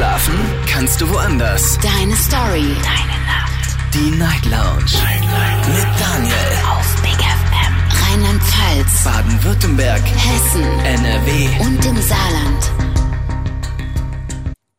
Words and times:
Schlafen 0.00 0.34
kannst 0.66 0.98
du 1.02 1.10
woanders. 1.10 1.78
Deine 1.82 2.16
Story. 2.16 2.74
Deine 2.82 3.18
Nacht. 3.26 3.76
Die 3.92 4.10
Night 4.16 4.46
Lounge. 4.46 4.94
Night, 4.94 5.20
Night. 5.20 5.68
Mit 5.68 6.00
Daniel. 6.00 6.34
Auf 6.70 7.02
Big 7.02 7.20
FM. 7.20 7.74
Rheinland-Pfalz. 8.08 9.04
Baden-Württemberg. 9.04 10.00
Hessen. 10.00 10.62
NRW. 10.62 11.48
Und 11.66 11.84
im 11.84 11.96
Saarland. 12.00 12.72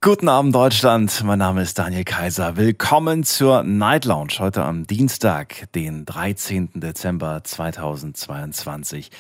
Guten 0.02 0.28
Abend 0.28 0.56
Deutschland, 0.56 1.24
mein 1.24 1.38
Name 1.38 1.62
ist 1.62 1.78
Daniel 1.78 2.04
Kaiser. 2.04 2.58
Willkommen 2.58 3.24
zur 3.24 3.62
Night 3.62 4.06
Lounge 4.06 4.34
heute 4.40 4.64
am 4.64 4.88
Dienstag, 4.88 5.72
den 5.76 6.06
13. 6.06 6.72
Dezember 6.74 7.44
2022. 7.44 9.12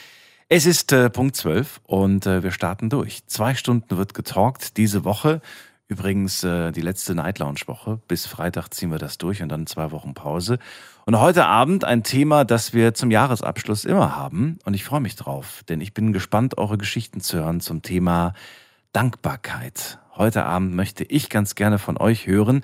Es 0.49 0.65
ist 0.65 0.91
äh, 0.93 1.11
Punkt 1.11 1.35
12 1.35 1.79
und 1.85 2.25
äh, 2.25 2.41
wir 2.41 2.49
starten 2.49 2.89
durch. 2.89 3.23
Zwei 3.27 3.53
Stunden 3.53 3.97
wird 3.97 4.15
getalkt 4.15 4.77
diese 4.77 5.05
Woche. 5.05 5.41
Übrigens 5.91 6.41
äh, 6.45 6.71
die 6.71 6.79
letzte 6.79 7.15
Night 7.15 7.39
Lounge 7.39 7.63
Woche. 7.65 7.99
Bis 8.07 8.25
Freitag 8.25 8.69
ziehen 8.73 8.91
wir 8.91 8.97
das 8.97 9.17
durch 9.17 9.43
und 9.43 9.49
dann 9.49 9.67
zwei 9.67 9.91
Wochen 9.91 10.13
Pause. 10.13 10.57
Und 11.05 11.19
heute 11.19 11.45
Abend 11.45 11.83
ein 11.83 12.01
Thema, 12.01 12.45
das 12.45 12.73
wir 12.73 12.93
zum 12.93 13.11
Jahresabschluss 13.11 13.83
immer 13.83 14.15
haben. 14.15 14.57
Und 14.63 14.73
ich 14.73 14.85
freue 14.85 15.01
mich 15.01 15.17
drauf, 15.17 15.63
denn 15.67 15.81
ich 15.81 15.93
bin 15.93 16.13
gespannt, 16.13 16.57
eure 16.57 16.77
Geschichten 16.77 17.19
zu 17.19 17.39
hören 17.39 17.59
zum 17.59 17.81
Thema 17.81 18.33
Dankbarkeit. 18.93 19.99
Heute 20.15 20.43
Abend 20.43 20.75
möchte 20.75 21.05
ich 21.05 21.29
ganz 21.29 21.55
gerne 21.55 21.79
von 21.79 21.97
euch 21.97 22.27
hören, 22.27 22.63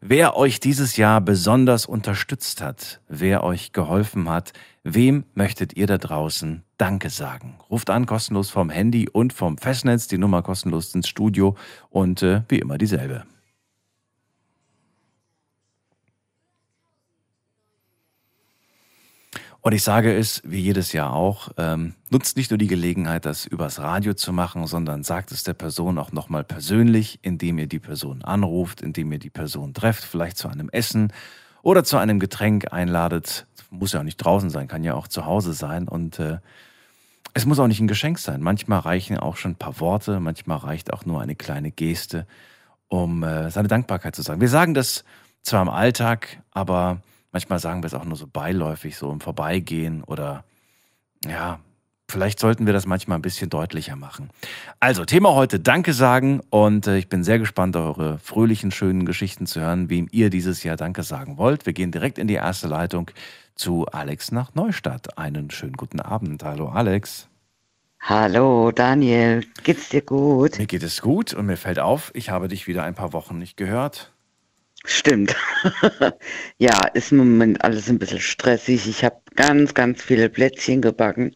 wer 0.00 0.36
euch 0.36 0.58
dieses 0.58 0.96
Jahr 0.96 1.20
besonders 1.20 1.86
unterstützt 1.86 2.60
hat, 2.60 3.00
wer 3.08 3.44
euch 3.44 3.72
geholfen 3.72 4.28
hat, 4.28 4.52
wem 4.82 5.24
möchtet 5.34 5.76
ihr 5.76 5.86
da 5.86 5.98
draußen 5.98 6.64
Danke 6.76 7.10
sagen. 7.10 7.58
Ruft 7.70 7.90
an, 7.90 8.06
kostenlos 8.06 8.50
vom 8.50 8.70
Handy 8.70 9.08
und 9.08 9.32
vom 9.32 9.58
Festnetz, 9.58 10.08
die 10.08 10.18
Nummer 10.18 10.42
kostenlos 10.42 10.94
ins 10.94 11.08
Studio 11.08 11.56
und 11.90 12.22
äh, 12.22 12.42
wie 12.48 12.58
immer 12.58 12.78
dieselbe. 12.78 13.24
Und 19.68 19.74
ich 19.74 19.82
sage 19.82 20.16
es, 20.16 20.40
wie 20.46 20.60
jedes 20.60 20.94
Jahr 20.94 21.12
auch, 21.12 21.50
ähm, 21.58 21.92
nutzt 22.08 22.38
nicht 22.38 22.50
nur 22.50 22.56
die 22.56 22.68
Gelegenheit, 22.68 23.26
das 23.26 23.44
übers 23.44 23.80
Radio 23.80 24.14
zu 24.14 24.32
machen, 24.32 24.66
sondern 24.66 25.02
sagt 25.02 25.30
es 25.30 25.42
der 25.42 25.52
Person 25.52 25.98
auch 25.98 26.10
nochmal 26.10 26.42
persönlich, 26.42 27.18
indem 27.20 27.58
ihr 27.58 27.66
die 27.66 27.78
Person 27.78 28.24
anruft, 28.24 28.80
indem 28.80 29.12
ihr 29.12 29.18
die 29.18 29.28
Person 29.28 29.74
trefft, 29.74 30.04
vielleicht 30.04 30.38
zu 30.38 30.48
einem 30.48 30.70
Essen 30.70 31.12
oder 31.60 31.84
zu 31.84 31.98
einem 31.98 32.18
Getränk 32.18 32.72
einladet. 32.72 33.46
Muss 33.68 33.92
ja 33.92 34.00
auch 34.00 34.04
nicht 34.04 34.16
draußen 34.16 34.48
sein, 34.48 34.68
kann 34.68 34.84
ja 34.84 34.94
auch 34.94 35.06
zu 35.06 35.26
Hause 35.26 35.52
sein. 35.52 35.86
Und 35.86 36.18
äh, 36.18 36.38
es 37.34 37.44
muss 37.44 37.58
auch 37.58 37.66
nicht 37.66 37.80
ein 37.80 37.88
Geschenk 37.88 38.18
sein. 38.18 38.40
Manchmal 38.40 38.78
reichen 38.78 39.18
auch 39.18 39.36
schon 39.36 39.50
ein 39.50 39.56
paar 39.56 39.80
Worte, 39.80 40.18
manchmal 40.18 40.56
reicht 40.56 40.94
auch 40.94 41.04
nur 41.04 41.20
eine 41.20 41.36
kleine 41.36 41.72
Geste, 41.72 42.26
um 42.88 43.22
äh, 43.22 43.50
seine 43.50 43.68
Dankbarkeit 43.68 44.16
zu 44.16 44.22
sagen. 44.22 44.40
Wir 44.40 44.48
sagen 44.48 44.72
das 44.72 45.04
zwar 45.42 45.60
im 45.60 45.68
Alltag, 45.68 46.42
aber 46.52 47.02
Manchmal 47.32 47.58
sagen 47.58 47.82
wir 47.82 47.86
es 47.86 47.94
auch 47.94 48.04
nur 48.04 48.16
so 48.16 48.26
beiläufig, 48.26 48.96
so 48.96 49.12
im 49.12 49.20
Vorbeigehen 49.20 50.02
oder 50.04 50.44
ja, 51.26 51.60
vielleicht 52.10 52.38
sollten 52.38 52.66
wir 52.66 52.72
das 52.72 52.86
manchmal 52.86 53.18
ein 53.18 53.22
bisschen 53.22 53.50
deutlicher 53.50 53.96
machen. 53.96 54.30
Also, 54.80 55.04
Thema 55.04 55.34
heute 55.34 55.60
Danke 55.60 55.92
sagen 55.92 56.40
und 56.50 56.86
äh, 56.86 56.96
ich 56.96 57.08
bin 57.08 57.24
sehr 57.24 57.38
gespannt, 57.38 57.76
eure 57.76 58.18
fröhlichen, 58.18 58.70
schönen 58.70 59.04
Geschichten 59.04 59.46
zu 59.46 59.60
hören, 59.60 59.90
wem 59.90 60.08
ihr 60.10 60.30
dieses 60.30 60.62
Jahr 60.62 60.76
Danke 60.76 61.02
sagen 61.02 61.36
wollt. 61.36 61.66
Wir 61.66 61.72
gehen 61.72 61.92
direkt 61.92 62.18
in 62.18 62.28
die 62.28 62.34
erste 62.34 62.66
Leitung 62.66 63.10
zu 63.54 63.86
Alex 63.86 64.32
nach 64.32 64.54
Neustadt. 64.54 65.18
Einen 65.18 65.50
schönen 65.50 65.74
guten 65.76 66.00
Abend. 66.00 66.42
Hallo 66.44 66.68
Alex. 66.68 67.28
Hallo 68.00 68.70
Daniel, 68.70 69.44
geht's 69.64 69.88
dir 69.88 70.02
gut? 70.02 70.56
Mir 70.58 70.66
geht 70.66 70.84
es 70.84 71.02
gut 71.02 71.34
und 71.34 71.46
mir 71.46 71.56
fällt 71.56 71.80
auf, 71.80 72.12
ich 72.14 72.30
habe 72.30 72.46
dich 72.48 72.68
wieder 72.68 72.84
ein 72.84 72.94
paar 72.94 73.12
Wochen 73.12 73.38
nicht 73.38 73.56
gehört. 73.56 74.12
Stimmt. 74.84 75.34
ja, 76.58 76.86
ist 76.94 77.10
im 77.10 77.18
Moment 77.18 77.62
alles 77.64 77.88
ein 77.88 77.98
bisschen 77.98 78.20
stressig. 78.20 78.86
Ich 78.88 79.04
habe 79.04 79.20
ganz, 79.34 79.74
ganz 79.74 80.02
viele 80.02 80.28
Plätzchen 80.28 80.80
gebacken. 80.80 81.34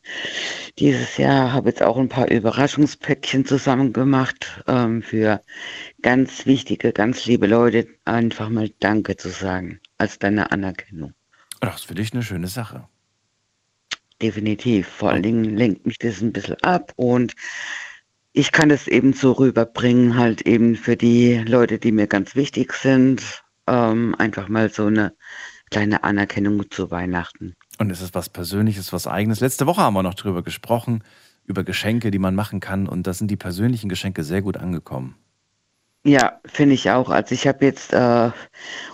Dieses 0.78 1.16
Jahr 1.16 1.52
habe 1.52 1.70
jetzt 1.70 1.82
auch 1.82 1.98
ein 1.98 2.08
paar 2.08 2.30
Überraschungspäckchen 2.30 3.44
zusammen 3.44 3.92
gemacht 3.92 4.62
ähm, 4.68 5.02
für 5.02 5.42
ganz 6.02 6.46
wichtige, 6.46 6.92
ganz 6.92 7.26
liebe 7.26 7.46
Leute. 7.46 7.88
Einfach 8.04 8.48
mal 8.48 8.70
Danke 8.78 9.16
zu 9.16 9.28
sagen 9.28 9.80
als 9.98 10.18
deine 10.18 10.52
Anerkennung. 10.52 11.12
Das 11.60 11.82
finde 11.82 12.02
ich 12.02 12.12
eine 12.12 12.22
schöne 12.22 12.48
Sache. 12.48 12.88
Definitiv. 14.22 14.86
Vor 14.86 15.10
allen 15.10 15.24
Dingen 15.24 15.56
lenkt 15.56 15.84
mich 15.84 15.98
das 15.98 16.20
ein 16.20 16.32
bisschen 16.32 16.56
ab 16.62 16.92
und 16.94 17.34
ich 18.32 18.52
kann 18.52 18.70
es 18.70 18.88
eben 18.88 19.12
so 19.12 19.32
rüberbringen, 19.32 20.16
halt 20.16 20.42
eben 20.42 20.76
für 20.76 20.96
die 20.96 21.38
Leute, 21.38 21.78
die 21.78 21.92
mir 21.92 22.06
ganz 22.06 22.34
wichtig 22.34 22.72
sind, 22.72 23.42
ähm, 23.66 24.14
einfach 24.18 24.48
mal 24.48 24.70
so 24.70 24.86
eine 24.86 25.14
kleine 25.70 26.04
Anerkennung 26.04 26.70
zu 26.70 26.90
Weihnachten. 26.90 27.54
Und 27.78 27.90
ist 27.90 28.00
es 28.00 28.14
was 28.14 28.28
Persönliches, 28.28 28.92
was 28.92 29.06
Eigenes? 29.06 29.40
Letzte 29.40 29.66
Woche 29.66 29.82
haben 29.82 29.94
wir 29.94 30.02
noch 30.02 30.14
drüber 30.14 30.42
gesprochen, 30.42 31.02
über 31.44 31.64
Geschenke, 31.64 32.10
die 32.10 32.18
man 32.18 32.34
machen 32.34 32.60
kann. 32.60 32.88
Und 32.88 33.06
da 33.06 33.12
sind 33.12 33.30
die 33.30 33.36
persönlichen 33.36 33.88
Geschenke 33.88 34.24
sehr 34.24 34.42
gut 34.42 34.56
angekommen. 34.56 35.16
Ja, 36.04 36.40
finde 36.44 36.74
ich 36.74 36.90
auch. 36.90 37.10
Also 37.10 37.32
ich 37.34 37.46
habe 37.46 37.64
jetzt 37.64 37.92
äh, 37.92 38.30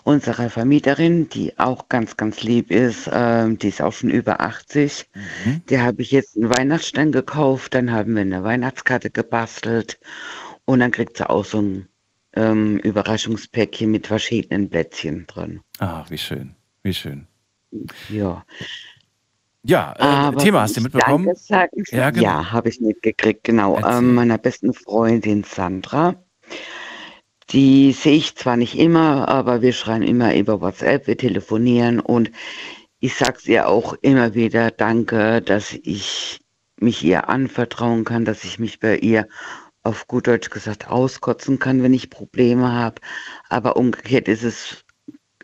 unsere 0.05 0.51
Vermieterin, 0.51 1.31
die 1.31 1.59
auch 1.59 1.89
ganz, 1.89 2.19
ganz 2.19 2.43
lieb 2.43 2.71
ist, 2.71 3.07
äh, 3.07 3.49
die 3.55 3.69
ist 3.69 3.81
auch 3.81 3.95
schon 3.95 4.11
über 4.11 4.43
80. 4.43 5.07
Mhm. 5.15 5.63
Der 5.71 5.85
habe 5.85 6.03
ich 6.03 6.11
jetzt 6.11 6.37
einen 6.37 6.51
Weihnachtsstein 6.51 7.11
gekauft, 7.11 7.75
dann 7.75 7.93
haben 7.93 8.15
wir 8.15 8.21
eine 8.21 8.45
Weihnachtskarte 8.45 9.11
gebastelt 9.11 9.99
und 10.67 10.81
dann 10.81 10.91
kriegt 10.91 11.17
sie 11.17 11.29
auch 11.29 11.47
so 11.47 11.63
ein 11.63 11.89
ähm, 12.35 12.77
Überraschungspäckchen 12.79 13.91
mit 13.91 14.07
verschiedenen 14.07 14.69
Plätzchen 14.69 15.27
drin. 15.27 15.61
Ah, 15.79 16.05
wie 16.11 16.19
schön, 16.19 16.57
wie 16.83 16.93
schön. 16.93 17.27
Ja. 18.11 18.45
Ja, 19.63 20.31
äh, 20.31 20.37
Thema 20.37 20.63
hast 20.63 20.77
du 20.77 20.83
mitbekommen? 20.83 21.35
Sagen, 21.35 21.85
ja, 21.91 22.11
genau. 22.11 22.25
ja 22.25 22.53
habe 22.53 22.69
ich 22.69 22.81
mitgekriegt, 22.81 23.45
genau. 23.45 23.79
Ähm, 23.79 24.15
meiner 24.15 24.39
besten 24.39 24.75
Freundin 24.75 25.43
Sandra 25.43 26.15
die 27.51 27.93
sehe 27.93 28.17
ich 28.17 28.37
zwar 28.37 28.57
nicht 28.57 28.79
immer, 28.79 29.29
aber 29.29 29.63
wir 29.63 29.73
schreiben 29.73 30.03
immer 30.03 30.35
über 30.37 30.61
WhatsApp, 30.61 31.07
wir 31.07 31.17
telefonieren 31.17 32.01
und 32.01 32.31
ich 33.01 33.15
sage 33.15 33.37
es 33.39 33.47
ihr 33.47 33.69
auch 33.69 33.95
immer 34.03 34.35
wieder, 34.35 34.71
danke, 34.71 35.41
dass 35.41 35.73
ich 35.73 36.41
mich 36.81 37.05
ihr 37.05 37.29
anvertrauen 37.29 38.05
kann, 38.05 38.25
dass 38.25 38.45
ich 38.45 38.59
mich 38.59 38.81
bei 38.81 38.97
ihr 38.99 39.29
auf 39.83 40.07
gut 40.07 40.27
Deutsch 40.27 40.51
gesagt 40.51 40.89
auskotzen 40.89 41.59
kann, 41.59 41.83
wenn 41.83 41.95
ich 41.95 42.11
Probleme 42.11 42.73
habe. 42.73 43.01
Aber 43.49 43.77
umgekehrt 43.77 44.29
ist 44.29 44.43
es 44.43 44.85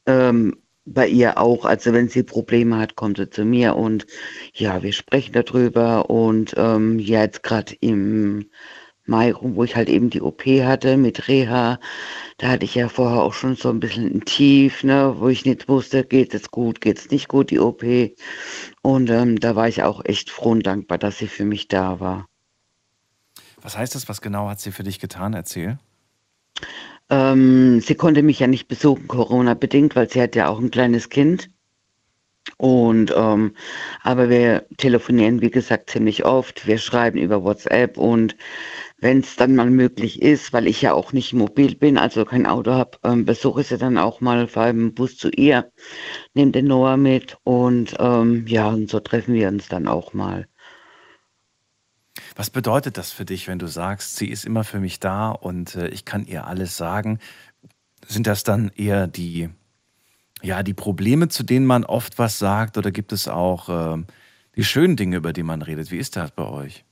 ähm, 0.06 0.56
bei 0.84 1.08
ihr 1.08 1.38
auch. 1.38 1.64
Also 1.64 1.92
wenn 1.92 2.08
sie 2.08 2.22
Probleme 2.22 2.78
hat, 2.78 2.96
kommt 2.96 3.18
sie 3.18 3.30
zu 3.30 3.44
mir 3.44 3.76
und 3.76 4.06
ja, 4.52 4.82
wir 4.82 4.92
sprechen 4.92 5.32
darüber. 5.32 6.10
Und 6.10 6.54
ähm, 6.56 6.98
ja, 6.98 7.22
jetzt 7.22 7.42
gerade 7.42 7.74
im 7.80 8.50
Mai 9.06 9.32
rum, 9.32 9.56
wo 9.56 9.64
ich 9.64 9.76
halt 9.76 9.88
eben 9.88 10.08
die 10.10 10.22
OP 10.22 10.44
hatte 10.46 10.96
mit 10.96 11.28
Reha. 11.28 11.78
Da 12.38 12.48
hatte 12.48 12.64
ich 12.64 12.74
ja 12.74 12.88
vorher 12.88 13.22
auch 13.22 13.34
schon 13.34 13.54
so 13.54 13.68
ein 13.68 13.80
bisschen 13.80 14.06
ein 14.16 14.24
Tief, 14.24 14.82
ne, 14.82 15.14
wo 15.18 15.28
ich 15.28 15.44
nicht 15.44 15.68
wusste, 15.68 16.04
geht 16.04 16.32
es 16.34 16.50
gut, 16.50 16.80
geht 16.80 16.98
es 16.98 17.10
nicht 17.10 17.28
gut, 17.28 17.50
die 17.50 17.60
OP. 17.60 17.84
Und 18.82 19.10
ähm, 19.10 19.38
da 19.40 19.56
war 19.56 19.68
ich 19.68 19.82
auch 19.82 20.04
echt 20.04 20.30
froh 20.30 20.50
und 20.50 20.66
dankbar, 20.66 20.98
dass 20.98 21.18
sie 21.18 21.28
für 21.28 21.44
mich 21.44 21.68
da 21.68 22.00
war. 22.00 22.28
Was 23.60 23.76
heißt 23.76 23.94
das? 23.94 24.08
Was 24.08 24.20
genau 24.20 24.48
hat 24.48 24.60
sie 24.60 24.72
für 24.72 24.82
dich 24.82 25.00
getan? 25.00 25.34
Erzähl. 25.34 25.78
Ähm, 27.10 27.80
sie 27.80 27.94
konnte 27.94 28.22
mich 28.22 28.38
ja 28.38 28.46
nicht 28.46 28.68
besuchen, 28.68 29.08
Corona-bedingt, 29.08 29.96
weil 29.96 30.08
sie 30.08 30.22
hat 30.22 30.34
ja 30.34 30.48
auch 30.48 30.58
ein 30.58 30.70
kleines 30.70 31.10
Kind. 31.10 31.50
Und 32.58 33.12
ähm, 33.16 33.54
aber 34.02 34.28
wir 34.28 34.66
telefonieren, 34.76 35.40
wie 35.40 35.50
gesagt, 35.50 35.90
ziemlich 35.90 36.24
oft. 36.24 36.66
Wir 36.66 36.78
schreiben 36.78 37.18
über 37.18 37.42
WhatsApp 37.42 37.96
und 37.98 38.36
wenn 39.04 39.20
es 39.20 39.36
dann 39.36 39.54
mal 39.54 39.68
möglich 39.68 40.22
ist, 40.22 40.54
weil 40.54 40.66
ich 40.66 40.80
ja 40.80 40.94
auch 40.94 41.12
nicht 41.12 41.34
mobil 41.34 41.74
bin, 41.74 41.98
also 41.98 42.24
kein 42.24 42.46
Auto 42.46 42.72
habe, 42.72 42.96
ähm, 43.04 43.26
besuche 43.26 43.62
sie 43.62 43.76
dann 43.76 43.98
auch 43.98 44.22
mal, 44.22 44.48
fahre 44.48 44.70
im 44.70 44.94
Bus 44.94 45.18
zu 45.18 45.28
ihr, 45.28 45.70
nehme 46.32 46.52
den 46.52 46.68
Noah 46.68 46.96
mit 46.96 47.36
und 47.44 47.94
ähm, 47.98 48.46
ja, 48.46 48.68
und 48.68 48.88
so 48.88 49.00
treffen 49.00 49.34
wir 49.34 49.48
uns 49.48 49.68
dann 49.68 49.88
auch 49.88 50.14
mal. 50.14 50.48
Was 52.34 52.48
bedeutet 52.48 52.96
das 52.96 53.12
für 53.12 53.26
dich, 53.26 53.46
wenn 53.46 53.58
du 53.58 53.66
sagst, 53.66 54.16
sie 54.16 54.30
ist 54.30 54.46
immer 54.46 54.64
für 54.64 54.80
mich 54.80 55.00
da 55.00 55.32
und 55.32 55.74
äh, 55.74 55.88
ich 55.88 56.06
kann 56.06 56.24
ihr 56.24 56.46
alles 56.46 56.78
sagen? 56.78 57.18
Sind 58.06 58.26
das 58.26 58.42
dann 58.42 58.70
eher 58.74 59.06
die 59.06 59.50
ja, 60.42 60.62
die 60.62 60.74
Probleme, 60.74 61.28
zu 61.28 61.42
denen 61.42 61.66
man 61.66 61.84
oft 61.84 62.18
was 62.18 62.38
sagt, 62.38 62.78
oder 62.78 62.90
gibt 62.90 63.12
es 63.12 63.28
auch 63.28 63.68
äh, 63.68 64.02
die 64.56 64.64
schönen 64.64 64.96
Dinge, 64.96 65.16
über 65.16 65.34
die 65.34 65.42
man 65.42 65.60
redet? 65.60 65.90
Wie 65.90 65.98
ist 65.98 66.16
das 66.16 66.30
bei 66.30 66.44
euch? 66.44 66.86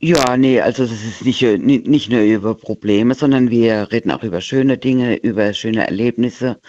Ja, 0.00 0.36
nee, 0.36 0.60
also 0.60 0.84
das 0.84 1.02
ist 1.02 1.24
nicht, 1.24 1.42
nicht 1.42 2.08
nur 2.10 2.20
über 2.20 2.54
Probleme, 2.54 3.14
sondern 3.14 3.50
wir 3.50 3.90
reden 3.90 4.12
auch 4.12 4.22
über 4.22 4.40
schöne 4.40 4.78
Dinge, 4.78 5.16
über 5.16 5.52
schöne 5.54 5.86
Erlebnisse, 5.88 6.60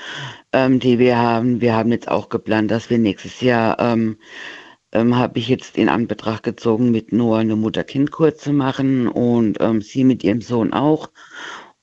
ähm, 0.51 0.79
die 0.79 0.97
wir 0.97 1.15
haben. 1.17 1.61
Wir 1.61 1.75
haben 1.75 1.91
jetzt 1.91 2.07
auch 2.07 2.29
geplant, 2.29 2.71
dass 2.71 2.89
wir 2.89 2.97
nächstes 2.97 3.39
Jahr, 3.41 3.79
ähm, 3.79 4.17
ähm, 4.93 5.15
habe 5.15 5.37
ich 5.37 5.47
jetzt 5.47 5.77
in 5.77 5.89
Anbetracht 5.89 6.41
gezogen, 6.41 6.89
mit 6.89 7.11
nur 7.13 7.37
eine 7.37 7.55
Mutter-Kind-Kur 7.55 8.35
zu 8.35 8.51
machen 8.51 9.07
und 9.07 9.57
ähm, 9.61 9.81
sie 9.81 10.03
mit 10.05 10.23
ihrem 10.23 10.41
Sohn 10.41 10.73
auch. 10.73 11.11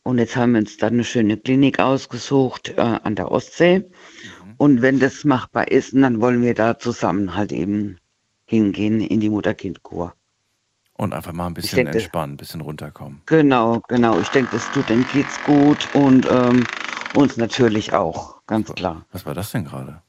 Und 0.02 0.18
jetzt 0.18 0.34
haben 0.34 0.52
wir 0.52 0.60
uns 0.60 0.78
dann 0.78 0.94
eine 0.94 1.04
schöne 1.04 1.36
Klinik 1.36 1.78
ausgesucht 1.78 2.74
äh, 2.76 2.80
an 2.80 3.14
der 3.14 3.30
Ostsee. 3.30 3.78
Mhm. 3.80 4.54
Und 4.58 4.82
wenn 4.82 4.98
das 4.98 5.24
machbar 5.24 5.70
ist, 5.70 5.94
dann 5.94 6.20
wollen 6.20 6.42
wir 6.42 6.54
da 6.54 6.76
zusammen 6.78 7.36
halt 7.36 7.52
eben 7.52 7.98
hingehen 8.46 9.00
in 9.00 9.20
die 9.20 9.30
Mutter-Kind-Kur. 9.30 10.12
Und 10.96 11.12
einfach 11.12 11.32
mal 11.32 11.46
ein 11.46 11.54
bisschen 11.54 11.76
denke, 11.76 11.92
entspannen, 11.92 12.34
ein 12.34 12.38
bisschen 12.38 12.62
runterkommen. 12.62 13.20
Genau, 13.26 13.82
genau. 13.88 14.18
Ich 14.18 14.28
denke, 14.28 14.50
das 14.52 14.70
tut 14.72 14.88
den 14.88 15.06
Kids 15.08 15.38
gut 15.44 15.86
und 15.92 16.26
ähm, 16.30 16.64
uns 17.14 17.36
natürlich 17.36 17.92
auch, 17.92 18.36
ganz 18.46 18.72
klar. 18.74 19.04
Was 19.12 19.26
war 19.26 19.34
das 19.34 19.52
denn 19.52 19.66
gerade? 19.66 20.00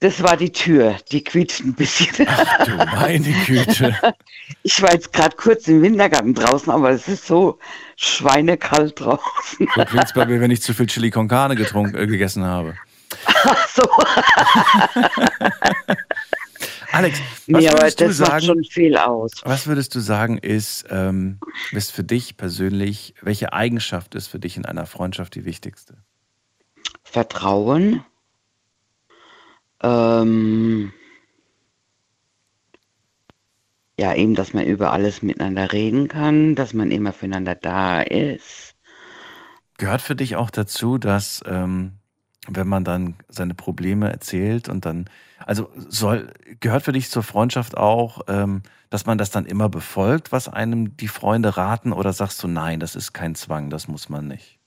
Das 0.00 0.22
war 0.22 0.36
die 0.36 0.52
Tür, 0.52 0.96
die 1.10 1.24
quietscht 1.24 1.60
ein 1.60 1.74
bisschen. 1.74 2.26
Ach 2.28 2.64
du 2.64 2.76
meine 2.76 3.32
Güte. 3.46 3.96
Ich 4.62 4.80
war 4.80 4.92
jetzt 4.92 5.12
gerade 5.12 5.36
kurz 5.36 5.68
im 5.68 5.82
Wintergarten 5.82 6.34
draußen, 6.34 6.72
aber 6.72 6.90
es 6.90 7.06
ist 7.06 7.26
so 7.26 7.58
schweinekalt 7.96 8.98
draußen. 8.98 9.68
So 9.74 9.84
klingt 9.84 10.14
bei 10.14 10.24
mir, 10.24 10.40
wenn 10.40 10.50
ich 10.50 10.62
zu 10.62 10.72
viel 10.72 10.86
Chili 10.86 11.10
con 11.10 11.28
Carne 11.28 11.54
getrunken, 11.54 11.96
äh, 11.96 12.06
gegessen 12.06 12.44
habe. 12.44 12.74
Ach 13.26 13.68
so. 13.68 13.82
Alex, 16.92 17.20
was 17.20 17.46
nee, 17.46 17.70
würdest 17.70 18.00
du 18.00 18.12
sagen? 18.12 18.44
schon 18.44 18.64
viel 18.64 18.96
aus. 18.96 19.32
Was 19.44 19.66
würdest 19.66 19.94
du 19.94 20.00
sagen, 20.00 20.38
ist, 20.38 20.86
ähm, 20.90 21.38
ist 21.72 21.92
für 21.92 22.04
dich 22.04 22.36
persönlich, 22.36 23.14
welche 23.20 23.52
Eigenschaft 23.52 24.14
ist 24.14 24.28
für 24.28 24.38
dich 24.38 24.56
in 24.56 24.64
einer 24.64 24.86
Freundschaft 24.86 25.34
die 25.34 25.44
wichtigste? 25.44 25.98
Vertrauen. 27.04 28.04
Ähm, 29.82 30.92
ja, 33.98 34.14
eben, 34.14 34.34
dass 34.34 34.54
man 34.54 34.64
über 34.64 34.92
alles 34.92 35.22
miteinander 35.22 35.72
reden 35.72 36.08
kann, 36.08 36.54
dass 36.54 36.72
man 36.72 36.90
immer 36.90 37.12
füreinander 37.12 37.54
da 37.54 38.00
ist. 38.00 38.74
Gehört 39.76 40.02
für 40.02 40.16
dich 40.16 40.36
auch 40.36 40.50
dazu, 40.50 40.98
dass 40.98 41.42
ähm, 41.46 41.92
wenn 42.48 42.66
man 42.66 42.84
dann 42.84 43.16
seine 43.28 43.54
Probleme 43.54 44.10
erzählt 44.10 44.68
und 44.68 44.86
dann, 44.86 45.08
also 45.48 45.70
soll, 45.88 46.30
gehört 46.60 46.82
für 46.82 46.92
dich 46.92 47.08
zur 47.08 47.22
Freundschaft 47.22 47.74
auch, 47.74 48.20
ähm, 48.28 48.62
dass 48.90 49.06
man 49.06 49.16
das 49.16 49.30
dann 49.30 49.46
immer 49.46 49.70
befolgt, 49.70 50.30
was 50.30 50.46
einem 50.46 50.94
die 50.98 51.08
Freunde 51.08 51.56
raten, 51.56 51.94
oder 51.94 52.12
sagst 52.12 52.42
du, 52.42 52.48
nein, 52.48 52.80
das 52.80 52.94
ist 52.94 53.14
kein 53.14 53.34
Zwang, 53.34 53.70
das 53.70 53.88
muss 53.88 54.10
man 54.10 54.28
nicht? 54.28 54.58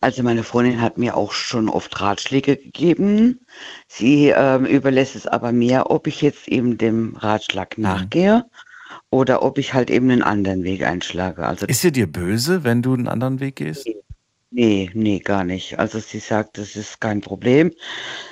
Also 0.00 0.22
meine 0.22 0.44
Freundin 0.44 0.80
hat 0.80 0.96
mir 0.96 1.14
auch 1.14 1.32
schon 1.32 1.68
oft 1.68 2.00
Ratschläge 2.00 2.56
gegeben. 2.56 3.40
Sie 3.86 4.28
ähm, 4.28 4.64
überlässt 4.64 5.14
es 5.14 5.26
aber 5.26 5.52
mir, 5.52 5.90
ob 5.90 6.06
ich 6.06 6.22
jetzt 6.22 6.48
eben 6.48 6.78
dem 6.78 7.14
Ratschlag 7.16 7.76
mhm. 7.76 7.84
nachgehe 7.84 8.46
oder 9.10 9.42
ob 9.42 9.58
ich 9.58 9.74
halt 9.74 9.90
eben 9.90 10.10
einen 10.10 10.22
anderen 10.22 10.64
Weg 10.64 10.84
einschlage. 10.84 11.46
Also 11.46 11.66
ist 11.66 11.82
sie 11.82 11.92
dir 11.92 12.10
böse, 12.10 12.64
wenn 12.64 12.80
du 12.80 12.94
einen 12.94 13.08
anderen 13.08 13.40
Weg 13.40 13.56
gehst? 13.56 13.86
Nee, 13.86 13.96
nee, 14.94 15.18
gar 15.18 15.44
nicht. 15.44 15.78
Also 15.78 15.98
sie 15.98 16.18
sagt, 16.18 16.56
das 16.56 16.76
ist 16.76 17.00
kein 17.00 17.20
Problem, 17.20 17.72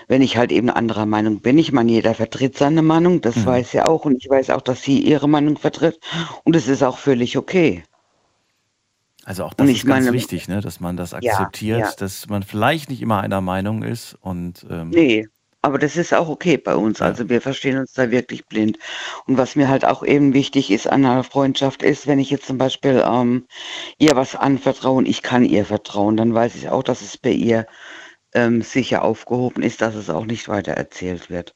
wenn 0.08 0.22
ich 0.22 0.36
halt 0.36 0.52
eben 0.52 0.70
anderer 0.70 1.04
Meinung 1.04 1.40
bin. 1.40 1.58
Ich 1.58 1.70
meine, 1.70 1.92
jeder 1.92 2.14
vertritt 2.14 2.56
seine 2.56 2.80
Meinung, 2.82 3.20
das 3.20 3.36
mhm. 3.36 3.46
weiß 3.46 3.72
sie 3.72 3.82
auch 3.82 4.06
und 4.06 4.16
ich 4.16 4.30
weiß 4.30 4.50
auch, 4.50 4.62
dass 4.62 4.82
sie 4.82 5.00
ihre 5.00 5.28
Meinung 5.28 5.58
vertritt 5.58 6.00
und 6.44 6.56
es 6.56 6.66
ist 6.66 6.82
auch 6.82 6.96
völlig 6.96 7.36
okay. 7.36 7.82
Also 9.24 9.44
auch 9.44 9.54
das 9.54 9.68
ist 9.68 9.86
ganz 9.86 10.04
meine, 10.04 10.16
wichtig, 10.16 10.48
ne? 10.48 10.60
dass 10.60 10.80
man 10.80 10.96
das 10.96 11.14
akzeptiert, 11.14 11.78
ja, 11.78 11.86
ja. 11.86 11.92
dass 11.98 12.28
man 12.28 12.42
vielleicht 12.42 12.90
nicht 12.90 13.00
immer 13.00 13.20
einer 13.20 13.40
Meinung 13.40 13.82
ist. 13.82 14.16
Und, 14.20 14.66
ähm, 14.70 14.90
nee, 14.90 15.26
aber 15.64 15.78
das 15.78 15.96
ist 15.96 16.12
auch 16.12 16.28
okay 16.28 16.56
bei 16.56 16.76
uns. 16.76 17.00
Also 17.00 17.28
wir 17.28 17.40
verstehen 17.40 17.78
uns 17.78 17.92
da 17.94 18.10
wirklich 18.10 18.46
blind. 18.46 18.78
Und 19.26 19.38
was 19.38 19.56
mir 19.56 19.68
halt 19.68 19.84
auch 19.84 20.04
eben 20.04 20.34
wichtig 20.34 20.70
ist 20.70 20.86
an 20.86 21.04
einer 21.04 21.24
Freundschaft 21.24 21.82
ist, 21.82 22.06
wenn 22.06 22.18
ich 22.18 22.30
jetzt 22.30 22.46
zum 22.46 22.58
Beispiel 22.58 23.02
ähm, 23.04 23.46
ihr 23.98 24.14
was 24.14 24.36
anvertraue 24.36 24.98
und 24.98 25.08
ich 25.08 25.22
kann 25.22 25.44
ihr 25.44 25.64
vertrauen, 25.64 26.16
dann 26.16 26.34
weiß 26.34 26.54
ich 26.56 26.68
auch, 26.68 26.82
dass 26.82 27.02
es 27.02 27.16
bei 27.16 27.30
ihr 27.30 27.66
ähm, 28.34 28.62
sicher 28.62 29.02
aufgehoben 29.02 29.62
ist, 29.62 29.80
dass 29.80 29.94
es 29.94 30.10
auch 30.10 30.26
nicht 30.26 30.48
weiter 30.48 30.72
erzählt 30.72 31.30
wird. 31.30 31.54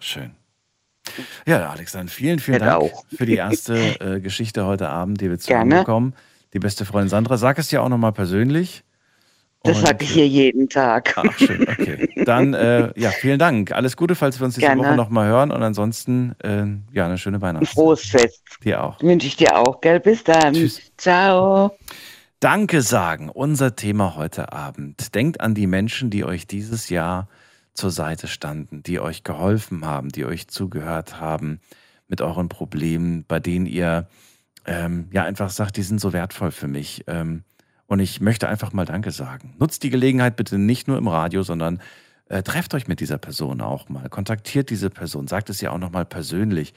Schön. 0.00 0.32
Ja, 1.46 1.70
Alex, 1.70 1.92
dann 1.92 2.08
vielen, 2.08 2.38
vielen 2.38 2.60
Dank 2.60 2.82
auch. 2.82 3.04
für 3.14 3.26
die 3.26 3.36
erste 3.36 4.00
äh, 4.00 4.20
Geschichte 4.20 4.66
heute 4.66 4.88
Abend, 4.88 5.20
die 5.20 5.30
wir 5.30 5.38
zusammenbekommen 5.38 6.14
die 6.54 6.60
beste 6.60 6.84
Freundin 6.84 7.10
Sandra. 7.10 7.36
Sag 7.36 7.58
es 7.58 7.68
dir 7.68 7.82
auch 7.82 7.88
nochmal 7.88 8.12
persönlich. 8.12 8.83
Das 9.64 9.80
sage 9.80 10.04
ich 10.04 10.10
hier 10.10 10.28
jeden 10.28 10.68
Tag. 10.68 11.14
Ach, 11.16 11.38
schön, 11.38 11.62
okay. 11.62 12.08
Dann, 12.26 12.52
äh, 12.54 12.92
ja, 12.96 13.10
vielen 13.10 13.38
Dank. 13.38 13.72
Alles 13.72 13.96
Gute, 13.96 14.14
falls 14.14 14.38
wir 14.38 14.44
uns 14.44 14.56
diese 14.56 14.66
Gerne. 14.66 14.82
Woche 14.82 14.94
nochmal 14.94 15.26
hören. 15.26 15.50
Und 15.50 15.62
ansonsten, 15.62 16.36
äh, 16.42 16.66
ja, 16.92 17.06
eine 17.06 17.16
schöne 17.16 17.40
Weihnachtszeit. 17.40 17.74
Frohes 17.74 18.02
Fest. 18.02 18.42
Dir 18.62 18.84
auch. 18.84 19.00
Wünsche 19.00 19.26
ich 19.26 19.36
dir 19.36 19.56
auch, 19.56 19.80
gell? 19.80 20.00
Bis 20.00 20.22
dann. 20.22 20.52
Tschüss. 20.52 20.92
Ciao. 20.98 21.76
Danke 22.40 22.82
sagen, 22.82 23.30
unser 23.30 23.74
Thema 23.74 24.16
heute 24.16 24.52
Abend. 24.52 25.14
Denkt 25.14 25.40
an 25.40 25.54
die 25.54 25.66
Menschen, 25.66 26.10
die 26.10 26.24
euch 26.24 26.46
dieses 26.46 26.90
Jahr 26.90 27.28
zur 27.72 27.90
Seite 27.90 28.28
standen, 28.28 28.82
die 28.82 29.00
euch 29.00 29.24
geholfen 29.24 29.86
haben, 29.86 30.10
die 30.10 30.26
euch 30.26 30.48
zugehört 30.48 31.20
haben 31.20 31.60
mit 32.06 32.20
euren 32.20 32.50
Problemen, 32.50 33.24
bei 33.26 33.40
denen 33.40 33.64
ihr 33.64 34.08
ähm, 34.66 35.08
ja 35.10 35.24
einfach 35.24 35.48
sagt, 35.48 35.78
die 35.78 35.82
sind 35.82 36.02
so 36.02 36.12
wertvoll 36.12 36.50
für 36.50 36.68
mich. 36.68 37.04
Ähm, 37.06 37.44
und 37.86 38.00
ich 38.00 38.20
möchte 38.20 38.48
einfach 38.48 38.72
mal 38.72 38.84
Danke 38.84 39.10
sagen. 39.10 39.54
Nutzt 39.58 39.82
die 39.82 39.90
Gelegenheit 39.90 40.36
bitte 40.36 40.58
nicht 40.58 40.88
nur 40.88 40.98
im 40.98 41.08
Radio, 41.08 41.42
sondern 41.42 41.80
äh, 42.28 42.42
trefft 42.42 42.74
euch 42.74 42.88
mit 42.88 43.00
dieser 43.00 43.18
Person 43.18 43.60
auch 43.60 43.88
mal. 43.88 44.08
Kontaktiert 44.08 44.70
diese 44.70 44.90
Person. 44.90 45.28
Sagt 45.28 45.50
es 45.50 45.60
ja 45.60 45.70
auch 45.70 45.78
nochmal 45.78 46.04
persönlich. 46.04 46.72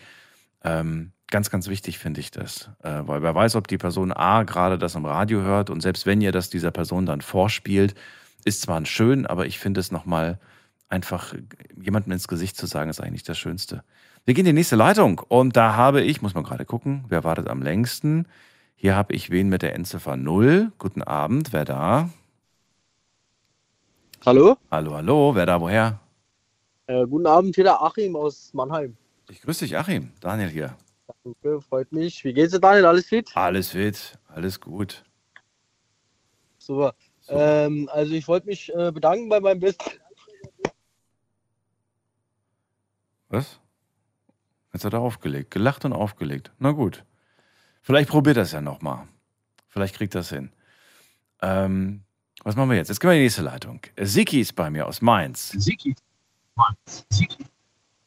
Ähm, 0.64 1.12
ganz, 1.30 1.50
ganz 1.50 1.68
wichtig 1.68 1.98
finde 1.98 2.20
ich 2.20 2.32
das. 2.32 2.70
Äh, 2.84 3.02
weil 3.06 3.22
wer 3.22 3.34
weiß, 3.34 3.56
ob 3.56 3.68
die 3.68 3.78
Person 3.78 4.12
A 4.12 4.44
gerade 4.44 4.78
das 4.78 4.96
im 4.96 5.06
Radio 5.06 5.42
hört 5.42 5.70
und 5.70 5.82
selbst 5.82 6.06
wenn 6.06 6.22
ihr 6.22 6.32
das 6.32 6.50
dieser 6.50 6.72
Person 6.72 7.06
dann 7.06 7.22
vorspielt, 7.22 7.96
ist 8.44 8.62
zwar 8.62 8.86
schön, 8.86 9.26
aber 9.26 9.46
ich 9.46 9.60
finde 9.60 9.80
es 9.80 9.92
nochmal 9.92 10.40
einfach 10.90 11.34
jemandem 11.82 12.14
ins 12.14 12.28
Gesicht 12.28 12.56
zu 12.56 12.66
sagen, 12.66 12.90
ist 12.90 13.02
eigentlich 13.02 13.24
das 13.24 13.38
Schönste. 13.38 13.84
Wir 14.26 14.34
gehen 14.34 14.46
in 14.46 14.56
die 14.56 14.60
nächste 14.60 14.76
Leitung 14.76 15.20
und 15.28 15.56
da 15.56 15.76
habe 15.76 16.02
ich, 16.02 16.22
muss 16.22 16.34
man 16.34 16.44
gerade 16.44 16.66
gucken, 16.66 17.06
wer 17.10 17.24
wartet 17.24 17.48
am 17.48 17.62
längsten? 17.62 18.26
Hier 18.80 18.96
habe 18.96 19.16
ich 19.16 19.32
wen 19.32 19.50
mit 19.50 19.64
der 19.64 19.74
Endziffer 19.74 20.16
0. 20.16 20.72
Guten 20.78 21.02
Abend, 21.02 21.52
wer 21.52 21.66
da? 21.66 22.12
Hallo? 24.24 24.56
Hallo, 24.70 24.94
hallo, 24.94 25.34
wer 25.34 25.48
da, 25.48 25.60
woher? 25.60 26.00
Äh, 26.86 27.08
guten 27.08 27.26
Abend, 27.26 27.56
hier 27.56 27.64
der 27.64 27.82
Achim 27.82 28.16
aus 28.16 28.54
Mannheim. 28.54 28.96
Ich 29.32 29.42
grüße 29.42 29.66
dich, 29.66 29.76
Achim. 29.76 30.12
Daniel 30.20 30.50
hier. 30.50 30.78
Danke, 31.24 31.60
freut 31.60 31.92
mich. 31.92 32.24
Wie 32.24 32.34
geht's 32.34 32.54
dir, 32.54 32.60
Daniel? 32.60 32.86
Alles 32.86 33.08
fit? 33.08 33.32
Alles 33.34 33.70
fit, 33.70 34.20
alles 34.28 34.62
gut. 34.62 35.04
Super. 36.60 36.94
So. 37.22 37.34
Ähm, 37.34 37.90
also 37.92 38.14
ich 38.14 38.28
wollte 38.28 38.46
mich 38.46 38.72
äh, 38.76 38.92
bedanken 38.92 39.28
bei 39.28 39.40
meinem 39.40 39.60
besten. 39.60 39.90
Was? 43.30 43.60
Jetzt 44.72 44.86
hat 44.86 44.94
er 44.94 45.02
aufgelegt, 45.02 45.50
gelacht 45.50 45.84
und 45.84 45.94
aufgelegt. 45.94 46.52
Na 46.60 46.74
gut. 46.74 47.04
Vielleicht 47.88 48.10
probiert 48.10 48.36
das 48.36 48.52
ja 48.52 48.60
nochmal. 48.60 49.08
Vielleicht 49.70 49.96
kriegt 49.96 50.14
das 50.14 50.28
hin. 50.28 50.52
Ähm, 51.42 52.02
was 52.44 52.58
machen 52.58 52.70
wir 52.70 52.76
jetzt? 52.76 52.90
Jetzt 52.90 53.00
gehen 53.00 53.10
wir 53.10 53.14
in 53.14 53.20
die 53.20 53.24
nächste 53.24 53.44
Leitung. 53.44 53.80
Siki 53.98 54.42
ist 54.42 54.58
bei 54.58 54.70
mir 54.70 54.88
aus 54.88 55.02
Mainz. 55.02 55.52
Siki. 55.52 55.96
Mainz. 56.56 57.06
Siki. 57.10 57.46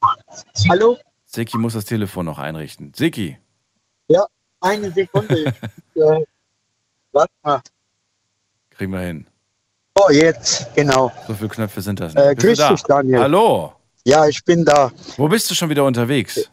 Mainz. 0.02 0.44
Hallo? 0.68 0.98
Siki 1.24 1.56
muss 1.56 1.72
das 1.72 1.86
Telefon 1.86 2.26
noch 2.26 2.38
einrichten. 2.38 2.92
Siki. 2.94 3.38
Ja, 4.08 4.26
eine 4.60 4.90
Sekunde. 4.90 5.46
äh, 5.94 6.24
warte 7.12 7.32
mal. 7.42 7.62
Kriegen 8.68 8.92
wir 8.92 9.00
hin. 9.00 9.26
Oh, 9.94 10.10
jetzt, 10.10 10.74
genau. 10.74 11.10
So 11.26 11.32
viele 11.32 11.48
Knöpfe 11.48 11.80
sind 11.80 12.00
das 12.00 12.12
nicht. 12.12 12.22
Äh, 12.22 12.34
grüß 12.34 12.58
dich, 12.68 12.82
Daniel. 12.82 13.20
Hallo. 13.20 13.72
Ja, 14.04 14.26
ich 14.26 14.44
bin 14.44 14.62
da. 14.62 14.92
Wo 15.16 15.26
bist 15.26 15.50
du 15.50 15.54
schon 15.54 15.70
wieder 15.70 15.86
unterwegs? 15.86 16.50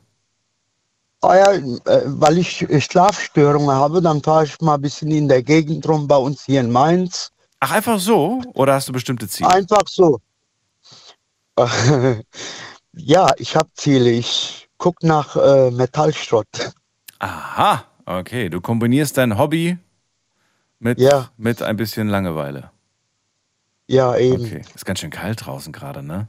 Ah 1.22 1.36
ja, 1.36 1.52
äh, 1.54 2.02
weil 2.06 2.38
ich 2.38 2.68
Schlafstörungen 2.80 3.76
habe, 3.76 4.02
dann 4.02 4.22
fahre 4.22 4.46
ich 4.46 4.60
mal 4.62 4.76
ein 4.76 4.82
bisschen 4.82 5.12
in 5.12 5.28
der 5.28 5.42
Gegend 5.42 5.88
rum 5.88 6.08
bei 6.08 6.18
uns 6.18 6.44
hier 6.46 6.62
in 6.62 6.72
Mainz. 6.72 7.32
Ach, 7.60 7.72
einfach 7.72 8.00
so? 8.00 8.42
Oder 8.54 8.76
hast 8.76 8.88
du 8.88 8.94
bestimmte 8.94 9.28
Ziele? 9.28 9.50
Einfach 9.50 9.88
so. 9.88 10.20
ja, 12.94 13.32
ich 13.38 13.56
habe 13.56 13.70
Ziele. 13.74 14.12
Ich 14.12 14.70
gucke 14.78 15.08
nach 15.08 15.36
äh, 15.36 15.72
Metallschrott. 15.72 16.72
Aha, 17.18 17.84
okay. 18.06 18.50
Du 18.50 18.62
kombinierst 18.62 19.18
dein 19.18 19.40
Hobby 19.40 19.78
mit, 20.80 21.00
ja. 21.00 21.32
mit 21.38 21.64
ein 21.64 21.78
bisschen 21.78 22.08
Langeweile. 22.10 22.70
Ja, 23.88 24.16
eben. 24.18 24.46
Okay. 24.46 24.62
Ist 24.76 24.86
ganz 24.86 25.00
schön 25.00 25.10
kalt 25.10 25.46
draußen 25.46 25.74
gerade, 25.74 26.04
ne? 26.04 26.28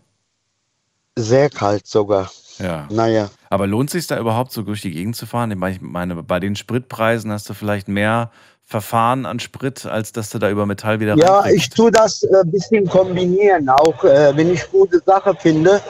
Sehr 1.17 1.51
kalt 1.51 1.87
sogar. 1.87 2.31
Ja. 2.59 2.87
Naja. 2.91 3.31
Aber 3.51 3.67
lohnt 3.67 3.89
es 3.89 3.93
sich 3.93 4.07
da 4.07 4.19
überhaupt 4.19 4.53
so 4.53 4.63
durch 4.63 4.83
die 4.83 4.91
Gegend 4.91 5.17
zu 5.17 5.27
fahren? 5.27 5.51
Ich 5.51 5.81
meine, 5.81 6.23
bei 6.23 6.41
den 6.41 6.57
Spritpreisen 6.57 7.31
hast 7.33 7.49
du 7.49 7.55
vielleicht 7.55 7.89
mehr 7.89 8.31
Verfahren 8.65 9.25
an 9.25 9.41
Sprit, 9.41 9.87
als 9.87 10.13
dass 10.13 10.29
du 10.29 10.39
da 10.39 10.51
über 10.51 10.67
Metall 10.67 11.01
wieder 11.01 11.17
Ja, 11.17 11.47
ich 11.47 11.71
tue 11.71 11.91
das 11.91 12.23
ein 12.23 12.35
äh, 12.35 12.51
bisschen 12.51 12.87
kombinieren, 12.87 13.69
auch 13.71 14.05
äh, 14.05 14.37
wenn 14.37 14.53
ich 14.53 14.71
gute 14.71 15.01
Sache 15.07 15.35
finde. 15.35 15.81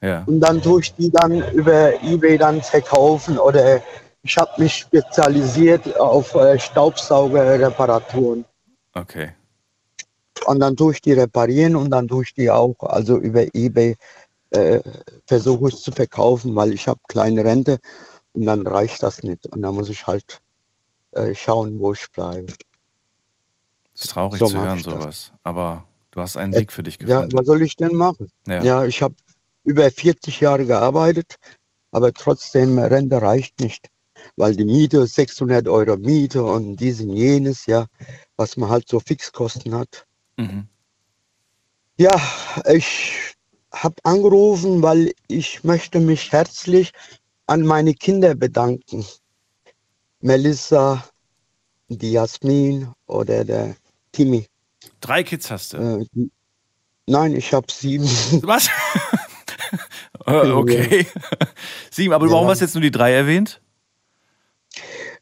Ja. 0.00 0.22
Und 0.26 0.38
dann 0.38 0.62
tue 0.62 0.80
ich 0.80 0.94
die 0.94 1.10
dann 1.10 1.42
über 1.52 2.00
Ebay 2.00 2.38
dann 2.38 2.62
verkaufen 2.62 3.38
oder 3.38 3.82
ich 4.22 4.36
habe 4.36 4.50
mich 4.58 4.74
spezialisiert 4.74 5.98
auf 5.98 6.32
äh, 6.36 6.58
Staubsaugerreparaturen. 6.60 8.44
Okay. 8.94 9.30
Und 10.46 10.60
dann 10.60 10.76
tue 10.76 10.92
ich 10.92 11.00
die 11.00 11.14
reparieren 11.14 11.74
und 11.74 11.90
dann 11.90 12.06
tue 12.06 12.22
ich 12.22 12.34
die 12.34 12.50
auch, 12.50 12.76
also 12.80 13.16
über 13.16 13.46
Ebay 13.52 13.96
äh, 14.50 14.80
versuche 15.26 15.68
ich 15.68 15.76
zu 15.76 15.92
verkaufen, 15.92 16.54
weil 16.54 16.72
ich 16.72 16.88
habe 16.88 17.00
kleine 17.08 17.44
Rente 17.44 17.78
und 18.32 18.46
dann 18.46 18.66
reicht 18.66 19.02
das 19.02 19.22
nicht. 19.22 19.46
Und 19.46 19.62
dann 19.62 19.74
muss 19.74 19.88
ich 19.88 20.06
halt 20.06 20.40
äh, 21.12 21.34
schauen, 21.34 21.78
wo 21.78 21.92
ich 21.92 22.10
bleibe. 22.12 22.52
Es 23.94 24.02
ist 24.02 24.10
traurig 24.10 24.38
so 24.38 24.46
zu 24.46 24.60
hören, 24.60 24.78
sowas. 24.78 25.32
Aber 25.42 25.84
du 26.12 26.20
hast 26.20 26.36
einen 26.36 26.54
Weg 26.54 26.72
für 26.72 26.82
dich 26.82 26.98
gefunden. 26.98 27.30
Ja, 27.30 27.38
was 27.38 27.46
soll 27.46 27.62
ich 27.62 27.76
denn 27.76 27.94
machen? 27.94 28.30
Ja, 28.46 28.62
ja 28.62 28.84
ich 28.84 29.02
habe 29.02 29.14
über 29.64 29.90
40 29.90 30.40
Jahre 30.40 30.64
gearbeitet, 30.64 31.36
aber 31.90 32.12
trotzdem, 32.12 32.78
Rente 32.78 33.20
reicht 33.20 33.60
nicht. 33.60 33.88
Weil 34.36 34.56
die 34.56 34.64
Miete, 34.64 35.06
600 35.06 35.68
Euro 35.68 35.96
Miete 35.96 36.42
und 36.42 36.76
dies 36.76 37.00
und 37.00 37.10
jenes, 37.10 37.66
ja, 37.66 37.86
was 38.36 38.56
man 38.56 38.68
halt 38.68 38.88
so 38.88 39.00
Fixkosten 39.00 39.74
hat. 39.74 40.06
Mhm. 40.36 40.68
Ja, 41.96 42.10
ich 42.72 43.34
habe 43.72 43.96
angerufen, 44.02 44.82
weil 44.82 45.12
ich 45.28 45.64
möchte 45.64 46.00
mich 46.00 46.32
herzlich 46.32 46.92
an 47.46 47.62
meine 47.62 47.94
Kinder 47.94 48.34
bedanken. 48.34 49.04
Melissa, 50.20 51.04
die 51.88 52.12
Jasmin 52.12 52.92
oder 53.06 53.44
der 53.44 53.76
Timmy. 54.12 54.46
Drei 55.00 55.22
Kids 55.22 55.50
hast 55.50 55.72
du? 55.72 55.76
Äh, 55.78 56.28
nein, 57.06 57.34
ich 57.34 57.52
habe 57.52 57.70
sieben. 57.70 58.08
Was? 58.42 58.68
okay. 60.26 61.06
sieben, 61.90 62.12
aber 62.12 62.26
ja. 62.26 62.32
warum 62.32 62.48
hast 62.48 62.60
du 62.60 62.64
jetzt 62.64 62.74
nur 62.74 62.82
die 62.82 62.90
drei 62.90 63.12
erwähnt? 63.12 63.60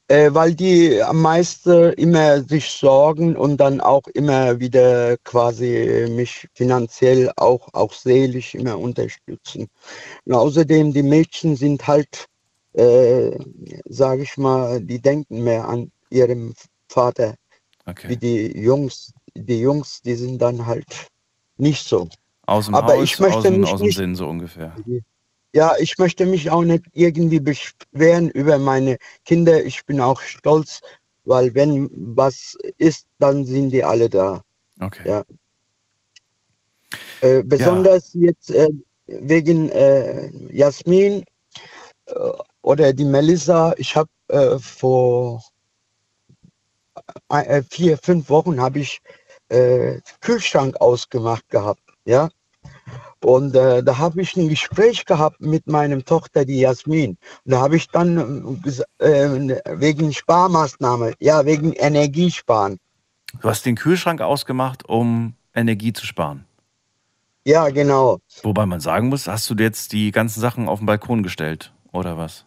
Äh, 0.08 0.32
weil 0.32 0.54
die 0.54 1.02
am 1.02 1.20
meisten 1.20 1.92
immer 1.94 2.40
sich 2.42 2.70
sorgen 2.70 3.36
und 3.36 3.56
dann 3.56 3.80
auch 3.80 4.06
immer 4.14 4.60
wieder 4.60 5.16
quasi 5.18 6.06
mich 6.10 6.46
finanziell 6.54 7.32
auch, 7.36 7.68
auch 7.72 7.92
seelisch 7.92 8.54
immer 8.54 8.78
unterstützen. 8.78 9.68
Und 10.25 10.34
außerdem, 10.34 10.92
die 10.92 11.02
Mädchen 11.02 11.56
sind 11.56 11.88
halt, 11.88 12.26
äh, 12.75 13.36
sage 13.86 14.22
ich 14.22 14.36
mal, 14.36 14.80
die 14.80 15.00
denken 15.00 15.42
mehr 15.42 15.66
an 15.66 15.90
ihrem 16.10 16.54
Vater. 16.88 17.34
Okay. 17.84 18.08
Wie 18.08 18.16
die 18.16 18.60
Jungs, 18.60 19.12
die 19.34 19.60
Jungs, 19.60 20.02
die 20.02 20.14
sind 20.14 20.40
dann 20.40 20.66
halt 20.66 21.08
nicht 21.56 21.84
so. 21.84 22.08
Aus 22.46 22.66
dem 22.66 22.76
Aber 22.76 22.94
Haus, 22.94 23.02
ich 23.02 23.18
möchte 23.18 23.38
aus, 23.38 23.42
dem, 23.42 23.64
aus 23.64 23.80
dem 23.80 23.90
Sinn 23.90 24.14
so 24.14 24.28
ungefähr. 24.28 24.76
Ja, 25.56 25.75
ich 25.78 25.96
möchte 25.96 26.26
mich 26.26 26.50
auch 26.50 26.64
nicht 26.64 26.84
irgendwie 26.92 27.40
beschweren 27.40 28.28
über 28.28 28.58
meine 28.58 28.98
Kinder. 29.25 29.64
Ich 29.64 29.86
bin 29.86 30.02
auch 30.02 30.20
stolz, 30.20 30.82
weil 31.25 31.54
wenn 31.54 31.88
was 31.94 32.58
ist, 32.76 33.06
dann 33.20 33.46
sind 33.46 33.70
die 33.70 33.82
alle 33.82 34.10
da. 34.10 34.42
Okay. 34.78 35.08
Ja. 35.08 35.25
Äh, 37.22 37.42
besonders 37.42 38.12
ja. 38.12 38.26
jetzt 38.26 38.50
äh, 38.50 38.68
wegen 39.06 39.70
äh, 39.70 40.30
Jasmin 40.52 41.25
äh, 42.04 42.12
oder 42.60 42.92
die 42.92 43.06
Melissa. 43.06 43.72
Ich 43.78 43.96
habe 43.96 44.10
äh, 44.28 44.58
vor 44.58 45.42
äh, 47.30 47.62
vier, 47.70 47.96
fünf 47.96 48.28
Wochen 48.28 48.60
habe 48.60 48.80
ich 48.80 49.00
Kühlschrank 50.20 50.78
ausgemacht 50.80 51.48
gehabt. 51.48 51.80
Ja. 52.04 52.28
Und 53.26 53.56
äh, 53.56 53.83
da 53.83 53.99
habe 53.99 54.23
ich 54.23 54.37
ein 54.37 54.49
Gespräch 54.49 55.04
gehabt 55.04 55.40
mit 55.40 55.66
meinem 55.66 56.04
Tochter, 56.04 56.45
die 56.45 56.61
Jasmin. 56.61 57.18
Und 57.45 57.50
da 57.50 57.59
habe 57.59 57.75
ich 57.75 57.88
dann 57.88 58.62
äh, 58.99 59.61
wegen 59.80 60.12
Sparmaßnahme, 60.12 61.14
ja, 61.18 61.45
wegen 61.45 61.73
Energiesparen. 61.73 62.78
Du 63.40 63.49
hast 63.49 63.66
den 63.66 63.75
Kühlschrank 63.75 64.21
ausgemacht, 64.21 64.88
um 64.88 65.35
Energie 65.56 65.92
zu 65.92 66.06
sparen. 66.06 66.45
Ja, 67.45 67.68
genau. 67.71 68.21
Wobei 68.45 68.64
man 68.64 68.78
sagen 68.78 69.09
muss, 69.09 69.26
hast 69.26 69.50
du 69.50 69.54
jetzt 69.54 69.90
die 69.90 70.12
ganzen 70.12 70.38
Sachen 70.38 70.68
auf 70.68 70.78
den 70.78 70.87
Balkon 70.87 71.25
gestellt, 71.25 71.73
oder 71.90 72.16
was? 72.16 72.45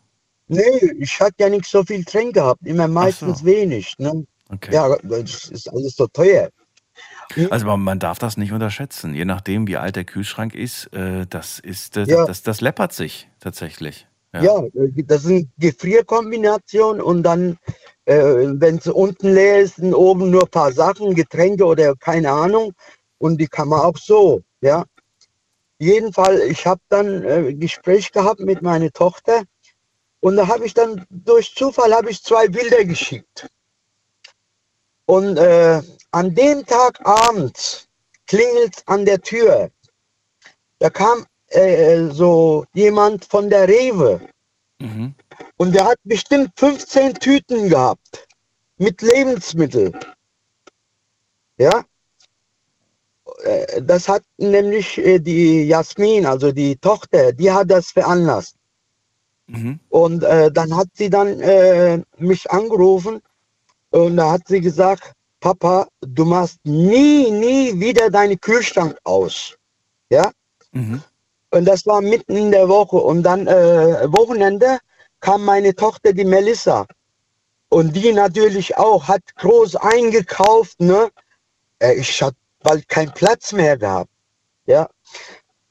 Nee, 0.47 0.93
ich 0.97 1.19
hatte 1.19 1.35
ja 1.39 1.49
nicht 1.49 1.65
so 1.65 1.83
viel 1.83 2.05
drin 2.05 2.31
gehabt, 2.31 2.65
immer 2.65 2.87
meistens 2.87 3.39
so. 3.39 3.45
wenig. 3.45 3.95
Ne? 3.97 4.25
Okay. 4.47 4.73
Ja, 4.73 4.95
das 5.03 5.49
ist 5.49 5.69
alles 5.69 5.97
so 5.97 6.07
teuer. 6.07 6.47
Also 7.49 7.65
man, 7.65 7.81
man, 7.81 7.99
darf 7.99 8.19
das 8.19 8.37
nicht 8.37 8.51
unterschätzen. 8.51 9.13
Je 9.13 9.25
nachdem, 9.25 9.67
wie 9.67 9.77
alt 9.77 9.95
der 9.95 10.03
Kühlschrank 10.03 10.55
ist, 10.55 10.91
äh, 10.93 11.25
das 11.29 11.59
ist 11.59 11.97
äh, 11.97 12.05
ja. 12.05 12.25
das, 12.25 12.41
das 12.41 12.61
läppert 12.61 12.93
sich 12.93 13.29
tatsächlich. 13.39 14.07
Ja, 14.33 14.43
ja 14.43 14.63
das 15.05 15.25
ist 15.25 15.29
eine 15.29 15.47
Gefrierkombination 15.57 17.01
und 17.01 17.23
dann, 17.23 17.57
äh, 18.05 18.17
wenn 18.19 18.77
es 18.77 18.87
unten 18.87 19.33
leer 19.33 19.61
ist, 19.61 19.75
sind 19.75 19.93
oben 19.93 20.31
nur 20.31 20.43
ein 20.43 20.49
paar 20.49 20.71
Sachen, 20.71 21.15
Getränke 21.15 21.65
oder 21.65 21.95
keine 21.95 22.31
Ahnung. 22.31 22.73
Und 23.17 23.39
die 23.39 23.47
kann 23.47 23.67
man 23.67 23.81
auch 23.81 23.97
so, 23.97 24.41
ja. 24.61 24.85
Jedenfalls, 25.77 26.41
ich 26.43 26.65
habe 26.65 26.81
dann 26.89 27.23
äh, 27.23 27.53
Gespräch 27.53 28.11
gehabt 28.11 28.41
mit 28.41 28.61
meiner 28.61 28.91
Tochter 28.91 29.43
und 30.19 30.35
da 30.35 30.47
habe 30.47 30.65
ich 30.65 30.73
dann 30.73 31.05
durch 31.09 31.55
Zufall 31.55 31.93
habe 31.93 32.09
ich 32.09 32.21
zwei 32.21 32.47
Bilder 32.47 32.83
geschickt. 32.83 33.47
Und 35.09 35.37
äh, 35.37 35.81
an 36.11 36.35
dem 36.35 36.63
Tag 36.67 37.03
abends 37.03 37.87
klingelt 38.27 38.83
an 38.85 39.05
der 39.05 39.19
Tür. 39.19 39.71
Da 40.77 40.91
kam 40.91 41.25
äh, 41.47 42.09
so 42.11 42.63
jemand 42.73 43.25
von 43.25 43.49
der 43.49 43.67
Rewe. 43.67 44.21
Mhm. 44.77 45.15
Und 45.57 45.73
der 45.73 45.85
hat 45.85 45.97
bestimmt 46.03 46.51
15 46.57 47.15
Tüten 47.15 47.69
gehabt 47.69 48.27
mit 48.77 49.01
Lebensmitteln. 49.01 49.99
Ja. 51.57 51.83
Äh, 53.45 53.81
das 53.81 54.07
hat 54.07 54.21
nämlich 54.37 54.99
äh, 54.99 55.17
die 55.17 55.63
Jasmin, 55.63 56.27
also 56.27 56.51
die 56.51 56.75
Tochter, 56.75 57.33
die 57.33 57.51
hat 57.51 57.71
das 57.71 57.89
veranlasst. 57.89 58.57
Mhm. 59.47 59.79
Und 59.89 60.23
äh, 60.23 60.51
dann 60.51 60.75
hat 60.75 60.89
sie 60.93 61.09
dann 61.09 61.39
äh, 61.39 61.99
mich 62.19 62.51
angerufen 62.51 63.23
und 63.91 64.17
da 64.17 64.31
hat 64.31 64.47
sie 64.47 64.61
gesagt, 64.61 65.13
Papa, 65.39 65.87
du 66.01 66.25
machst 66.25 66.59
nie, 66.63 67.31
nie 67.31 67.79
wieder 67.79 68.09
deinen 68.09 68.39
Kühlschrank 68.39 68.97
aus. 69.03 69.55
Ja? 70.09 70.31
Mhm. 70.71 71.01
Und 71.51 71.65
das 71.65 71.85
war 71.85 72.01
mitten 72.01 72.35
in 72.35 72.51
der 72.51 72.67
Woche. 72.67 72.97
Und 72.97 73.23
dann 73.23 73.47
äh, 73.47 74.11
Wochenende 74.11 74.79
kam 75.21 75.45
meine 75.45 75.73
Tochter, 75.75 76.13
die 76.13 76.25
Melissa. 76.25 76.85
Und 77.69 77.95
die 77.95 78.11
natürlich 78.11 78.77
auch, 78.77 79.07
hat 79.07 79.23
groß 79.35 79.77
eingekauft. 79.77 80.79
Ne? 80.81 81.09
Äh, 81.79 81.95
ich 81.95 82.21
hatte 82.21 82.37
bald 82.61 82.87
keinen 82.89 83.13
Platz 83.13 83.53
mehr 83.53 83.77
gehabt. 83.77 84.11
Ja? 84.65 84.89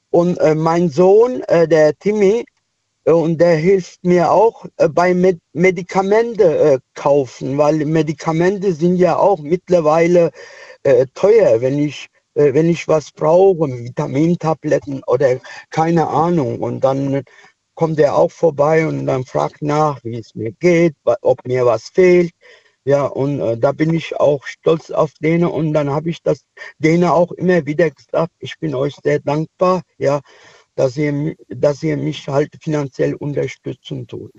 Und 0.09 0.37
äh, 0.39 0.55
mein 0.55 0.89
Sohn, 0.89 1.41
äh, 1.43 1.67
der 1.67 1.97
Timmy, 1.99 2.45
und 3.11 3.39
der 3.39 3.55
hilft 3.57 4.03
mir 4.03 4.31
auch 4.31 4.65
äh, 4.77 4.89
bei 4.89 5.13
Med 5.13 5.39
Medikamente 5.53 6.43
äh, 6.43 6.79
kaufen, 6.95 7.57
weil 7.57 7.85
Medikamente 7.85 8.73
sind 8.73 8.97
ja 8.97 9.17
auch 9.17 9.39
mittlerweile 9.39 10.31
äh, 10.83 11.05
teuer, 11.13 11.61
wenn 11.61 11.79
ich 11.79 12.07
äh, 12.35 12.53
wenn 12.53 12.69
ich 12.69 12.87
was 12.87 13.11
brauche, 13.11 13.67
Vitamintabletten 13.67 15.03
oder 15.07 15.39
keine 15.69 16.07
Ahnung. 16.07 16.59
Und 16.61 16.83
dann 16.83 17.23
kommt 17.75 17.99
er 17.99 18.15
auch 18.15 18.31
vorbei 18.31 18.85
und 18.87 19.05
dann 19.05 19.25
fragt 19.25 19.61
nach, 19.61 20.03
wie 20.03 20.19
es 20.19 20.35
mir 20.35 20.51
geht, 20.51 20.95
ob 21.21 21.45
mir 21.47 21.65
was 21.65 21.89
fehlt. 21.89 22.31
Ja, 22.85 23.05
und 23.05 23.39
äh, 23.41 23.57
da 23.57 23.71
bin 23.71 23.93
ich 23.93 24.19
auch 24.19 24.45
stolz 24.45 24.89
auf 24.91 25.11
denen 25.21 25.45
und 25.45 25.73
dann 25.73 25.89
habe 25.89 26.09
ich 26.09 26.23
das 26.23 26.41
denen 26.79 27.03
auch 27.05 27.31
immer 27.33 27.65
wieder 27.65 27.89
gesagt, 27.91 28.33
ich 28.39 28.57
bin 28.59 28.73
euch 28.73 28.95
sehr 29.03 29.19
dankbar. 29.19 29.83
Ja, 29.97 30.21
dass 30.79 30.95
ihr, 30.95 31.35
dass 31.49 31.83
ihr 31.83 31.97
mich 31.97 32.25
halt 32.29 32.55
finanziell 32.61 33.13
unterstützen 33.15 34.07
tut. 34.07 34.31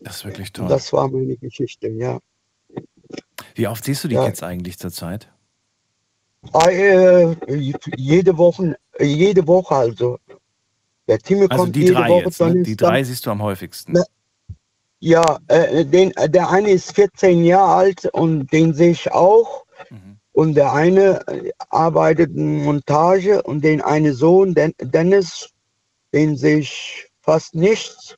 Das 0.00 0.18
ist 0.18 0.24
wirklich 0.24 0.52
toll. 0.52 0.68
Das 0.68 0.92
war 0.92 1.08
meine 1.08 1.36
Geschichte, 1.36 1.88
ja. 1.88 2.20
Wie 3.56 3.66
oft 3.66 3.84
siehst 3.84 4.04
du 4.04 4.08
die 4.08 4.14
ja. 4.14 4.26
Kids 4.26 4.44
eigentlich 4.44 4.78
zurzeit? 4.78 5.28
Äh, 6.54 7.34
jede 7.96 8.38
Woche, 8.38 8.76
jede 9.00 9.44
Woche 9.48 9.74
also. 9.74 10.18
Der 11.08 11.18
Timmy 11.18 11.46
also 11.50 11.64
kommt 11.64 11.74
die 11.74 11.80
jede 11.80 11.94
drei 11.94 12.08
Woche. 12.10 12.24
Jetzt, 12.26 12.40
ne? 12.40 12.62
Die 12.62 12.76
drei 12.76 13.02
siehst 13.02 13.26
du 13.26 13.30
am 13.32 13.42
häufigsten. 13.42 13.92
Na, 13.94 14.04
ja, 15.00 15.38
äh, 15.48 15.84
den, 15.84 16.12
der 16.28 16.48
eine 16.48 16.70
ist 16.70 16.94
14 16.94 17.44
Jahre 17.44 17.74
alt 17.74 18.04
und 18.12 18.52
den 18.52 18.72
sehe 18.72 18.92
ich 18.92 19.10
auch. 19.10 19.66
Mhm. 19.90 20.18
Und 20.30 20.54
der 20.54 20.72
eine 20.72 21.24
arbeitet 21.70 22.36
in 22.36 22.62
Montage 22.62 23.42
und 23.42 23.64
den 23.64 23.80
eine 23.80 24.12
Sohn, 24.12 24.54
Dennis, 24.54 25.55
den 26.16 26.34
sehe 26.34 26.58
ich 26.60 27.08
fast 27.20 27.54
nichts. 27.54 28.16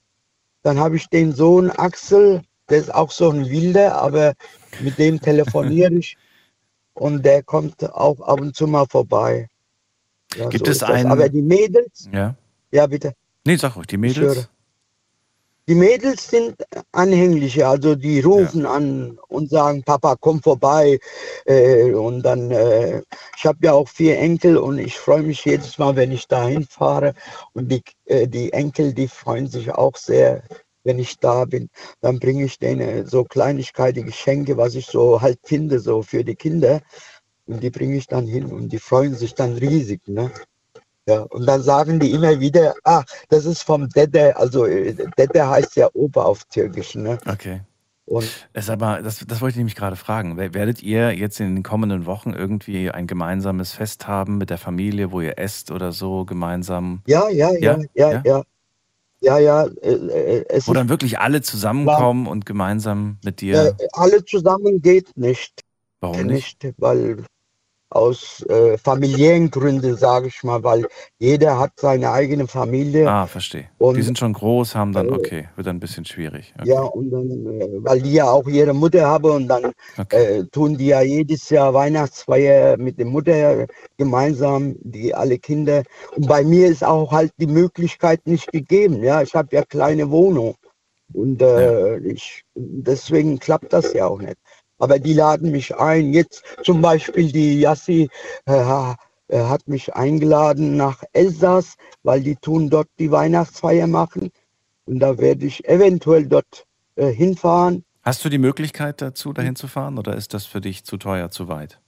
Dann 0.62 0.78
habe 0.78 0.96
ich 0.96 1.08
den 1.08 1.32
Sohn 1.32 1.70
Axel, 1.72 2.42
der 2.68 2.78
ist 2.78 2.94
auch 2.94 3.10
so 3.10 3.30
ein 3.30 3.50
Wilder, 3.50 3.96
aber 3.96 4.34
mit 4.80 4.98
dem 4.98 5.20
telefoniere 5.20 5.94
ich 5.98 6.16
und 6.94 7.24
der 7.24 7.42
kommt 7.42 7.82
auch 7.92 8.20
ab 8.20 8.40
und 8.40 8.54
zu 8.54 8.68
mal 8.68 8.86
vorbei. 8.86 9.48
Ja, 10.36 10.48
Gibt 10.48 10.66
so 10.66 10.72
es 10.72 10.82
einen? 10.84 11.10
Aber 11.10 11.28
die 11.28 11.42
Mädels? 11.42 12.08
Ja. 12.12 12.36
Ja, 12.70 12.86
bitte. 12.86 13.14
Nee, 13.44 13.56
sag 13.56 13.74
ruhig, 13.74 13.88
die 13.88 13.96
Mädels. 13.96 14.48
Die 15.68 15.74
Mädels 15.74 16.30
sind 16.30 16.56
anhängliche, 16.92 17.68
also 17.68 17.94
die 17.94 18.20
rufen 18.20 18.62
ja. 18.62 18.70
an 18.70 19.18
und 19.28 19.50
sagen, 19.50 19.82
Papa, 19.82 20.16
komm 20.18 20.42
vorbei. 20.42 20.98
Äh, 21.44 21.92
und 21.92 22.22
dann, 22.22 22.50
äh, 22.50 23.02
ich 23.36 23.44
habe 23.44 23.58
ja 23.62 23.74
auch 23.74 23.88
vier 23.88 24.18
Enkel 24.18 24.56
und 24.56 24.78
ich 24.78 24.96
freue 24.96 25.22
mich 25.22 25.44
jedes 25.44 25.76
Mal, 25.76 25.94
wenn 25.94 26.10
ich 26.10 26.26
dahin 26.26 26.64
fahre. 26.64 27.12
Und 27.52 27.70
die, 27.70 27.82
äh, 28.06 28.26
die 28.26 28.50
Enkel, 28.52 28.94
die 28.94 29.08
freuen 29.08 29.46
sich 29.46 29.70
auch 29.70 29.96
sehr, 29.96 30.42
wenn 30.84 30.98
ich 30.98 31.18
da 31.18 31.44
bin. 31.44 31.68
Dann 32.00 32.18
bringe 32.18 32.44
ich 32.44 32.58
denen 32.58 33.06
so 33.06 33.24
Kleinigkeiten, 33.24 34.06
Geschenke, 34.06 34.56
was 34.56 34.74
ich 34.74 34.86
so 34.86 35.20
halt 35.20 35.38
finde, 35.44 35.80
so 35.80 36.02
für 36.02 36.24
die 36.24 36.36
Kinder. 36.36 36.80
Und 37.44 37.62
die 37.62 37.70
bringe 37.70 37.96
ich 37.96 38.06
dann 38.06 38.26
hin 38.26 38.46
und 38.46 38.70
die 38.70 38.78
freuen 38.78 39.14
sich 39.14 39.34
dann 39.34 39.54
riesig. 39.54 40.00
Ne? 40.06 40.30
Ja, 41.08 41.22
und 41.22 41.46
dann 41.46 41.62
sagen 41.62 41.98
die 41.98 42.10
immer 42.10 42.38
wieder, 42.38 42.74
ah, 42.84 43.02
das 43.30 43.46
ist 43.46 43.62
vom 43.62 43.88
Dede, 43.88 44.36
also 44.36 44.66
äh, 44.66 44.94
Dede 45.18 45.48
heißt 45.48 45.76
ja 45.76 45.88
Opa 45.94 46.22
auf 46.22 46.44
Türkisch. 46.44 46.96
Ne? 46.96 47.18
Okay. 47.26 47.62
Und 48.04 48.28
es 48.52 48.68
aber, 48.68 49.00
das, 49.00 49.24
das 49.26 49.40
wollte 49.40 49.52
ich 49.52 49.56
nämlich 49.56 49.74
gerade 49.74 49.96
fragen. 49.96 50.36
Werdet 50.36 50.82
ihr 50.82 51.14
jetzt 51.14 51.40
in 51.40 51.54
den 51.54 51.62
kommenden 51.62 52.04
Wochen 52.04 52.34
irgendwie 52.34 52.90
ein 52.90 53.06
gemeinsames 53.06 53.72
Fest 53.72 54.06
haben 54.06 54.36
mit 54.36 54.50
der 54.50 54.58
Familie, 54.58 55.10
wo 55.10 55.22
ihr 55.22 55.38
esst 55.38 55.70
oder 55.70 55.92
so 55.92 56.26
gemeinsam? 56.26 57.00
Ja, 57.06 57.30
ja, 57.30 57.52
ja, 57.52 57.78
ja, 57.94 58.12
ja. 58.12 58.22
ja. 58.24 58.42
Ja, 59.20 59.38
ja. 59.38 59.64
Äh, 59.82 60.40
äh 60.42 60.60
Wo 60.66 60.74
dann 60.74 60.90
wirklich 60.90 61.18
alle 61.18 61.40
zusammenkommen 61.40 62.26
war, 62.26 62.32
und 62.32 62.46
gemeinsam 62.46 63.16
mit 63.24 63.40
dir. 63.40 63.74
Äh, 63.78 63.88
alle 63.92 64.24
zusammen 64.24 64.80
geht 64.82 65.16
nicht. 65.16 65.62
Warum 66.00 66.26
nicht? 66.26 66.62
nicht 66.62 66.74
weil 66.78 67.24
aus 67.90 68.44
äh, 68.48 68.76
familiären 68.76 69.50
Gründen, 69.50 69.96
sage 69.96 70.28
ich 70.28 70.42
mal, 70.42 70.62
weil 70.62 70.86
jeder 71.18 71.58
hat 71.58 71.72
seine 71.76 72.10
eigene 72.10 72.46
Familie. 72.46 73.08
Ah, 73.08 73.26
verstehe. 73.26 73.68
Und, 73.78 73.96
die 73.96 74.02
sind 74.02 74.18
schon 74.18 74.34
groß, 74.34 74.74
haben 74.74 74.92
dann, 74.92 75.08
äh, 75.08 75.12
okay, 75.12 75.48
wird 75.56 75.66
dann 75.66 75.76
ein 75.76 75.80
bisschen 75.80 76.04
schwierig. 76.04 76.52
Okay. 76.58 76.68
Ja, 76.68 76.82
und 76.82 77.10
dann, 77.10 77.30
äh, 77.30 77.68
weil 77.84 78.02
die 78.02 78.12
ja 78.12 78.30
auch 78.30 78.46
ihre 78.46 78.74
Mutter 78.74 79.06
haben 79.06 79.30
und 79.30 79.48
dann 79.48 79.72
okay. 79.96 80.40
äh, 80.40 80.44
tun 80.44 80.76
die 80.76 80.88
ja 80.88 81.00
jedes 81.00 81.48
Jahr 81.48 81.72
Weihnachtsfeier 81.72 82.76
mit 82.76 82.98
der 82.98 83.06
Mutter 83.06 83.66
gemeinsam, 83.96 84.76
die 84.80 85.14
alle 85.14 85.38
Kinder. 85.38 85.82
Und 86.14 86.28
bei 86.28 86.44
mir 86.44 86.68
ist 86.68 86.84
auch 86.84 87.10
halt 87.10 87.32
die 87.38 87.46
Möglichkeit 87.46 88.26
nicht 88.26 88.52
gegeben. 88.52 89.02
Ja, 89.02 89.22
ich 89.22 89.34
habe 89.34 89.48
ja 89.52 89.62
kleine 89.62 90.10
Wohnung. 90.10 90.56
Und 91.14 91.40
äh, 91.40 91.94
ja. 91.94 91.98
ich, 92.04 92.44
deswegen 92.54 93.38
klappt 93.38 93.72
das 93.72 93.94
ja 93.94 94.06
auch 94.06 94.20
nicht 94.20 94.36
aber 94.78 94.98
die 94.98 95.14
laden 95.14 95.50
mich 95.50 95.76
ein. 95.76 96.12
Jetzt 96.12 96.42
zum 96.64 96.80
Beispiel 96.80 97.30
die 97.30 97.60
Yassi 97.60 98.08
äh, 98.46 98.94
äh, 99.28 99.40
hat 99.44 99.68
mich 99.68 99.94
eingeladen 99.94 100.76
nach 100.76 101.02
Elsass, 101.12 101.74
weil 102.02 102.22
die 102.22 102.36
tun 102.36 102.70
dort 102.70 102.88
die 102.98 103.10
Weihnachtsfeier 103.10 103.86
machen. 103.86 104.30
Und 104.86 105.00
da 105.00 105.18
werde 105.18 105.46
ich 105.46 105.68
eventuell 105.68 106.26
dort 106.26 106.66
äh, 106.96 107.12
hinfahren. 107.12 107.84
Hast 108.02 108.24
du 108.24 108.30
die 108.30 108.38
Möglichkeit 108.38 109.02
dazu, 109.02 109.34
dahin 109.34 109.54
zu 109.54 109.68
fahren 109.68 109.98
oder 109.98 110.16
ist 110.16 110.32
das 110.32 110.46
für 110.46 110.62
dich 110.62 110.84
zu 110.84 110.96
teuer, 110.96 111.30
zu 111.30 111.48
weit? 111.48 111.78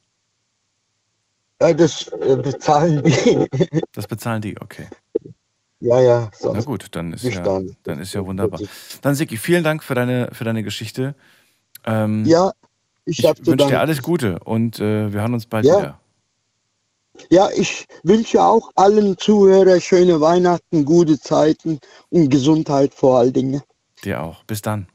Ja, 1.62 1.72
das 1.72 2.08
äh, 2.08 2.36
bezahlen 2.36 3.02
die. 3.04 3.46
das 3.92 4.06
bezahlen 4.06 4.42
die, 4.42 4.60
okay. 4.60 4.86
Ja, 5.80 5.98
ja. 6.00 6.30
Na 6.42 6.60
gut, 6.60 6.88
dann 6.90 7.14
ist, 7.14 7.24
ja, 7.24 7.42
dann 7.84 7.98
ist 7.98 8.12
ja 8.12 8.24
wunderbar. 8.24 8.60
Dann 9.00 9.14
Siki, 9.14 9.38
vielen 9.38 9.64
Dank 9.64 9.82
für 9.82 9.94
deine, 9.94 10.28
für 10.32 10.44
deine 10.44 10.62
Geschichte. 10.62 11.14
Ähm, 11.86 12.26
ja, 12.26 12.52
ich, 13.04 13.24
ich 13.24 13.46
wünsche 13.46 13.66
dir 13.66 13.80
alles 13.80 14.02
Gute 14.02 14.38
und 14.40 14.78
äh, 14.78 15.12
wir 15.12 15.20
hören 15.20 15.34
uns 15.34 15.46
bald 15.46 15.64
ja. 15.64 15.78
wieder. 15.78 16.00
Ja, 17.28 17.48
ich 17.54 17.86
wünsche 18.02 18.42
auch 18.42 18.70
allen 18.76 19.18
Zuhörern 19.18 19.80
schöne 19.80 20.20
Weihnachten, 20.20 20.84
gute 20.84 21.20
Zeiten 21.20 21.78
und 22.08 22.30
Gesundheit 22.30 22.94
vor 22.94 23.18
allen 23.18 23.32
Dingen. 23.32 23.62
Dir 24.04 24.22
auch. 24.22 24.44
Bis 24.44 24.62
dann. 24.62 24.86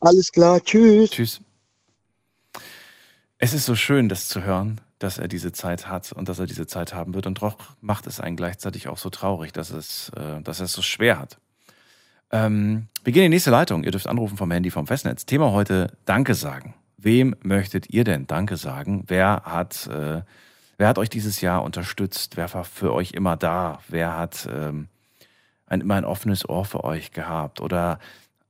Alles 0.00 0.30
klar. 0.30 0.62
Tschüss. 0.62 1.10
Tschüss. 1.10 1.40
Es 3.38 3.54
ist 3.54 3.66
so 3.66 3.74
schön, 3.74 4.08
das 4.08 4.28
zu 4.28 4.42
hören, 4.42 4.80
dass 4.98 5.18
er 5.18 5.28
diese 5.28 5.52
Zeit 5.52 5.88
hat 5.88 6.12
und 6.12 6.28
dass 6.28 6.38
er 6.38 6.46
diese 6.46 6.66
Zeit 6.66 6.94
haben 6.94 7.14
wird. 7.14 7.26
Und 7.26 7.40
doch 7.42 7.56
macht 7.80 8.06
es 8.06 8.20
einen 8.20 8.36
gleichzeitig 8.36 8.88
auch 8.88 8.98
so 8.98 9.10
traurig, 9.10 9.52
dass, 9.52 9.70
es, 9.70 10.10
äh, 10.16 10.40
dass 10.42 10.60
er 10.60 10.66
es 10.66 10.72
so 10.72 10.82
schwer 10.82 11.18
hat. 11.18 11.38
Ähm, 12.30 12.88
wir 13.04 13.12
gehen 13.12 13.24
in 13.24 13.30
die 13.30 13.36
nächste 13.36 13.50
Leitung. 13.50 13.84
Ihr 13.84 13.90
dürft 13.90 14.06
anrufen 14.06 14.36
vom 14.36 14.50
Handy 14.50 14.70
vom 14.70 14.86
Festnetz. 14.86 15.24
Thema 15.24 15.52
heute 15.52 15.96
Danke 16.04 16.34
sagen. 16.34 16.74
Wem 16.98 17.36
möchtet 17.42 17.90
ihr 17.90 18.02
denn 18.02 18.26
Danke 18.26 18.56
sagen? 18.56 19.04
Wer 19.06 19.42
hat, 19.44 19.86
äh, 19.86 20.22
wer 20.78 20.88
hat 20.88 20.98
euch 20.98 21.08
dieses 21.08 21.40
Jahr 21.40 21.62
unterstützt? 21.62 22.36
Wer 22.36 22.52
war 22.52 22.64
für 22.64 22.92
euch 22.92 23.12
immer 23.12 23.36
da? 23.36 23.78
Wer 23.86 24.16
hat 24.16 24.48
ähm, 24.52 24.88
ein, 25.66 25.80
immer 25.80 25.94
ein 25.94 26.04
offenes 26.04 26.48
Ohr 26.48 26.64
für 26.64 26.82
euch 26.82 27.12
gehabt? 27.12 27.60
Oder 27.60 28.00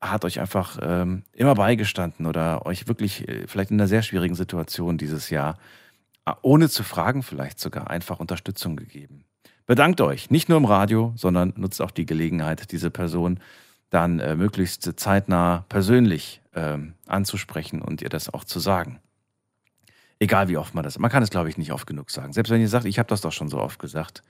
hat 0.00 0.24
euch 0.24 0.40
einfach 0.40 0.78
ähm, 0.80 1.24
immer 1.34 1.54
beigestanden 1.54 2.24
oder 2.24 2.64
euch 2.64 2.88
wirklich 2.88 3.28
äh, 3.28 3.46
vielleicht 3.46 3.70
in 3.70 3.76
einer 3.78 3.88
sehr 3.88 4.02
schwierigen 4.02 4.34
Situation 4.34 4.96
dieses 4.96 5.28
Jahr, 5.28 5.58
äh, 6.24 6.32
ohne 6.40 6.70
zu 6.70 6.84
fragen 6.84 7.22
vielleicht 7.22 7.60
sogar, 7.60 7.90
einfach 7.90 8.18
Unterstützung 8.18 8.76
gegeben? 8.76 9.24
Bedankt 9.66 10.00
euch, 10.00 10.30
nicht 10.30 10.48
nur 10.48 10.56
im 10.56 10.64
Radio, 10.64 11.12
sondern 11.16 11.52
nutzt 11.56 11.82
auch 11.82 11.90
die 11.90 12.06
Gelegenheit, 12.06 12.72
diese 12.72 12.90
Person 12.90 13.40
dann 13.90 14.20
äh, 14.20 14.36
möglichst 14.36 14.98
zeitnah 14.98 15.64
persönlich 15.68 16.42
ähm, 16.54 16.94
anzusprechen 17.06 17.80
und 17.82 18.02
ihr 18.02 18.08
das 18.08 18.32
auch 18.32 18.44
zu 18.44 18.60
sagen. 18.60 19.00
Egal 20.18 20.48
wie 20.48 20.56
oft 20.56 20.74
man 20.74 20.84
das, 20.84 20.98
man 20.98 21.10
kann 21.10 21.22
es 21.22 21.30
glaube 21.30 21.48
ich 21.48 21.58
nicht 21.58 21.72
oft 21.72 21.86
genug 21.86 22.10
sagen. 22.10 22.32
Selbst 22.32 22.50
wenn 22.50 22.60
ihr 22.60 22.68
sagt, 22.68 22.84
ich 22.84 22.98
habe 22.98 23.08
das 23.08 23.20
doch 23.20 23.32
schon 23.32 23.48
so 23.48 23.58
oft 23.58 23.78
gesagt, 23.78 24.22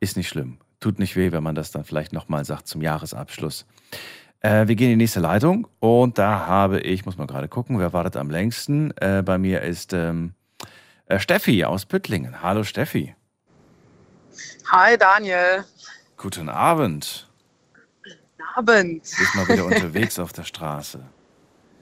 ist 0.00 0.16
nicht 0.16 0.28
schlimm. 0.28 0.58
Tut 0.80 0.98
nicht 0.98 1.16
weh, 1.16 1.32
wenn 1.32 1.42
man 1.42 1.54
das 1.54 1.70
dann 1.70 1.84
vielleicht 1.84 2.12
nochmal 2.12 2.44
sagt 2.44 2.68
zum 2.68 2.82
Jahresabschluss. 2.82 3.66
Äh, 4.40 4.68
wir 4.68 4.76
gehen 4.76 4.90
in 4.90 4.98
die 4.98 5.04
nächste 5.04 5.20
Leitung 5.20 5.66
und 5.80 6.18
da 6.18 6.46
habe 6.46 6.80
ich, 6.80 7.06
muss 7.06 7.16
mal 7.16 7.26
gerade 7.26 7.48
gucken, 7.48 7.78
wer 7.78 7.92
wartet 7.92 8.16
am 8.16 8.28
längsten? 8.28 8.92
Äh, 8.98 9.22
bei 9.24 9.38
mir 9.38 9.62
ist 9.62 9.94
ähm, 9.94 10.34
äh, 11.06 11.18
Steffi 11.18 11.64
aus 11.64 11.86
Püttlingen. 11.86 12.42
Hallo 12.42 12.62
Steffi. 12.62 13.14
Hi 14.70 14.98
Daniel. 14.98 15.64
Guten 16.16 16.48
Abend. 16.48 17.28
Abend. 18.54 19.04
Du 19.12 19.16
bist 19.18 19.34
mal 19.34 19.48
wieder 19.48 19.64
unterwegs 19.64 20.18
auf 20.18 20.32
der 20.32 20.44
Straße. 20.44 21.00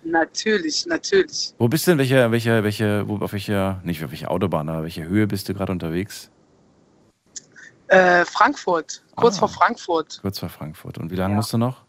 Natürlich, 0.04 0.86
natürlich. 0.86 1.54
Wo 1.58 1.68
bist 1.68 1.86
du 1.86 1.92
denn? 1.92 1.98
Welche, 1.98 2.30
welche, 2.30 2.64
welche, 2.64 3.08
wo, 3.08 3.18
auf 3.18 3.32
welcher, 3.32 3.80
nicht 3.84 4.02
auf 4.04 4.10
welche 4.10 4.30
Autobahn, 4.30 4.68
aber 4.68 4.82
welche 4.82 5.04
Höhe 5.04 5.26
bist 5.26 5.48
du 5.48 5.54
gerade 5.54 5.70
unterwegs? 5.70 6.30
Äh, 7.88 8.24
Frankfurt, 8.24 9.02
kurz 9.14 9.36
ah, 9.36 9.40
vor 9.40 9.48
Frankfurt. 9.48 10.18
Kurz 10.22 10.38
vor 10.38 10.48
Frankfurt. 10.48 10.98
Und 10.98 11.10
wie 11.10 11.16
lange 11.16 11.34
ja. 11.34 11.36
musst 11.36 11.52
du 11.52 11.58
noch? 11.58 11.84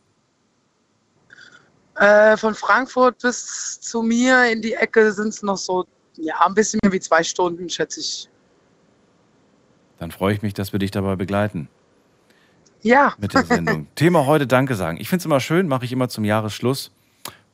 Äh, 1.96 2.38
von 2.38 2.54
Frankfurt 2.54 3.20
bis 3.22 3.80
zu 3.80 4.02
mir 4.02 4.52
in 4.52 4.62
die 4.62 4.74
Ecke 4.74 5.12
sind 5.12 5.30
es 5.30 5.42
noch 5.42 5.58
so, 5.58 5.86
ja, 6.18 6.46
ein 6.46 6.54
bisschen 6.54 6.80
mehr 6.84 6.92
wie 6.92 7.00
zwei 7.00 7.24
Stunden, 7.24 7.70
schätze 7.70 8.00
ich. 8.00 8.30
Dann 10.00 10.12
freue 10.12 10.34
ich 10.34 10.42
mich, 10.42 10.54
dass 10.54 10.74
wir 10.74 10.80
dich 10.80 10.92
dabei 10.92 11.16
begleiten. 11.16 11.70
Ja. 12.84 13.14
Mit 13.18 13.34
der 13.34 13.46
Sendung. 13.46 13.88
Thema 13.96 14.26
heute 14.26 14.46
Danke 14.46 14.76
sagen. 14.76 14.98
Ich 15.00 15.10
finde 15.10 15.22
es 15.22 15.26
immer 15.26 15.40
schön, 15.40 15.68
mache 15.68 15.86
ich 15.86 15.92
immer 15.92 16.10
zum 16.10 16.26
Jahresschluss. 16.26 16.92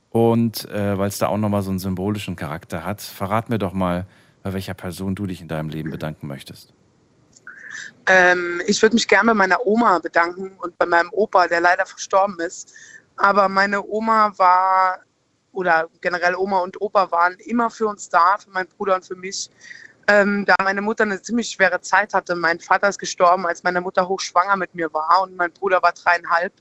Und 0.10 0.68
äh, 0.72 0.98
weil 0.98 1.08
es 1.08 1.20
da 1.20 1.28
auch 1.28 1.38
nochmal 1.38 1.62
so 1.62 1.70
einen 1.70 1.80
symbolischen 1.80 2.36
Charakter 2.36 2.84
hat, 2.84 3.02
verrat 3.02 3.50
mir 3.50 3.60
doch 3.60 3.74
mal, 3.74 4.06
bei 4.42 4.54
welcher 4.54 4.74
Person 4.74 5.16
du 5.16 5.28
dich 5.28 5.42
in 5.42 5.48
deinem 5.48 5.70
Leben 5.70 5.92
bedanken 5.92 6.28
möchtest. 6.28 6.74
Ähm, 8.08 8.62
ich 8.66 8.82
würde 8.82 8.96
mich 8.96 9.08
gerne 9.08 9.28
bei 9.28 9.34
meiner 9.36 9.66
Oma 9.66 10.00
bedanken 10.00 10.52
und 10.58 10.78
bei 10.78 10.86
meinem 10.88 11.10
Opa, 11.12 11.48
der 11.48 11.62
leider 11.62 11.86
verstorben 11.86 12.40
ist. 12.40 12.74
Aber 13.18 13.50
meine 13.50 13.86
Oma 13.86 14.34
war, 14.38 15.00
oder 15.52 15.88
generell 16.02 16.36
Oma 16.36 16.60
und 16.60 16.82
Opa 16.82 17.12
waren 17.12 17.36
immer 17.46 17.70
für 17.70 17.88
uns 17.88 18.10
da, 18.10 18.38
für 18.40 18.50
meinen 18.50 18.70
Bruder 18.70 18.96
und 18.96 19.06
für 19.06 19.16
mich. 19.16 19.50
Ähm, 20.10 20.44
da 20.46 20.56
meine 20.64 20.82
Mutter 20.82 21.04
eine 21.04 21.22
ziemlich 21.22 21.50
schwere 21.50 21.82
Zeit 21.82 22.16
hatte. 22.16 22.36
Mein 22.36 22.60
Vater 22.60 22.90
ist 22.90 22.98
gestorben, 22.98 23.46
als 23.46 23.62
meine 23.62 23.80
Mutter 23.80 24.08
hochschwanger 24.08 24.56
mit 24.56 24.74
mir 24.74 24.92
war 24.92 25.22
und 25.22 25.36
mein 25.36 25.52
Bruder 25.52 25.84
war 25.84 25.92
dreieinhalb. 25.92 26.52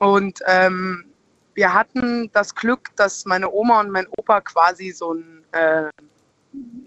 Und 0.00 0.40
ähm, 0.46 1.04
wir 1.54 1.72
hatten 1.72 2.28
das 2.32 2.56
Glück, 2.56 2.90
dass 2.96 3.24
meine 3.24 3.48
Oma 3.52 3.80
und 3.80 3.90
mein 3.90 4.08
Opa 4.18 4.40
quasi 4.40 4.90
so 4.90 5.14
ein, 5.14 5.44
äh, 5.52 5.90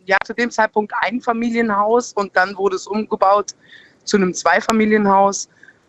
ja, 0.06 0.18
zu 0.26 0.34
dem 0.34 0.52
Zeitpunkt 0.52 0.92
ein 1.00 1.22
Familienhaus 1.22 2.12
und 2.12 2.36
dann 2.36 2.58
wurde 2.58 2.76
es 2.76 2.86
umgebaut 2.86 3.56
zu 4.04 4.18
einem 4.18 4.34
Zweifamilienhaus. 4.34 5.48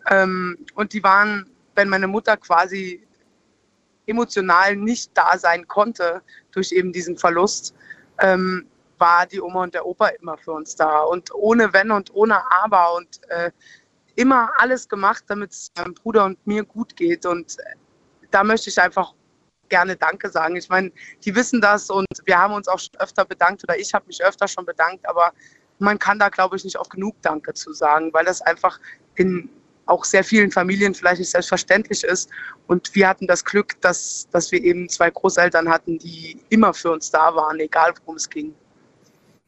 Ähm, 0.09 0.57
und 0.75 0.93
die 0.93 1.03
waren, 1.03 1.49
wenn 1.75 1.89
meine 1.89 2.07
Mutter 2.07 2.37
quasi 2.37 3.05
emotional 4.05 4.77
nicht 4.77 5.11
da 5.15 5.37
sein 5.37 5.67
konnte 5.67 6.21
durch 6.53 6.71
eben 6.71 6.93
diesen 6.93 7.17
Verlust, 7.17 7.75
ähm, 8.19 8.67
war 9.01 9.25
die 9.25 9.41
Oma 9.41 9.63
und 9.63 9.73
der 9.73 9.85
Opa 9.85 10.07
immer 10.07 10.37
für 10.37 10.53
uns 10.53 10.75
da. 10.77 10.99
Und 10.99 11.33
ohne 11.33 11.73
Wenn 11.73 11.91
und 11.91 12.13
ohne 12.13 12.39
Aber 12.63 12.95
und 12.95 13.19
äh, 13.29 13.51
immer 14.15 14.51
alles 14.57 14.87
gemacht, 14.87 15.25
damit 15.27 15.51
es 15.51 15.71
meinem 15.75 15.93
Bruder 15.93 16.23
und 16.25 16.47
mir 16.47 16.63
gut 16.63 16.95
geht. 16.95 17.25
Und 17.25 17.57
da 18.29 18.43
möchte 18.45 18.69
ich 18.69 18.79
einfach 18.79 19.13
gerne 19.67 19.97
Danke 19.97 20.29
sagen. 20.29 20.55
Ich 20.55 20.69
meine, 20.69 20.91
die 21.25 21.35
wissen 21.35 21.59
das 21.59 21.89
und 21.89 22.07
wir 22.25 22.37
haben 22.37 22.53
uns 22.53 22.67
auch 22.67 22.79
schon 22.79 22.99
öfter 22.99 23.25
bedankt 23.25 23.63
oder 23.63 23.77
ich 23.77 23.93
habe 23.93 24.05
mich 24.07 24.23
öfter 24.23 24.47
schon 24.47 24.65
bedankt, 24.65 25.07
aber 25.07 25.31
man 25.79 25.97
kann 25.97 26.19
da, 26.19 26.29
glaube 26.29 26.55
ich, 26.55 26.63
nicht 26.63 26.77
oft 26.77 26.91
genug 26.91 27.15
Danke 27.21 27.53
zu 27.53 27.73
sagen, 27.73 28.13
weil 28.13 28.25
das 28.25 28.41
einfach 28.41 28.79
in 29.15 29.49
auch 29.87 30.05
sehr 30.05 30.23
vielen 30.23 30.51
Familien 30.51 30.93
vielleicht 30.93 31.19
nicht 31.19 31.31
selbstverständlich 31.31 32.03
ist. 32.03 32.29
Und 32.67 32.93
wir 32.95 33.07
hatten 33.07 33.27
das 33.27 33.43
Glück, 33.43 33.79
dass, 33.81 34.27
dass 34.31 34.51
wir 34.51 34.63
eben 34.63 34.87
zwei 34.87 35.09
Großeltern 35.09 35.67
hatten, 35.67 35.97
die 35.97 36.39
immer 36.49 36.73
für 36.73 36.91
uns 36.91 37.09
da 37.11 37.35
waren, 37.35 37.59
egal 37.59 37.93
worum 38.01 38.15
es 38.15 38.29
ging. 38.29 38.53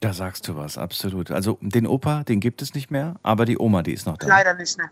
Da 0.03 0.11
sagst 0.11 0.49
du 0.49 0.57
was, 0.57 0.77
absolut. 0.77 1.31
Also 1.31 1.57
den 1.61 1.87
Opa, 1.87 2.23
den 2.25 2.41
gibt 2.41 2.61
es 2.61 2.73
nicht 2.73 2.91
mehr, 2.91 3.15
aber 3.23 3.45
die 3.45 3.57
Oma, 3.57 3.83
die 3.83 3.93
ist 3.93 4.05
noch 4.05 4.17
da. 4.17 4.27
Leider 4.27 4.53
nicht 4.53 4.77
mehr. 4.77 4.91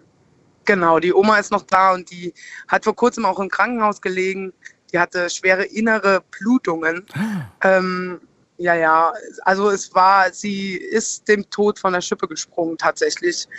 Genau, 0.64 1.00
die 1.00 1.14
Oma 1.14 1.38
ist 1.38 1.52
noch 1.52 1.64
da 1.64 1.92
und 1.92 2.10
die 2.10 2.34
hat 2.70 2.86
vor 2.86 2.96
kurzem 2.96 3.26
auch 3.26 3.38
im 3.38 3.50
Krankenhaus 3.50 4.00
gelegen. 4.00 4.54
Die 4.94 4.98
hatte 4.98 5.30
schwere 5.30 5.66
innere 5.66 6.24
Blutungen. 6.32 7.06
ähm, 7.62 8.22
ja, 8.56 8.74
ja, 8.76 9.12
also 9.42 9.70
es 9.70 9.94
war, 9.94 10.32
sie 10.32 10.76
ist 10.76 11.28
dem 11.28 11.50
Tod 11.50 11.78
von 11.78 11.92
der 11.92 12.00
Schippe 12.00 12.30
gesprungen 12.30 12.78
tatsächlich. 12.78 13.50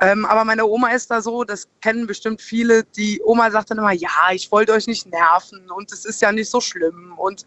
Ähm, 0.00 0.24
aber 0.24 0.44
meine 0.44 0.66
Oma 0.66 0.88
ist 0.88 1.08
da 1.12 1.20
so, 1.20 1.44
das 1.44 1.68
kennen 1.82 2.08
bestimmt 2.08 2.42
viele. 2.42 2.82
Die 2.82 3.22
Oma 3.24 3.48
sagt 3.52 3.70
dann 3.70 3.78
immer, 3.78 3.92
ja, 3.92 4.32
ich 4.32 4.50
wollte 4.50 4.72
euch 4.72 4.88
nicht 4.88 5.06
nerven 5.06 5.70
und 5.70 5.92
es 5.92 6.04
ist 6.04 6.20
ja 6.20 6.32
nicht 6.32 6.50
so 6.50 6.60
schlimm. 6.60 7.14
Und 7.16 7.46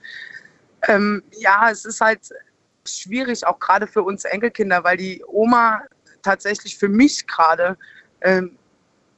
ähm, 0.88 1.24
ja, 1.38 1.70
es 1.70 1.84
ist 1.84 2.00
halt 2.00 2.22
schwierig, 2.86 3.46
auch 3.46 3.60
gerade 3.60 3.88
für 3.88 4.04
uns 4.04 4.26
Enkelkinder, 4.26 4.84
weil 4.84 4.98
die 4.98 5.24
Oma 5.28 5.82
tatsächlich 6.22 6.78
für 6.78 6.90
mich 6.90 7.28
gerade 7.28 7.78
ähm, 8.22 8.58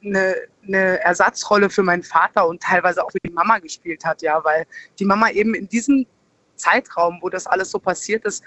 eine, 0.04 0.36
eine 0.66 1.00
Ersatzrolle 1.00 1.70
für 1.70 1.82
meinen 1.82 2.02
Vater 2.02 2.46
und 2.46 2.62
teilweise 2.62 3.04
auch 3.04 3.10
für 3.10 3.18
die 3.24 3.32
Mama 3.32 3.58
gespielt 3.58 4.04
hat, 4.04 4.22
ja, 4.22 4.42
weil 4.44 4.66
die 4.98 5.04
Mama 5.04 5.30
eben 5.30 5.54
in 5.54 5.68
diesem 5.68 6.06
Zeitraum, 6.56 7.18
wo 7.20 7.28
das 7.28 7.46
alles 7.46 7.70
so 7.70 7.78
passiert 7.78 8.24
ist, 8.24 8.44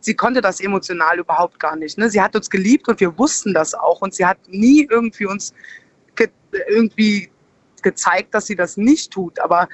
sie 0.00 0.14
konnte 0.14 0.40
das 0.40 0.60
emotional 0.60 1.18
überhaupt 1.18 1.58
gar 1.58 1.76
nicht. 1.76 1.98
Ne? 1.98 2.10
Sie 2.10 2.20
hat 2.20 2.34
uns 2.36 2.50
geliebt 2.50 2.88
und 2.88 3.00
wir 3.00 3.16
wussten 3.18 3.54
das 3.54 3.74
auch 3.74 4.00
und 4.00 4.14
sie 4.14 4.26
hat 4.26 4.38
nie 4.48 4.86
irgendwie 4.90 5.26
uns 5.26 5.54
ge 6.14 6.28
irgendwie 6.68 7.30
gezeigt, 7.82 8.34
dass 8.34 8.46
sie 8.46 8.56
das 8.56 8.76
nicht 8.76 9.12
tut, 9.12 9.40
aber 9.40 9.68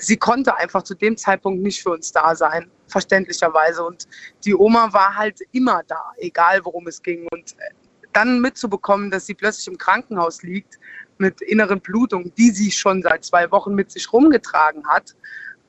sie 0.00 0.16
konnte 0.16 0.56
einfach 0.56 0.82
zu 0.82 0.94
dem 0.94 1.16
Zeitpunkt 1.16 1.62
nicht 1.62 1.82
für 1.82 1.90
uns 1.90 2.12
da 2.12 2.34
sein, 2.34 2.70
verständlicherweise. 2.88 3.84
Und 3.84 4.06
die 4.44 4.54
Oma 4.54 4.92
war 4.92 5.16
halt 5.16 5.40
immer 5.52 5.82
da, 5.86 6.12
egal 6.18 6.64
worum 6.64 6.86
es 6.86 7.02
ging. 7.02 7.26
Und 7.32 7.52
äh, 7.52 7.70
dann 8.12 8.40
mitzubekommen, 8.40 9.10
dass 9.10 9.26
sie 9.26 9.34
plötzlich 9.34 9.68
im 9.68 9.78
Krankenhaus 9.78 10.42
liegt 10.42 10.78
mit 11.18 11.40
inneren 11.40 11.80
Blutungen, 11.80 12.32
die 12.36 12.50
sie 12.50 12.70
schon 12.70 13.02
seit 13.02 13.24
zwei 13.24 13.50
Wochen 13.50 13.74
mit 13.74 13.90
sich 13.90 14.12
rumgetragen 14.12 14.86
hat, 14.88 15.14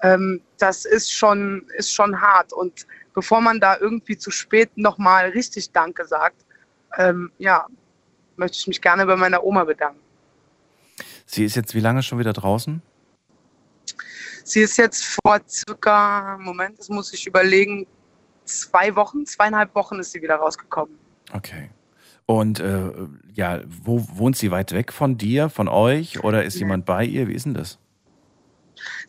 ähm, 0.02 0.42
das 0.58 0.86
ist 0.86 1.12
schon, 1.12 1.66
ist 1.76 1.94
schon 1.94 2.22
hart. 2.22 2.54
Und 2.54 2.86
bevor 3.14 3.42
man 3.42 3.60
da 3.60 3.78
irgendwie 3.78 4.18
zu 4.18 4.32
spät 4.32 4.70
nochmal 4.76 5.30
richtig 5.30 5.72
Danke 5.72 6.06
sagt, 6.06 6.46
ähm, 6.98 7.32
ja, 7.38 7.66
möchte 8.36 8.58
ich 8.60 8.68
mich 8.68 8.82
gerne 8.82 9.06
bei 9.06 9.16
meiner 9.16 9.44
Oma 9.44 9.64
bedanken. 9.64 10.00
Sie 11.26 11.44
ist 11.44 11.56
jetzt 11.56 11.76
wie 11.76 11.80
lange 11.80 12.04
schon 12.04 12.20
wieder 12.20 12.34
draußen? 12.34 12.82
Sie 14.48 14.62
ist 14.62 14.78
jetzt 14.78 15.04
vor 15.06 15.42
circa, 15.46 16.38
Moment, 16.40 16.80
das 16.80 16.88
muss 16.88 17.12
ich 17.12 17.28
überlegen, 17.28 17.86
zwei 18.46 18.96
Wochen, 18.96 19.26
zweieinhalb 19.26 19.76
Wochen 19.76 20.00
ist 20.00 20.14
sie 20.14 20.22
wieder 20.22 20.36
rausgekommen. 20.36 20.98
Okay. 21.34 21.70
Und 22.26 22.62
äh, 22.62 22.92
ja, 23.34 23.60
wo 23.68 24.08
wohnt 24.14 24.38
sie 24.38 24.50
weit 24.50 24.72
weg 24.72 24.94
von 24.94 25.18
dir, 25.18 25.50
von 25.50 25.68
euch 25.68 26.24
oder 26.24 26.46
ist 26.46 26.56
nee. 26.56 26.60
jemand 26.62 26.86
bei 26.86 27.04
ihr? 27.04 27.28
Wie 27.28 27.34
ist 27.34 27.46
denn 27.46 27.56
das? 27.56 27.78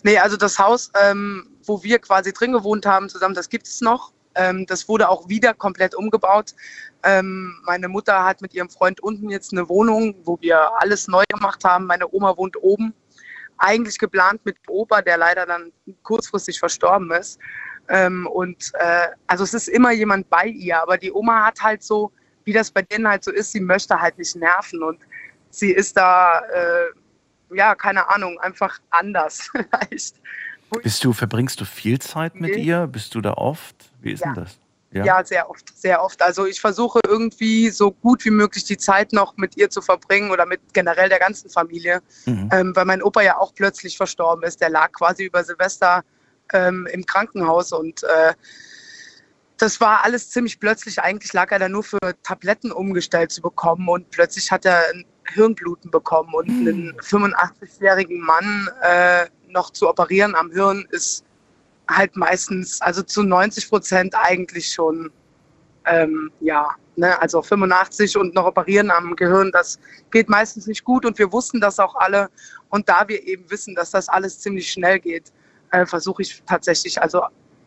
Nee, 0.03 0.19
also 0.19 0.37
das 0.37 0.59
Haus, 0.59 0.91
ähm, 1.01 1.47
wo 1.65 1.85
wir 1.85 2.01
quasi 2.01 2.33
drin 2.33 2.51
gewohnt 2.51 2.85
haben 2.85 3.09
zusammen, 3.09 3.37
das 3.37 3.49
gibt 3.49 3.69
es 3.69 3.81
noch. 3.81 4.13
Ähm, 4.35 4.67
das 4.67 4.89
wurde 4.89 5.09
auch 5.09 5.29
wieder 5.29 5.55
komplett 5.55 5.95
umgebaut. 5.95 6.57
Ähm, 7.05 7.61
meine 7.65 7.87
Mutter 7.87 8.25
hat 8.25 8.43
mit 8.43 8.55
ihrem 8.55 8.71
Freund 8.71 8.99
unten 9.01 9.31
jetzt 9.31 9.53
eine 9.53 9.69
Wohnung, 9.69 10.17
wo 10.25 10.37
wir 10.41 10.69
alles 10.81 11.07
neu 11.07 11.23
gemacht 11.29 11.63
haben. 11.63 11.87
Meine 11.87 12.13
Oma 12.13 12.37
wohnt 12.37 12.61
oben 12.61 12.93
eigentlich 13.59 13.99
geplant 13.99 14.45
mit 14.45 14.57
Opa, 14.69 15.03
der 15.03 15.19
leider 15.19 15.47
dann 15.47 15.73
kurzfristig 16.03 16.59
verstorben 16.59 17.11
ist. 17.13 17.39
Ähm, 17.89 18.27
und 18.27 18.73
äh, 18.75 19.09
also 19.27 19.45
es 19.45 19.55
ist 19.55 19.69
immer 19.69 19.93
jemand 19.93 20.29
bei 20.29 20.47
ihr, 20.47 20.81
aber 20.81 20.99
die 20.99 21.13
Oma 21.13 21.47
hat 21.47 21.61
halt 21.61 21.83
so, 21.83 22.13
wie 22.45 22.53
das 22.53 22.71
bei 22.71 22.83
denen 22.83 23.09
halt 23.09 23.25
so 23.25 23.31
ist, 23.31 23.53
sie 23.53 23.61
möchte 23.61 23.99
halt 24.01 24.19
nicht 24.19 24.37
nerven 24.37 24.83
und 24.83 25.01
sie 25.51 25.73
ist 25.73 25.97
da, 25.97 26.41
äh, 26.41 27.57
ja, 27.57 27.75
keine 27.75 28.09
Ahnung, 28.09 28.39
einfach 28.41 28.79
anders 28.91 29.51
vielleicht. 29.53 30.17
Bist 30.83 31.03
du, 31.03 31.15
verbringst 31.15 31.61
du 31.61 31.65
viel 31.65 31.99
Zeit 31.99 32.35
mit 32.35 32.55
nee. 32.55 32.63
ihr? 32.63 32.87
Bist 32.87 33.15
du 33.15 33.23
da 33.23 33.33
oft? 33.35 33.91
Wie 34.01 34.13
ist 34.13 34.21
ja. 34.21 34.35
denn 34.35 34.45
das? 34.45 34.59
Ja? 34.91 35.05
ja, 35.05 35.25
sehr 35.25 35.51
oft, 35.51 35.77
sehr 35.77 36.03
oft. 36.03 36.23
Also 36.23 36.47
ich 36.47 36.61
versuche 36.61 37.01
irgendwie 37.07 37.69
so 37.69 37.91
gut 37.91 38.25
wie 38.25 38.31
möglich 38.31 38.65
die 38.65 38.79
Zeit 38.79 39.13
noch 39.13 39.37
mit 39.37 39.57
ihr 39.57 39.69
zu 39.69 39.83
verbringen 39.83 40.31
oder 40.31 40.47
mit 40.47 40.61
generell 40.73 41.11
der 41.11 41.19
ganzen 41.19 41.51
Familie, 41.51 42.01
mhm. 42.25 42.49
ähm, 42.53 42.75
weil 42.75 42.87
mein 42.87 43.03
Opa 43.03 43.21
ja 43.21 43.37
auch 43.37 43.55
plötzlich 43.55 43.99
verstorben 43.99 44.45
ist. 44.45 44.63
Der 44.63 44.71
lag 44.71 44.93
quasi 44.93 45.25
über 45.25 45.45
Silvester 45.45 46.05
ähm, 46.55 46.89
im 46.91 47.05
Krankenhaus 47.05 47.73
und 47.73 48.03
äh, 48.03 48.33
das 49.59 49.81
war 49.81 50.05
alles 50.05 50.31
ziemlich 50.31 50.59
plötzlich. 50.59 51.01
Eigentlich 51.01 51.33
lag 51.35 51.51
er 51.51 51.59
da 51.59 51.69
nur 51.69 51.83
für 51.83 51.99
Tabletten 52.23 52.73
umgestellt 52.73 53.31
zu 53.31 53.43
bekommen 53.43 53.89
und 53.89 54.09
plötzlich 54.11 54.51
hat 54.51 54.65
er 54.65 54.85
ein 54.95 55.05
Hirnbluten 55.35 55.91
bekommen 55.91 56.33
und 56.33 56.49
mhm. 56.49 56.69
einen 56.69 57.01
85-jährigen 57.01 58.21
Mann 58.21 58.71
äh, 58.83 59.27
noch 59.49 59.71
zu 59.71 59.89
operieren 59.89 60.35
am 60.35 60.51
Hirn 60.51 60.87
ist 60.91 61.25
halt 61.89 62.17
meistens, 62.17 62.81
also 62.83 63.03
zu 63.03 63.23
90 63.23 63.69
Prozent 63.69 64.15
eigentlich 64.15 64.69
schon, 64.69 65.11
ähm, 65.87 66.31
ja, 66.41 66.75
ne, 66.97 67.21
also 67.21 67.41
85 67.43 68.17
und 68.17 68.35
noch 68.35 68.45
operieren 68.45 68.91
am 68.91 69.17
Gehirn, 69.17 69.51
das 69.53 69.79
geht 70.11 70.29
meistens 70.29 70.67
nicht 70.67 70.85
gut 70.85 71.07
und 71.07 71.19
wir 71.19 71.33
wussten 71.33 71.61
das 71.61 71.79
auch 71.79 71.95
alle. 71.97 72.29
Und 72.69 72.89
da 72.89 73.09
wir 73.09 73.27
eben 73.27 73.51
wissen, 73.51 73.75
dass 73.75 73.91
das 73.91 74.09
alles 74.09 74.39
ziemlich 74.41 74.71
schnell 74.71 74.99
geht, 74.99 75.33
äh, 75.71 75.87
versuche 75.87 76.23
ich 76.23 76.43
tatsächlich, 76.47 77.01
also 77.01 77.23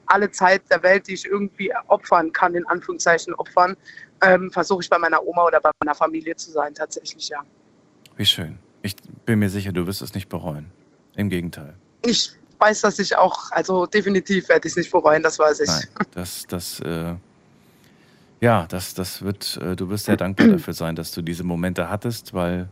alle 0.05 0.29
Zeit 0.29 0.61
der 0.69 0.83
Welt, 0.83 1.07
die 1.07 1.13
ich 1.13 1.25
irgendwie 1.25 1.71
opfern 1.87 2.31
kann, 2.31 2.53
in 2.53 2.65
Anführungszeichen 2.67 3.33
opfern, 3.35 3.75
ähm, 4.21 4.51
versuche 4.51 4.81
ich 4.81 4.89
bei 4.89 4.99
meiner 4.99 5.25
Oma 5.25 5.45
oder 5.45 5.61
bei 5.61 5.71
meiner 5.79 5.95
Familie 5.95 6.35
zu 6.35 6.51
sein, 6.51 6.73
tatsächlich, 6.75 7.29
ja. 7.29 7.39
Wie 8.17 8.25
schön. 8.25 8.59
Ich 8.81 8.95
bin 9.25 9.39
mir 9.39 9.49
sicher, 9.49 9.71
du 9.71 9.87
wirst 9.87 10.01
es 10.01 10.13
nicht 10.13 10.27
bereuen. 10.27 10.71
Im 11.15 11.29
Gegenteil. 11.29 11.75
Ich 12.03 12.33
weiß, 12.61 12.81
dass 12.81 12.99
ich 12.99 13.17
auch, 13.17 13.51
also 13.51 13.85
definitiv 13.85 14.47
werde 14.49 14.67
ich 14.67 14.73
es 14.73 14.77
nicht 14.77 14.91
bereuen, 14.91 15.23
das 15.23 15.39
weiß 15.39 15.59
ich. 15.61 15.67
Nein, 15.67 15.83
das, 16.13 16.45
das, 16.47 16.79
äh, 16.81 17.15
ja, 18.39 18.65
das, 18.67 18.93
das 18.93 19.21
wird, 19.21 19.57
äh, 19.61 19.75
du 19.75 19.89
wirst 19.89 20.05
sehr 20.05 20.17
dankbar 20.17 20.47
dafür 20.47 20.73
sein, 20.73 20.95
dass 20.95 21.11
du 21.11 21.21
diese 21.21 21.43
Momente 21.43 21.89
hattest, 21.89 22.33
weil 22.33 22.69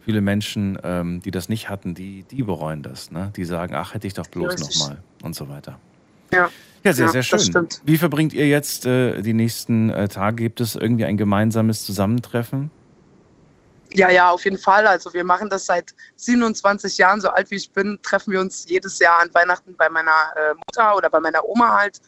viele 0.00 0.20
Menschen, 0.20 0.78
ähm, 0.82 1.20
die 1.20 1.30
das 1.30 1.48
nicht 1.48 1.68
hatten, 1.68 1.94
die, 1.94 2.24
die 2.24 2.42
bereuen 2.42 2.82
das. 2.82 3.10
Ne? 3.10 3.32
Die 3.36 3.44
sagen, 3.44 3.74
ach, 3.74 3.94
hätte 3.94 4.06
ich 4.06 4.14
doch 4.14 4.26
bloß 4.26 4.58
nochmal 4.58 4.98
und 5.22 5.34
so 5.34 5.48
weiter. 5.48 5.78
Ja. 6.32 6.48
Ja, 6.82 6.94
sehr, 6.94 7.06
ja, 7.06 7.12
sehr 7.12 7.22
schön. 7.22 7.68
Wie 7.84 7.98
verbringt 7.98 8.32
ihr 8.32 8.48
jetzt 8.48 8.86
äh, 8.86 9.20
die 9.20 9.34
nächsten 9.34 9.90
äh, 9.90 10.08
Tage? 10.08 10.44
Gibt 10.44 10.62
es 10.62 10.76
irgendwie 10.76 11.04
ein 11.04 11.18
gemeinsames 11.18 11.84
Zusammentreffen? 11.84 12.70
Ja, 13.92 14.08
ja, 14.08 14.30
auf 14.30 14.44
jeden 14.44 14.58
Fall. 14.58 14.86
Also 14.86 15.12
wir 15.12 15.24
machen 15.24 15.50
das 15.50 15.66
seit 15.66 15.94
27 16.16 16.96
Jahren, 16.98 17.20
so 17.20 17.28
alt 17.28 17.50
wie 17.50 17.56
ich 17.56 17.72
bin, 17.72 17.98
treffen 18.02 18.32
wir 18.32 18.40
uns 18.40 18.68
jedes 18.68 18.98
Jahr 19.00 19.20
an 19.20 19.34
Weihnachten 19.34 19.74
bei 19.76 19.88
meiner 19.88 20.32
äh, 20.36 20.54
Mutter 20.54 20.96
oder 20.96 21.10
bei 21.10 21.18
meiner 21.18 21.44
Oma 21.44 21.76
halt. 21.76 22.00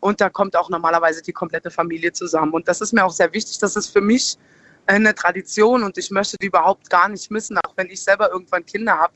Und 0.00 0.20
da 0.20 0.30
kommt 0.30 0.56
auch 0.56 0.70
normalerweise 0.70 1.22
die 1.22 1.32
komplette 1.32 1.70
Familie 1.70 2.12
zusammen. 2.12 2.52
Und 2.52 2.68
das 2.68 2.80
ist 2.80 2.92
mir 2.92 3.04
auch 3.04 3.10
sehr 3.12 3.32
wichtig. 3.34 3.58
Das 3.58 3.76
ist 3.76 3.90
für 3.90 4.00
mich 4.00 4.38
eine 4.86 5.14
Tradition 5.14 5.82
und 5.82 5.98
ich 5.98 6.10
möchte 6.10 6.36
die 6.40 6.46
überhaupt 6.46 6.88
gar 6.88 7.08
nicht 7.08 7.30
missen, 7.30 7.58
auch 7.58 7.72
wenn 7.76 7.90
ich 7.90 8.02
selber 8.02 8.30
irgendwann 8.30 8.64
Kinder 8.64 8.96
habe. 8.96 9.12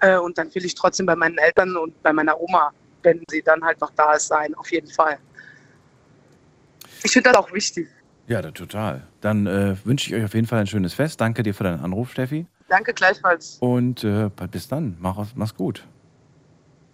Äh, 0.00 0.16
und 0.16 0.38
dann 0.38 0.52
will 0.54 0.64
ich 0.64 0.74
trotzdem 0.74 1.06
bei 1.06 1.14
meinen 1.14 1.38
Eltern 1.38 1.76
und 1.76 2.02
bei 2.02 2.12
meiner 2.12 2.40
Oma, 2.40 2.72
wenn 3.02 3.22
sie 3.30 3.42
dann 3.42 3.62
halt 3.62 3.80
noch 3.80 3.90
da 3.94 4.14
ist, 4.14 4.28
sein, 4.28 4.54
auf 4.54 4.72
jeden 4.72 4.90
Fall. 4.90 5.18
Ich 7.02 7.12
finde 7.12 7.30
das 7.30 7.38
auch 7.38 7.52
wichtig. 7.52 7.88
Ja, 8.30 8.42
total. 8.42 9.02
Dann 9.20 9.48
äh, 9.48 9.74
wünsche 9.84 10.08
ich 10.08 10.14
euch 10.14 10.24
auf 10.24 10.34
jeden 10.34 10.46
Fall 10.46 10.60
ein 10.60 10.68
schönes 10.68 10.94
Fest. 10.94 11.20
Danke 11.20 11.42
dir 11.42 11.52
für 11.52 11.64
deinen 11.64 11.80
Anruf, 11.80 12.12
Steffi. 12.12 12.46
Danke 12.68 12.94
gleichfalls. 12.94 13.56
Und 13.58 14.04
äh, 14.04 14.30
bis 14.48 14.68
dann. 14.68 14.96
Mach, 15.00 15.26
mach's 15.34 15.56
gut. 15.56 15.84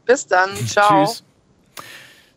Bis 0.06 0.26
dann. 0.26 0.56
Ciao. 0.66 1.04
Tschüss. 1.04 1.24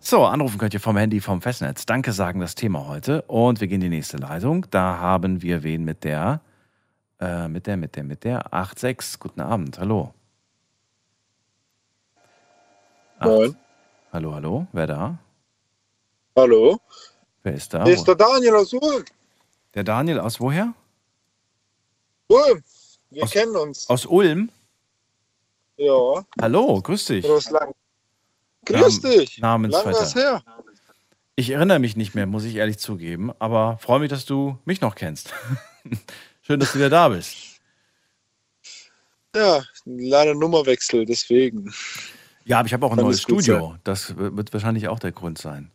So, 0.02 0.26
anrufen 0.26 0.58
könnt 0.58 0.74
ihr 0.74 0.82
vom 0.82 0.98
Handy 0.98 1.22
vom 1.22 1.42
Festnetz. 1.42 1.86
Danke 1.86 2.12
sagen 2.12 2.42
das 2.42 2.56
Thema 2.56 2.88
heute. 2.88 3.22
Und 3.22 3.62
wir 3.62 3.70
gehen 3.70 3.82
in 3.82 3.90
die 3.90 3.96
nächste 3.96 4.18
Leitung. 4.18 4.66
Da 4.70 4.98
haben 4.98 5.42
wir 5.42 5.64
wen 5.64 5.86
mit 5.86 6.04
der, 6.04 6.42
äh, 7.22 7.48
mit 7.48 7.68
der, 7.68 7.78
mit 7.78 7.96
der, 7.96 8.04
mit 8.04 8.26
der 8.26 8.48
86. 8.52 9.18
Guten 9.18 9.40
Abend. 9.40 9.80
Hallo. 9.80 10.14
Moin. 13.22 13.56
Hallo, 14.12 14.36
hallo. 14.36 14.68
Wer 14.74 14.88
da? 14.88 15.18
Hallo. 16.36 16.82
Wer 17.44 17.54
ist 17.54 17.74
da? 17.74 17.84
Hier 17.84 17.94
ist 17.94 18.06
der 18.06 18.16
Daniel 18.16 18.56
aus 18.56 18.74
Ulm. 18.74 19.06
Der 19.74 19.84
Daniel 19.84 20.20
aus 20.20 20.40
woher? 20.40 20.74
Ulm. 22.28 22.64
Wir 23.10 23.24
aus, 23.24 23.32
kennen 23.32 23.56
uns. 23.56 23.90
Aus 23.90 24.06
Ulm? 24.06 24.50
Ja. 25.78 26.26
Hallo, 26.42 26.82
grüß 26.82 27.06
dich. 27.06 27.26
Lang. 27.50 27.74
Grüß 28.66 29.02
Nam 29.02 29.12
dich. 29.12 29.38
Namensvetter. 29.40 29.92
Lang 29.92 30.14
her. 30.14 30.44
Ich 31.36 31.52
erinnere 31.52 31.80
mich 31.80 31.96
nicht 31.96 32.16
mehr, 32.16 32.26
muss 32.26 32.44
ich 32.44 32.56
ehrlich 32.56 32.80
zugeben, 32.80 33.32
aber 33.40 33.78
freue 33.80 34.02
mich, 34.02 34.10
dass 34.10 34.26
du 34.26 34.58
mich 34.66 34.82
noch 34.82 34.96
kennst. 34.96 35.34
Schön, 36.42 36.60
dass 36.60 36.74
du 36.74 36.80
wieder 36.80 36.90
da 36.90 37.08
bist. 37.08 37.34
Ja, 39.34 39.64
leider 39.86 40.36
Nummerwechsel, 40.36 41.06
deswegen. 41.06 41.74
Ja, 42.44 42.60
aber 42.60 42.68
ich 42.68 42.74
habe 42.74 42.86
auch 42.86 42.92
ein 42.92 42.98
Kann 42.98 43.06
neues 43.06 43.22
Studio. 43.22 43.76
Das 43.84 44.18
wird 44.18 44.52
wahrscheinlich 44.52 44.88
auch 44.90 45.00
der 45.00 45.14
Grund 45.14 45.38
sein. 45.38 45.72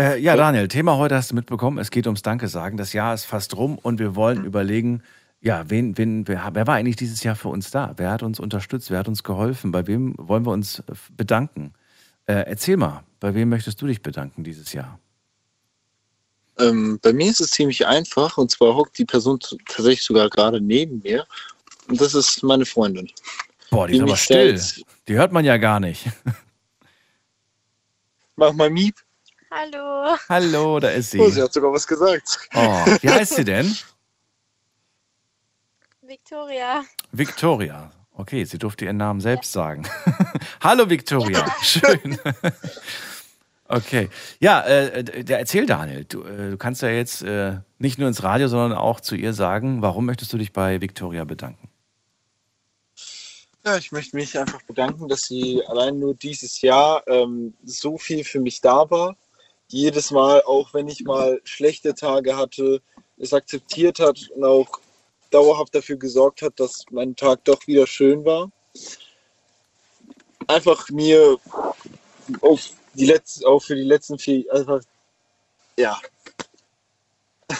Äh, 0.00 0.20
ja, 0.20 0.36
Daniel, 0.36 0.68
Thema 0.68 0.96
heute 0.96 1.16
hast 1.16 1.32
du 1.32 1.34
mitbekommen. 1.34 1.78
Es 1.78 1.90
geht 1.90 2.06
ums 2.06 2.22
Danke 2.22 2.48
sagen. 2.48 2.76
Das 2.76 2.92
Jahr 2.92 3.14
ist 3.14 3.24
fast 3.24 3.56
rum 3.56 3.78
und 3.78 3.98
wir 3.98 4.14
wollen 4.14 4.44
überlegen, 4.44 5.02
ja, 5.40 5.68
wen, 5.70 5.98
wen, 5.98 6.26
wer, 6.28 6.50
wer 6.52 6.66
war 6.66 6.76
eigentlich 6.76 6.96
dieses 6.96 7.22
Jahr 7.24 7.34
für 7.36 7.48
uns 7.48 7.70
da? 7.70 7.94
Wer 7.96 8.10
hat 8.10 8.22
uns 8.22 8.38
unterstützt? 8.38 8.90
Wer 8.90 9.00
hat 9.00 9.08
uns 9.08 9.22
geholfen? 9.24 9.72
Bei 9.72 9.86
wem 9.86 10.14
wollen 10.18 10.46
wir 10.46 10.52
uns 10.52 10.80
äh, 10.80 10.82
bedanken? 11.16 11.72
Äh, 12.26 12.44
erzähl 12.46 12.76
mal, 12.76 13.02
bei 13.18 13.34
wem 13.34 13.48
möchtest 13.48 13.80
du 13.82 13.86
dich 13.86 14.02
bedanken 14.02 14.44
dieses 14.44 14.72
Jahr? 14.72 15.00
Ähm, 16.60 16.98
bei 17.02 17.12
mir 17.12 17.30
ist 17.30 17.40
es 17.40 17.50
ziemlich 17.50 17.86
einfach 17.86 18.36
und 18.36 18.50
zwar 18.50 18.74
hockt 18.74 18.98
die 18.98 19.04
Person 19.04 19.38
tatsächlich 19.40 20.02
sogar 20.04 20.28
gerade 20.28 20.60
neben 20.60 20.98
mir 21.00 21.24
und 21.88 22.00
das 22.00 22.14
ist 22.14 22.42
meine 22.42 22.66
Freundin. 22.66 23.08
Boah, 23.70 23.86
die 23.86 23.94
ist 23.94 23.98
Die 23.98 24.02
aber 24.02 24.12
mich 24.12 24.22
still. 24.22 24.58
selbst- 24.58 24.84
Die 25.06 25.14
hört 25.14 25.32
man 25.32 25.44
ja 25.44 25.56
gar 25.56 25.78
nicht. 25.80 26.06
Mach 28.36 28.52
mal 28.52 28.70
Miep. 28.70 28.96
Hallo. 29.50 30.16
Hallo, 30.28 30.78
da 30.78 30.90
ist 30.90 31.12
sie. 31.12 31.20
Oh, 31.20 31.30
sie 31.30 31.40
hat 31.42 31.52
sogar 31.52 31.72
was 31.72 31.86
gesagt. 31.86 32.48
Oh, 32.54 32.84
wie 33.00 33.08
heißt 33.08 33.36
sie 33.36 33.44
denn? 33.44 33.74
Victoria. 36.02 36.84
Victoria. 37.12 37.90
Okay, 38.12 38.44
sie 38.44 38.58
durfte 38.58 38.84
ihren 38.84 38.98
Namen 38.98 39.20
selbst 39.20 39.52
sagen. 39.52 39.88
Hallo 40.60 40.90
Victoria, 40.90 41.46
schön. 41.62 42.18
okay, 43.68 44.10
ja, 44.40 44.62
äh, 44.66 45.24
der 45.24 45.38
erzähl 45.38 45.66
Daniel, 45.66 46.04
du, 46.04 46.24
äh, 46.24 46.50
du 46.50 46.56
kannst 46.58 46.82
ja 46.82 46.88
jetzt 46.88 47.22
äh, 47.22 47.58
nicht 47.78 47.98
nur 47.98 48.08
ins 48.08 48.22
Radio, 48.22 48.48
sondern 48.48 48.76
auch 48.76 49.00
zu 49.00 49.14
ihr 49.14 49.32
sagen, 49.32 49.82
warum 49.82 50.06
möchtest 50.06 50.32
du 50.32 50.38
dich 50.38 50.52
bei 50.52 50.80
Victoria 50.80 51.24
bedanken? 51.24 51.70
Ja, 53.64 53.76
ich 53.76 53.92
möchte 53.92 54.16
mich 54.16 54.38
einfach 54.38 54.62
bedanken, 54.62 55.08
dass 55.08 55.22
sie 55.22 55.62
allein 55.66 55.98
nur 55.98 56.14
dieses 56.14 56.60
Jahr 56.60 57.06
ähm, 57.06 57.54
so 57.64 57.98
viel 57.98 58.24
für 58.24 58.40
mich 58.40 58.60
da 58.60 58.90
war. 58.90 59.16
Jedes 59.68 60.10
Mal, 60.10 60.42
auch 60.42 60.72
wenn 60.72 60.88
ich 60.88 61.04
mal 61.04 61.40
schlechte 61.44 61.94
Tage 61.94 62.36
hatte, 62.36 62.80
es 63.18 63.32
akzeptiert 63.32 63.98
hat 63.98 64.30
und 64.34 64.44
auch 64.44 64.80
dauerhaft 65.30 65.74
dafür 65.74 65.96
gesorgt 65.96 66.42
hat, 66.42 66.58
dass 66.58 66.84
mein 66.90 67.14
Tag 67.16 67.44
doch 67.44 67.66
wieder 67.66 67.86
schön 67.86 68.24
war. 68.24 68.50
Einfach 70.46 70.88
mir 70.88 71.36
auf 72.40 72.70
die 72.94 73.06
letzten, 73.06 73.44
auch 73.44 73.60
für 73.60 73.74
die 73.74 73.82
letzten 73.82 74.18
vier, 74.18 74.44
einfach, 74.52 74.80
ja. 75.78 76.00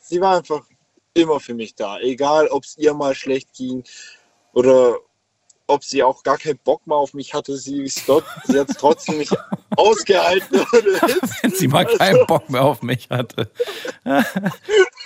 Sie 0.00 0.20
war 0.20 0.38
einfach 0.38 0.64
immer 1.12 1.40
für 1.40 1.54
mich 1.54 1.74
da. 1.74 1.98
Egal, 2.00 2.48
ob 2.48 2.64
es 2.64 2.78
ihr 2.78 2.94
mal 2.94 3.14
schlecht 3.14 3.52
ging 3.52 3.84
oder 4.54 4.98
ob 5.66 5.84
sie 5.84 6.02
auch 6.02 6.22
gar 6.22 6.38
keinen 6.38 6.58
Bock 6.58 6.86
mehr 6.86 6.96
auf 6.96 7.14
mich 7.14 7.34
hatte. 7.34 7.56
Sie, 7.56 7.82
ist 7.82 8.08
dort, 8.08 8.24
sie 8.44 8.58
hat 8.58 8.68
trotzdem 8.78 9.18
nicht 9.18 9.36
ausgehalten. 9.76 10.60
Wenn 11.42 11.52
sie 11.52 11.68
mal 11.68 11.86
keinen 11.86 12.26
Bock 12.26 12.48
mehr 12.50 12.62
auf 12.62 12.82
mich 12.82 13.08
hatte. 13.10 13.50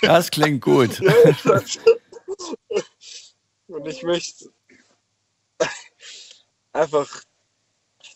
Das 0.01 0.31
klingt 0.31 0.61
gut. 0.61 1.01
Und 3.67 3.87
ich 3.87 4.03
möchte 4.03 4.49
einfach 6.73 7.23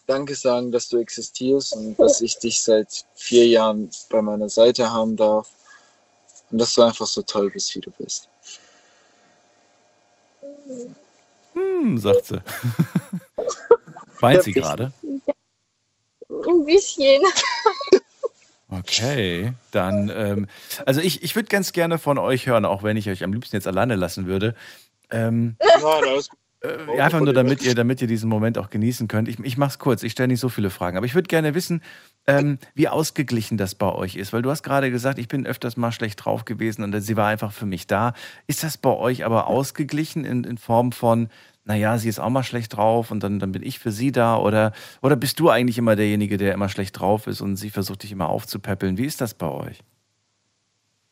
Danke 0.10 0.34
sagen, 0.34 0.72
dass 0.72 0.90
du 0.90 0.98
existierst 0.98 1.76
und 1.76 2.00
dass 2.00 2.22
ich 2.22 2.40
dich 2.40 2.62
seit 2.62 3.06
vier 3.14 3.46
Jahren 3.48 3.92
bei 4.10 4.24
meiner 4.24 4.50
Seite 4.50 4.92
haben 4.92 5.16
darf. 5.16 5.52
Und 6.50 6.58
dass 6.58 6.74
du 6.74 6.82
einfach 6.82 7.06
so 7.06 7.22
toll 7.22 7.52
bist, 7.52 7.76
wie 7.76 7.82
du 7.82 7.92
bist. 7.92 8.28
Hm, 11.54 11.98
sagt 12.00 12.26
sie. 12.26 12.42
Weint 14.20 14.44
sie 14.44 14.52
gerade? 14.52 14.92
Ein 16.50 16.66
bisschen. 16.66 17.22
Okay, 18.72 19.54
dann, 19.72 20.12
ähm, 20.14 20.48
also 20.86 21.02
ich, 21.02 21.24
ich 21.24 21.36
würde 21.36 21.50
ganz 21.50 21.74
gerne 21.74 21.98
von 21.98 22.20
euch 22.20 22.46
hören, 22.46 22.66
auch 22.66 22.84
wenn 22.84 22.98
ich 22.98 23.10
euch 23.10 23.24
am 23.24 23.34
liebsten 23.34 23.56
jetzt 23.56 23.66
alleine 23.66 23.96
lassen 23.96 24.28
würde. 24.28 24.54
Ähm, 25.10 25.56
Nein, 25.60 25.84
alles 25.84 26.30
gut. 26.30 26.40
äh, 26.62 26.98
ja, 26.98 27.06
einfach 27.06 27.20
nur, 27.20 27.34
damit 27.34 27.64
ihr, 27.64 27.74
damit 27.74 28.00
ihr 28.00 28.08
diesen 28.08 28.30
Moment 28.30 28.60
auch 28.60 28.70
genießen 28.70 29.08
könnt. 29.08 29.28
Ich, 29.28 29.40
ich 29.40 29.58
mache 29.58 29.72
es 29.72 29.80
kurz, 29.80 30.04
ich 30.04 30.12
stelle 30.12 30.28
nicht 30.28 30.40
so 30.40 30.50
viele 30.50 30.70
Fragen, 30.70 30.98
aber 30.98 31.08
ich 31.08 31.16
würde 31.16 31.28
gerne 31.28 31.56
wissen, 31.56 31.82
ähm, 32.28 32.60
wie 32.76 32.88
ausgeglichen 32.88 33.58
das 33.58 33.74
bei 33.74 33.92
euch 33.92 34.16
ist, 34.16 34.34
weil 34.34 34.44
du 34.44 34.52
hast 34.52 34.62
gerade 34.62 34.92
gesagt, 34.92 35.18
ich 35.18 35.28
bin 35.28 35.48
öfters 35.48 35.76
mal 35.76 35.92
schlecht 35.92 36.24
drauf 36.24 36.46
gewesen 36.46 36.84
und 36.84 37.00
sie 37.02 37.18
war 37.18 37.28
einfach 37.28 37.52
für 37.52 37.66
mich 37.66 37.88
da. 37.88 38.14
Ist 38.46 38.64
das 38.64 38.78
bei 38.78 38.92
euch 38.92 39.26
aber 39.26 39.48
ausgeglichen 39.48 40.26
in, 40.26 40.44
in 40.44 40.60
Form 40.60 40.92
von, 40.92 41.30
naja, 41.70 42.00
sie 42.00 42.10
ist 42.10 42.20
auch 42.20 42.32
mal 42.32 42.42
schlecht 42.42 42.76
drauf 42.76 43.12
und 43.12 43.22
dann, 43.22 43.38
dann 43.38 43.52
bin 43.52 43.62
ich 43.62 43.78
für 43.78 43.92
sie 43.92 44.12
da 44.12 44.40
oder, 44.40 44.74
oder 45.04 45.16
bist 45.16 45.40
du 45.40 45.50
eigentlich 45.50 45.78
immer 45.78 45.96
derjenige, 45.96 46.38
der 46.38 46.52
immer 46.52 46.68
schlecht 46.68 47.00
drauf 47.00 47.28
ist 47.28 47.42
und 47.42 47.58
sie 47.58 47.70
versucht 47.70 48.02
dich 48.02 48.12
immer 48.12 48.28
aufzupäppeln? 48.28 48.98
Wie 48.98 49.06
ist 49.06 49.22
das 49.22 49.36
bei 49.36 49.48
euch? 49.48 49.78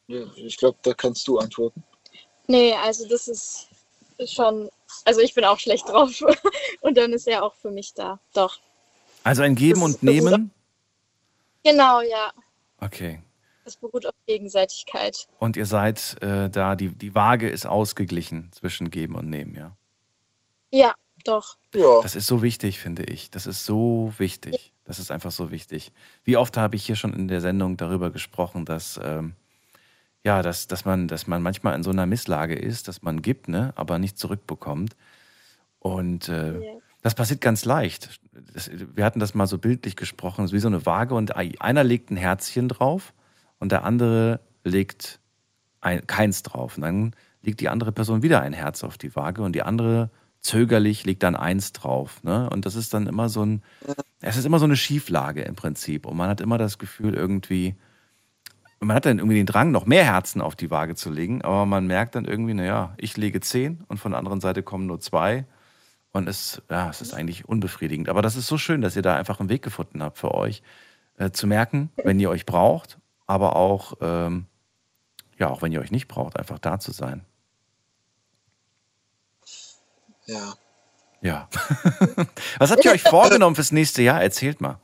Ja, 0.07 0.21
ich 0.35 0.57
glaube, 0.57 0.79
da 0.81 0.95
kannst 0.95 1.27
du 1.27 1.37
antworten. 1.37 1.83
Nee, 2.47 2.73
also 2.73 3.07
das 3.07 3.27
ist 3.27 3.69
schon. 4.25 4.67
Also 5.05 5.21
ich 5.21 5.35
bin 5.35 5.45
auch 5.45 5.59
schlecht 5.59 5.87
drauf. 5.89 6.23
Und 6.81 6.97
dann 6.97 7.13
ist 7.13 7.27
er 7.27 7.43
auch 7.43 7.53
für 7.53 7.69
mich 7.69 7.93
da. 7.93 8.19
Doch. 8.33 8.57
Also 9.23 9.43
ein 9.43 9.53
Geben 9.53 9.81
Das 9.81 9.89
und 9.91 10.03
Nehmen? 10.03 10.49
Genau, 11.63 12.01
ja. 12.01 12.31
Okay. 12.79 13.21
Das 13.63 13.75
beruht 13.75 14.07
auf 14.07 14.15
Gegenseitigkeit. 14.25 15.27
Und 15.37 15.55
ihr 15.55 15.67
seid 15.67 16.17
äh, 16.21 16.49
da, 16.49 16.75
die, 16.75 16.95
die 16.95 17.13
Waage 17.13 17.47
ist 17.47 17.67
ausgeglichen 17.67 18.49
zwischen 18.53 18.89
Geben 18.89 19.13
und 19.13 19.29
Nehmen, 19.29 19.53
ja. 19.53 19.77
Ja, 20.77 20.93
doch. 21.25 21.57
Ja. 21.73 22.01
Das 22.03 22.15
ist 22.15 22.27
so 22.27 22.41
wichtig, 22.41 22.79
finde 22.79 23.03
ich. 23.03 23.31
Das 23.31 23.47
ist 23.47 23.65
so 23.65 24.13
wichtig. 24.17 24.73
Das 24.85 24.99
ist 24.99 25.11
einfach 25.11 25.31
so 25.31 25.49
wichtig. 25.51 25.91
Wie 26.23 26.37
oft 26.37 26.55
habe 26.55 26.75
ich 26.75 26.85
hier 26.85 26.95
schon 26.95 27.13
in 27.13 27.27
der 27.27 27.41
Sendung 27.41 27.77
darüber 27.77 28.11
gesprochen, 28.11 28.63
dass, 28.63 28.99
ähm, 29.03 29.33
ja, 30.23 30.41
dass, 30.41 30.67
dass, 30.67 30.85
man, 30.85 31.07
dass 31.07 31.27
man 31.27 31.41
manchmal 31.41 31.75
in 31.75 31.83
so 31.83 31.89
einer 31.89 32.05
Misslage 32.05 32.55
ist, 32.55 32.87
dass 32.87 33.01
man 33.01 33.21
gibt, 33.21 33.47
ne, 33.49 33.73
aber 33.75 33.97
nicht 33.99 34.17
zurückbekommt. 34.17 34.95
Und 35.79 36.29
äh, 36.29 36.59
Ja. 36.59 36.73
das 37.01 37.15
passiert 37.15 37.41
ganz 37.41 37.65
leicht. 37.65 38.19
Das, 38.53 38.69
wir 38.71 39.03
hatten 39.03 39.19
das 39.19 39.33
mal 39.33 39.47
so 39.47 39.57
bildlich 39.57 39.95
gesprochen, 39.95 40.45
es 40.45 40.51
ist 40.51 40.55
wie 40.55 40.59
so 40.59 40.67
eine 40.67 40.85
Waage 40.85 41.15
und 41.15 41.35
einer 41.35 41.83
legt 41.83 42.11
ein 42.11 42.17
Herzchen 42.17 42.69
drauf 42.69 43.13
und 43.59 43.71
der 43.71 43.83
andere 43.83 44.39
legt 44.63 45.19
ein, 45.81 46.05
keins 46.07 46.43
drauf. 46.43 46.77
Und 46.77 46.83
dann 46.83 47.15
legt 47.41 47.59
die 47.61 47.69
andere 47.69 47.91
Person 47.91 48.21
wieder 48.21 48.41
ein 48.41 48.53
Herz 48.53 48.83
auf 48.83 48.97
die 48.97 49.15
Waage 49.15 49.41
und 49.41 49.53
die 49.53 49.63
andere 49.63 50.09
zögerlich 50.41 51.05
legt 51.05 51.23
dann 51.23 51.35
eins 51.35 51.73
drauf. 51.73 52.23
Ne? 52.23 52.49
Und 52.49 52.65
das 52.65 52.75
ist 52.75 52.93
dann 52.93 53.07
immer 53.07 53.29
so 53.29 53.45
ein, 53.45 53.63
es 54.21 54.37
ist 54.37 54.45
immer 54.45 54.59
so 54.59 54.65
eine 54.65 54.77
Schieflage 54.77 55.41
im 55.41 55.55
Prinzip. 55.55 56.05
Und 56.05 56.17
man 56.17 56.29
hat 56.29 56.41
immer 56.41 56.57
das 56.57 56.77
Gefühl 56.77 57.13
irgendwie, 57.13 57.75
man 58.79 58.95
hat 58.95 59.05
dann 59.05 59.19
irgendwie 59.19 59.37
den 59.37 59.45
Drang, 59.45 59.71
noch 59.71 59.85
mehr 59.85 60.05
Herzen 60.05 60.41
auf 60.41 60.55
die 60.55 60.69
Waage 60.69 60.95
zu 60.95 61.09
legen, 61.09 61.41
aber 61.41 61.65
man 61.65 61.87
merkt 61.87 62.15
dann 62.15 62.25
irgendwie, 62.25 62.53
naja, 62.53 62.93
ich 62.97 63.17
lege 63.17 63.39
zehn 63.41 63.83
und 63.87 63.97
von 63.97 64.11
der 64.11 64.19
anderen 64.19 64.41
Seite 64.41 64.63
kommen 64.63 64.85
nur 64.85 64.99
zwei. 64.99 65.45
Und 66.11 66.27
es, 66.27 66.61
ja, 66.69 66.89
es 66.89 67.01
ist 67.01 67.13
eigentlich 67.13 67.47
unbefriedigend. 67.47 68.09
Aber 68.09 68.21
das 68.21 68.35
ist 68.35 68.47
so 68.47 68.57
schön, 68.57 68.81
dass 68.81 68.95
ihr 68.95 69.01
da 69.01 69.15
einfach 69.15 69.39
einen 69.39 69.49
Weg 69.49 69.61
gefunden 69.61 70.01
habt 70.01 70.17
für 70.17 70.33
euch, 70.33 70.63
äh, 71.17 71.31
zu 71.31 71.47
merken, 71.47 71.89
wenn 72.03 72.19
ihr 72.19 72.29
euch 72.29 72.45
braucht, 72.45 72.97
aber 73.27 73.55
auch, 73.55 73.95
ähm, 74.01 74.45
ja, 75.37 75.49
auch 75.49 75.61
wenn 75.61 75.71
ihr 75.71 75.81
euch 75.81 75.91
nicht 75.91 76.07
braucht, 76.07 76.37
einfach 76.39 76.59
da 76.59 76.79
zu 76.79 76.91
sein. 76.91 77.25
Ja. 80.27 80.53
Ja. 81.21 81.49
Was 82.59 82.71
habt 82.71 82.85
ihr 82.85 82.91
euch 82.91 83.03
vorgenommen 83.03 83.55
fürs 83.55 83.71
nächste 83.71 84.01
Jahr? 84.01 84.21
Erzählt 84.21 84.61
mal. 84.61 84.79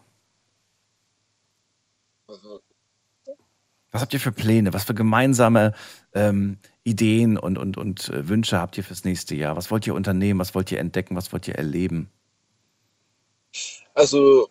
Was 3.91 4.01
habt 4.01 4.13
ihr 4.13 4.19
für 4.19 4.31
Pläne? 4.31 4.73
Was 4.73 4.85
für 4.85 4.95
gemeinsame 4.95 5.73
ähm, 6.15 6.57
Ideen 6.83 7.37
und, 7.37 7.59
und, 7.59 7.77
und 7.77 8.09
äh, 8.09 8.27
Wünsche 8.27 8.59
habt 8.59 8.77
ihr 8.77 8.83
fürs 8.83 9.03
nächste 9.03 9.35
Jahr? 9.35 9.55
Was 9.55 9.69
wollt 9.69 9.85
ihr 9.85 9.93
unternehmen? 9.93 10.39
Was 10.39 10.55
wollt 10.55 10.71
ihr 10.71 10.79
entdecken? 10.79 11.15
Was 11.15 11.31
wollt 11.31 11.47
ihr 11.47 11.55
erleben? 11.55 12.09
Also 13.93 14.49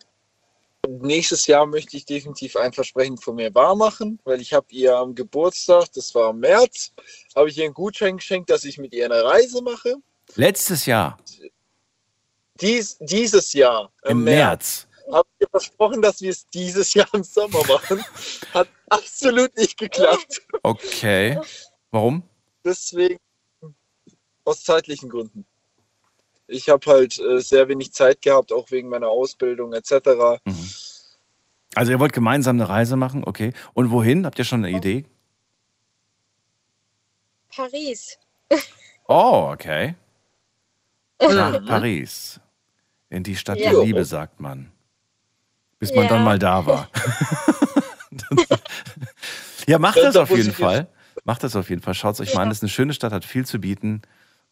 nächstes 0.87 1.45
Jahr 1.47 1.65
möchte 1.65 1.97
ich 1.97 2.05
definitiv 2.05 2.55
ein 2.55 2.71
Versprechen 2.71 3.17
von 3.17 3.35
mir 3.35 3.53
wahr 3.53 3.75
machen, 3.75 4.19
weil 4.23 4.39
ich 4.39 4.53
habe 4.53 4.67
ihr 4.69 4.95
am 4.95 5.13
Geburtstag, 5.13 5.91
das 5.93 6.15
war 6.15 6.29
im 6.29 6.39
März, 6.39 6.93
habe 7.35 7.49
ich 7.49 7.57
ihr 7.57 7.65
einen 7.65 7.73
Gutschein 7.73 8.17
geschenkt, 8.17 8.49
dass 8.49 8.63
ich 8.63 8.77
mit 8.77 8.93
ihr 8.93 9.05
eine 9.05 9.23
Reise 9.23 9.61
mache. 9.61 9.95
Letztes 10.35 10.85
Jahr, 10.85 11.17
Dies, 12.61 12.97
dieses 12.99 13.53
Jahr 13.53 13.91
im 14.03 14.23
März. 14.23 14.87
habe 15.11 15.27
ich 15.35 15.41
ihr 15.41 15.49
versprochen, 15.49 16.01
dass 16.01 16.21
wir 16.21 16.29
es 16.29 16.47
dieses 16.49 16.93
Jahr 16.93 17.07
im 17.13 17.23
Sommer 17.23 17.61
machen. 17.67 18.03
Hat 18.53 18.69
absolut 18.89 19.55
nicht 19.57 19.77
geklappt. 19.77 20.41
Okay. 20.61 21.39
Warum? 21.91 22.23
Deswegen 22.63 23.19
aus 24.45 24.63
zeitlichen 24.63 25.09
Gründen. 25.09 25.45
Ich 26.47 26.69
habe 26.69 26.85
halt 26.91 27.19
äh, 27.19 27.39
sehr 27.39 27.67
wenig 27.69 27.93
Zeit 27.93 28.21
gehabt, 28.21 28.51
auch 28.51 28.69
wegen 28.71 28.89
meiner 28.89 29.07
Ausbildung 29.07 29.73
etc. 29.73 30.39
Mhm. 30.45 30.69
Also 31.75 31.91
ihr 31.91 31.99
wollt 31.99 32.13
gemeinsam 32.13 32.57
eine 32.57 32.69
Reise 32.69 32.95
machen, 32.97 33.23
okay. 33.23 33.53
Und 33.73 33.91
wohin? 33.91 34.25
Habt 34.25 34.37
ihr 34.39 34.45
schon 34.45 34.63
eine 34.63 34.77
Idee? 34.77 35.05
Paris. 37.55 38.17
Oh, 39.07 39.49
okay. 39.51 39.95
Nach 41.31 41.65
Paris. 41.65 42.39
In 43.09 43.23
die 43.23 43.35
Stadt 43.35 43.59
Ja. 43.59 43.71
der 43.71 43.83
Liebe, 43.83 44.05
sagt 44.05 44.39
man. 44.39 44.71
Bis 45.79 45.93
man 45.93 46.05
Ja. 46.05 46.09
dann 46.09 46.23
mal 46.23 46.39
da 46.39 46.65
war. 46.65 46.89
ja, 49.67 49.79
macht 49.79 49.97
das 49.97 50.13
Da 50.15 50.23
auf 50.23 50.29
jeden 50.29 50.53
Fall. 50.53 50.87
Macht 51.25 51.43
das 51.43 51.55
auf 51.55 51.69
jeden 51.69 51.81
Fall. 51.81 51.93
Schaut 51.93 52.15
es 52.15 52.21
euch 52.21 52.33
mal 52.33 52.41
an. 52.41 52.49
Das 52.49 52.57
ist 52.59 52.63
eine 52.63 52.69
schöne 52.69 52.93
Stadt, 52.93 53.11
hat 53.13 53.23
viel 53.25 53.45
zu 53.45 53.59
bieten 53.59 54.01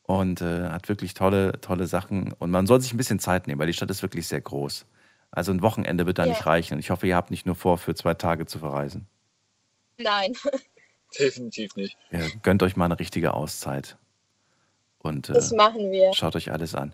und 0.03 0.41
äh, 0.41 0.69
hat 0.69 0.89
wirklich 0.89 1.13
tolle, 1.13 1.59
tolle 1.61 1.87
Sachen. 1.87 2.33
Und 2.33 2.51
man 2.51 2.67
soll 2.67 2.81
sich 2.81 2.93
ein 2.93 2.97
bisschen 2.97 3.19
Zeit 3.19 3.47
nehmen, 3.47 3.59
weil 3.59 3.67
die 3.67 3.73
Stadt 3.73 3.89
ist 3.89 4.01
wirklich 4.03 4.27
sehr 4.27 4.41
groß. 4.41 4.85
Also 5.31 5.51
ein 5.51 5.61
Wochenende 5.61 6.05
wird 6.05 6.17
da 6.19 6.23
Ja. 6.25 6.29
nicht 6.29 6.45
reichen. 6.45 6.75
Und 6.75 6.79
ich 6.79 6.89
hoffe, 6.91 7.07
ihr 7.07 7.15
habt 7.15 7.31
nicht 7.31 7.45
nur 7.45 7.55
vor, 7.55 7.77
für 7.77 7.95
zwei 7.95 8.13
Tage 8.13 8.45
zu 8.45 8.59
verreisen. 8.59 9.07
Nein. 9.97 10.33
Definitiv 11.19 11.75
nicht. 11.75 11.97
Ihr 12.11 12.29
gönnt 12.41 12.63
euch 12.63 12.75
mal 12.77 12.85
eine 12.85 12.99
richtige 12.99 13.33
Auszeit. 13.33 13.97
Und 15.01 15.29
äh, 15.29 15.33
Das 15.33 15.51
machen 15.51 15.91
wir. 15.91 16.13
Schaut 16.13 16.35
euch 16.35 16.51
alles 16.51 16.75
an. 16.75 16.93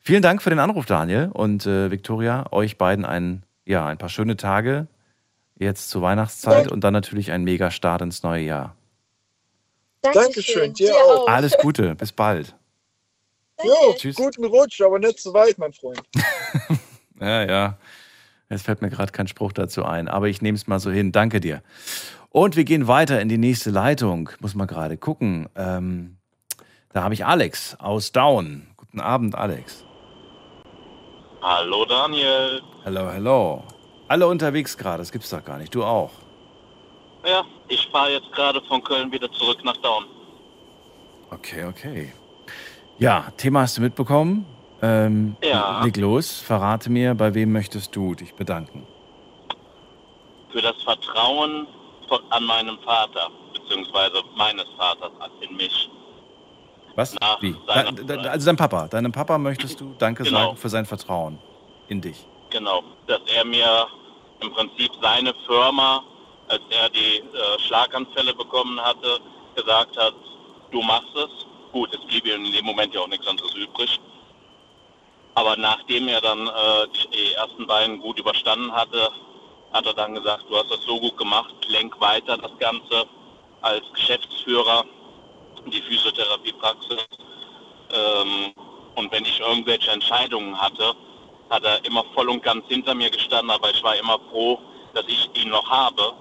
Vielen 0.00 0.22
Dank 0.22 0.42
für 0.42 0.50
den 0.50 0.58
Anruf, 0.58 0.86
Daniel 0.86 1.30
und 1.32 1.66
äh, 1.66 1.90
Viktoria. 1.90 2.46
Euch 2.52 2.78
beiden 2.78 3.04
ein, 3.04 3.42
ja, 3.66 3.86
ein 3.86 3.98
paar 3.98 4.08
schöne 4.08 4.36
Tage 4.36 4.86
jetzt 5.56 5.90
zur 5.90 6.02
Weihnachtszeit 6.02 6.70
und 6.70 6.84
dann 6.84 6.92
natürlich 6.92 7.32
ein 7.32 7.42
mega 7.42 7.70
Start 7.70 8.00
ins 8.02 8.22
neue 8.22 8.44
Jahr. 8.44 8.76
Dankeschön, 10.02 10.72
dir 10.72 10.94
auch. 10.94 11.26
Alles 11.28 11.56
Gute, 11.60 11.94
bis 11.96 12.12
bald. 12.12 12.54
Jo, 13.62 13.92
Tschüss. 13.96 14.14
guten 14.14 14.44
Rutsch, 14.44 14.80
aber 14.80 15.00
nicht 15.00 15.18
zu 15.18 15.32
weit, 15.34 15.58
mein 15.58 15.72
Freund. 15.72 16.00
Ja, 17.20 17.42
ja. 17.42 17.78
Es 18.48 18.62
fällt 18.62 18.80
mir 18.80 18.90
gerade 18.90 19.10
kein 19.10 19.26
Spruch 19.26 19.52
dazu 19.52 19.84
ein, 19.84 20.06
aber 20.06 20.28
ich 20.28 20.40
nehme 20.40 20.54
es 20.54 20.68
mal 20.68 20.78
so 20.78 20.92
hin. 20.92 21.10
Danke 21.10 21.40
dir. 21.40 21.64
Und 22.30 22.54
wir 22.54 22.62
gehen 22.62 22.86
weiter 22.86 23.20
in 23.20 23.28
die 23.28 23.38
nächste 23.38 23.70
Leitung. 23.70 24.30
Muss 24.38 24.54
mal 24.54 24.66
gerade 24.66 24.96
gucken. 24.96 25.48
Ähm, 25.56 26.17
da 26.98 27.04
habe 27.04 27.14
ich 27.14 27.24
Alex 27.24 27.76
aus 27.78 28.10
Down. 28.10 28.66
Guten 28.76 28.98
Abend, 28.98 29.36
Alex. 29.36 29.84
Hallo 31.40 31.84
Daniel. 31.84 32.60
Hallo, 32.84 33.06
hallo. 33.06 33.62
Alle 34.08 34.26
unterwegs 34.26 34.76
gerade, 34.76 34.98
das 34.98 35.12
gibt's 35.12 35.30
doch 35.30 35.44
gar 35.44 35.58
nicht. 35.58 35.72
Du 35.72 35.84
auch. 35.84 36.10
Ja, 37.24 37.44
ich 37.68 37.86
fahre 37.92 38.14
jetzt 38.14 38.32
gerade 38.32 38.60
von 38.62 38.82
Köln 38.82 39.12
wieder 39.12 39.30
zurück 39.30 39.58
nach 39.62 39.76
Down. 39.76 40.06
Okay, 41.30 41.66
okay. 41.66 42.12
Ja, 42.98 43.26
Thema 43.36 43.60
hast 43.60 43.76
du 43.76 43.82
mitbekommen. 43.82 44.44
Ähm, 44.82 45.36
Ja. 45.40 45.84
Leg 45.84 45.96
los, 45.98 46.40
verrate 46.40 46.90
mir, 46.90 47.14
bei 47.14 47.32
wem 47.32 47.52
möchtest 47.52 47.94
du 47.94 48.16
dich 48.16 48.34
bedanken? 48.34 48.84
Für 50.50 50.62
das 50.62 50.82
Vertrauen 50.82 51.68
von, 52.08 52.18
an 52.30 52.42
meinen 52.42 52.76
Vater, 52.80 53.30
beziehungsweise 53.54 54.20
meines 54.36 54.66
Vaters 54.76 55.12
in 55.48 55.56
mich. 55.56 55.88
Was? 56.98 57.14
Nach 57.20 57.40
Wie? 57.40 57.54
seiner 57.68 57.92
Da, 57.92 58.16
da, 58.16 58.30
also 58.30 58.46
dein 58.46 58.56
Papa. 58.56 58.88
Deinem 58.88 59.12
Papa 59.12 59.38
möchtest 59.38 59.80
du 59.80 59.94
Danke 59.98 60.24
Genau. 60.24 60.38
sagen 60.38 60.56
für 60.56 60.68
sein 60.68 60.84
Vertrauen 60.84 61.38
in 61.86 62.00
dich. 62.00 62.26
Genau, 62.50 62.82
dass 63.06 63.20
er 63.32 63.44
mir 63.44 63.86
im 64.40 64.50
Prinzip 64.52 64.90
seine 65.00 65.32
Firma, 65.46 66.02
als 66.48 66.60
er 66.70 66.88
die 66.90 67.18
äh, 67.18 67.58
Schlaganfälle 67.60 68.34
bekommen 68.34 68.80
hatte, 68.80 69.20
gesagt 69.54 69.96
hat, 69.96 70.12
du 70.72 70.82
machst 70.82 71.14
es. 71.14 71.46
Gut, 71.70 71.94
es 71.94 72.04
blieb 72.08 72.26
ihm 72.26 72.44
in 72.44 72.52
dem 72.52 72.64
Moment 72.64 72.92
ja 72.92 73.00
auch 73.02 73.06
nichts 73.08 73.28
anderes 73.28 73.54
übrig. 73.54 74.00
Aber 75.36 75.56
nachdem 75.56 76.08
er 76.08 76.20
dann 76.20 76.48
äh, 76.48 76.52
die, 76.96 77.16
die 77.16 77.32
ersten 77.34 77.64
beiden 77.68 78.00
gut 78.00 78.18
überstanden 78.18 78.72
hatte, 78.72 79.10
hat 79.72 79.86
er 79.86 79.94
dann 79.94 80.16
gesagt, 80.16 80.46
du 80.48 80.56
hast 80.56 80.68
das 80.72 80.82
so 80.84 80.98
gut 80.98 81.16
gemacht, 81.16 81.54
lenk 81.68 81.94
weiter 82.00 82.36
das 82.38 82.50
Ganze 82.58 83.04
als 83.60 83.84
Geschäftsführer, 83.92 84.84
die 85.66 85.82
Physiotherapiepraxis. 85.82 87.06
Ähm, 87.92 88.52
und 88.94 89.12
wenn 89.12 89.24
ich 89.24 89.40
irgendwelche 89.40 89.90
Entscheidungen 89.90 90.60
hatte, 90.60 90.94
hat 91.50 91.64
er 91.64 91.84
immer 91.84 92.04
voll 92.14 92.28
und 92.28 92.42
ganz 92.42 92.66
hinter 92.68 92.94
mir 92.94 93.10
gestanden, 93.10 93.50
aber 93.50 93.70
ich 93.70 93.82
war 93.82 93.96
immer 93.96 94.18
froh, 94.30 94.58
dass 94.94 95.04
ich 95.06 95.30
ihn 95.34 95.50
noch 95.50 95.68
habe, 95.68 96.12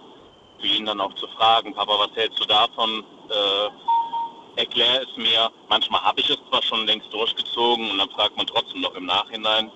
für 0.59 0.67
ihn 0.67 0.85
dann 0.85 1.01
auch 1.01 1.13
zu 1.15 1.27
fragen, 1.27 1.73
Papa, 1.73 1.99
was 1.99 2.15
hältst 2.15 2.39
du 2.39 2.45
davon? 2.45 3.03
Äh, 3.29 4.61
erklär 4.61 5.01
es 5.01 5.17
mir. 5.17 5.51
Manchmal 5.69 6.01
habe 6.01 6.19
ich 6.19 6.29
es 6.29 6.37
zwar 6.49 6.63
schon 6.63 6.85
längst 6.85 7.11
durchgezogen 7.13 7.91
und 7.91 7.97
dann 7.97 8.09
fragt 8.11 8.35
man 8.37 8.47
trotzdem 8.47 8.81
noch 8.81 8.93
im 8.95 9.05
Nachhinein. 9.05 9.71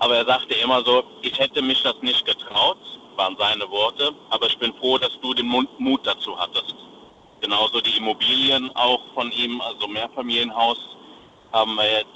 Aber 0.00 0.16
er 0.16 0.26
sagte 0.26 0.54
immer 0.54 0.84
so, 0.84 1.02
ich 1.22 1.38
hätte 1.38 1.60
mich 1.62 1.82
das 1.82 1.96
nicht 2.02 2.24
getraut, 2.24 2.78
waren 3.16 3.36
seine 3.38 3.68
Worte, 3.70 4.14
aber 4.30 4.46
ich 4.46 4.58
bin 4.58 4.72
froh, 4.74 4.98
dass 4.98 5.18
du 5.20 5.34
den 5.34 5.46
Mut, 5.46 5.68
Mut 5.80 6.06
dazu 6.06 6.38
hattest. 6.38 6.74
Genauso 7.40 7.80
die 7.80 7.96
Immobilien 7.96 8.70
auch 8.74 9.00
von 9.14 9.30
ihm, 9.32 9.60
also 9.60 9.86
Mehrfamilienhaus, 9.86 10.78
haben 11.52 11.74
wir 11.76 11.90
jetzt 11.90 12.08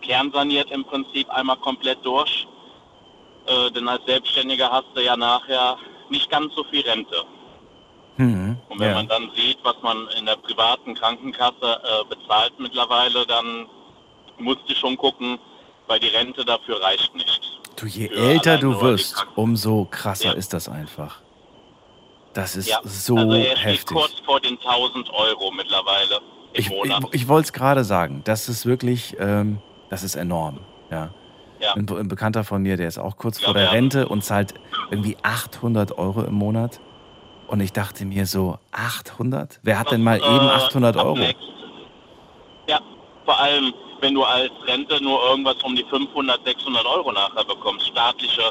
kernsaniert 0.00 0.70
im 0.70 0.84
Prinzip 0.84 1.28
einmal 1.30 1.56
komplett 1.56 2.04
durch. 2.04 2.46
Äh, 3.46 3.70
denn 3.72 3.88
als 3.88 4.04
Selbstständiger 4.06 4.70
hast 4.70 4.86
du 4.94 5.02
ja 5.02 5.16
nachher 5.16 5.76
nicht 6.10 6.30
ganz 6.30 6.54
so 6.54 6.62
viel 6.64 6.82
Rente. 6.82 7.24
Mhm. 8.16 8.56
Und 8.68 8.78
wenn 8.78 8.88
Ja. 8.88 8.94
man 8.94 9.08
dann 9.08 9.30
sieht, 9.34 9.58
was 9.64 9.76
man 9.82 10.06
in 10.18 10.26
der 10.26 10.36
privaten 10.36 10.94
Krankenkasse 10.94 11.54
äh, 11.62 12.04
bezahlt 12.14 12.52
mittlerweile, 12.58 13.26
dann 13.26 13.66
musst 14.38 14.60
du 14.68 14.74
schon 14.74 14.96
gucken, 14.96 15.38
weil 15.88 15.98
die 15.98 16.08
Rente 16.08 16.44
dafür 16.44 16.80
reicht 16.82 17.14
nicht. 17.14 17.58
Du, 17.76 17.86
je 17.86 18.08
Für 18.08 18.14
älter 18.14 18.58
du 18.58 18.80
wirst, 18.80 19.26
umso 19.34 19.86
krasser 19.90 20.26
Ja. 20.26 20.32
ist 20.32 20.52
das 20.52 20.68
einfach. 20.68 21.21
Das 22.34 22.56
ist 22.56 22.68
Ja, 22.68 22.80
so 22.84 23.16
also 23.16 23.32
er 23.34 23.56
steht 23.56 23.64
heftig. 23.64 23.96
kurz 23.96 24.14
vor 24.24 24.40
den 24.40 24.58
1000 24.58 25.10
Euro 25.12 25.50
mittlerweile 25.50 26.16
im 26.54 26.60
Ich, 26.60 26.70
ich, 26.70 26.92
ich 27.12 27.28
wollte 27.28 27.46
es 27.46 27.52
gerade 27.52 27.84
sagen. 27.84 28.22
Das 28.24 28.48
ist 28.48 28.64
wirklich, 28.66 29.16
ähm, 29.18 29.58
das 29.90 30.02
ist 30.02 30.14
enorm. 30.16 30.60
Ja. 30.90 31.10
Ja. 31.60 31.74
Ein, 31.74 31.88
ein 31.90 32.08
Bekannter 32.08 32.42
von 32.44 32.62
mir, 32.62 32.76
der 32.76 32.88
ist 32.88 32.98
auch 32.98 33.16
kurz 33.16 33.40
Ja, 33.40 33.46
vor 33.46 33.54
der. 33.54 33.70
Rente 33.72 34.08
und 34.08 34.24
zahlt 34.24 34.54
irgendwie 34.90 35.16
800 35.22 35.96
Euro 35.98 36.22
im 36.22 36.34
Monat. 36.34 36.80
Und 37.46 37.60
ich 37.60 37.72
dachte 37.72 38.04
mir 38.06 38.26
so, 38.26 38.58
800? 38.72 39.60
Wer 39.62 39.78
hat 39.78 39.90
denn 39.92 40.02
mal 40.02 40.16
Äh, 40.18 40.24
eben 40.24 40.48
800 40.48 40.96
Euro? 40.96 41.18
Ja, 42.66 42.80
vor 43.26 43.38
allem, 43.38 43.72
wenn 44.00 44.14
du 44.14 44.24
als 44.24 44.50
Rente 44.66 45.02
nur 45.04 45.22
irgendwas 45.28 45.56
um 45.62 45.76
die 45.76 45.84
500, 45.84 46.40
600 46.46 46.84
Euro 46.86 47.12
nachher 47.12 47.44
bekommst, 47.44 47.86
staatliche 47.88 48.42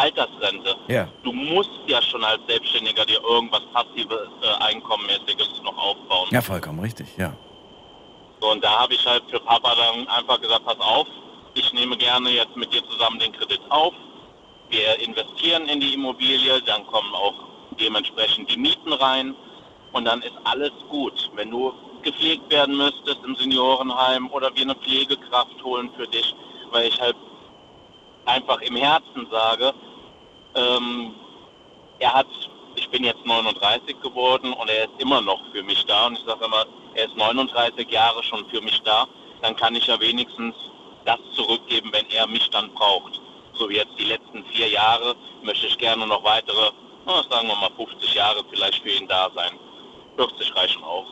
Altersrente. 0.00 0.76
Ja. 0.88 1.08
Du 1.22 1.32
musst 1.32 1.70
ja 1.86 2.00
schon 2.02 2.24
als 2.24 2.40
Selbstständiger 2.48 3.04
dir 3.04 3.20
irgendwas 3.22 3.62
passives, 3.72 4.28
äh, 4.42 4.64
Einkommenmäßiges 4.64 5.62
noch 5.62 5.76
aufbauen. 5.76 6.28
Ja, 6.30 6.40
vollkommen 6.40 6.80
richtig, 6.80 7.16
ja. 7.16 7.32
So, 8.40 8.50
und 8.50 8.64
da 8.64 8.80
habe 8.80 8.94
ich 8.94 9.04
halt 9.06 9.22
für 9.30 9.40
Papa 9.40 9.74
dann 9.74 10.08
einfach 10.08 10.40
gesagt, 10.40 10.64
pass 10.64 10.80
auf, 10.80 11.06
ich 11.54 11.72
nehme 11.74 11.96
gerne 11.96 12.30
jetzt 12.30 12.56
mit 12.56 12.72
dir 12.72 12.82
zusammen 12.88 13.18
den 13.18 13.32
Kredit 13.32 13.60
auf. 13.68 13.92
Wir 14.70 14.98
investieren 15.00 15.66
in 15.66 15.80
die 15.80 15.94
Immobilie, 15.94 16.62
dann 16.62 16.86
kommen 16.86 17.14
auch 17.14 17.34
dementsprechend 17.78 18.50
die 18.50 18.56
Mieten 18.56 18.92
rein 18.92 19.34
und 19.92 20.04
dann 20.06 20.22
ist 20.22 20.36
alles 20.44 20.72
gut. 20.88 21.30
Wenn 21.34 21.50
du 21.50 21.74
gepflegt 22.02 22.50
werden 22.50 22.76
müsstest 22.76 23.18
im 23.26 23.36
Seniorenheim 23.36 24.30
oder 24.30 24.54
wir 24.54 24.62
eine 24.62 24.74
Pflegekraft 24.76 25.62
holen 25.62 25.90
für 25.96 26.06
dich, 26.06 26.34
weil 26.70 26.88
ich 26.88 26.98
halt 27.00 27.16
einfach 28.24 28.60
im 28.62 28.76
Herzen 28.76 29.26
sage, 29.30 29.74
ähm, 30.54 31.14
er 31.98 32.14
hat, 32.14 32.26
ich 32.76 32.88
bin 32.90 33.04
jetzt 33.04 33.24
39 33.24 34.00
geworden 34.00 34.52
und 34.52 34.68
er 34.70 34.84
ist 34.84 34.92
immer 35.00 35.20
noch 35.20 35.40
für 35.52 35.62
mich 35.62 35.84
da. 35.86 36.06
Und 36.06 36.18
ich 36.18 36.24
sage 36.24 36.44
immer, 36.44 36.64
er 36.94 37.06
ist 37.06 37.16
39 37.16 37.90
Jahre 37.90 38.22
schon 38.24 38.44
für 38.50 38.60
mich 38.60 38.80
da. 38.82 39.06
Dann 39.42 39.56
kann 39.56 39.74
ich 39.74 39.86
ja 39.86 39.98
wenigstens 40.00 40.54
das 41.04 41.18
zurückgeben, 41.34 41.90
wenn 41.92 42.06
er 42.10 42.26
mich 42.26 42.48
dann 42.50 42.72
braucht. 42.74 43.20
So 43.54 43.68
wie 43.68 43.76
jetzt 43.76 43.92
die 43.98 44.04
letzten 44.04 44.44
vier 44.46 44.68
Jahre 44.68 45.14
möchte 45.42 45.66
ich 45.66 45.76
gerne 45.78 46.06
noch 46.06 46.22
weitere, 46.24 46.70
na, 47.06 47.22
sagen 47.30 47.48
wir 47.48 47.56
mal 47.56 47.70
50 47.76 48.14
Jahre 48.14 48.42
vielleicht 48.50 48.82
für 48.82 48.90
ihn 48.90 49.08
da 49.08 49.30
sein. 49.34 49.52
40 50.16 50.54
reichen 50.56 50.82
auch. 50.84 51.06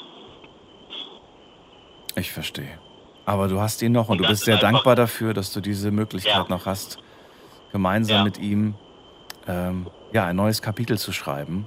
Ich 2.17 2.31
verstehe. 2.33 2.79
Aber 3.25 3.49
du 3.49 3.61
hast 3.61 3.83
ihn 3.83 3.93
noch 3.93 4.09
und, 4.09 4.13
Und 4.13 4.19
du 4.19 4.25
bist 4.29 4.41
ist 4.41 4.45
sehr 4.47 4.57
dankbar 4.57 4.97
dafür, 4.97 5.35
dass 5.35 5.53
du 5.53 5.61
diese 5.61 5.91
Möglichkeit 5.91 6.35
Ja. 6.35 6.47
noch 6.49 6.65
hast, 6.67 6.99
gemeinsam 7.73 8.19
Ja. 8.19 8.25
mit 8.25 8.39
ihm 8.39 8.75
ähm, 9.49 9.87
ja, 10.13 10.27
ein 10.27 10.37
neues 10.37 10.63
Kapitel 10.63 10.99
zu 10.99 11.13
schreiben. 11.13 11.67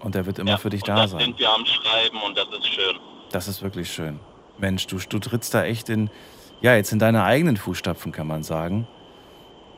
Und 0.00 0.14
er 0.16 0.26
wird 0.26 0.38
immer 0.38 0.50
Ja, 0.52 0.56
für 0.58 0.68
dich 0.70 0.82
da 0.82 0.96
das 0.96 1.12
sein. 1.12 1.20
sind 1.20 1.38
wir 1.38 1.48
am 1.50 1.64
Schreiben 1.64 2.18
und 2.26 2.36
das 2.36 2.46
ist 2.58 2.66
schön. 2.66 2.96
Das 3.30 3.48
ist 3.48 3.62
wirklich 3.62 3.90
schön. 3.90 4.20
Mensch, 4.58 4.86
du, 4.86 4.98
du 4.98 5.18
trittst 5.18 5.54
da 5.54 5.64
echt 5.64 5.88
in, 5.88 6.10
ja, 6.60 6.74
jetzt 6.76 6.92
in 6.92 6.98
deine 6.98 7.24
eigenen 7.24 7.56
Fußstapfen, 7.56 8.12
kann 8.12 8.26
man 8.26 8.42
sagen. 8.42 8.86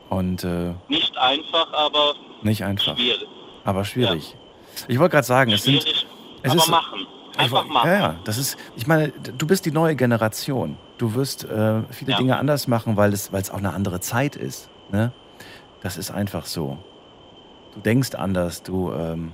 Und 0.09 0.43
äh, 0.43 0.73
Nicht 0.89 1.17
einfach, 1.17 1.71
aber 1.73 2.15
nicht 2.41 2.63
einfach, 2.63 2.95
schwierig. 2.97 3.25
aber 3.63 3.83
schwierig. 3.85 4.35
Ich 4.87 4.99
wollte 4.99 5.13
gerade 5.13 5.27
sagen, 5.27 5.51
es 5.51 5.63
sind. 5.63 5.83
Es 6.43 6.51
aber 6.51 6.55
ist- 6.61 6.67
machen. 6.69 7.07
Einfach 7.37 7.65
machen. 7.67 7.87
Ja, 7.89 7.97
ja, 7.99 8.15
das 8.23 8.37
ist, 8.39 8.57
ich 8.75 8.87
meine, 8.87 9.09
du 9.09 9.45
bist 9.45 9.65
die 9.67 9.71
neue 9.71 9.95
Generation. 9.95 10.75
Du 10.97 11.13
wirst 11.13 11.43
äh, 11.43 11.83
viele 11.91 12.13
Ja. 12.13 12.17
Dinge 12.17 12.37
anders 12.37 12.67
machen, 12.67 12.97
weil 12.97 13.13
es, 13.13 13.31
weil 13.31 13.41
es 13.41 13.51
auch 13.51 13.57
eine 13.59 13.73
andere 13.73 13.99
Zeit 13.99 14.35
ist. 14.35 14.69
Ne? 14.91 15.11
Das 15.87 15.95
ist 15.95 16.11
einfach 16.11 16.45
so. 16.45 16.77
Du 17.73 17.79
denkst 17.79 18.13
anders, 18.13 18.61
du 18.61 18.91
ähm, 18.91 19.31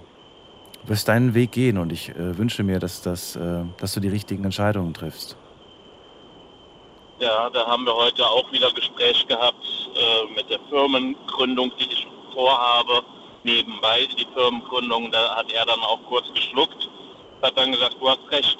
wirst 0.84 1.08
deinen 1.08 1.34
Weg 1.34 1.52
gehen 1.52 1.80
und 1.80 1.92
ich 1.92 2.10
äh, 2.10 2.38
wünsche 2.38 2.62
mir, 2.62 2.78
dass, 2.78 3.02
das, 3.02 3.36
äh, 3.36 3.64
dass 3.80 3.96
du 3.96 4.00
die 4.00 4.10
richtigen 4.10 4.44
Entscheidungen 4.44 4.94
triffst. 4.94 5.36
Ja, 7.18 7.50
da 7.50 7.66
haben 7.66 7.86
wir 7.88 7.96
heute 7.96 8.24
auch 8.24 8.52
wieder 8.52 8.72
Gespräch 8.72 9.26
gehabt 9.28 9.66
äh, 9.96 10.36
mit 10.36 10.48
der 10.48 10.60
Firmengründung, 10.70 11.72
die 11.80 11.92
ich 11.92 12.08
vorhabe. 12.36 13.02
Nebenbei 13.44 14.08
die 14.16 14.28
Firmengründung, 14.36 15.10
da 15.10 15.36
hat 15.36 15.52
er 15.52 15.66
dann 15.66 15.80
auch 15.80 16.04
kurz 16.08 16.32
geschluckt, 16.36 16.88
hat 17.42 17.58
dann 17.58 17.72
gesagt, 17.72 17.96
du 18.00 18.08
hast 18.08 18.30
recht. 18.30 18.60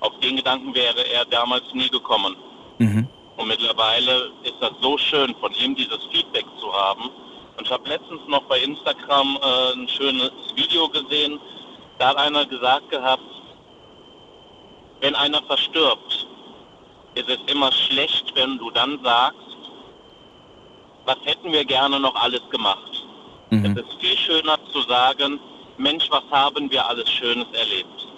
Auf 0.00 0.18
den 0.18 0.34
Gedanken 0.34 0.74
wäre 0.74 1.08
er 1.14 1.24
damals 1.26 1.62
nie 1.74 1.88
gekommen. 1.90 2.34
Mhm. 2.78 3.06
Und 3.36 3.48
mittlerweile 3.48 4.30
ist 4.42 4.56
das 4.60 4.72
so 4.80 4.98
schön, 4.98 5.34
von 5.40 5.52
ihm 5.54 5.74
dieses 5.74 6.04
Feedback 6.12 6.44
zu 6.60 6.72
haben. 6.72 7.10
Und 7.56 7.66
ich 7.66 7.72
habe 7.72 7.88
letztens 7.88 8.20
noch 8.28 8.42
bei 8.44 8.58
Instagram 8.60 9.38
äh, 9.42 9.72
ein 9.74 9.88
schönes 9.88 10.32
Video 10.54 10.88
gesehen. 10.88 11.40
Da 11.98 12.08
hat 12.08 12.16
einer 12.16 12.44
gesagt 12.46 12.90
gehabt, 12.90 13.22
wenn 15.00 15.14
einer 15.14 15.42
verstirbt, 15.42 16.26
ist 17.14 17.28
es 17.28 17.38
immer 17.46 17.72
schlecht, 17.72 18.32
wenn 18.34 18.58
du 18.58 18.70
dann 18.70 18.98
sagst, 19.02 19.38
was 21.04 21.16
hätten 21.24 21.52
wir 21.52 21.64
gerne 21.64 21.98
noch 21.98 22.14
alles 22.14 22.42
gemacht. 22.50 23.04
Mhm. 23.50 23.64
Es 23.64 23.84
ist 23.84 24.00
viel 24.00 24.16
schöner 24.16 24.58
zu 24.72 24.82
sagen, 24.82 25.40
Mensch, 25.76 26.08
was 26.10 26.22
haben 26.30 26.70
wir 26.70 26.86
alles 26.86 27.10
Schönes 27.10 27.46
erlebt. 27.52 28.08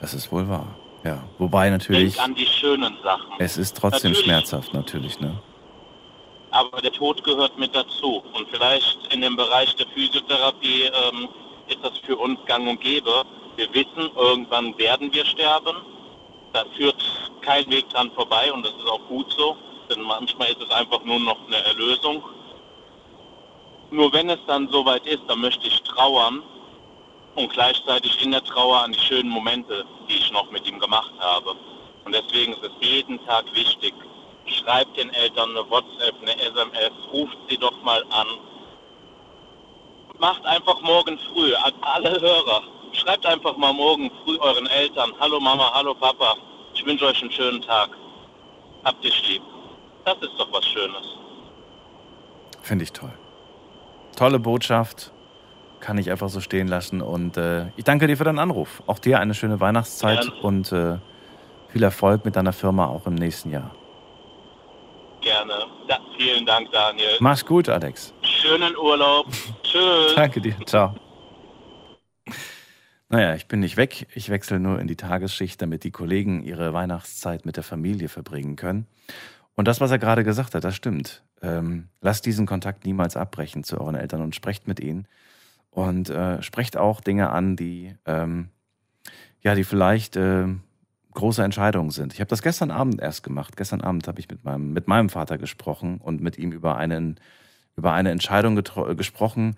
Das 0.00 0.14
ist 0.14 0.30
wohl 0.30 0.48
wahr. 0.48 0.66
Ja, 1.04 1.22
wobei 1.38 1.70
natürlich, 1.70 2.14
Denk 2.14 2.24
an 2.26 2.34
die 2.34 2.46
schönen 2.46 2.96
Sachen. 3.02 3.32
es 3.38 3.56
ist 3.56 3.76
trotzdem 3.76 4.10
Natürlich. 4.12 4.24
schmerzhaft, 4.24 4.74
natürlich, 4.74 5.18
ne? 5.20 5.40
aber 6.50 6.80
der 6.80 6.92
Tod 6.92 7.22
gehört 7.24 7.58
mit 7.58 7.74
dazu. 7.74 8.22
Und 8.32 8.48
vielleicht 8.50 9.12
in 9.12 9.20
dem 9.20 9.36
Bereich 9.36 9.74
der 9.76 9.86
Physiotherapie 9.88 10.84
ähm, 10.84 11.28
ist 11.68 11.78
das 11.82 11.96
für 11.98 12.16
uns 12.16 12.38
gang 12.46 12.68
und 12.68 12.80
gäbe. 12.80 13.24
Wir 13.56 13.72
wissen, 13.72 14.10
irgendwann 14.16 14.76
werden 14.78 15.12
wir 15.12 15.24
sterben. 15.24 15.76
Da 16.52 16.64
führt 16.76 17.02
kein 17.42 17.70
Weg 17.70 17.88
dran 17.90 18.10
vorbei 18.12 18.52
und 18.52 18.64
das 18.66 18.72
ist 18.72 18.88
auch 18.88 19.06
gut 19.08 19.32
so, 19.36 19.56
denn 19.88 20.02
manchmal 20.02 20.48
ist 20.48 20.60
es 20.60 20.70
einfach 20.70 21.02
nur 21.04 21.20
noch 21.20 21.38
eine 21.46 21.64
Erlösung. 21.64 22.22
Nur 23.92 24.12
wenn 24.12 24.28
es 24.30 24.40
dann 24.46 24.68
soweit 24.68 25.06
ist, 25.06 25.22
dann 25.28 25.40
möchte 25.40 25.68
ich 25.68 25.80
trauern 25.82 26.42
und 27.36 27.52
gleichzeitig 27.52 28.20
in 28.24 28.32
der 28.32 28.42
Trauer 28.42 28.82
an 28.82 28.92
die 28.92 28.98
schönen 28.98 29.28
Momente, 29.30 29.84
die 30.10 30.16
ich 30.16 30.32
noch 30.32 30.50
mit 30.50 30.66
ihm 30.66 30.78
gemacht 30.78 31.12
habe. 31.20 31.54
Und 32.04 32.14
deswegen 32.14 32.52
ist 32.52 32.62
es 32.64 32.72
jeden 32.80 33.24
Tag 33.26 33.44
wichtig, 33.54 33.94
schreibt 34.46 34.96
den 34.96 35.10
Eltern 35.10 35.50
eine 35.50 35.70
WhatsApp, 35.70 36.14
eine 36.20 36.36
SMS, 36.40 36.92
ruft 37.12 37.38
sie 37.48 37.56
doch 37.56 37.80
mal 37.82 38.02
an. 38.10 38.26
Macht 40.18 40.44
einfach 40.44 40.80
morgen 40.80 41.18
früh, 41.32 41.54
an 41.54 41.72
alle 41.82 42.20
Hörer, 42.20 42.62
schreibt 42.92 43.24
einfach 43.24 43.56
mal 43.56 43.72
morgen 43.72 44.10
früh 44.24 44.36
euren 44.38 44.66
Eltern, 44.66 45.12
hallo 45.20 45.38
Mama, 45.40 45.70
hallo 45.72 45.94
Papa, 45.94 46.36
ich 46.74 46.84
wünsche 46.84 47.06
euch 47.06 47.22
einen 47.22 47.30
schönen 47.30 47.62
Tag. 47.62 47.90
Habt 48.84 49.04
dich 49.04 49.28
lieb. 49.28 49.42
Das 50.04 50.16
ist 50.22 50.32
doch 50.38 50.50
was 50.52 50.64
Schönes. 50.66 51.06
Finde 52.62 52.84
ich 52.84 52.92
toll. 52.92 53.12
Tolle 54.16 54.38
Botschaft. 54.38 55.12
Kann 55.80 55.98
ich 55.98 56.10
einfach 56.10 56.28
so 56.28 56.40
stehen 56.40 56.68
lassen. 56.68 57.00
Und 57.00 57.36
äh, 57.36 57.66
ich 57.76 57.84
danke 57.84 58.06
dir 58.06 58.16
für 58.16 58.24
deinen 58.24 58.38
Anruf. 58.38 58.82
Auch 58.86 58.98
dir 58.98 59.18
eine 59.18 59.34
schöne 59.34 59.60
Weihnachtszeit 59.60 60.22
Gerne. 60.22 60.40
und 60.42 60.72
äh, 60.72 60.98
viel 61.68 61.82
Erfolg 61.82 62.24
mit 62.24 62.36
deiner 62.36 62.52
Firma 62.52 62.86
auch 62.86 63.06
im 63.06 63.14
nächsten 63.14 63.50
Jahr. 63.50 63.74
Gerne. 65.20 65.52
Ja, 65.88 65.98
vielen 66.16 66.46
Dank, 66.46 66.70
Daniel. 66.72 67.16
Mach's 67.20 67.44
gut, 67.44 67.68
Alex. 67.68 68.14
Schönen 68.22 68.76
Urlaub. 68.76 69.26
Tschüss. 69.62 70.14
Danke 70.14 70.40
dir. 70.40 70.56
Ciao. 70.66 70.94
Naja, 73.08 73.34
ich 73.34 73.48
bin 73.48 73.60
nicht 73.60 73.76
weg. 73.76 74.06
Ich 74.14 74.30
wechsle 74.30 74.60
nur 74.60 74.78
in 74.78 74.86
die 74.86 74.96
Tagesschicht, 74.96 75.60
damit 75.60 75.84
die 75.84 75.90
Kollegen 75.90 76.42
ihre 76.42 76.72
Weihnachtszeit 76.72 77.44
mit 77.44 77.56
der 77.56 77.64
Familie 77.64 78.08
verbringen 78.08 78.56
können. 78.56 78.86
Und 79.56 79.66
das, 79.66 79.80
was 79.80 79.90
er 79.90 79.98
gerade 79.98 80.24
gesagt 80.24 80.54
hat, 80.54 80.64
das 80.64 80.76
stimmt. 80.76 81.22
Ähm, 81.42 81.88
lasst 82.00 82.24
diesen 82.24 82.46
Kontakt 82.46 82.86
niemals 82.86 83.16
abbrechen 83.16 83.64
zu 83.64 83.80
euren 83.80 83.96
Eltern 83.96 84.22
und 84.22 84.34
sprecht 84.34 84.68
mit 84.68 84.80
ihnen. 84.80 85.08
Und 85.70 86.10
äh, 86.10 86.42
sprecht 86.42 86.76
auch 86.76 87.00
Dinge 87.00 87.30
an, 87.30 87.56
die, 87.56 87.94
ähm, 88.04 88.48
ja, 89.40 89.54
die 89.54 89.64
vielleicht 89.64 90.16
äh, 90.16 90.48
große 91.12 91.42
Entscheidungen 91.42 91.90
sind. 91.90 92.12
Ich 92.12 92.20
habe 92.20 92.28
das 92.28 92.42
gestern 92.42 92.70
Abend 92.70 93.00
erst 93.00 93.22
gemacht. 93.22 93.56
Gestern 93.56 93.80
Abend 93.80 94.08
habe 94.08 94.20
ich 94.20 94.28
mit 94.28 94.44
meinem, 94.44 94.72
mit 94.72 94.88
meinem 94.88 95.08
Vater 95.08 95.38
gesprochen 95.38 95.98
und 95.98 96.20
mit 96.20 96.38
ihm 96.38 96.52
über, 96.52 96.76
einen, 96.76 97.20
über 97.76 97.92
eine 97.92 98.10
Entscheidung 98.10 98.58
getro- 98.58 98.94
gesprochen, 98.94 99.56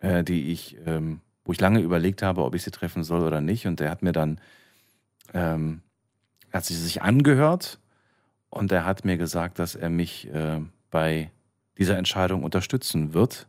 äh, 0.00 0.24
die 0.24 0.50
ich, 0.50 0.76
ähm, 0.84 1.20
wo 1.44 1.52
ich 1.52 1.60
lange 1.60 1.80
überlegt 1.80 2.22
habe, 2.22 2.42
ob 2.42 2.54
ich 2.54 2.62
sie 2.62 2.70
treffen 2.70 3.04
soll 3.04 3.22
oder 3.22 3.40
nicht. 3.40 3.66
Und 3.66 3.80
er 3.80 3.90
hat 3.90 4.02
mir 4.02 4.12
dann, 4.12 4.40
ähm, 5.32 5.82
hat 6.52 6.64
sie 6.64 6.74
sich 6.74 7.02
angehört 7.02 7.78
und 8.50 8.70
er 8.72 8.84
hat 8.84 9.04
mir 9.04 9.16
gesagt, 9.16 9.58
dass 9.58 9.74
er 9.74 9.90
mich 9.90 10.28
äh, 10.32 10.60
bei 10.90 11.30
dieser 11.78 11.96
Entscheidung 11.96 12.42
unterstützen 12.42 13.14
wird, 13.14 13.48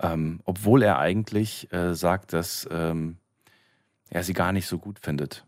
ähm, 0.00 0.40
obwohl 0.44 0.82
er 0.82 0.98
eigentlich 0.98 1.72
äh, 1.72 1.94
sagt, 1.94 2.32
dass 2.32 2.68
ähm, 2.70 3.16
er 4.08 4.24
sie 4.24 4.32
gar 4.32 4.52
nicht 4.52 4.66
so 4.66 4.78
gut 4.78 4.98
findet. 4.98 5.44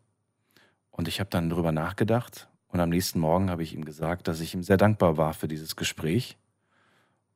Und 0.91 1.09
ich 1.09 1.21
habe 1.21 1.31
dann 1.31 1.49
darüber 1.49 1.73
nachgedacht 1.73 2.49
und 2.69 2.81
am 2.81 2.91
nächsten 2.91 3.19
Morgen 3.19 3.51
habe 3.51 3.63
ich 3.63 3.75
ihm 3.75 3.85
gesagt, 3.85 4.29
dass 4.29 4.41
ich 4.41 4.55
ihm 4.55 4.63
sehr 4.63 4.77
dankbar 4.77 5.17
war 5.17 5.35
für 5.35 5.49
dieses 5.49 5.77
Gespräch. 5.77 6.37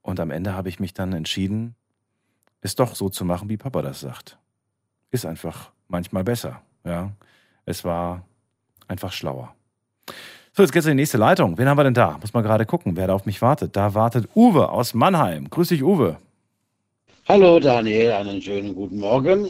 Und 0.03 0.21
am 0.21 0.31
Ende 0.31 0.55
habe 0.55 0.69
ich 0.69 0.79
mich 0.79 0.95
dann 0.95 1.13
entschieden, 1.13 1.75
es 2.61 2.75
doch 2.75 2.95
so 2.95 3.09
zu 3.09 3.25
machen, 3.25 3.49
wie 3.49 3.57
Papa 3.57 3.83
das 3.83 4.01
sagt. 4.01 4.39
Ist 5.11 5.27
einfach 5.27 5.73
manchmal 5.89 6.25
besser. 6.25 6.63
Ja, 6.85 7.13
es 7.65 7.85
war 7.85 8.25
einfach 8.89 9.13
schlauer. 9.13 9.55
So, 10.53 10.63
jetzt 10.63 10.73
geht's 10.73 10.87
in 10.87 10.93
die 10.93 11.03
nächste 11.03 11.19
Leitung. 11.19 11.59
Wen 11.59 11.69
haben 11.69 11.77
wir 11.77 11.85
denn 11.85 11.95
da? 11.95 12.19
Muss 12.19 12.33
mal 12.33 12.43
gerade 12.43 12.65
gucken, 12.65 12.97
wer 12.97 13.09
da 13.09 13.15
auf 13.15 13.27
mich 13.27 13.43
wartet. 13.43 13.77
Da 13.77 13.95
wartet 13.95 14.29
Uwe 14.35 14.71
aus 14.71 14.95
Mannheim. 14.95 15.51
Grüß 15.51 15.69
dich, 15.69 15.83
Uwe. 15.83 16.19
Hallo 17.29 17.59
Daniel, 17.59 18.13
einen 18.13 18.41
schönen 18.41 18.73
guten 18.73 19.01
Morgen. 19.01 19.49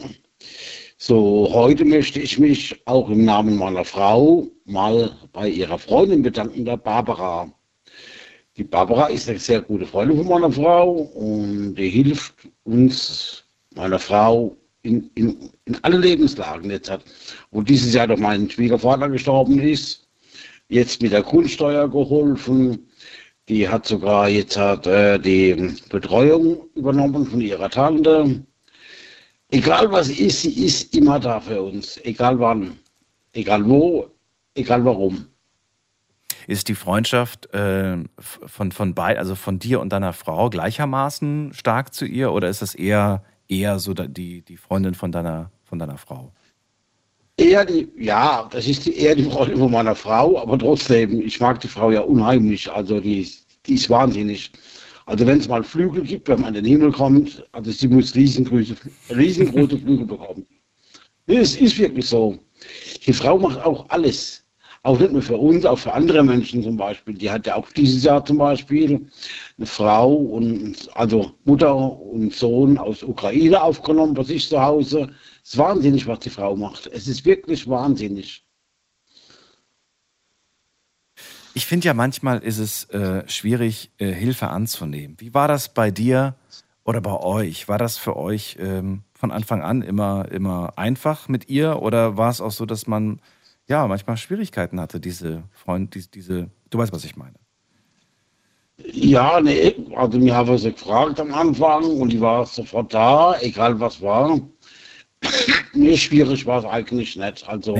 So, 0.97 1.47
heute 1.53 1.85
möchte 1.85 2.19
ich 2.19 2.39
mich 2.39 2.75
auch 2.85 3.07
im 3.07 3.23
Namen 3.23 3.55
meiner 3.55 3.85
Frau 3.85 4.47
mal 4.65 5.15
bei 5.31 5.47
ihrer 5.47 5.77
Freundin 5.77 6.23
bedanken, 6.23 6.65
der 6.65 6.77
Barbara. 6.77 7.53
Die 8.57 8.63
Barbara 8.63 9.09
ist 9.09 9.29
eine 9.29 9.37
sehr 9.37 9.61
gute 9.61 9.85
Freundin 9.85 10.17
von 10.17 10.27
meiner 10.27 10.51
Frau 10.51 10.91
und 10.91 11.75
die 11.75 11.89
hilft 11.89 12.33
uns, 12.63 13.43
meiner 13.75 13.99
Frau, 13.99 14.57
in, 14.81 15.11
in, 15.13 15.51
in 15.65 15.77
alle 15.83 15.97
Lebenslagen 15.97 16.71
jetzt 16.71 16.89
hat. 16.89 17.03
Wo 17.51 17.61
dieses 17.61 17.93
Jahr 17.93 18.07
doch 18.07 18.17
mein 18.17 18.49
Schwiegervater 18.49 19.07
gestorben 19.07 19.59
ist, 19.59 20.07
jetzt 20.69 21.03
mit 21.03 21.11
der 21.11 21.21
Grundsteuer 21.21 21.87
geholfen. 21.87 22.86
Die 23.49 23.67
hat 23.67 23.85
sogar 23.85 24.27
jetzt 24.27 24.57
hat, 24.57 24.87
äh, 24.87 25.17
die 25.17 25.73
Betreuung 25.89 26.69
übernommen 26.75 27.25
von 27.25 27.39
ihrer 27.39 27.69
Tante. 27.69 28.43
Egal 29.49 29.89
was 29.91 30.09
ist, 30.09 30.41
sie 30.41 30.65
ist 30.65 30.93
immer 30.95 31.19
da 31.19 31.39
für 31.39 31.61
uns. 31.61 31.97
Egal 32.03 32.37
wann, 32.39 32.77
egal 33.33 33.65
wo, 33.65 34.07
egal 34.53 34.83
warum. 34.83 35.27
Ist 36.47 36.67
die 36.67 36.75
Freundschaft 36.75 37.53
äh, 37.53 37.97
von, 38.19 38.71
von 38.71 38.93
bei, 38.93 39.17
also 39.17 39.35
von 39.35 39.59
dir 39.59 39.79
und 39.79 39.89
deiner 39.89 40.13
Frau 40.13 40.49
gleichermaßen 40.49 41.53
stark 41.53 41.93
zu 41.93 42.05
ihr 42.05 42.33
oder 42.33 42.49
ist 42.49 42.61
das 42.61 42.75
eher, 42.75 43.23
eher 43.47 43.79
so 43.79 43.93
die, 43.93 44.41
die 44.41 44.57
Freundin 44.57 44.93
von 44.93 45.13
deiner, 45.13 45.51
von 45.63 45.79
deiner 45.79 45.97
Frau? 45.97 46.33
Eher 47.39 47.65
die, 47.65 47.87
ja, 47.97 48.47
das 48.51 48.67
ist 48.67 48.85
die, 48.85 48.95
eher 48.97 49.15
die 49.15 49.23
Freundin 49.23 49.57
von 49.59 49.71
meiner 49.71 49.95
Frau, 49.95 50.39
aber 50.39 50.57
trotzdem, 50.57 51.21
ich 51.21 51.39
mag 51.39 51.59
die 51.61 51.67
Frau 51.67 51.91
ja 51.91 52.01
unheimlich. 52.01 52.71
Also 52.71 52.99
die, 52.99 53.21
ist- 53.21 53.45
die 53.67 53.75
ist 53.75 53.89
wahnsinnig. 53.89 54.51
Also 55.05 55.25
wenn 55.25 55.39
es 55.39 55.47
mal 55.47 55.63
Flügel 55.63 56.03
gibt, 56.03 56.27
wenn 56.27 56.41
man 56.41 56.55
in 56.55 56.63
den 56.63 56.71
Himmel 56.73 56.91
kommt, 56.91 57.43
also 57.51 57.71
sie 57.71 57.87
muss 57.87 58.15
riesengroße, 58.15 58.75
riesengroße 59.15 59.77
Flügel 59.83 60.05
bekommen. 60.05 60.45
Es 61.27 61.55
ist 61.57 61.77
wirklich 61.77 62.07
so. 62.07 62.37
Die 63.05 63.13
Frau 63.13 63.37
macht 63.37 63.63
auch 63.63 63.87
alles. 63.89 64.43
Auch 64.83 64.99
nicht 64.99 65.11
nur 65.11 65.21
für 65.21 65.37
uns, 65.37 65.65
auch 65.65 65.77
für 65.77 65.93
andere 65.93 66.23
Menschen 66.23 66.63
zum 66.63 66.77
Beispiel. 66.77 67.13
Die 67.13 67.29
hat 67.29 67.45
ja 67.45 67.55
auch 67.55 67.69
dieses 67.73 68.03
Jahr 68.03 68.23
zum 68.25 68.37
Beispiel 68.37 69.07
eine 69.57 69.65
Frau 69.67 70.13
und 70.13 70.75
also 70.95 71.31
Mutter 71.45 71.75
und 72.01 72.33
Sohn 72.33 72.77
aus 72.77 73.03
Ukraine 73.03 73.61
aufgenommen 73.61 74.13
bei 74.13 74.23
sich 74.23 74.47
zu 74.47 74.61
Hause. 74.61 75.09
Es 75.47 75.53
ist 75.53 75.59
wahnsinnig, 75.59 76.05
was 76.05 76.19
die 76.19 76.29
Frau 76.29 76.57
macht. 76.57 76.87
Es 76.87 77.07
ist 77.07 77.23
wirklich 77.23 77.69
wahnsinnig. 77.69 78.43
Ich 81.53 81.65
finde 81.65 81.87
ja 81.87 81.93
manchmal 81.93 82.39
ist 82.39 82.57
es 82.57 82.83
äh, 82.89 83.23
schwierig, 83.29 83.89
äh, 83.97 84.11
Hilfe 84.11 84.49
anzunehmen. 84.49 85.15
Wie 85.21 85.33
war 85.33 85.47
das 85.47 85.73
bei 85.73 85.89
dir 85.89 86.35
oder 86.83 86.99
bei 86.99 87.13
euch? 87.13 87.69
War 87.69 87.77
das 87.77 87.97
für 87.97 88.17
euch 88.17 88.57
ähm, 88.59 89.03
von 89.13 89.31
Anfang 89.31 89.61
an 89.61 89.83
immer, 89.83 90.29
immer 90.33 90.73
einfach 90.75 91.29
mit 91.29 91.47
ihr 91.47 91.81
oder 91.81 92.17
war 92.17 92.29
es 92.29 92.41
auch 92.41 92.51
so, 92.51 92.65
dass 92.65 92.85
man 92.85 93.21
ja 93.69 93.87
manchmal 93.87 94.17
Schwierigkeiten 94.17 94.81
hatte, 94.81 94.99
diese 94.99 95.43
Freund, 95.53 95.95
diese, 95.95 96.09
diese 96.09 96.49
du 96.69 96.77
weißt, 96.77 96.91
was 96.91 97.05
ich 97.05 97.15
meine. 97.15 97.35
Ja, 98.83 99.39
nee, 99.39 99.75
also 99.95 100.19
mir 100.19 100.35
haben 100.35 100.57
sie 100.57 100.71
gefragt 100.71 101.21
am 101.21 101.33
Anfang 101.33 101.85
und 101.85 102.11
die 102.11 102.21
war 102.21 102.45
sofort 102.45 102.93
da, 102.93 103.39
egal 103.39 103.79
was 103.79 104.01
war. 104.01 104.39
Nee, 105.73 105.97
schwierig 105.97 106.45
war 106.45 106.59
es 106.59 106.65
eigentlich 106.65 107.15
nicht. 107.15 107.47
Also, 107.47 107.75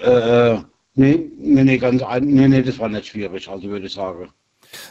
äh, 0.00 0.58
Nee, 0.96 1.28
nee, 1.38 1.64
nee, 1.64 1.78
ganz 1.78 2.02
nee, 2.20 2.48
nee, 2.48 2.62
das 2.62 2.78
war 2.78 2.88
nicht 2.88 3.06
schwierig, 3.06 3.48
also 3.48 3.68
würde 3.68 3.86
ich 3.86 3.92
sagen. 3.92 4.28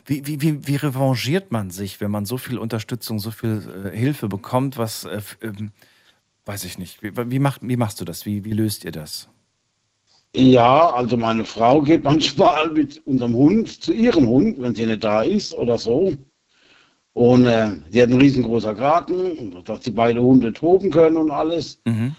Wie, 0.05 0.26
wie, 0.28 0.41
wie, 0.41 0.67
wie 0.67 0.76
revanchiert 0.76 1.51
man 1.51 1.69
sich, 1.69 2.01
wenn 2.01 2.11
man 2.11 2.26
so 2.26 2.38
viel 2.38 2.57
Unterstützung, 2.57 3.19
so 3.19 3.32
viel 3.32 3.91
äh, 3.93 3.97
Hilfe 3.97 4.28
bekommt? 4.28 4.78
Was, 4.78 5.05
äh, 5.05 5.21
ähm, 5.41 5.71
weiß 6.45 6.65
ich 6.65 6.78
nicht. 6.78 7.01
Wie, 7.03 7.11
wie, 7.15 7.39
macht, 7.39 7.61
wie 7.63 7.78
machst 7.78 8.01
du 8.01 8.05
das? 8.05 8.26
Wie, 8.26 8.43
wie 8.43 8.51
löst 8.51 8.84
ihr 8.84 8.91
das? 8.91 9.30
Ja, 10.36 10.89
also 10.89 11.15
meine 11.15 11.45
Frau 11.45 11.82
geht 11.82 12.03
manchmal 12.11 12.69
mit 12.71 13.01
unserem 13.05 13.34
Hund 13.34 13.82
zu 13.82 13.93
ihrem 13.93 14.28
Hund, 14.28 14.61
wenn 14.61 14.76
sie 14.76 14.86
nicht 14.86 15.03
da 15.03 15.21
ist 15.21 15.53
oder 15.53 15.78
so. 15.78 16.13
Und 17.14 17.45
äh, 17.45 17.72
sie 17.91 18.01
hat 18.01 18.09
einen 18.09 18.20
riesengroßen 18.20 18.76
Garten, 18.76 19.64
dass 19.66 19.82
die 19.82 19.91
beiden 19.91 20.22
Hunde 20.22 20.51
toben 20.51 20.89
können 20.89 21.18
und 21.18 21.30
alles. 21.32 21.80
Mhm. 21.86 22.16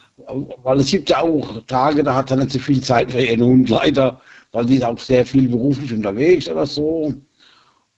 Weil 0.63 0.79
es 0.79 0.91
gibt 0.91 1.11
ja 1.11 1.21
auch 1.21 1.63
Tage, 1.67 2.05
da 2.05 2.15
hat 2.15 2.31
er 2.31 2.37
nicht 2.37 2.53
so 2.53 2.61
viel 2.61 2.81
Zeit 2.81 3.11
für 3.11 3.21
ihren 3.21 3.43
Hund 3.43 3.69
leider, 3.69 4.21
weil 4.53 4.67
die 4.67 4.77
ist 4.77 4.85
auch 4.85 4.99
sehr 4.99 5.27
viel 5.27 5.49
beruflich 5.49 5.93
unterwegs 5.93 6.49
oder 6.49 6.65
so. 6.65 7.13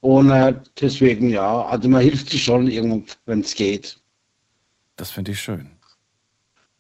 Und 0.01 0.31
äh, 0.31 0.55
deswegen, 0.81 1.29
ja, 1.29 1.67
also 1.67 1.89
man 1.89 2.01
hilft 2.01 2.31
sich 2.31 2.45
schon 2.45 2.69
irgendwo, 2.69 3.05
wenn 3.27 3.41
es 3.41 3.55
geht. 3.55 3.99
Das 4.97 5.11
finde 5.11 5.33
ich 5.33 5.41
schön. 5.41 5.71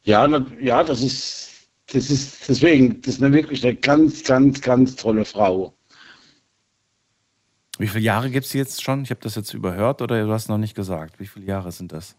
Ja, 0.04 0.26
na, 0.26 0.46
ja, 0.60 0.82
das 0.82 1.02
ist, 1.02 1.68
das 1.92 2.08
ist, 2.08 2.48
deswegen, 2.48 3.02
das 3.02 3.16
ist 3.16 3.22
eine 3.22 3.34
wirklich 3.34 3.62
eine 3.64 3.74
ganz, 3.74 4.24
ganz, 4.24 4.60
ganz 4.62 4.96
tolle 4.96 5.24
Frau. 5.24 5.75
Wie 7.78 7.88
viele 7.88 8.04
Jahre 8.04 8.30
gibt 8.30 8.46
es 8.46 8.52
jetzt 8.52 8.82
schon? 8.82 9.02
Ich 9.02 9.10
habe 9.10 9.20
das 9.22 9.34
jetzt 9.34 9.52
überhört 9.52 10.02
oder 10.02 10.22
du 10.24 10.32
hast 10.32 10.48
noch 10.48 10.58
nicht 10.58 10.74
gesagt. 10.74 11.20
Wie 11.20 11.26
viele 11.26 11.46
Jahre 11.46 11.72
sind 11.72 11.92
das? 11.92 12.16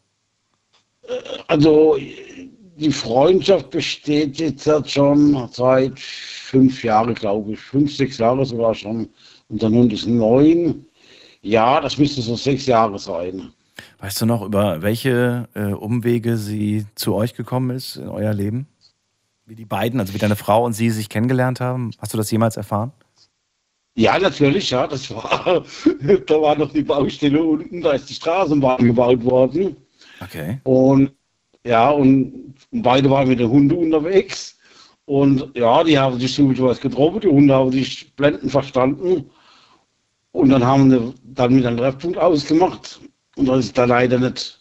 Also 1.47 1.97
die 2.77 2.91
Freundschaft 2.91 3.71
besteht 3.71 4.37
jetzt 4.37 4.67
halt 4.67 4.89
schon 4.89 5.49
seit 5.51 5.99
fünf 5.99 6.83
Jahren, 6.83 7.13
glaube 7.15 7.53
ich. 7.53 7.59
Fünf, 7.59 7.95
sechs 7.95 8.17
Jahre 8.17 8.45
sogar 8.45 8.75
schon. 8.75 9.09
Und 9.49 9.61
der 9.61 9.69
Hund 9.69 9.91
ist 9.93 10.05
neun. 10.05 10.85
Ja, 11.41 11.81
das 11.81 11.97
müsste 11.97 12.21
so 12.21 12.35
sechs 12.35 12.65
Jahre 12.65 12.99
sein. 12.99 13.51
Weißt 13.99 14.21
du 14.21 14.25
noch, 14.25 14.43
über 14.43 14.81
welche 14.81 15.47
äh, 15.55 15.73
Umwege 15.73 16.37
sie 16.37 16.85
zu 16.95 17.15
euch 17.15 17.33
gekommen 17.33 17.71
ist 17.75 17.95
in 17.95 18.09
euer 18.09 18.33
Leben? 18.33 18.67
Wie 19.45 19.55
die 19.55 19.65
beiden, 19.65 19.99
also 19.99 20.13
wie 20.13 20.19
deine 20.19 20.35
Frau 20.35 20.65
und 20.65 20.73
sie 20.73 20.89
sich 20.89 21.09
kennengelernt 21.09 21.61
haben? 21.61 21.91
Hast 21.99 22.13
du 22.13 22.17
das 22.17 22.29
jemals 22.29 22.57
erfahren? 22.57 22.91
Ja, 23.97 24.19
natürlich, 24.19 24.69
ja. 24.69 24.85
Das 24.85 25.09
war, 25.09 25.63
da 26.27 26.41
war 26.41 26.55
noch 26.55 26.71
die 26.71 26.83
Baustelle 26.83 27.43
unten, 27.43 27.81
da 27.81 27.93
ist 27.93 28.09
die 28.09 28.13
Straßenbahn 28.13 28.85
gebaut 28.85 29.23
worden. 29.25 29.75
Okay. 30.21 30.59
Und 30.63 31.11
ja, 31.65 31.89
und 31.89 32.53
beide 32.71 33.09
waren 33.09 33.27
mit 33.27 33.39
den 33.39 33.49
Hunden 33.49 33.75
unterwegs. 33.75 34.57
Und 35.05 35.51
ja, 35.55 35.83
die 35.83 35.97
haben 35.97 36.19
sich 36.19 36.35
so 36.35 36.47
was 36.59 36.79
getroffen, 36.79 37.21
die 37.21 37.27
Hunde 37.27 37.53
haben 37.53 37.71
sich 37.71 38.13
blendend 38.15 38.51
verstanden. 38.51 39.29
Und 40.31 40.49
dann 40.49 40.63
haben 40.63 40.91
wir 40.91 41.13
dann 41.23 41.55
mit 41.55 41.65
einem 41.65 41.77
Treffpunkt 41.77 42.19
ausgemacht. 42.19 42.99
Und 43.35 43.47
das 43.47 43.65
ist 43.65 43.77
da 43.77 43.85
leider 43.85 44.19
nicht, 44.19 44.59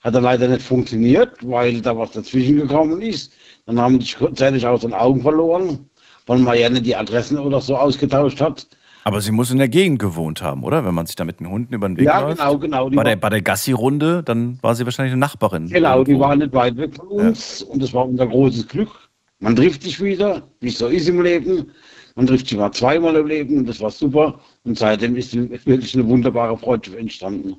hat 0.00 0.14
dann 0.14 0.22
leider 0.22 0.48
nicht 0.48 0.62
funktioniert, 0.62 1.36
weil 1.42 1.82
da 1.82 1.96
was 1.96 2.12
dazwischen 2.12 2.56
gekommen 2.56 3.02
ist. 3.02 3.32
Dann 3.66 3.78
haben 3.78 3.98
die 3.98 4.06
sich 4.06 4.16
kurzzeitig 4.16 4.66
aus 4.66 4.80
den 4.80 4.94
Augen 4.94 5.20
verloren, 5.20 5.90
weil 6.26 6.38
man 6.38 6.58
ja 6.58 6.70
nicht 6.70 6.86
die 6.86 6.96
Adressen 6.96 7.38
oder 7.38 7.60
so 7.60 7.76
ausgetauscht 7.76 8.40
hat. 8.40 8.66
Aber 9.08 9.22
sie 9.22 9.32
muss 9.32 9.50
in 9.50 9.56
der 9.56 9.68
Gegend 9.70 9.98
gewohnt 10.00 10.42
haben, 10.42 10.62
oder? 10.64 10.84
Wenn 10.84 10.92
man 10.94 11.06
sich 11.06 11.16
da 11.16 11.24
mit 11.24 11.40
den 11.40 11.48
Hunden 11.48 11.72
über 11.72 11.88
den 11.88 11.96
Weg 11.96 12.04
Ja, 12.04 12.20
läuft. 12.20 12.36
genau, 12.38 12.58
genau. 12.58 12.90
Die 12.90 12.96
Bei 12.96 13.04
der, 13.04 13.14
war- 13.14 13.20
bei 13.20 13.30
der 13.30 13.40
Gassi-Runde, 13.42 14.22
dann 14.22 14.58
war 14.62 14.74
sie 14.74 14.84
wahrscheinlich 14.84 15.12
eine 15.12 15.20
Nachbarin. 15.20 15.68
Genau, 15.68 16.04
die 16.04 16.18
waren 16.20 16.40
nicht 16.40 16.52
weit 16.52 16.76
weg 16.76 16.94
von 16.94 17.06
uns 17.08 17.62
und 17.62 17.82
das 17.82 17.94
war 17.94 18.06
unser 18.06 18.26
großes 18.26 18.68
Glück. 18.68 18.90
Man 19.38 19.56
trifft 19.56 19.82
sich 19.82 19.98
wieder, 20.02 20.42
wie 20.60 20.68
es 20.68 20.76
so 20.78 20.88
ist 20.88 21.08
im 21.08 21.22
Leben. 21.22 21.70
Man 22.16 22.26
trifft 22.26 22.48
sich 22.48 22.58
mal 22.58 22.70
zweimal 22.72 23.16
im 23.16 23.26
Leben 23.28 23.56
und 23.58 23.66
das 23.66 23.80
war 23.80 23.90
super. 23.90 24.40
Und 24.64 24.76
seitdem 24.76 25.16
ist 25.16 25.34
wirklich 25.34 25.94
eine 25.94 26.06
wunderbare 26.06 26.58
Freundschaft 26.58 26.98
entstanden. 26.98 27.56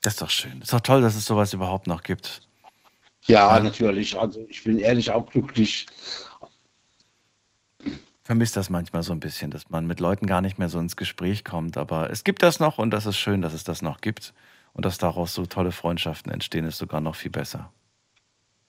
Das 0.00 0.14
ist 0.14 0.22
doch 0.22 0.30
schön. 0.30 0.62
Ist 0.62 0.72
doch 0.72 0.80
toll, 0.80 1.02
dass 1.02 1.14
es 1.14 1.26
sowas 1.26 1.52
überhaupt 1.52 1.86
noch 1.86 2.02
gibt. 2.02 2.40
Ja, 3.26 3.60
natürlich. 3.60 4.18
Also 4.18 4.46
ich 4.48 4.64
bin 4.64 4.78
ehrlich 4.78 5.10
auch 5.10 5.28
glücklich. 5.30 5.84
Vermisst 8.30 8.56
das 8.56 8.70
manchmal 8.70 9.02
so 9.02 9.10
ein 9.10 9.18
bisschen, 9.18 9.50
dass 9.50 9.70
man 9.70 9.88
mit 9.88 9.98
Leuten 9.98 10.24
gar 10.24 10.40
nicht 10.40 10.56
mehr 10.56 10.68
so 10.68 10.78
ins 10.78 10.94
Gespräch 10.94 11.42
kommt. 11.42 11.76
Aber 11.76 12.10
es 12.10 12.22
gibt 12.22 12.44
das 12.44 12.60
noch 12.60 12.78
und 12.78 12.92
das 12.92 13.04
ist 13.04 13.16
schön, 13.16 13.42
dass 13.42 13.52
es 13.52 13.64
das 13.64 13.82
noch 13.82 14.00
gibt. 14.00 14.34
Und 14.72 14.84
dass 14.84 14.98
daraus 14.98 15.34
so 15.34 15.46
tolle 15.46 15.72
Freundschaften 15.72 16.30
entstehen, 16.30 16.64
ist 16.64 16.78
sogar 16.78 17.00
noch 17.00 17.16
viel 17.16 17.32
besser. 17.32 17.72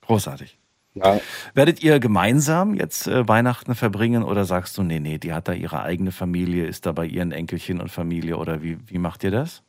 Großartig. 0.00 0.58
Ja. 0.94 1.20
Werdet 1.54 1.80
ihr 1.80 2.00
gemeinsam 2.00 2.74
jetzt 2.74 3.06
äh, 3.06 3.28
Weihnachten 3.28 3.76
verbringen 3.76 4.24
oder 4.24 4.46
sagst 4.46 4.76
du, 4.78 4.82
nee, 4.82 4.98
nee, 4.98 5.18
die 5.18 5.32
hat 5.32 5.46
da 5.46 5.52
ihre 5.52 5.84
eigene 5.84 6.10
Familie, 6.10 6.66
ist 6.66 6.84
da 6.84 6.90
bei 6.90 7.06
ihren 7.06 7.30
Enkelchen 7.30 7.80
und 7.80 7.88
Familie 7.88 8.38
oder 8.38 8.64
wie, 8.64 8.78
wie 8.88 8.98
macht 8.98 9.22
ihr 9.22 9.30
das? 9.30 9.62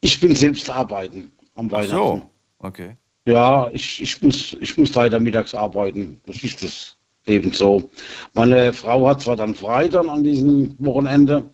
Ich 0.00 0.18
bin 0.18 0.34
selbst 0.34 0.70
arbeiten 0.70 1.30
am 1.56 1.66
Ach 1.66 1.72
Weihnachten. 1.72 1.94
so, 1.94 2.30
okay. 2.58 2.96
Ja, 3.26 3.68
ich, 3.70 4.00
ich, 4.00 4.22
muss, 4.22 4.56
ich 4.58 4.78
muss 4.78 4.94
leider 4.94 5.20
mittags 5.20 5.54
arbeiten. 5.54 6.22
Das 6.24 6.42
ist 6.42 6.64
das 6.64 6.96
Leben 7.26 7.52
so. 7.52 7.90
Meine 8.34 8.72
Frau 8.72 9.06
hat 9.08 9.22
zwar 9.22 9.36
dann 9.36 9.54
frei 9.54 9.88
dann 9.88 10.08
an 10.08 10.24
diesem 10.24 10.74
Wochenende, 10.78 11.48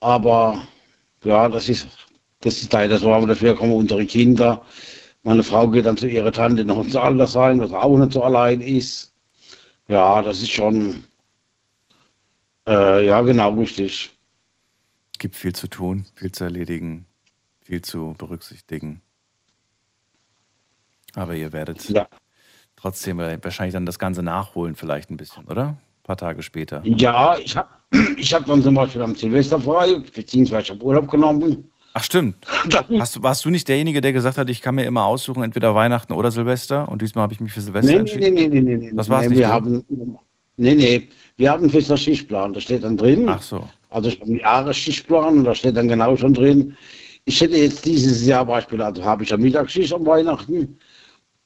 aber 0.00 0.62
ja, 1.24 1.48
das 1.48 1.68
ist, 1.68 1.88
das 2.40 2.62
ist 2.62 2.72
leider 2.72 2.98
so. 2.98 3.12
Aber 3.12 3.26
dafür 3.26 3.56
kommen 3.56 3.72
unsere 3.72 4.06
Kinder. 4.06 4.64
Meine 5.24 5.42
Frau 5.42 5.68
geht 5.68 5.86
dann 5.86 5.96
zu 5.96 6.06
ihrer 6.08 6.30
Tante 6.32 6.64
noch 6.64 6.84
ins 6.84 6.94
Altersheim, 6.94 7.58
was 7.58 7.72
auch 7.72 7.96
nicht 7.98 8.12
so 8.12 8.22
allein 8.22 8.60
ist. 8.60 9.12
Ja, 9.88 10.22
das 10.22 10.42
ist 10.42 10.50
schon, 10.50 11.04
äh, 12.66 13.06
ja, 13.06 13.20
genau, 13.22 13.54
richtig. 13.54 14.10
Gibt 15.18 15.36
viel 15.36 15.54
zu 15.54 15.68
tun, 15.68 16.04
viel 16.14 16.30
zu 16.30 16.44
erledigen, 16.44 17.06
viel 17.62 17.82
zu 17.82 18.14
berücksichtigen. 18.18 19.00
Aber 21.14 21.34
ihr 21.34 21.52
werdet 21.52 21.88
Ja. 21.88 22.06
Trotzdem 22.76 23.20
äh, 23.20 23.38
wahrscheinlich 23.42 23.72
dann 23.74 23.86
das 23.86 23.98
Ganze 23.98 24.22
nachholen, 24.22 24.74
vielleicht 24.74 25.10
ein 25.10 25.16
bisschen, 25.16 25.44
oder? 25.44 25.68
Ein 25.68 25.78
paar 26.04 26.16
Tage 26.16 26.42
später. 26.42 26.82
Ja, 26.84 27.36
ich 27.38 27.56
habe 27.56 27.68
ich 28.16 28.32
hab 28.32 28.46
dann 28.46 28.62
zum 28.62 28.74
Beispiel 28.74 29.02
am 29.02 29.14
Silvester 29.14 29.60
frei, 29.60 29.96
beziehungsweise 30.14 30.62
ich 30.62 30.70
habe 30.70 30.84
Urlaub 30.84 31.10
genommen. 31.10 31.70
Ach 31.94 32.04
stimmt. 32.04 32.36
Hast, 32.98 33.16
du- 33.16 33.22
warst 33.22 33.44
du 33.46 33.50
nicht 33.50 33.66
derjenige, 33.68 34.02
der 34.02 34.12
gesagt 34.12 34.36
hat, 34.36 34.50
ich 34.50 34.60
kann 34.60 34.74
mir 34.74 34.84
immer 34.84 35.06
aussuchen, 35.06 35.42
entweder 35.42 35.74
Weihnachten 35.74 36.12
oder 36.12 36.30
Silvester? 36.30 36.88
Und 36.90 37.00
diesmal 37.00 37.22
habe 37.22 37.32
ich 37.32 37.40
mich 37.40 37.52
für 37.52 37.62
Silvester 37.62 37.90
Nee, 37.90 37.98
entschieden? 38.00 38.34
nee, 38.34 38.48
nee, 38.48 38.60
nee, 38.60 38.76
nee. 38.76 38.92
Das 38.94 39.08
war's 39.08 39.22
nee, 39.22 39.28
nicht, 39.30 39.38
wir 39.38 39.46
du? 39.46 39.52
haben, 39.52 39.84
nee, 40.58 40.74
nee, 40.74 41.08
wir 41.38 41.50
haben 41.50 41.62
einen 41.62 41.70
festen 41.70 41.96
Schichtplan, 41.96 42.52
da 42.52 42.60
steht 42.60 42.84
dann 42.84 42.98
drin. 42.98 43.26
Ach 43.28 43.40
so. 43.40 43.66
Also 43.88 44.10
ich 44.10 44.20
habe 44.20 44.30
einen 44.30 44.40
Jahresschichtplan 44.40 45.38
und 45.38 45.44
da 45.44 45.54
steht 45.54 45.74
dann 45.76 45.88
genau 45.88 46.14
schon 46.16 46.34
drin. 46.34 46.76
Ich 47.24 47.40
hätte 47.40 47.56
jetzt 47.56 47.86
dieses 47.86 48.26
Jahr 48.26 48.44
beispielsweise, 48.44 48.88
also 48.88 49.04
habe 49.04 49.22
ich 49.24 49.30
ja 49.30 49.38
Mittagsschicht 49.38 49.92
am 49.94 50.04
Weihnachten 50.04 50.76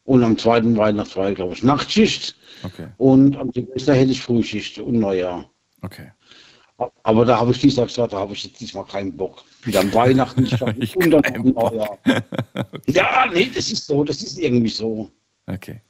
und 0.05 0.25
am 0.25 0.37
zweiten 0.39 0.77
Weihnachtsfeier, 0.77 1.35
glaube 1.35 1.55
ich, 1.55 1.63
Nachtschicht. 1.63 2.37
Okay, 2.63 2.89
Und 2.99 3.37
am 3.37 3.51
Silvester 3.53 3.95
hätte 3.95 4.13
ich 4.13 4.21
Frühschicht 4.21 4.79
und 4.79 4.99
Neujahr. 4.99 5.51
okay. 5.83 6.13
Aber 7.03 7.27
da 7.27 7.39
habe 7.39 7.51
ich 7.51 7.61
diesmal 7.61 7.87
gesagt, 7.87 8.15
da 8.15 8.19
habe 8.19 8.33
ich 8.33 8.43
jetzt 8.43 8.59
diesmal 8.59 8.87
keinen 8.87 9.15
Bock. 9.15 9.45
Wieder 9.65 9.81
am 9.81 9.93
Weihnachten 9.93 10.45
ich 10.79 10.97
und 10.97 11.11
dann 11.11 11.23
am. 11.27 11.49
Neujahr. 11.53 11.99
Ja, 12.87 13.27
nee, 13.31 13.51
das 13.55 13.71
ist 13.71 13.87
so, 13.87 14.03
das 14.03 14.23
ist 14.23 14.39
irgendwie 14.39 14.71
so. 14.71 15.11
Okay. 15.47 15.83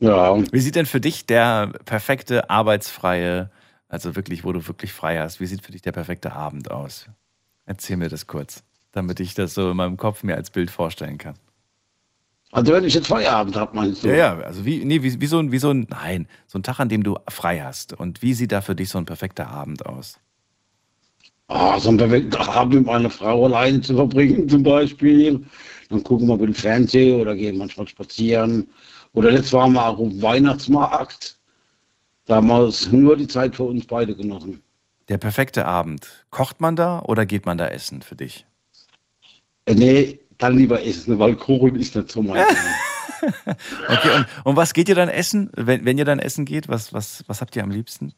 Ja. 0.00 0.36
Wie 0.52 0.60
sieht 0.60 0.74
denn 0.74 0.86
für 0.86 1.00
dich 1.00 1.26
der 1.26 1.68
perfekte 1.84 2.50
arbeitsfreie, 2.50 3.50
also 3.88 4.16
wirklich, 4.16 4.44
wo 4.44 4.52
du 4.52 4.66
wirklich 4.66 4.92
frei 4.92 5.18
hast, 5.20 5.38
wie 5.40 5.46
sieht 5.46 5.64
für 5.64 5.70
dich 5.72 5.82
der 5.82 5.92
perfekte 5.92 6.32
Abend 6.32 6.72
aus? 6.72 7.08
Erzähl 7.64 7.96
mir 7.96 8.08
das 8.08 8.26
kurz, 8.26 8.64
damit 8.90 9.20
ich 9.20 9.34
das 9.34 9.54
so 9.54 9.70
in 9.70 9.76
meinem 9.76 9.96
Kopf 9.96 10.24
mir 10.24 10.34
als 10.34 10.50
Bild 10.50 10.70
vorstellen 10.72 11.18
kann. 11.18 11.36
Also 12.54 12.72
wenn 12.72 12.84
ich 12.84 12.94
jetzt 12.94 13.08
Feierabend 13.08 13.56
habe, 13.56 13.74
meinst 13.74 14.04
du? 14.04 14.08
Ja, 14.08 14.14
ja, 14.14 14.38
also 14.38 14.64
wie, 14.64 14.84
nee, 14.84 15.02
wie, 15.02 15.20
wie, 15.20 15.26
so 15.26 15.40
ein, 15.40 15.50
wie 15.50 15.58
so 15.58 15.70
ein, 15.70 15.88
nein, 15.90 16.28
so 16.46 16.56
ein 16.56 16.62
Tag, 16.62 16.78
an 16.78 16.88
dem 16.88 17.02
du 17.02 17.18
frei 17.28 17.60
hast. 17.60 17.94
Und 17.94 18.22
wie 18.22 18.32
sieht 18.32 18.52
da 18.52 18.60
für 18.60 18.76
dich 18.76 18.90
so 18.90 18.98
ein 18.98 19.06
perfekter 19.06 19.48
Abend 19.48 19.84
aus? 19.86 20.20
Ah, 21.48 21.80
so 21.80 21.88
einen 21.88 21.98
perfekten 21.98 22.36
Abend 22.36 22.74
mit 22.74 22.86
meiner 22.86 23.10
Frau 23.10 23.46
alleine 23.46 23.80
zu 23.80 23.96
verbringen 23.96 24.48
zum 24.48 24.62
Beispiel. 24.62 25.44
Dann 25.88 26.04
gucken 26.04 26.28
wir 26.28 26.36
mit 26.36 26.46
dem 26.46 26.54
Fernsehen 26.54 27.20
oder 27.20 27.34
gehen 27.34 27.58
manchmal 27.58 27.88
spazieren. 27.88 28.68
Oder 29.14 29.32
jetzt 29.32 29.52
waren 29.52 29.72
wir 29.72 29.84
auch 29.84 29.98
auf 29.98 30.08
dem 30.08 30.22
Weihnachtsmarkt. 30.22 31.36
Da 32.26 32.36
haben 32.36 32.46
wir 32.46 32.60
uns 32.62 32.92
nur 32.92 33.16
die 33.16 33.26
Zeit 33.26 33.56
für 33.56 33.64
uns 33.64 33.84
beide 33.84 34.14
genossen. 34.14 34.62
Der 35.08 35.18
perfekte 35.18 35.66
Abend. 35.66 36.24
Kocht 36.30 36.60
man 36.60 36.76
da 36.76 37.00
oder 37.00 37.26
geht 37.26 37.46
man 37.46 37.58
da 37.58 37.66
essen 37.66 38.00
für 38.00 38.14
dich? 38.14 38.46
Äh, 39.66 39.74
nee, 39.74 40.20
dann 40.44 40.58
lieber 40.58 40.84
essen, 40.84 41.18
weil 41.18 41.34
Kuchen 41.36 41.76
ist 41.76 41.94
nicht 41.96 42.10
so 42.10 42.22
mein. 42.22 42.44
Okay, 43.88 44.10
und, 44.16 44.26
und 44.44 44.56
was 44.56 44.74
geht 44.74 44.86
ihr 44.90 44.94
dann 44.94 45.08
essen? 45.08 45.50
Wenn, 45.56 45.86
wenn 45.86 45.96
ihr 45.96 46.04
dann 46.04 46.18
essen 46.18 46.44
geht, 46.44 46.68
was, 46.68 46.92
was, 46.92 47.24
was 47.26 47.40
habt 47.40 47.56
ihr 47.56 47.62
am 47.62 47.70
liebsten? 47.70 48.12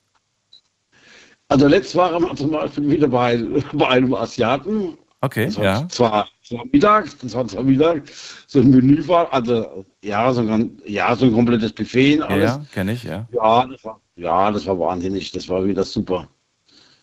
Also 1.47 1.68
letztes 1.68 1.95
waren 1.95 2.24
wir 2.24 2.35
zum 2.35 2.51
Beispiel 2.51 2.91
wieder 2.91 3.07
bei, 3.07 3.41
bei 3.72 3.87
einem 3.89 4.14
Asiaten. 4.14 4.99
Okay, 5.20 5.47
Das 5.47 5.57
ja. 5.59 5.89
zwar, 5.89 6.29
zwar 6.43 6.64
Mittag, 6.72 7.07
das 7.22 7.35
war 7.35 7.47
zwar 7.47 7.62
Mittag, 7.62 8.03
so 8.49 8.59
ein 8.59 8.70
Menü 8.70 9.07
war, 9.07 9.33
also 9.33 9.85
ja, 10.03 10.33
so 10.33 10.41
ein, 10.41 10.83
ja, 10.85 11.14
so 11.14 11.27
ein 11.27 11.33
komplettes 11.33 11.72
Buffet 11.72 12.16
und 12.16 12.20
Ja, 12.22 12.27
alles. 12.27 12.51
ja 12.51 12.64
kenne 12.72 12.93
ich, 12.93 13.05
ja. 13.05 13.29
Ja, 13.33 13.64
das 13.66 13.85
war, 13.85 14.01
Ja, 14.16 14.51
das 14.51 14.66
war 14.66 14.77
wahnsinnig. 14.79 15.31
Das 15.31 15.49
war 15.49 15.64
wieder 15.64 15.85
super. 15.85 16.29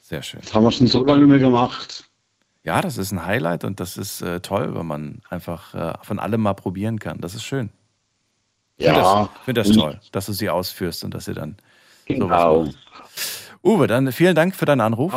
Sehr 0.02 0.22
schön. 0.22 0.42
Das 0.42 0.54
haben 0.54 0.64
wir 0.66 0.72
schon 0.72 0.88
so 0.88 1.06
lange 1.06 1.22
nicht 1.22 1.30
mehr 1.30 1.40
gemacht. 1.40 2.04
Ja, 2.64 2.82
das 2.82 2.98
ist 2.98 3.12
ein 3.12 3.26
Highlight 3.26 3.66
und 3.66 3.80
das 3.80 3.98
ist 3.98 4.22
äh, 4.22 4.40
toll, 4.40 4.74
wenn 4.76 4.86
man 4.86 5.22
einfach 5.30 5.74
äh, 5.74 5.94
von 6.02 6.18
allem 6.20 6.42
mal 6.42 6.54
probieren 6.54 6.98
kann. 7.00 7.20
Das 7.20 7.36
ist 7.36 7.44
schön. 7.44 7.70
Ich 8.78 8.86
finde 8.86 9.02
Ja. 9.02 9.30
das, 9.36 9.44
find 9.46 9.58
das 9.58 9.70
toll, 9.72 10.00
dass 10.12 10.26
du 10.28 10.34
sie 10.34 10.50
ausführst 10.50 11.04
und 11.04 11.14
dass 11.14 11.28
ihr 11.28 11.34
dann 11.36 11.56
Genau. 12.06 12.28
sowas 12.66 12.76
macht. 12.98 13.10
Uwe, 13.66 13.88
dann 13.88 14.12
vielen 14.12 14.36
Dank 14.36 14.56
für 14.58 14.66
deinen 14.66 14.82
Anruf. 14.82 15.14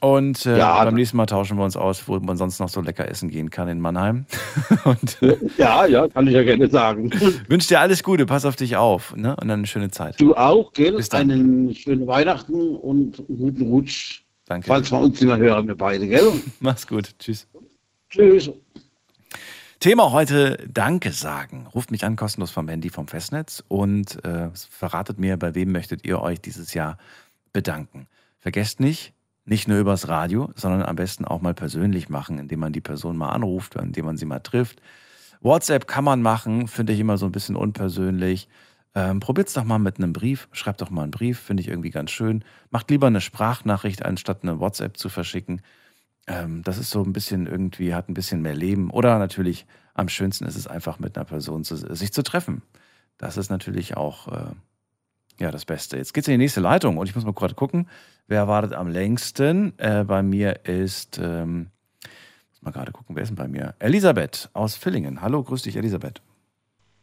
Und 0.00 0.46
äh, 0.46 0.56
Ja, 0.58 0.84
beim 0.84 0.94
nächsten 0.94 1.16
Mal 1.16 1.26
tauschen 1.26 1.56
wir 1.58 1.64
uns 1.64 1.76
aus, 1.76 2.06
wo 2.06 2.16
man 2.20 2.36
sonst 2.36 2.60
noch 2.60 2.68
so 2.68 2.80
lecker 2.80 3.08
essen 3.08 3.28
gehen 3.28 3.50
kann 3.50 3.66
in 3.68 3.80
Mannheim. 3.80 4.26
und 4.84 5.18
Ja, 5.58 5.86
ja, 5.86 6.06
kann 6.06 6.28
ich 6.28 6.34
ja 6.34 6.44
gerne 6.44 6.68
sagen. 6.68 7.10
wünsche 7.48 7.68
dir 7.68 7.80
alles 7.80 8.04
Gute, 8.04 8.24
pass 8.26 8.44
auf 8.44 8.54
dich 8.54 8.76
auf 8.76 9.16
ne? 9.16 9.30
und 9.30 9.48
dann 9.48 9.60
eine 9.60 9.66
schöne 9.66 9.90
Zeit. 9.90 10.20
Du 10.20 10.34
auch, 10.36 10.72
gell? 10.72 10.92
Bis 10.92 11.08
dann. 11.08 11.28
Einen 11.30 11.74
schönen 11.74 12.06
Weihnachten 12.06 12.76
und 12.76 13.18
einen 13.18 13.38
guten 13.38 13.62
Rutsch. 13.68 14.21
Danke. 14.52 14.66
Falls 14.66 14.92
wir 14.92 14.98
uns 14.98 15.18
nicht 15.18 15.28
mehr 15.28 15.38
hören, 15.38 15.66
wir 15.66 15.74
beide, 15.74 16.06
gell? 16.06 16.30
Mach's 16.60 16.86
gut. 16.86 17.18
Tschüss. 17.18 17.46
Tschüss. 18.10 18.50
Thema 19.80 20.12
heute 20.12 20.58
Danke 20.70 21.12
sagen. 21.12 21.66
Ruft 21.74 21.90
mich 21.90 22.04
an, 22.04 22.16
kostenlos 22.16 22.50
vom 22.50 22.68
Handy 22.68 22.90
vom 22.90 23.08
Festnetz 23.08 23.64
und 23.68 24.22
äh, 24.26 24.50
verratet 24.52 25.18
mir, 25.18 25.38
bei 25.38 25.54
wem 25.54 25.72
möchtet 25.72 26.04
ihr 26.04 26.20
euch 26.20 26.38
dieses 26.38 26.74
Jahr 26.74 26.98
bedanken. 27.54 28.08
Vergesst 28.40 28.78
nicht, 28.78 29.14
nicht 29.46 29.68
nur 29.68 29.78
übers 29.78 30.08
Radio, 30.08 30.50
sondern 30.54 30.82
am 30.82 30.96
besten 30.96 31.24
auch 31.24 31.40
mal 31.40 31.54
persönlich 31.54 32.10
machen, 32.10 32.38
indem 32.38 32.60
man 32.60 32.74
die 32.74 32.82
Person 32.82 33.16
mal 33.16 33.30
anruft, 33.30 33.76
indem 33.76 34.04
man 34.04 34.18
sie 34.18 34.26
mal 34.26 34.40
trifft. 34.40 34.82
WhatsApp 35.40 35.86
kann 35.86 36.04
man 36.04 36.20
machen, 36.20 36.68
finde 36.68 36.92
ich 36.92 37.00
immer 37.00 37.16
so 37.16 37.24
ein 37.24 37.32
bisschen 37.32 37.56
unpersönlich. 37.56 38.48
Ähm, 38.94 39.20
probiert's 39.20 39.54
doch 39.54 39.64
mal 39.64 39.78
mit 39.78 39.98
einem 39.98 40.12
Brief. 40.12 40.48
Schreibt 40.52 40.80
doch 40.80 40.90
mal 40.90 41.02
einen 41.02 41.10
Brief, 41.10 41.38
finde 41.38 41.62
ich 41.62 41.68
irgendwie 41.68 41.90
ganz 41.90 42.10
schön. 42.10 42.44
Macht 42.70 42.90
lieber 42.90 43.06
eine 43.06 43.20
Sprachnachricht, 43.20 44.04
anstatt 44.04 44.42
eine 44.42 44.60
WhatsApp 44.60 44.96
zu 44.96 45.08
verschicken. 45.08 45.62
Ähm, 46.26 46.62
das 46.62 46.78
ist 46.78 46.90
so 46.90 47.02
ein 47.02 47.12
bisschen 47.12 47.46
irgendwie, 47.46 47.94
hat 47.94 48.08
ein 48.08 48.14
bisschen 48.14 48.42
mehr 48.42 48.54
Leben. 48.54 48.90
Oder 48.90 49.18
natürlich 49.18 49.66
am 49.94 50.08
schönsten 50.08 50.44
ist 50.44 50.56
es 50.56 50.66
einfach 50.66 50.98
mit 50.98 51.16
einer 51.16 51.24
Person 51.24 51.64
zu, 51.64 51.76
sich 51.76 52.12
zu 52.12 52.22
treffen. 52.22 52.62
Das 53.18 53.36
ist 53.36 53.50
natürlich 53.50 53.96
auch 53.96 54.28
äh, 54.28 54.52
ja, 55.38 55.50
das 55.50 55.64
Beste. 55.64 55.96
Jetzt 55.96 56.14
geht's 56.14 56.28
in 56.28 56.32
die 56.32 56.38
nächste 56.38 56.60
Leitung 56.60 56.98
und 56.98 57.08
ich 57.08 57.14
muss 57.14 57.24
mal 57.24 57.32
gerade 57.32 57.54
gucken, 57.54 57.88
wer 58.26 58.48
wartet 58.48 58.74
am 58.74 58.88
längsten. 58.88 59.78
Äh, 59.78 60.04
bei 60.04 60.22
mir 60.22 60.64
ist, 60.64 61.18
ähm, 61.18 61.70
muss 62.50 62.62
mal 62.62 62.70
gerade 62.70 62.92
gucken, 62.92 63.16
wer 63.16 63.22
ist 63.22 63.30
denn 63.30 63.36
bei 63.36 63.48
mir? 63.48 63.74
Elisabeth 63.78 64.50
aus 64.52 64.76
Villingen. 64.76 65.20
Hallo, 65.20 65.42
grüß 65.42 65.62
dich, 65.62 65.76
Elisabeth. 65.76 66.22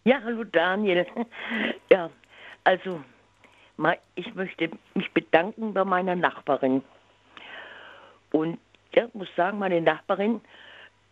Ja, 0.04 0.22
hallo 0.24 0.44
Daniel. 0.44 1.06
Ja, 1.92 2.10
also 2.64 3.02
ich 4.16 4.34
möchte 4.36 4.70
mich 4.94 5.12
bedanken 5.14 5.74
bei 5.74 5.84
meiner 5.86 6.16
Nachbarin. 6.16 6.84
Und 8.32 8.60
ja, 8.94 9.08
muss 9.14 9.28
sagen, 9.36 9.60
meine 9.60 9.82
Nachbarin 9.82 10.42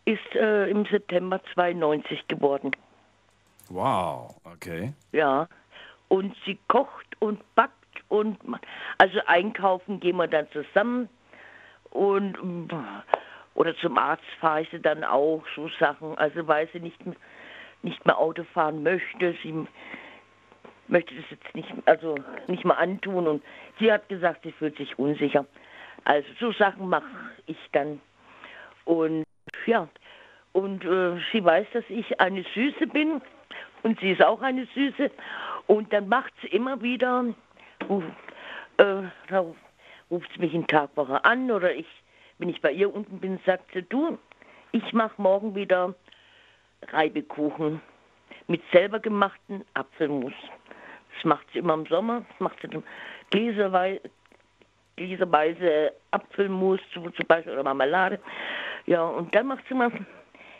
ist 0.04 0.34
äh, 0.34 0.68
im 0.68 0.84
September 0.86 1.40
92 1.54 2.28
geworden. 2.28 2.72
Wow, 3.70 4.36
okay. 4.44 4.92
Ja. 5.12 5.48
Und 6.08 6.34
sie 6.44 6.58
kocht 6.68 7.06
und 7.20 7.42
backt 7.54 7.72
und 8.08 8.38
also 8.98 9.18
einkaufen 9.26 10.00
gehen 10.00 10.16
wir 10.16 10.26
dann 10.26 10.46
zusammen 10.52 11.08
und 11.90 12.38
oder 13.54 13.76
zum 13.76 13.98
Arzt 13.98 14.24
fahre 14.40 14.62
ich 14.62 14.70
sie 14.70 14.80
dann 14.80 15.04
auch 15.04 15.42
so 15.54 15.68
Sachen. 15.80 16.16
Also 16.16 16.46
weil 16.46 16.68
sie 16.72 16.80
nicht 16.80 16.98
m- 17.04 17.16
nicht 17.82 18.04
mehr 18.06 18.18
Auto 18.18 18.44
fahren 18.44 18.82
möchte, 18.82 19.34
sie 19.42 19.66
möchte 20.88 21.14
das 21.14 21.24
jetzt 21.30 21.54
nicht 21.54 21.72
also 21.86 22.16
nicht 22.46 22.64
mehr 22.64 22.78
antun 22.78 23.26
und 23.26 23.42
sie 23.78 23.92
hat 23.92 24.08
gesagt, 24.08 24.42
sie 24.44 24.52
fühlt 24.52 24.76
sich 24.76 24.98
unsicher. 24.98 25.46
Also 26.04 26.28
so 26.40 26.52
Sachen 26.52 26.88
mache 26.88 27.04
ich 27.46 27.58
dann 27.72 28.00
und 28.84 29.24
ja 29.66 29.88
und 30.52 30.84
äh, 30.84 31.20
sie 31.32 31.44
weiß, 31.44 31.66
dass 31.72 31.84
ich 31.88 32.20
eine 32.20 32.44
Süße 32.54 32.86
bin 32.86 33.20
und 33.82 34.00
sie 34.00 34.12
ist 34.12 34.22
auch 34.24 34.42
eine 34.42 34.66
Süße. 34.74 35.10
Und 35.66 35.92
dann 35.92 36.08
macht 36.08 36.32
sie 36.40 36.48
immer 36.48 36.80
wieder, 36.82 37.26
ruf, 37.88 38.04
äh, 38.78 39.34
ruft 40.10 40.30
sie 40.32 40.40
mich 40.40 40.54
einen 40.54 40.66
Tag 40.66 40.96
Woche 40.96 41.24
an 41.24 41.50
oder 41.50 41.74
ich, 41.74 41.86
wenn 42.38 42.48
ich 42.48 42.60
bei 42.60 42.72
ihr 42.72 42.92
unten 42.92 43.20
bin, 43.20 43.38
sagt 43.44 43.72
sie, 43.72 43.82
du, 43.82 44.18
ich 44.72 44.92
mache 44.92 45.20
morgen 45.20 45.54
wieder 45.54 45.94
Reibekuchen 46.82 47.80
mit 48.46 48.62
selber 48.72 48.98
gemachten 49.00 49.64
Apfelmus. 49.74 50.32
Das 51.14 51.24
macht 51.24 51.46
sie 51.52 51.58
immer 51.58 51.74
im 51.74 51.86
Sommer, 51.86 52.24
das 52.28 52.40
macht 52.40 52.60
sie 52.62 52.68
dann 52.68 52.82
gläserweise, 53.30 54.00
gläserweise 54.96 55.92
Apfelmus 56.10 56.80
zu, 56.92 57.10
zum 57.10 57.26
Beispiel 57.26 57.52
oder 57.52 57.64
Marmelade. 57.64 58.18
Ja, 58.86 59.04
und 59.04 59.34
dann 59.34 59.46
macht 59.48 59.64
sie 59.68 59.74
mal 59.74 59.90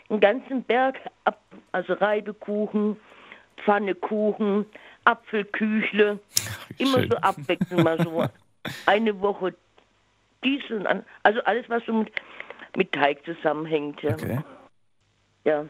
einen 0.09 0.19
ganzen 0.19 0.63
Berg 0.63 0.99
ab, 1.25 1.39
also 1.71 1.93
Reibekuchen, 1.93 2.97
Pfannekuchen, 3.63 4.65
Apfelküchle, 5.05 6.19
immer 6.77 6.99
schön. 6.99 7.09
so 7.11 7.17
abwechselnd 7.17 7.83
mal 7.83 8.01
so 8.03 8.25
eine 8.85 9.19
Woche 9.21 9.55
dies 10.43 10.69
und 10.69 10.87
an, 10.87 11.05
also 11.23 11.41
alles 11.43 11.69
was 11.69 11.83
so 11.85 11.93
mit, 11.93 12.11
mit 12.75 12.91
Teig 12.91 13.23
zusammenhängt. 13.25 14.01
Ja. 14.01 14.13
Okay. 14.13 14.39
ja. 15.45 15.65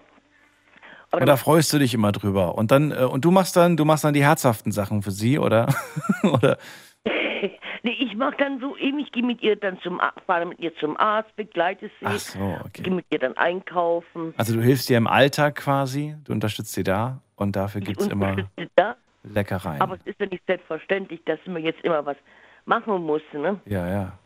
Und 1.12 1.26
da 1.26 1.38
freust 1.38 1.74
du 1.74 1.80
dich 1.80 1.93
immer 1.93 2.12
drüber. 2.12 2.55
Und 2.55 2.72
dann, 2.72 2.91
äh, 2.91 3.03
und 3.03 3.26
du 3.26 3.32
machst 3.32 3.55
dann, 3.55 3.78
du 3.78 3.86
machst 3.86 4.03
dann 4.03 4.14
die 4.14 4.24
herzhaften 4.24 4.72
Sachen 4.72 5.01
für 5.01 5.12
sie, 5.12 5.39
oder? 5.39 5.74
oder? 6.24 6.57
nee, 7.84 7.95
ich 7.99 8.16
mache 8.16 8.36
dann 8.38 8.60
so 8.60 8.78
eben, 8.78 8.99
ich 8.99 9.12
gehe 9.12 9.24
mit 9.24 9.41
ihr 9.41 9.55
dann 9.55 9.80
zum 9.82 9.99
fahre 10.26 10.45
mit 10.45 10.60
ihr 10.60 10.76
zum 10.76 10.97
Arzt, 10.97 11.36
begleite 11.36 11.89
sie, 11.99 12.05
Ach 12.05 12.20
so, 12.20 12.57
okay. 12.66 12.84
gehe 12.84 12.93
mit 12.93 13.05
ihr 13.10 13.20
dann 13.20 13.36
einkaufen. 13.38 14.34
Also 14.38 14.53
du 14.53 14.62
hilfst 14.62 14.89
dir 14.89 14.97
im 14.97 15.07
Alltag 15.07 15.55
quasi, 15.55 16.16
du 16.26 16.32
unterstützt 16.32 16.74
sie 16.74 16.84
da 16.84 17.22
und 17.36 17.55
dafür 17.55 17.82
gibt's 17.82 18.05
und 18.05 18.12
immer 18.12 18.36
da. 18.76 18.95
Leckereien. 19.24 19.82
Aber 19.82 19.95
es 19.95 20.05
ist 20.05 20.20
ja 20.20 20.28
nicht 20.28 20.43
selbstverständlich, 20.47 21.22
dass 21.26 21.39
man 21.45 21.64
jetzt 21.64 21.84
immer 21.84 22.05
was 22.05 22.18
machen 22.66 23.03
muss. 23.03 23.22
Ne? 23.34 23.60
Ja, 23.66 23.88
ja. 23.88 24.20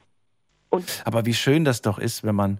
Und 0.69 1.03
Aber 1.05 1.25
wie 1.25 1.33
schön 1.33 1.65
das 1.65 1.81
doch 1.81 1.99
ist, 1.99 2.23
wenn 2.23 2.35
man, 2.35 2.59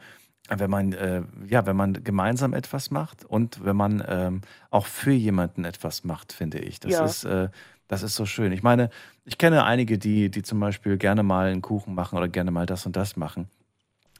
wenn 0.49 0.69
man, 0.69 0.93
äh, 0.93 1.23
ja, 1.47 1.65
wenn 1.65 1.75
man 1.75 2.03
gemeinsam 2.03 2.53
etwas 2.53 2.91
macht 2.91 3.23
und 3.25 3.63
wenn 3.63 3.75
man 3.75 4.03
ähm, 4.07 4.41
auch 4.69 4.85
für 4.85 5.11
jemanden 5.11 5.65
etwas 5.65 6.03
macht, 6.03 6.33
finde 6.33 6.59
ich. 6.59 6.79
Das 6.79 6.93
Ja. 6.93 7.05
ist, 7.05 7.23
äh, 7.23 7.49
das 7.87 8.03
ist 8.03 8.15
so 8.15 8.25
schön. 8.25 8.51
Ich 8.51 8.63
meine, 8.63 8.89
ich 9.25 9.37
kenne 9.37 9.63
einige, 9.63 9.97
die, 9.97 10.29
die 10.29 10.41
zum 10.41 10.59
Beispiel 10.59 10.97
gerne 10.97 11.23
mal 11.23 11.47
einen 11.47 11.61
Kuchen 11.61 11.95
machen 11.95 12.17
oder 12.17 12.27
gerne 12.27 12.51
mal 12.51 12.65
das 12.65 12.85
und 12.85 12.95
das 12.95 13.15
machen. 13.15 13.47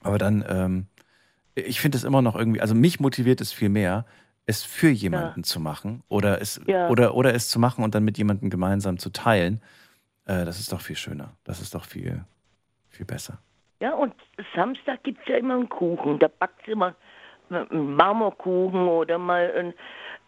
Aber 0.02 0.18
dann, 0.18 0.44
ähm, 0.48 0.88
ich 1.56 1.82
finde 1.82 1.98
es 1.98 2.04
immer 2.04 2.22
noch 2.22 2.36
irgendwie, 2.36 2.62
also 2.62 2.74
mich 2.76 3.00
motiviert 3.00 3.42
es 3.42 3.52
viel 3.52 3.70
mehr, 3.70 4.06
es 4.46 4.64
für 4.64 4.90
jemanden 4.90 5.44
zu 5.44 5.60
machen 5.60 6.04
oder 6.10 6.42
es, 6.42 6.60
Ja. 6.68 6.90
oder, 6.90 7.16
oder 7.16 7.34
es 7.34 7.48
zu 7.48 7.60
machen 7.60 7.84
und 7.84 7.96
dann 7.96 8.04
mit 8.04 8.18
jemandem 8.18 8.50
gemeinsam 8.50 8.98
zu 8.98 9.10
teilen. 9.10 9.62
Äh, 10.26 10.46
das 10.46 10.60
ist 10.60 10.72
doch 10.72 10.82
viel 10.82 10.96
schöner. 10.98 11.36
Das 11.44 11.62
ist 11.62 11.76
doch 11.76 11.86
viel, 11.86 12.24
viel 12.90 13.06
besser. 13.06 13.40
Ja, 13.84 13.96
und 13.96 14.14
Samstag 14.56 15.04
gibt 15.04 15.20
es 15.24 15.28
ja 15.28 15.36
immer 15.36 15.56
einen 15.56 15.68
Kuchen. 15.68 16.18
Da 16.18 16.30
backt 16.30 16.64
sie 16.66 16.72
immer 16.72 16.96
einen 17.50 17.98
Marmorkuchen 17.98 18.88
oder 18.88 19.18
mal 19.18 19.52
einen, 19.52 19.74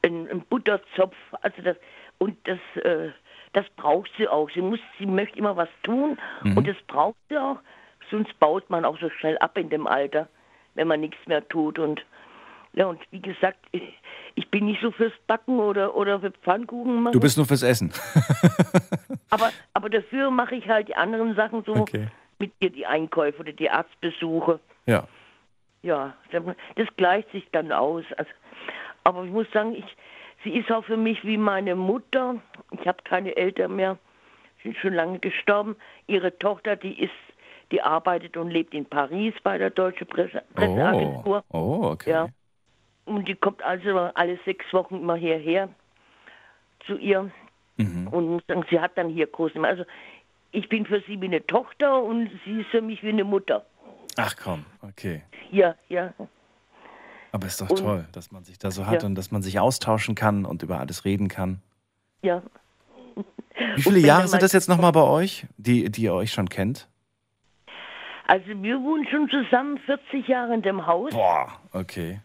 einen, 0.04 0.30
einen 0.30 0.42
Butterzopf. 0.42 1.16
Also 1.42 1.62
das, 1.62 1.78
und 2.18 2.38
das, 2.44 2.60
äh, 2.84 3.12
das 3.54 3.66
braucht 3.78 4.12
sie 4.18 4.28
auch. 4.28 4.50
Sie, 4.50 4.60
muss, 4.60 4.82
sie 5.00 5.06
möchte 5.06 5.40
immer 5.40 5.56
was 5.56 5.70
tun 5.84 6.18
Mhm. 6.44 6.58
und 6.58 6.68
das 6.68 6.76
braucht 6.88 7.16
sie 7.30 7.38
auch. 7.38 7.60
Sonst 8.12 8.38
baut 8.42 8.70
man 8.70 8.84
auch 8.84 9.00
so 9.00 9.10
schnell 9.10 9.38
ab 9.38 9.58
in 9.58 9.70
dem 9.70 9.88
Alter, 9.88 10.28
wenn 10.74 10.90
man 10.90 11.00
nichts 11.00 11.26
mehr 11.26 11.48
tut. 11.48 11.80
Und 11.80 12.06
ja, 12.74 12.88
und 12.88 13.00
wie 13.12 13.22
gesagt, 13.22 13.60
ich, 13.72 13.84
ich 14.36 14.52
bin 14.52 14.66
nicht 14.66 14.82
so 14.82 14.92
fürs 14.92 15.14
Backen 15.28 15.60
oder, 15.60 15.96
oder 15.96 16.20
für 16.20 16.32
Pfannkuchen 16.32 17.04
machen. 17.04 17.14
Du 17.14 17.22
bist 17.22 17.38
nur 17.38 17.46
fürs 17.46 17.64
Essen. 17.64 17.94
Aber, 19.30 19.52
aber 19.74 19.90
dafür 19.90 20.30
mache 20.30 20.56
ich 20.56 20.68
halt 20.68 20.90
die 20.90 20.96
anderen 20.98 21.36
Sachen 21.36 21.64
so 21.64 21.74
Okay. 21.74 22.10
Mit 22.40 22.52
ihr, 22.60 22.70
die 22.70 22.86
Einkäufe 22.86 23.40
oder 23.40 23.52
die 23.52 23.70
Arztbesuche. 23.70 24.60
Ja. 24.86 25.08
Ja, 25.82 26.16
das 26.32 26.88
gleicht 26.98 27.32
sich 27.32 27.48
dann 27.52 27.72
aus. 27.72 28.04
Also, 28.18 28.32
aber 29.04 29.24
ich 29.24 29.32
muss 29.32 29.46
sagen, 29.52 29.76
ich, 29.76 29.86
sie 30.44 30.58
ist 30.58 30.72
auch 30.72 30.84
für 30.84 30.98
mich 30.98 31.24
wie 31.24 31.38
meine 31.38 31.76
Mutter. 31.76 32.42
Ich 32.72 32.88
habe 32.88 33.04
keine 33.04 33.38
Eltern 33.38 33.76
mehr, 33.76 34.00
sind 34.64 34.76
schon 34.78 34.94
lange 34.94 35.20
gestorben. 35.20 35.76
Ihre 36.08 36.38
Tochter, 36.40 36.76
die 36.76 37.00
ist, 37.00 37.14
die 37.72 37.84
arbeitet 37.84 38.36
und 38.36 38.50
lebt 38.50 38.74
in 38.74 38.86
Paris 38.86 39.36
bei 39.44 39.60
der 39.60 39.70
Deutschen 39.70 40.08
Presse, 40.08 40.42
Presseagentur. 40.56 41.44
Oh, 41.50 41.58
oh 41.60 41.92
okay. 41.92 42.10
Ja. 42.10 42.30
Und 43.06 43.28
die 43.28 43.36
kommt 43.36 43.62
also 43.64 44.10
alle 44.16 44.40
sechs 44.44 44.66
Wochen 44.74 44.96
immer 44.96 45.16
hierher 45.16 45.70
zu 46.88 46.98
ihr. 46.98 47.30
Mhm. 47.78 48.08
Und 48.08 48.28
muss 48.28 48.44
sagen, 48.48 48.66
sie 48.70 48.80
hat 48.80 48.98
dann 48.98 49.10
hier 49.10 49.28
großen. 49.28 49.64
Also 49.64 49.84
ich 50.56 50.70
bin 50.70 50.86
für 50.86 51.02
sie 51.02 51.20
wie 51.22 51.26
eine 51.26 51.46
Tochter 51.46 52.02
und 52.04 52.30
sie 52.46 52.62
ist 52.62 52.70
für 52.70 52.82
mich 52.82 53.04
wie 53.04 53.10
eine 53.10 53.24
Mutter. 53.24 53.66
Ach 54.18 54.36
komm, 54.42 54.66
okay. 54.82 55.24
Ja, 55.52 55.76
ja. 55.90 56.14
Aber 57.32 57.48
ist 57.48 57.60
doch 57.62 57.70
Und- 57.70 57.80
toll, 57.80 58.06
dass 58.14 58.32
man 58.32 58.44
sich 58.46 58.58
da 58.58 58.72
so 58.72 58.86
hat 58.86 59.02
Ja. 59.02 59.08
und 59.08 59.16
dass 59.16 59.32
man 59.32 59.42
sich 59.42 59.60
austauschen 59.60 60.16
kann 60.16 60.46
und 60.46 60.64
über 60.64 60.80
alles 60.80 61.04
reden 61.06 61.28
kann. 61.28 61.62
Ja. 62.22 62.42
Wie 63.76 63.82
viele 63.82 64.00
Jahre 64.00 64.28
sind 64.28 64.42
das 64.42 64.54
jetzt 64.54 64.68
nochmal 64.70 64.92
bei 64.92 65.04
euch, 65.04 65.46
die, 65.58 65.90
die 65.90 66.04
ihr 66.04 66.14
euch 66.14 66.32
schon 66.32 66.50
kennt? 66.50 66.88
Also 68.28 68.48
wir 68.64 68.82
wohnen 68.82 69.06
schon 69.08 69.30
zusammen 69.30 69.78
40 69.80 70.28
Jahre 70.28 70.54
in 70.54 70.62
dem 70.62 70.86
Haus. 70.88 71.12
Boah, 71.14 71.60
okay. 71.74 72.22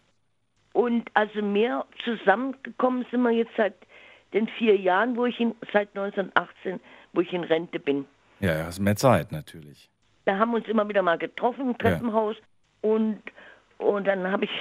Und 0.73 1.09
also 1.13 1.41
mehr 1.41 1.85
zusammengekommen 2.03 3.05
sind 3.11 3.21
wir 3.21 3.31
jetzt 3.31 3.51
seit 3.55 3.75
den 4.33 4.47
vier 4.47 4.77
Jahren, 4.77 5.15
wo 5.17 5.25
ich 5.25 5.39
in, 5.39 5.53
seit 5.73 5.89
1918, 5.95 6.79
wo 7.13 7.21
ich 7.21 7.31
in 7.33 7.43
Rente 7.43 7.79
bin. 7.79 8.05
Ja, 8.41 8.57
ja, 8.57 8.67
ist 8.67 8.79
mehr 8.79 8.95
Zeit 8.95 9.31
natürlich. 9.31 9.89
Da 10.25 10.37
haben 10.37 10.51
wir 10.51 10.57
uns 10.57 10.67
immer 10.67 10.87
wieder 10.87 11.01
mal 11.01 11.17
getroffen 11.17 11.61
im 11.71 11.77
Treppenhaus 11.77 12.35
und, 12.81 13.21
und 13.77 14.05
dann 14.07 14.31
habe 14.31 14.45
ich, 14.45 14.51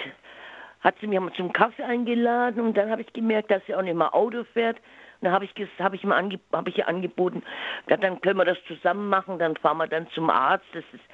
hat 0.81 0.95
sie 1.01 1.07
mich 1.07 1.18
mal 1.20 1.33
zum 1.35 1.53
Kaffee 1.53 1.83
eingeladen 1.83 2.61
und 2.61 2.76
dann 2.76 2.91
habe 2.91 3.03
ich 3.03 3.12
gemerkt, 3.12 3.51
dass 3.51 3.64
sie 3.66 3.74
auch 3.74 3.83
nicht 3.83 3.95
mal 3.95 4.09
Auto 4.09 4.45
fährt. 4.53 4.76
Und 4.76 5.26
dann 5.26 5.33
habe 5.33 5.45
ich, 5.45 5.53
ges- 5.53 5.68
hab 5.78 5.93
ich, 5.93 6.03
ihm 6.03 6.12
ange, 6.12 6.41
hab 6.53 6.66
ich 6.66 6.78
ihr 6.78 6.89
angeboten, 6.89 7.43
ja, 7.89 7.97
dann 7.99 8.20
können 8.22 8.39
wir 8.39 8.47
das 8.47 8.59
zusammen 8.66 9.09
machen, 9.11 9.39
dann 9.39 9.55
fahren 9.57 9.76
wir 9.76 9.87
dann 9.87 10.09
zum 10.11 10.31
Arzt, 10.31 10.64
das 10.72 10.85
ist, 10.93 11.05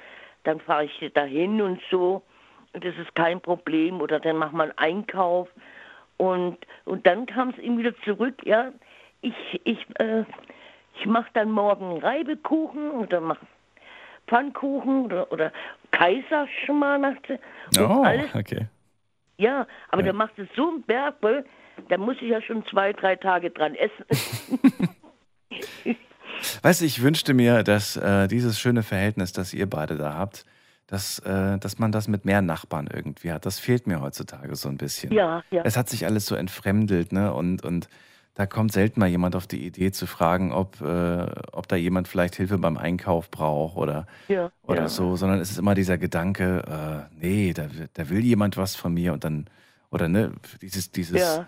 dann 0.43 0.61
fahre 0.61 0.85
ich 0.85 1.11
dahin 1.13 1.61
und 1.61 1.81
so. 1.91 2.21
Und 2.73 2.85
das 2.85 2.95
ist 2.97 3.13
kein 3.15 3.41
Problem. 3.41 3.99
Oder 4.01 4.19
dann 4.21 4.37
machen 4.37 4.57
wir 4.57 4.63
einen 4.63 4.77
Einkauf. 4.77 5.49
Und, 6.17 6.57
und 6.85 7.05
dann 7.05 7.25
kam 7.25 7.49
es 7.49 7.57
ihm 7.57 7.77
wieder 7.77 7.93
zurück, 8.05 8.35
ja, 8.45 8.71
ich, 9.21 9.33
ich, 9.65 9.79
äh, 9.99 10.23
ich 10.99 11.05
mache 11.05 11.29
dann 11.33 11.51
morgen 11.51 11.99
Reibekuchen 11.99 12.91
oder 12.91 13.21
mache 13.21 13.45
Pfannkuchen 14.27 15.05
oder, 15.05 15.31
oder 15.31 15.51
Kaiserschmarrn 15.91 17.01
macht 17.01 17.25
sie. 17.27 17.79
Und 17.79 17.89
Oh, 17.89 18.03
alles. 18.03 18.33
okay. 18.35 18.67
Ja, 19.37 19.67
aber 19.89 20.03
der 20.03 20.13
macht 20.13 20.37
es 20.39 20.47
so 20.55 20.69
einen 20.69 20.81
Berg 20.83 21.15
voll, 21.21 21.45
da 21.89 21.97
muss 21.97 22.15
ich 22.21 22.29
ja 22.29 22.41
schon 22.41 22.65
zwei, 22.65 22.91
drei 22.93 23.15
Tage 23.15 23.51
dran 23.51 23.75
essen. 23.75 24.05
Weißt 26.61 26.81
du, 26.81 26.85
ich 26.85 27.01
wünschte 27.01 27.33
mir, 27.33 27.63
dass 27.63 27.97
äh, 27.97 28.27
dieses 28.27 28.59
schöne 28.59 28.83
Verhältnis, 28.83 29.31
das 29.31 29.53
ihr 29.53 29.69
beide 29.69 29.95
da 29.97 30.13
habt, 30.15 30.45
dass, 30.87 31.19
äh, 31.19 31.57
dass 31.59 31.79
man 31.79 31.91
das 31.91 32.07
mit 32.07 32.25
mehr 32.25 32.41
Nachbarn 32.41 32.87
irgendwie 32.91 33.31
hat. 33.31 33.45
Das 33.45 33.59
fehlt 33.59 33.87
mir 33.87 34.01
heutzutage 34.01 34.55
so 34.55 34.69
ein 34.69 34.77
bisschen. 34.77 35.11
Ja, 35.11 35.43
ja. 35.51 35.61
Es 35.65 35.77
hat 35.77 35.89
sich 35.89 36.05
alles 36.05 36.25
so 36.25 36.35
entfremdelt, 36.35 37.11
ne? 37.11 37.33
Und, 37.33 37.63
und 37.65 37.89
da 38.37 38.45
kommt 38.45 38.71
selten 38.71 38.99
mal 38.99 39.07
jemand 39.09 39.35
auf 39.35 39.47
die 39.47 39.65
Idee 39.65 39.91
zu 39.91 40.05
fragen, 40.05 40.51
ob, 40.51 40.79
äh, 40.79 41.25
ob 41.53 41.67
da 41.67 41.75
jemand 41.75 42.07
vielleicht 42.07 42.35
Hilfe 42.35 42.59
beim 42.59 42.77
Einkauf 42.77 43.31
braucht 43.31 43.75
oder, 43.77 44.05
Ja, 44.27 44.51
oder 44.61 44.81
ja. 44.83 44.87
so, 44.89 45.15
sondern 45.15 45.39
es 45.39 45.49
ist 45.49 45.57
immer 45.57 45.73
dieser 45.73 45.97
Gedanke, 45.97 47.07
äh, 47.09 47.15
nee, 47.19 47.53
da, 47.53 47.73
will- 47.73 47.89
da 47.95 48.09
will 48.09 48.19
jemand 48.23 48.55
was 48.55 48.75
von 48.75 48.93
mir 48.93 49.13
und 49.13 49.23
dann, 49.23 49.47
oder 49.89 50.07
ne, 50.07 50.33
dieses, 50.61 50.91
dieses, 50.91 51.19
Ja. 51.19 51.47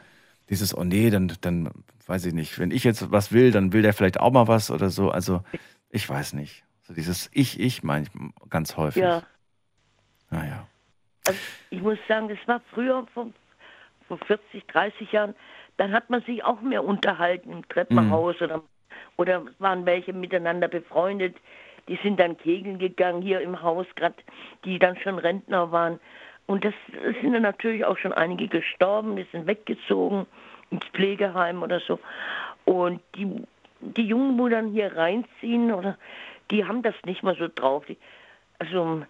dieses, 0.50 0.76
oh 0.76 0.84
nee, 0.84 1.12
dann, 1.12 1.32
dann 1.42 1.70
weiß 2.08 2.26
ich 2.26 2.34
nicht, 2.34 2.58
wenn 2.58 2.72
ich 2.72 2.84
jetzt 2.84 3.12
was 3.12 3.32
will, 3.32 3.52
dann 3.52 3.72
will 3.72 3.84
der 3.84 3.94
vielleicht 3.94 4.20
auch 4.20 4.32
mal 4.32 4.48
was 4.48 4.72
oder 4.72 4.90
so. 4.90 5.12
Also 5.12 5.44
ich 5.92 6.10
weiß 6.10 6.34
nicht. 6.34 6.64
So 6.82 6.96
dieses 6.96 7.30
Ich, 7.34 7.60
ich 7.60 7.84
manchmal 7.84 8.32
ganz 8.50 8.78
häufig. 8.78 9.04
Ja. 9.04 9.22
Naja. 10.32 10.66
Also 11.28 11.40
ich 11.70 11.82
muss 11.84 12.00
sagen, 12.08 12.30
das 12.30 12.40
war 12.48 12.62
früher 12.74 13.06
vor, 13.14 13.28
vor 14.08 14.18
40, 14.26 14.66
30 14.66 15.12
Jahren, 15.12 15.36
dann 15.80 15.94
hat 15.94 16.10
man 16.10 16.22
sich 16.24 16.44
auch 16.44 16.60
mehr 16.60 16.84
unterhalten 16.84 17.52
im 17.52 17.68
Treppenhaus 17.70 18.42
oder, 18.42 18.62
oder 19.16 19.44
es 19.50 19.62
waren 19.62 19.86
welche 19.86 20.12
miteinander 20.12 20.68
befreundet, 20.68 21.38
die 21.88 21.98
sind 22.04 22.20
dann 22.20 22.38
kegeln 22.38 22.80
gegangen 22.80 23.22
hier 23.22 23.40
im 23.40 23.62
Haus, 23.62 23.88
gerade 23.96 24.16
die 24.66 24.78
dann 24.78 24.98
schon 24.98 25.18
Rentner 25.18 25.72
waren. 25.72 26.02
Und 26.48 26.66
das 26.66 26.74
sind 27.22 27.32
dann 27.32 27.44
natürlich 27.44 27.86
auch 27.86 27.98
schon 27.98 28.12
einige 28.12 28.50
gestorben, 28.50 29.16
die 29.16 29.26
sind 29.32 29.48
weggezogen 29.48 30.26
ins 30.70 30.84
Pflegeheim 30.94 31.64
oder 31.64 31.80
so. 31.80 31.98
Und 32.66 33.00
die, 33.16 33.42
die 33.80 34.06
Jungen, 34.06 34.38
wo 34.38 34.50
dann 34.50 34.74
hier 34.74 34.98
reinziehen, 34.98 35.72
oder 35.72 35.98
die 36.52 36.66
haben 36.66 36.82
das 36.82 36.96
nicht 37.06 37.24
mehr 37.24 37.36
so 37.36 37.48
drauf. 37.48 37.86
Die, 37.86 37.98
also 38.60 39.04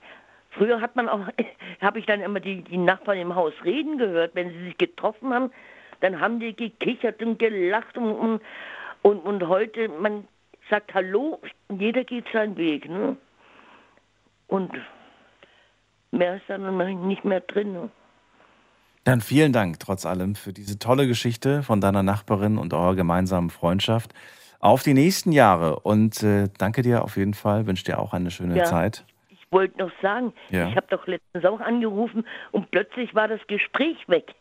früher 0.51 0.81
hat 0.81 0.95
man 0.95 1.09
auch, 1.09 1.21
habe 1.81 1.97
ich 1.97 2.05
dann 2.05 2.21
immer 2.21 2.39
die, 2.39 2.61
die 2.61 2.77
Nachbarn 2.77 3.17
im 3.17 3.33
Haus 3.33 3.53
reden 3.65 3.97
gehört, 3.97 4.35
wenn 4.35 4.51
sie 4.51 4.65
sich 4.65 4.77
getroffen 4.77 5.33
haben, 5.33 5.51
dann 6.01 6.19
haben 6.19 6.39
die 6.39 6.55
gekichert 6.55 7.21
und 7.21 7.39
gelacht 7.39 7.97
und, 7.97 8.11
und, 8.11 8.41
und, 9.01 9.19
und 9.19 9.47
heute, 9.47 9.89
man 9.89 10.27
sagt 10.69 10.93
Hallo, 10.93 11.39
jeder 11.69 12.03
geht 12.03 12.25
seinen 12.31 12.57
Weg. 12.57 12.87
Ne? 12.89 13.17
Und 14.47 14.71
mehr 16.11 16.37
ist 16.37 16.43
dann 16.47 17.07
nicht 17.07 17.25
mehr 17.25 17.41
drin. 17.41 17.73
Ne? 17.73 17.89
Dann 19.03 19.21
vielen 19.21 19.53
Dank 19.53 19.79
trotz 19.79 20.05
allem 20.05 20.35
für 20.35 20.53
diese 20.53 20.77
tolle 20.77 21.07
Geschichte 21.07 21.63
von 21.63 21.81
deiner 21.81 22.03
Nachbarin 22.03 22.57
und 22.57 22.73
eurer 22.73 22.95
gemeinsamen 22.95 23.49
Freundschaft. 23.49 24.13
Auf 24.59 24.83
die 24.83 24.93
nächsten 24.93 25.31
Jahre 25.31 25.79
und 25.79 26.21
äh, 26.21 26.49
danke 26.57 26.81
dir 26.81 27.03
auf 27.03 27.15
jeden 27.15 27.33
Fall, 27.33 27.65
wünsche 27.65 27.85
dir 27.85 27.97
auch 27.97 28.13
eine 28.13 28.29
schöne 28.29 28.57
Ja. 28.57 28.65
Zeit. 28.65 29.05
Ich 29.29 29.39
wollte 29.51 29.79
noch 29.79 29.91
sagen, 30.01 30.33
Ja. 30.49 30.67
ich 30.67 30.75
habe 30.75 30.85
doch 30.89 31.07
letztens 31.07 31.45
auch 31.45 31.61
angerufen 31.61 32.25
und 32.51 32.69
plötzlich 32.69 33.15
war 33.15 33.27
das 33.27 33.39
Gespräch 33.47 33.97
weg. 34.07 34.35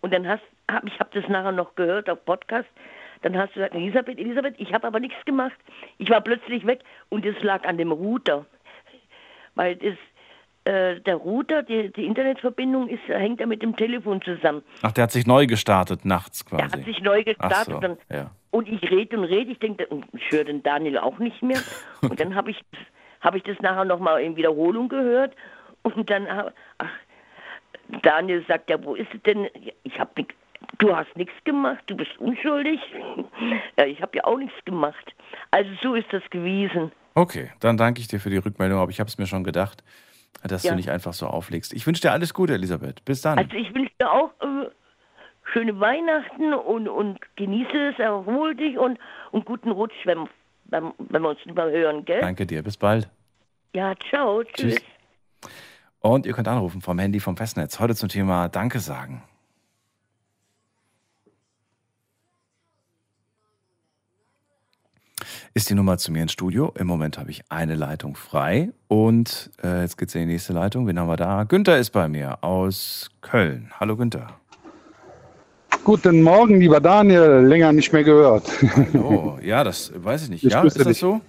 Und 0.00 0.14
dann 0.14 0.26
hast, 0.28 0.42
hab, 0.70 0.84
ich 0.86 0.98
habe 1.00 1.10
das 1.20 1.28
nachher 1.28 1.52
noch 1.52 1.74
gehört 1.74 2.08
auf 2.10 2.24
Podcast. 2.24 2.68
Dann 3.22 3.36
hast 3.36 3.50
du 3.50 3.60
gesagt, 3.60 3.74
Elisabeth, 3.74 4.18
Elisabeth, 4.18 4.54
ich 4.58 4.72
habe 4.72 4.86
aber 4.86 5.00
nichts 5.00 5.24
gemacht. 5.24 5.56
Ich 5.98 6.08
war 6.08 6.20
plötzlich 6.20 6.66
weg 6.66 6.80
und 7.08 7.24
es 7.26 7.40
lag 7.42 7.64
an 7.64 7.76
dem 7.78 7.90
Router. 7.90 8.46
Weil 9.56 9.74
das, 9.76 9.94
äh, 10.64 11.00
der 11.00 11.16
Router, 11.16 11.62
die, 11.64 11.90
die 11.92 12.04
Internetverbindung 12.04 12.88
ist, 12.88 13.00
hängt 13.08 13.40
ja 13.40 13.46
mit 13.46 13.62
dem 13.62 13.74
Telefon 13.74 14.22
zusammen. 14.22 14.62
Ach, 14.82 14.92
der 14.92 15.04
hat 15.04 15.10
sich 15.10 15.26
neu 15.26 15.46
gestartet 15.46 16.04
nachts 16.04 16.44
Der 16.44 16.58
quasi. 16.58 16.70
hat 16.70 16.84
sich 16.84 17.00
neu 17.02 17.24
gestartet. 17.24 17.74
so, 17.74 17.80
dann, 17.80 17.96
ja. 18.10 18.30
Und 18.50 18.68
ich 18.68 18.88
rede 18.88 19.18
und 19.18 19.24
rede, 19.24 19.50
ich 19.50 19.58
denke, 19.58 19.88
ich 20.12 20.30
höre 20.30 20.44
den 20.44 20.62
Daniel 20.62 20.98
auch 20.98 21.18
nicht 21.18 21.42
mehr. 21.42 21.60
Und 22.02 22.18
dann 22.18 22.34
habe 22.34 22.50
ich, 22.50 22.58
hab 23.20 23.34
ich 23.34 23.42
das 23.42 23.58
nachher 23.60 23.84
nochmal 23.84 24.22
in 24.22 24.36
Wiederholung 24.36 24.88
gehört. 24.88 25.34
Und 25.82 26.08
dann, 26.08 26.26
ach, 26.78 26.88
Daniel 28.02 28.44
sagt, 28.48 28.70
ja, 28.70 28.82
wo 28.82 28.94
ist 28.94 29.12
es 29.12 29.22
denn? 29.22 29.48
Ich 29.82 29.98
habe 29.98 30.10
nichts. 30.16 30.34
Du 30.76 30.94
hast 30.94 31.16
nichts 31.16 31.32
gemacht, 31.44 31.82
du 31.86 31.96
bist 31.96 32.10
unschuldig. 32.18 32.80
Ja, 33.78 33.86
ich 33.86 34.02
habe 34.02 34.16
ja 34.16 34.24
auch 34.24 34.36
nichts 34.36 34.56
gemacht. 34.64 35.14
Also 35.50 35.70
so 35.82 35.94
ist 35.94 36.06
das 36.12 36.22
gewesen. 36.30 36.90
Okay, 37.14 37.50
dann 37.60 37.76
danke 37.76 38.00
ich 38.00 38.08
dir 38.08 38.18
für 38.20 38.30
die 38.30 38.36
Rückmeldung, 38.36 38.78
aber 38.80 38.90
ich 38.90 39.00
habe 39.00 39.08
es 39.08 39.16
mir 39.18 39.26
schon 39.26 39.44
gedacht, 39.44 39.82
dass 40.42 40.62
Ja. 40.64 40.70
du 40.72 40.76
nicht 40.76 40.90
einfach 40.90 41.12
so 41.12 41.26
auflegst. 41.26 41.72
Ich 41.72 41.86
wünsche 41.86 42.02
dir 42.02 42.12
alles 42.12 42.34
Gute, 42.34 42.54
Elisabeth. 42.54 43.04
Bis 43.04 43.22
dann. 43.22 43.38
Also 43.38 43.54
ich 43.56 43.72
wünsche 43.74 43.92
dir 44.00 44.10
auch 44.10 44.30
äh, 44.40 44.68
schöne 45.52 45.78
Weihnachten 45.80 46.52
und, 46.54 46.88
und 46.88 47.18
genieße 47.36 47.90
es, 47.92 47.98
erhol 47.98 48.54
dich 48.54 48.76
und, 48.78 48.98
und 49.30 49.44
guten 49.46 49.70
Rutsch, 49.70 49.94
wenn, 50.04 50.28
wenn, 50.66 50.92
wenn 50.98 51.22
wir 51.22 51.30
uns 51.30 51.44
mehr 51.46 51.70
hören, 51.70 52.04
gell? 52.04 52.20
Danke 52.20 52.46
dir, 52.46 52.62
bis 52.62 52.76
bald. 52.76 53.08
Ja, 53.74 53.94
ciao, 54.10 54.42
tschüss. 54.44 54.74
Tschüss. 54.76 55.50
Und 56.00 56.26
ihr 56.26 56.32
könnt 56.32 56.48
anrufen 56.48 56.80
vom 56.80 56.98
Handy 56.98 57.20
vom 57.20 57.36
Festnetz. 57.36 57.80
Heute 57.80 57.94
zum 57.94 58.08
Thema 58.08 58.48
Danke 58.48 58.78
sagen. 58.80 59.22
Ist 65.58 65.70
die 65.70 65.74
Nummer 65.74 65.98
zu 65.98 66.12
mir 66.12 66.22
ins 66.22 66.30
Studio. 66.30 66.72
Im 66.78 66.86
Moment 66.86 67.18
habe 67.18 67.32
ich 67.32 67.42
eine 67.48 67.74
Leitung 67.74 68.14
frei. 68.14 68.68
Und 68.86 69.50
äh, 69.60 69.80
jetzt 69.80 69.98
geht's 69.98 70.14
in 70.14 70.20
die 70.20 70.26
nächste 70.34 70.52
Leitung. 70.52 70.86
Wen 70.86 70.96
haben 71.00 71.08
wir 71.08 71.16
da? 71.16 71.42
Günther 71.42 71.78
ist 71.78 71.90
bei 71.90 72.08
mir 72.08 72.44
aus 72.44 73.10
Köln. 73.22 73.72
Hallo 73.80 73.96
Günther. 73.96 74.28
Guten 75.82 76.22
Morgen, 76.22 76.60
lieber 76.60 76.78
Daniel. 76.78 77.40
Länger 77.44 77.72
nicht 77.72 77.92
mehr 77.92 78.04
gehört. 78.04 78.44
Oh, 78.94 79.36
ja, 79.42 79.64
das 79.64 79.90
weiß 79.96 80.22
ich 80.22 80.30
nicht. 80.30 80.44
Ich 80.44 80.52
ja, 80.52 80.62
ist 80.62 80.78
das 80.78 80.86
dich. 80.86 80.98
so? 80.98 81.20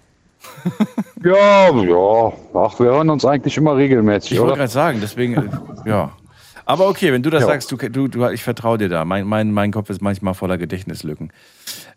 Ja, 1.24 1.72
ja. 1.72 2.34
Ach, 2.54 2.80
wir 2.80 2.86
hören 2.86 3.10
uns 3.10 3.26
eigentlich 3.26 3.58
immer 3.58 3.76
regelmäßig, 3.78 4.34
Ich 4.34 4.40
wollte 4.40 4.58
gerade 4.58 4.72
sagen, 4.72 5.00
deswegen, 5.02 5.34
äh, 5.34 5.90
ja. 5.90 6.12
Aber 6.68 6.88
okay, 6.88 7.12
wenn 7.12 7.24
du 7.24 7.32
das 7.32 7.42
Ja. 7.42 7.48
sagst, 7.48 7.72
du, 7.72 7.78
du, 7.78 8.08
du, 8.08 8.28
ich 8.30 8.44
vertraue 8.44 8.78
dir 8.78 8.90
da. 8.90 9.06
Mein, 9.06 9.26
mein, 9.26 9.52
mein 9.52 9.72
Kopf 9.72 9.90
ist 9.90 10.04
manchmal 10.04 10.36
voller 10.36 10.60
Gedächtnislücken. 10.60 11.34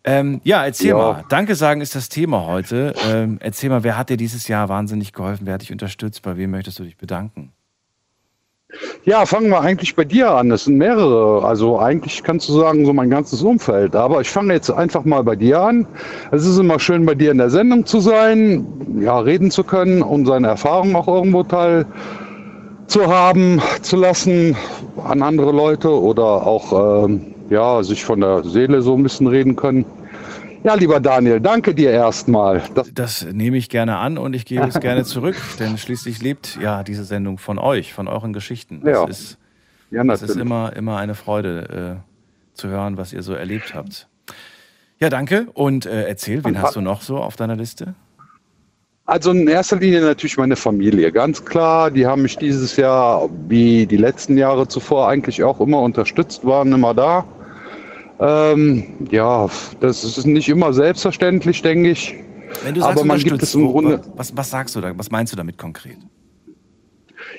Ähm, 0.05 0.41
ja, 0.45 0.65
erzähl 0.65 0.89
Ja. 0.89 0.97
mal. 0.97 1.25
Danke 1.29 1.55
sagen 1.55 1.81
ist 1.81 1.95
das 1.95 2.09
Thema 2.09 2.47
heute. 2.47 2.97
Ähm, 3.01 3.39
erzähl 3.41 3.71
mal, 3.71 3.85
wer 3.85 3.97
hat 3.97 4.11
dir 4.11 4.17
dieses 4.17 4.49
Jahr 4.49 4.69
wahnsinnig 4.69 5.13
geholfen? 5.13 5.47
Wer 5.47 5.55
hat 5.55 5.63
dich 5.63 5.73
unterstützt? 5.73 6.23
Bei 6.23 6.37
wem 6.37 6.51
möchtest 6.51 6.79
du 6.79 6.85
dich 6.85 6.97
bedanken? 6.97 7.53
Ja, 9.05 9.27
fangen 9.27 9.51
wir 9.51 9.61
eigentlich 9.61 9.95
bei 9.95 10.05
dir 10.05 10.31
an. 10.31 10.51
Es 10.51 10.65
sind 10.65 10.77
mehrere. 10.79 11.45
Also 11.45 11.79
eigentlich 11.79 12.23
kannst 12.23 12.49
du 12.49 12.55
sagen, 12.59 12.87
so 12.87 12.93
mein 12.93 13.11
ganzes 13.11 13.43
Umfeld. 13.43 13.95
Aber 13.95 14.21
ich 14.23 14.31
fange 14.31 14.55
jetzt 14.55 14.71
einfach 14.71 15.05
mal 15.05 15.23
bei 15.23 15.37
dir 15.37 15.61
an. 15.61 15.87
Es 16.31 16.47
ist 16.47 16.59
immer 16.59 16.79
schön, 16.79 17.05
bei 17.05 17.15
dir 17.15 17.31
in 17.33 17.39
der 17.39 17.51
Sendung 17.51 17.85
zu 17.85 18.01
sein, 18.01 18.67
ja, 19.01 19.19
reden 19.19 19.51
zu 19.51 19.63
können 19.63 20.03
und 20.03 20.27
seine 20.27 20.49
Erfahrungen 20.49 20.97
auch 20.97 21.07
irgendwo 21.09 21.43
teil 21.43 21.85
zu 22.87 23.07
haben, 23.07 23.61
zu 23.83 23.97
lassen 23.97 24.57
an 25.05 25.23
andere 25.23 25.53
Leute 25.53 25.91
oder 25.91 26.25
auch 26.47 27.05
ähm, 27.05 27.32
ja, 27.53 27.83
sich 27.83 28.05
von 28.05 28.21
der 28.21 28.43
Seele 28.45 28.83
so 28.83 28.97
ein 28.97 29.03
bisschen 29.03 29.27
reden 29.27 29.55
können. 29.55 29.85
Ja, 30.65 30.75
lieber 30.75 31.01
Daniel, 31.01 31.41
danke 31.41 31.75
dir 31.75 31.91
erstmal. 31.91 32.63
Das, 32.75 32.93
Das 32.95 33.27
nehme 33.33 33.57
ich 33.57 33.69
gerne 33.69 33.97
an 33.99 34.17
und 34.17 34.35
ich 34.35 34.45
gebe 34.45 34.65
es 34.67 34.79
gerne 34.81 35.05
zurück, 35.05 35.37
denn 35.59 35.77
schließlich 35.77 36.23
lebt 36.23 36.59
ja 36.61 36.83
diese 36.85 37.05
Sendung 37.05 37.39
von 37.39 37.59
euch, 37.59 37.93
von 37.93 38.09
euren 38.09 38.33
Geschichten. 38.33 38.81
Das 38.85 38.93
Ja. 38.93 39.05
ist, 39.07 39.39
ja, 39.91 40.05
das 40.05 40.23
ist 40.23 40.37
immer, 40.37 40.73
immer 40.75 40.97
eine 40.99 41.15
Freude 41.15 42.01
äh, 42.01 42.57
zu 42.57 42.69
hören, 42.69 42.97
was 42.97 43.13
ihr 43.13 43.23
so 43.23 43.35
erlebt 43.35 43.75
habt. 43.75 44.09
Ja, 45.01 45.11
danke. 45.11 45.49
Und 45.55 45.85
äh, 45.85 46.05
erzähl, 46.05 46.45
wen 46.45 46.63
hast 46.63 46.77
du 46.77 46.81
noch 46.81 47.03
so 47.03 47.17
auf 47.19 47.35
deiner 47.35 47.57
Liste? 47.57 47.95
Also 49.05 49.33
in 49.33 49.49
erster 49.49 49.77
Linie 49.77 50.01
natürlich 50.01 50.37
meine 50.39 50.55
Familie, 50.55 51.11
ganz 51.11 51.45
klar. 51.45 51.91
Die 51.91 52.07
haben 52.07 52.23
mich 52.23 52.37
dieses 52.37 52.77
Jahr, 52.77 53.29
wie 53.49 53.85
die 53.85 53.97
letzten 53.97 54.39
Jahre 54.39 54.69
zuvor, 54.69 55.09
eigentlich 55.09 55.43
auch 55.43 55.59
immer 55.61 55.81
unterstützt, 55.81 56.47
waren 56.47 56.73
immer 56.73 56.95
da. 56.95 57.25
Ähm, 58.23 58.85
ja, 59.11 59.49
das 59.81 60.05
ist 60.05 60.25
nicht 60.27 60.49
immer 60.49 60.73
selbstverständlich, 60.73 61.61
denke 61.63 61.91
ich. 61.91 62.15
Wenn 62.63 62.75
du 62.75 62.81
sagst, 62.81 62.99
Aber 62.99 63.05
man 63.05 63.19
gibt 63.19 63.43
es 63.43 63.55
im 63.55 63.67
Grunde. 63.67 64.01
was, 64.15 64.37
was 64.37 64.51
sagst 64.51 64.77
du 64.77 64.81
da? 64.81 64.93
Was 64.97 65.11
meinst 65.11 65.33
du 65.33 65.37
damit 65.37 65.59
konkret? 65.59 65.99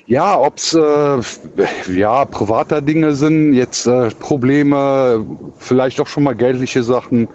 Ja, 0.05 0.37
ob 0.37 0.57
es 0.57 0.73
äh, 0.73 1.93
ja, 1.93 2.25
privater 2.25 2.81
Dinge 2.81 3.15
sind, 3.15 3.53
jetzt 3.53 3.85
äh, 3.87 4.09
Probleme, 4.19 5.25
vielleicht 5.57 6.01
auch 6.01 6.07
schon 6.07 6.23
mal 6.23 6.35
geldliche 6.35 6.83
Sachen, 6.83 7.29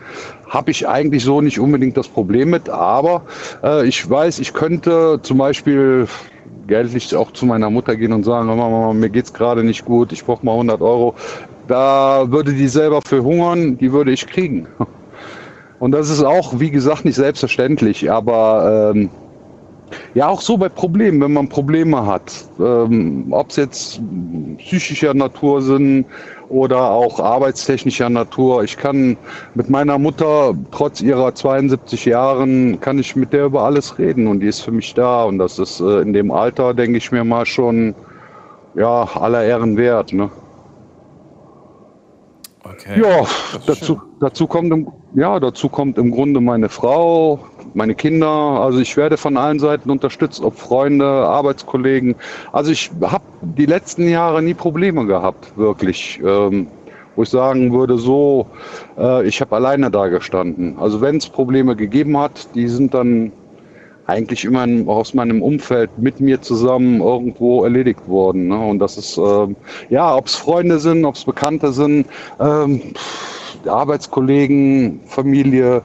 habe 0.49 0.71
ich 0.71 0.87
eigentlich 0.87 1.25
so 1.25 1.41
nicht 1.41 1.59
unbedingt 1.59 1.97
das 1.97 2.09
Problem 2.09 2.51
mit. 2.51 2.69
Aber 2.69 3.23
äh, 3.63 3.87
ich 3.87 4.09
weiß, 4.09 4.39
ich 4.41 4.53
könnte 4.53 5.21
zum 5.23 5.39
Beispiel 5.39 6.07
geldlich 6.67 7.15
auch 7.17 7.33
zu 7.33 7.47
meiner 7.47 7.71
Mutter 7.71 7.97
gehen 7.97 8.13
und 8.13 8.25
sagen, 8.25 8.47
Mama, 8.47 8.69
Mama 8.69 8.93
mir 8.93 9.09
geht's 9.09 9.33
gerade 9.33 9.65
nicht 9.65 9.85
gut, 9.85 10.13
ich 10.13 10.25
brauche 10.25 10.45
mal 10.45 10.53
100 10.53 10.81
Euro. 10.83 11.15
Da 11.69 12.25
würde 12.31 12.53
die 12.53 12.69
selber 12.69 13.01
für 13.07 13.23
hungern, 13.23 13.79
die 13.79 13.93
würde 13.93 14.11
ich 14.11 14.27
kriegen. 14.27 14.67
Und 15.79 15.93
das 15.93 16.11
ist 16.11 16.25
auch, 16.25 16.59
wie 16.59 16.71
gesagt, 16.71 17.05
nicht 17.05 17.15
selbstverständlich, 17.15 18.11
aber 18.11 18.93
ähm, 18.95 19.11
ja, 20.15 20.29
auch 20.29 20.41
so 20.41 20.57
bei 20.57 20.69
Problemen, 20.69 21.21
wenn 21.21 21.33
man 21.33 21.49
Probleme 21.49 22.05
hat, 22.05 22.33
ähm, 22.59 23.27
ob 23.31 23.51
es 23.51 23.57
jetzt 23.57 24.01
psychischer 24.59 25.15
Natur 25.15 25.63
sind 25.63 26.07
oder 26.49 26.91
auch 26.91 27.21
arbeitstechnischer 27.21 28.09
Natur. 28.09 28.65
Ich 28.65 28.77
kann 28.77 29.17
mit 29.55 29.71
meiner 29.71 29.99
Mutter, 29.99 30.55
trotz 30.73 31.01
ihrer 31.01 31.35
72 31.35 32.07
Jahren, 32.07 32.81
kann 32.81 32.99
ich 32.99 33.15
mit 33.15 33.33
der 33.33 33.45
über 33.45 33.63
alles 33.63 33.99
reden 33.99 34.27
und 34.27 34.41
die 34.41 34.49
ist 34.49 34.63
für 34.63 34.73
mich 34.73 34.95
da 34.95 35.25
und 35.25 35.39
das 35.39 35.59
ist 35.59 35.81
äh, 35.81 36.01
in 36.01 36.13
dem 36.13 36.31
Alter, 36.31 36.75
denke 36.75 36.99
ich 36.99 37.13
mir 37.13 37.25
mal 37.25 37.47
schon, 37.47 37.95
ja, 38.75 39.09
aller 39.15 39.45
Ehren 39.45 39.77
wert. 39.77 40.13
Ne? 40.13 40.31
Okay. 42.65 43.01
Ja, 43.01 43.25
dazu, 43.67 44.01
dazu, 44.21 44.47
kommt 44.47 44.73
im, 44.73 44.89
ja, 45.15 45.39
dazu 45.39 45.69
kommt 45.69 45.97
im 45.97 46.11
Grunde 46.11 46.41
meine 46.41 46.69
Frau, 46.69 47.41
meine 47.75 47.95
Kinder. 47.95 48.29
Also 48.29 48.81
ich 48.81 48.97
werde 48.97 49.17
von 49.17 49.37
allen 49.37 49.59
Seiten 49.59 49.91
unterstützt, 49.91 50.43
ob 50.43 50.59
Freunde, 50.59 51.07
Arbeitskollegen. 51.07 52.17
Also 52.53 52.73
ich 52.73 52.91
habe 53.01 53.25
die 53.41 53.67
letzten 53.67 54.09
Jahre 54.09 54.43
nie 54.43 54.55
Probleme 54.55 55.07
gehabt, 55.07 55.57
wirklich. 55.57 56.21
Ähm, 56.25 56.69
wo 57.19 57.25
ich 57.25 57.31
sagen 57.31 57.73
würde, 57.73 57.99
so, 57.99 58.47
äh, 58.97 59.27
ich 59.27 59.41
habe 59.41 59.57
alleine 59.57 59.91
da 59.91 60.07
gestanden. 60.07 60.77
Also 60.79 61.01
wenn 61.01 61.17
es 61.17 61.29
Probleme 61.29 61.75
gegeben 61.75 62.17
hat, 62.17 62.55
die 62.55 62.69
sind 62.69 62.95
dann 62.95 63.33
eigentlich 64.09 64.45
immer 64.45 64.67
aus 64.91 65.13
meinem 65.15 65.43
Umfeld 65.43 65.91
mit 65.99 66.19
mir 66.19 66.41
zusammen 66.41 67.01
irgendwo 67.01 67.63
erledigt 67.63 68.09
worden. 68.09 68.49
Ne? 68.49 68.59
Und 68.59 68.79
das 68.79 68.97
ist, 68.97 69.19
ähm, 69.19 69.55
ja, 69.91 70.17
ob 70.17 70.27
es 70.27 70.35
Freunde 70.35 70.79
sind, 70.81 71.05
ob 71.05 71.15
es 71.15 71.25
Bekannte 71.25 71.73
sind, 71.73 72.07
ähm, 72.41 72.81
Arbeitskollegen, 73.67 75.01
Familie. 75.07 75.83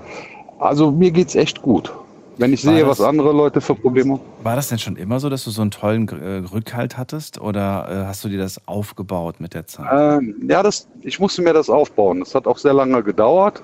Also 0.59 0.91
mir 0.91 1.11
geht's 1.11 1.35
echt 1.35 1.61
gut. 1.61 1.91
Wenn 2.37 2.51
ich 2.53 2.61
sehe, 2.61 2.79
das- 2.79 2.99
was 2.99 3.01
andere 3.07 3.31
Leute 3.31 3.61
für 3.61 3.75
Probleme 3.75 4.13
haben. 4.13 4.21
War 4.41 4.55
das 4.55 4.69
denn 4.69 4.79
schon 4.79 4.95
immer 4.95 5.19
so, 5.19 5.29
dass 5.29 5.43
du 5.43 5.51
so 5.51 5.61
einen 5.61 5.69
tollen 5.69 6.07
äh, 6.07 6.47
Rückhalt 6.51 6.97
hattest 6.97 7.39
oder 7.39 7.87
äh, 7.89 8.07
hast 8.07 8.23
du 8.23 8.29
dir 8.29 8.39
das 8.39 8.59
aufgebaut 8.67 9.35
mit 9.39 9.53
der 9.53 9.67
Zeit? 9.67 9.85
Ähm, 9.91 10.47
ja, 10.49 10.63
das, 10.63 10.87
ich 11.01 11.19
musste 11.19 11.41
mir 11.43 11.53
das 11.53 11.69
aufbauen. 11.69 12.21
Das 12.21 12.33
hat 12.33 12.47
auch 12.47 12.57
sehr 12.57 12.73
lange 12.73 13.03
gedauert. 13.03 13.61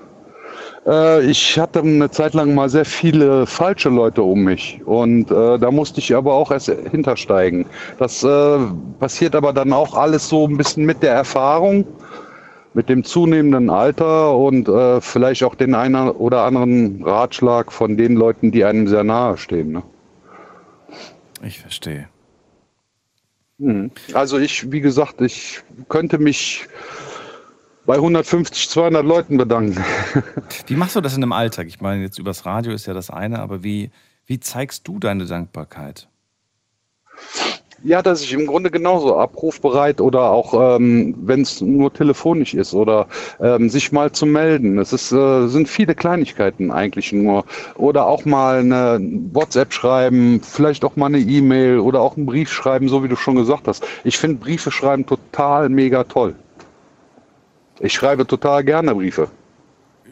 Äh, 0.86 1.24
ich 1.26 1.58
hatte 1.58 1.80
eine 1.80 2.10
Zeit 2.10 2.34
lang 2.34 2.54
mal 2.54 2.68
sehr 2.68 2.84
viele 2.84 3.46
falsche 3.46 3.88
Leute 3.88 4.22
um 4.22 4.44
mich 4.44 4.80
und 4.84 5.30
äh, 5.30 5.58
da 5.58 5.70
musste 5.70 6.00
ich 6.00 6.14
aber 6.14 6.34
auch 6.34 6.50
erst 6.50 6.70
hintersteigen. 6.90 7.66
Das 7.98 8.22
äh, 8.22 8.58
passiert 8.98 9.34
aber 9.34 9.52
dann 9.52 9.72
auch 9.72 9.94
alles 9.94 10.28
so 10.28 10.46
ein 10.46 10.56
bisschen 10.56 10.86
mit 10.86 11.02
der 11.02 11.12
Erfahrung, 11.12 11.84
mit 12.72 12.88
dem 12.88 13.04
zunehmenden 13.04 13.68
Alter 13.68 14.36
und 14.36 14.68
äh, 14.68 15.00
vielleicht 15.00 15.42
auch 15.42 15.54
den 15.54 15.74
einen 15.74 16.08
oder 16.10 16.44
anderen 16.44 17.02
Ratschlag 17.02 17.72
von 17.72 17.96
den 17.96 18.14
Leuten, 18.14 18.50
die 18.50 18.64
einem 18.64 18.86
sehr 18.88 19.04
nahe 19.04 19.36
stehen. 19.36 19.72
Ne? 19.72 19.82
Ich 21.42 21.58
verstehe. 21.58 22.08
Mhm. 23.58 23.90
Also 24.14 24.38
ich, 24.38 24.72
wie 24.72 24.80
gesagt, 24.80 25.20
ich 25.20 25.60
könnte 25.88 26.18
mich 26.18 26.66
bei 27.90 27.96
150, 27.96 28.68
200 28.68 29.04
Leuten 29.04 29.36
bedanken. 29.36 29.82
Wie 30.68 30.76
machst 30.76 30.94
du 30.94 31.00
das 31.00 31.16
in 31.16 31.24
einem 31.24 31.32
Alltag? 31.32 31.66
Ich 31.66 31.80
meine, 31.80 32.04
jetzt 32.04 32.20
übers 32.20 32.46
Radio 32.46 32.70
ist 32.70 32.86
ja 32.86 32.94
das 32.94 33.10
eine, 33.10 33.40
aber 33.40 33.64
wie, 33.64 33.90
wie 34.26 34.38
zeigst 34.38 34.86
du 34.86 35.00
deine 35.00 35.26
Dankbarkeit? 35.26 36.06
Ja, 37.82 38.00
dass 38.00 38.22
ich 38.22 38.32
im 38.32 38.46
Grunde 38.46 38.70
genauso 38.70 39.16
abrufbereit 39.16 40.00
oder 40.00 40.30
auch, 40.30 40.76
ähm, 40.76 41.16
wenn 41.22 41.40
es 41.40 41.60
nur 41.60 41.92
telefonisch 41.92 42.54
ist 42.54 42.74
oder 42.74 43.08
ähm, 43.40 43.68
sich 43.68 43.90
mal 43.90 44.12
zu 44.12 44.24
melden. 44.24 44.78
Es 44.78 44.92
ist, 44.92 45.10
äh, 45.10 45.48
sind 45.48 45.68
viele 45.68 45.96
Kleinigkeiten 45.96 46.70
eigentlich 46.70 47.12
nur. 47.12 47.44
Oder 47.74 48.06
auch 48.06 48.24
mal 48.24 48.60
eine 48.60 49.00
WhatsApp 49.32 49.72
schreiben, 49.72 50.40
vielleicht 50.44 50.84
auch 50.84 50.94
mal 50.94 51.06
eine 51.06 51.18
E-Mail 51.18 51.80
oder 51.80 52.02
auch 52.02 52.16
einen 52.16 52.26
Brief 52.26 52.52
schreiben, 52.52 52.88
so 52.88 53.02
wie 53.02 53.08
du 53.08 53.16
schon 53.16 53.34
gesagt 53.34 53.66
hast. 53.66 53.84
Ich 54.04 54.16
finde 54.16 54.36
Briefe 54.36 54.70
schreiben 54.70 55.04
total 55.06 55.68
mega 55.68 56.04
toll. 56.04 56.36
Ich 57.80 57.92
schreibe 57.92 58.26
total 58.26 58.62
gerne 58.64 58.94
Briefe. 58.94 59.30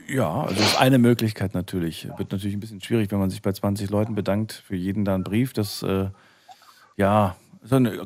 Ja, 0.09 0.43
also 0.43 0.55
das 0.55 0.69
ist 0.73 0.81
eine 0.81 0.99
Möglichkeit 0.99 1.55
natürlich. 1.55 2.09
Wird 2.17 2.33
natürlich 2.33 2.55
ein 2.57 2.61
bisschen 2.61 2.81
schwierig, 2.81 3.11
wenn 3.11 3.19
man 3.19 3.29
sich 3.31 3.43
bei 3.43 3.53
20 3.53 3.91
Leuten 3.91 4.15
bedankt, 4.15 4.53
für 4.67 4.75
jeden 4.75 5.05
da 5.05 5.15
einen 5.15 5.25
Brief. 5.25 5.53
Das, 5.53 5.83
äh, 5.83 6.09
ja, 6.97 7.37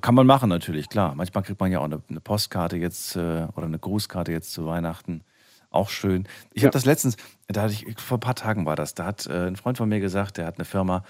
kann 0.01 0.15
man 0.15 0.27
machen 0.27 0.49
natürlich, 0.49 0.89
klar. 0.89 1.15
Manchmal 1.15 1.45
kriegt 1.45 1.61
man 1.61 1.71
ja 1.71 1.79
auch 1.79 1.85
eine, 1.85 2.03
eine 2.11 2.21
Postkarte 2.21 2.77
jetzt 2.77 3.15
äh, 3.15 3.47
oder 3.55 3.67
eine 3.67 3.79
Grußkarte 3.79 4.33
jetzt 4.33 4.53
zu 4.53 4.67
Weihnachten. 4.67 5.23
Auch 5.71 5.91
schön. 5.91 6.27
Ich 6.53 6.63
Ja. 6.63 6.67
habe 6.67 6.73
das 6.73 6.85
letztens, 6.85 7.17
da 7.47 7.63
hatte 7.63 7.73
ich, 7.73 7.87
vor 8.01 8.17
ein 8.19 8.21
paar 8.21 8.35
Tagen 8.35 8.67
war 8.67 8.75
das, 8.77 8.95
da 8.95 9.05
hat 9.07 9.27
äh, 9.27 9.47
ein 9.47 9.57
Freund 9.57 9.79
von 9.79 9.89
mir 9.89 10.01
gesagt, 10.01 10.39
der 10.39 10.47
hat 10.47 10.57
eine 10.57 10.65
Firma, 10.65 11.05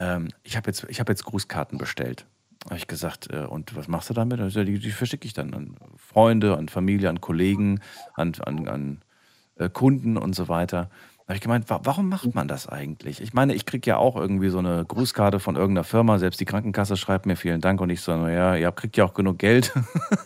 ähm, 0.00 0.28
ich 0.44 0.56
habe 0.56 0.68
jetzt, 0.68 0.86
ich 0.88 0.98
hab 0.98 1.08
jetzt 1.10 1.24
Grußkarten 1.24 1.76
bestellt. 1.76 2.24
Habe 2.66 2.76
ich 2.76 2.86
gesagt, 2.86 3.30
äh, 3.32 3.44
und 3.44 3.76
was 3.76 3.88
machst 3.88 4.10
du 4.10 4.14
damit? 4.14 4.40
Also, 4.40 4.64
die, 4.64 4.78
die 4.78 4.90
verschicke 4.90 5.26
ich 5.26 5.32
dann 5.32 5.54
an 5.54 5.76
Freunde, 5.96 6.56
an 6.56 6.68
Familie, 6.68 7.08
an 7.08 7.20
Kollegen, 7.20 7.80
an, 8.14 8.32
an, 8.44 8.68
an 8.68 9.02
äh, 9.56 9.68
Kunden 9.68 10.16
und 10.16 10.34
so 10.34 10.48
weiter. 10.48 10.90
Da 11.20 11.32
habe 11.32 11.36
ich 11.36 11.40
gemeint, 11.42 11.68
wa 11.68 11.80
warum 11.84 12.08
macht 12.08 12.34
man 12.34 12.48
das 12.48 12.66
eigentlich? 12.66 13.20
Ich 13.20 13.34
meine, 13.34 13.52
ich 13.54 13.66
kriege 13.66 13.90
ja 13.90 13.96
auch 13.98 14.16
irgendwie 14.16 14.48
so 14.48 14.58
eine 14.58 14.84
Grußkarte 14.86 15.40
von 15.40 15.56
irgendeiner 15.56 15.84
Firma, 15.84 16.18
selbst 16.18 16.40
die 16.40 16.46
Krankenkasse 16.46 16.96
schreibt 16.96 17.26
mir 17.26 17.36
vielen 17.36 17.60
Dank 17.60 17.80
und 17.82 17.90
ich 17.90 18.00
so, 18.00 18.16
naja, 18.16 18.56
ihr 18.56 18.72
kriegt 18.72 18.96
ja 18.96 19.04
auch 19.04 19.12
genug 19.12 19.38
Geld. 19.38 19.72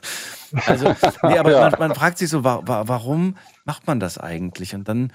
also, 0.67 0.95
nee, 1.25 1.39
aber 1.39 1.51
Ja. 1.53 1.61
man, 1.71 1.75
man 1.79 1.95
fragt 1.97 2.19
sich 2.19 2.29
so, 2.31 2.45
wa 2.45 2.63
wa 2.65 2.85
warum 2.87 3.37
macht 3.65 3.87
man 3.89 3.99
das 3.99 4.17
eigentlich? 4.17 4.75
Und 4.77 4.89
dann, 4.89 5.13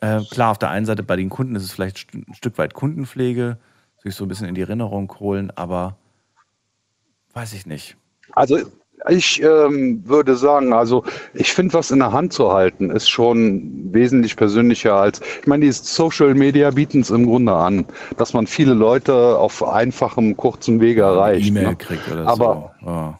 äh, 0.00 0.20
klar, 0.30 0.50
auf 0.50 0.58
der 0.58 0.68
einen 0.70 0.84
Seite 0.86 1.02
bei 1.02 1.16
den 1.16 1.30
Kunden 1.30 1.56
ist 1.56 1.64
es 1.64 1.72
vielleicht 1.72 2.12
ein 2.14 2.34
Stück 2.34 2.58
weit 2.58 2.74
Kundenpflege, 2.74 3.58
sich 4.02 4.14
so 4.14 4.26
ein 4.26 4.28
bisschen 4.28 4.48
in 4.48 4.54
die 4.54 4.60
Erinnerung 4.60 5.10
holen, 5.18 5.50
aber 5.56 5.96
weiß 7.34 7.52
ich 7.54 7.66
nicht. 7.66 7.96
Also 8.32 8.58
ich 9.08 9.42
ähm, 9.42 10.02
würde 10.06 10.36
sagen, 10.36 10.72
also 10.72 11.04
ich 11.34 11.52
finde, 11.52 11.74
was 11.74 11.90
in 11.90 11.98
der 11.98 12.12
Hand 12.12 12.32
zu 12.32 12.52
halten, 12.52 12.90
ist 12.90 13.08
schon 13.08 13.92
wesentlich 13.92 14.36
persönlicher 14.36 14.94
als, 14.94 15.20
ich 15.40 15.46
meine, 15.46 15.64
die 15.64 15.72
Social 15.72 16.34
Media 16.34 16.70
bieten 16.70 17.00
es 17.00 17.10
im 17.10 17.26
Grunde 17.26 17.52
an, 17.52 17.84
dass 18.16 18.32
man 18.32 18.46
viele 18.46 18.74
Leute 18.74 19.38
auf 19.38 19.66
einfachem, 19.66 20.36
kurzem 20.36 20.80
Wege 20.80 21.02
erreicht. 21.02 21.48
E-Mail 21.48 21.70
ne? 21.70 21.76
kriegt 21.76 22.10
oder 22.10 22.26
Aber 22.26 22.74
so. 22.80 22.86
Ja. 22.86 23.18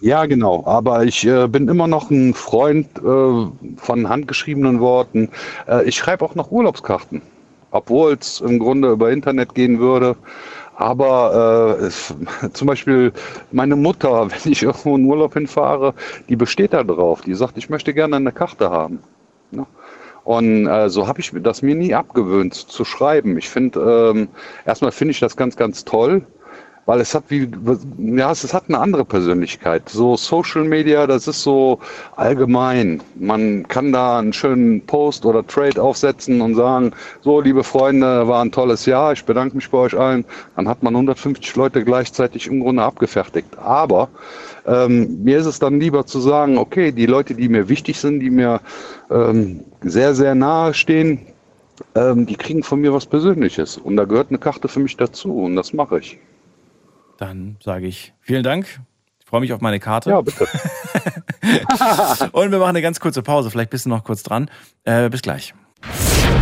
ja, 0.00 0.26
genau. 0.26 0.64
Aber 0.66 1.04
ich 1.04 1.26
äh, 1.26 1.48
bin 1.48 1.68
immer 1.68 1.88
noch 1.88 2.10
ein 2.10 2.34
Freund 2.34 2.86
äh, 2.98 3.76
von 3.76 4.08
handgeschriebenen 4.08 4.80
Worten. 4.80 5.30
Äh, 5.66 5.84
ich 5.88 5.96
schreibe 5.96 6.24
auch 6.24 6.36
noch 6.36 6.52
Urlaubskarten, 6.52 7.22
obwohl 7.72 8.12
es 8.12 8.40
im 8.40 8.60
Grunde 8.60 8.92
über 8.92 9.10
Internet 9.10 9.54
gehen 9.54 9.80
würde. 9.80 10.16
Aber 10.76 11.78
äh, 11.80 11.84
es, 11.84 12.14
zum 12.52 12.66
Beispiel 12.66 13.12
meine 13.52 13.76
Mutter, 13.76 14.30
wenn 14.44 14.52
ich 14.52 14.62
irgendwo 14.62 14.96
in 14.96 15.04
Urlaub 15.04 15.34
hinfahre, 15.34 15.94
die 16.28 16.36
besteht 16.36 16.72
da 16.72 16.82
drauf. 16.82 17.22
Die 17.22 17.34
sagt, 17.34 17.56
ich 17.58 17.70
möchte 17.70 17.94
gerne 17.94 18.16
eine 18.16 18.32
Karte 18.32 18.70
haben. 18.70 19.00
Ne? 19.50 19.66
Und 20.24 20.66
äh, 20.66 20.88
so 20.88 21.06
habe 21.06 21.20
ich 21.20 21.32
das 21.34 21.60
mir 21.60 21.74
nie 21.74 21.94
abgewöhnt 21.94 22.54
zu 22.54 22.84
schreiben. 22.84 23.36
Ich 23.36 23.50
finde, 23.50 24.12
ähm, 24.14 24.28
erstmal 24.64 24.90
finde 24.90 25.12
ich 25.12 25.20
das 25.20 25.36
ganz, 25.36 25.54
ganz 25.56 25.84
toll, 25.84 26.26
weil 26.86 27.00
es 27.00 27.14
hat 27.14 27.24
wie, 27.28 27.48
ja, 27.98 28.30
es, 28.30 28.52
hat 28.52 28.64
eine 28.68 28.78
andere 28.78 29.04
Persönlichkeit. 29.04 29.88
So 29.88 30.16
Social 30.16 30.64
Media, 30.64 31.06
das 31.06 31.26
ist 31.26 31.42
so 31.42 31.78
allgemein. 32.16 33.02
Man 33.14 33.66
kann 33.68 33.92
da 33.92 34.18
einen 34.18 34.32
schönen 34.32 34.84
Post 34.84 35.24
oder 35.24 35.46
Trade 35.46 35.82
aufsetzen 35.82 36.40
und 36.40 36.54
sagen, 36.54 36.92
so 37.22 37.40
liebe 37.40 37.64
Freunde, 37.64 38.28
war 38.28 38.44
ein 38.44 38.52
tolles 38.52 38.86
Jahr, 38.86 39.12
ich 39.12 39.24
bedanke 39.24 39.56
mich 39.56 39.70
bei 39.70 39.78
euch 39.78 39.98
allen. 39.98 40.24
Dann 40.56 40.68
hat 40.68 40.82
man 40.82 40.94
150 40.94 41.56
Leute 41.56 41.84
gleichzeitig 41.84 42.46
im 42.46 42.60
Grunde 42.60 42.82
abgefertigt. 42.82 43.56
Aber 43.58 44.08
ähm, 44.66 45.22
mir 45.22 45.38
ist 45.38 45.46
es 45.46 45.58
dann 45.58 45.80
lieber 45.80 46.06
zu 46.06 46.20
sagen, 46.20 46.58
okay, 46.58 46.92
die 46.92 47.06
Leute, 47.06 47.34
die 47.34 47.48
mir 47.48 47.68
wichtig 47.68 47.98
sind, 47.98 48.20
die 48.20 48.30
mir 48.30 48.60
ähm, 49.10 49.64
sehr, 49.82 50.14
sehr 50.14 50.34
nahe 50.34 50.74
stehen, 50.74 51.20
ähm, 51.94 52.26
die 52.26 52.36
kriegen 52.36 52.62
von 52.62 52.80
mir 52.80 52.92
was 52.92 53.06
Persönliches. 53.06 53.76
Und 53.76 53.96
da 53.96 54.04
gehört 54.04 54.28
eine 54.30 54.38
Karte 54.38 54.68
für 54.68 54.80
mich 54.80 54.96
dazu 54.96 55.36
und 55.38 55.56
das 55.56 55.72
mache 55.72 55.98
ich. 55.98 56.18
Dann 57.18 57.56
sage 57.62 57.86
ich 57.86 58.12
vielen 58.20 58.42
Dank. 58.42 58.80
Ich 59.20 59.26
freue 59.26 59.40
mich 59.40 59.52
auf 59.52 59.60
meine 59.60 59.80
Karte. 59.80 60.10
Ja, 60.10 60.20
bitte. 60.20 60.46
und 62.32 62.50
wir 62.50 62.58
machen 62.58 62.70
eine 62.70 62.82
ganz 62.82 63.00
kurze 63.00 63.22
Pause. 63.22 63.50
Vielleicht 63.50 63.70
bist 63.70 63.86
du 63.86 63.90
noch 63.90 64.04
kurz 64.04 64.22
dran. 64.22 64.50
Äh, 64.84 65.08
bis 65.08 65.22
gleich. 65.22 65.54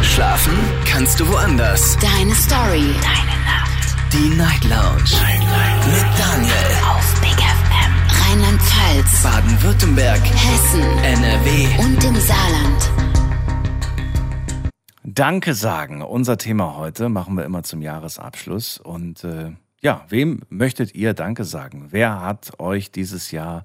Schlafen 0.02 0.52
kannst 0.84 1.20
du 1.20 1.28
woanders. 1.28 1.96
Deine 1.98 2.34
Story. 2.34 2.94
Deine 3.02 3.38
Nacht. 3.44 4.12
Die 4.12 4.28
Night 4.36 4.64
Lounge. 4.64 5.02
Night, 5.22 5.40
Night. 5.40 5.86
Mit 5.86 6.18
Daniel. 6.18 6.52
Auf 6.90 7.20
Big 7.20 7.38
FM. 7.38 7.92
Rheinland-Pfalz. 8.24 9.22
Baden-Württemberg. 9.22 10.20
Hessen. 10.22 10.82
NRW. 11.04 11.84
Und 11.84 12.04
im 12.04 12.16
Saarland. 12.16 12.90
Danke 15.04 15.54
sagen. 15.54 16.02
Unser 16.02 16.38
Thema 16.38 16.76
heute 16.76 17.08
machen 17.08 17.36
wir 17.36 17.44
immer 17.44 17.62
zum 17.62 17.82
Jahresabschluss. 17.82 18.78
Und 18.78 19.24
äh, 19.24 19.52
ja, 19.82 20.04
wem 20.08 20.42
möchtet 20.48 20.94
ihr 20.94 21.12
Danke 21.12 21.44
sagen? 21.44 21.88
Wer 21.90 22.20
hat 22.20 22.60
euch 22.60 22.92
dieses 22.92 23.32
Jahr 23.32 23.64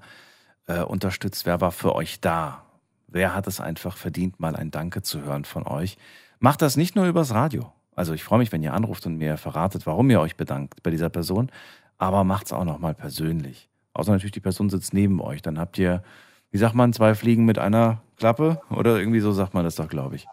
äh, 0.66 0.80
unterstützt? 0.82 1.46
Wer 1.46 1.60
war 1.60 1.70
für 1.70 1.94
euch 1.94 2.20
da? 2.20 2.64
Wer 3.06 3.34
hat 3.34 3.46
es 3.46 3.60
einfach 3.60 3.96
verdient, 3.96 4.40
mal 4.40 4.56
ein 4.56 4.70
Danke 4.70 5.02
zu 5.02 5.22
hören 5.22 5.44
von 5.44 5.66
euch? 5.66 5.96
Macht 6.40 6.60
das 6.60 6.76
nicht 6.76 6.96
nur 6.96 7.06
übers 7.06 7.32
Radio. 7.32 7.72
Also 7.94 8.12
ich 8.14 8.24
freue 8.24 8.40
mich, 8.40 8.52
wenn 8.52 8.62
ihr 8.62 8.74
anruft 8.74 9.06
und 9.06 9.16
mir 9.16 9.36
verratet, 9.36 9.86
warum 9.86 10.10
ihr 10.10 10.20
euch 10.20 10.36
bedankt 10.36 10.82
bei 10.82 10.90
dieser 10.90 11.08
Person, 11.08 11.50
aber 11.98 12.24
macht 12.24 12.46
es 12.46 12.52
auch 12.52 12.64
nochmal 12.64 12.94
persönlich. 12.94 13.68
Außer 13.92 14.12
natürlich, 14.12 14.32
die 14.32 14.40
Person 14.40 14.70
sitzt 14.70 14.94
neben 14.94 15.20
euch. 15.20 15.42
Dann 15.42 15.58
habt 15.58 15.78
ihr, 15.78 16.02
wie 16.50 16.58
sagt 16.58 16.74
man, 16.74 16.92
zwei 16.92 17.14
Fliegen 17.14 17.44
mit 17.44 17.58
einer 17.58 18.02
Klappe? 18.16 18.60
Oder 18.70 18.98
irgendwie 18.98 19.20
so 19.20 19.32
sagt 19.32 19.54
man 19.54 19.64
das 19.64 19.76
doch, 19.76 19.88
glaube 19.88 20.16
ich. 20.16 20.26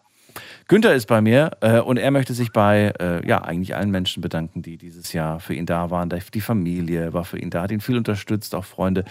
Günther 0.68 0.94
ist 0.96 1.08
bei 1.08 1.22
mir 1.22 1.52
äh, 1.62 1.80
und 1.80 1.98
er 1.98 2.12
möchte 2.12 2.34
sich 2.34 2.52
bei 2.52 2.94
äh, 3.00 3.28
ja 3.28 3.44
eigentlich 3.44 3.76
allen 3.76 3.92
Menschen 3.92 4.22
bedanken, 4.22 4.62
die 4.62 4.78
dieses 4.78 5.14
Jahr 5.14 5.40
für 5.40 5.54
ihn 5.54 5.66
da 5.66 5.90
waren. 5.90 6.10
Die 6.10 6.42
Familie 6.42 7.14
war 7.14 7.26
für 7.26 7.40
ihn 7.40 7.50
da, 7.50 7.64
hat 7.64 7.72
ihn 7.72 7.82
viel 7.82 7.98
unterstützt, 7.98 8.56
auch 8.56 8.66
Freunde. 8.66 9.06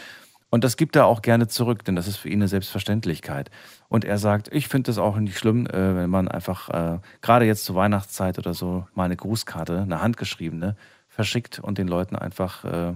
Und 0.51 0.63
das 0.63 0.77
gibt 0.77 0.95
er 0.95 1.07
auch 1.07 1.21
gerne 1.21 1.49
zurück, 1.49 1.85
denn 1.85 1.97
das 1.97 2.07
ist 2.07 2.17
für 2.17 2.29
ihn 2.29 2.39
eine 2.39 2.47
Selbstverständlichkeit. 2.47 3.51
Und 3.89 4.05
er 4.05 4.19
sagt, 4.19 4.53
ich 4.53 4.69
finde 4.69 4.89
das 4.89 4.99
auch 4.99 5.17
nicht 5.17 5.37
schlimm, 5.37 5.67
äh, 5.67 5.97
wenn 5.97 6.11
man 6.11 6.29
einfach 6.29 6.69
äh, 6.69 6.99
gerade 7.23 7.45
jetzt 7.45 7.65
zur 7.65 7.75
Weihnachtszeit 7.75 8.39
oder 8.39 8.55
so 8.55 8.87
mal 8.95 9.05
eine 9.05 9.17
Grußkarte, 9.17 9.81
eine 9.81 10.01
handgeschriebene, 10.01 10.77
verschickt 11.09 11.59
und 11.59 11.79
den 11.79 11.89
Leuten 11.89 12.17
einfach 12.17 12.65
äh, 12.65 12.93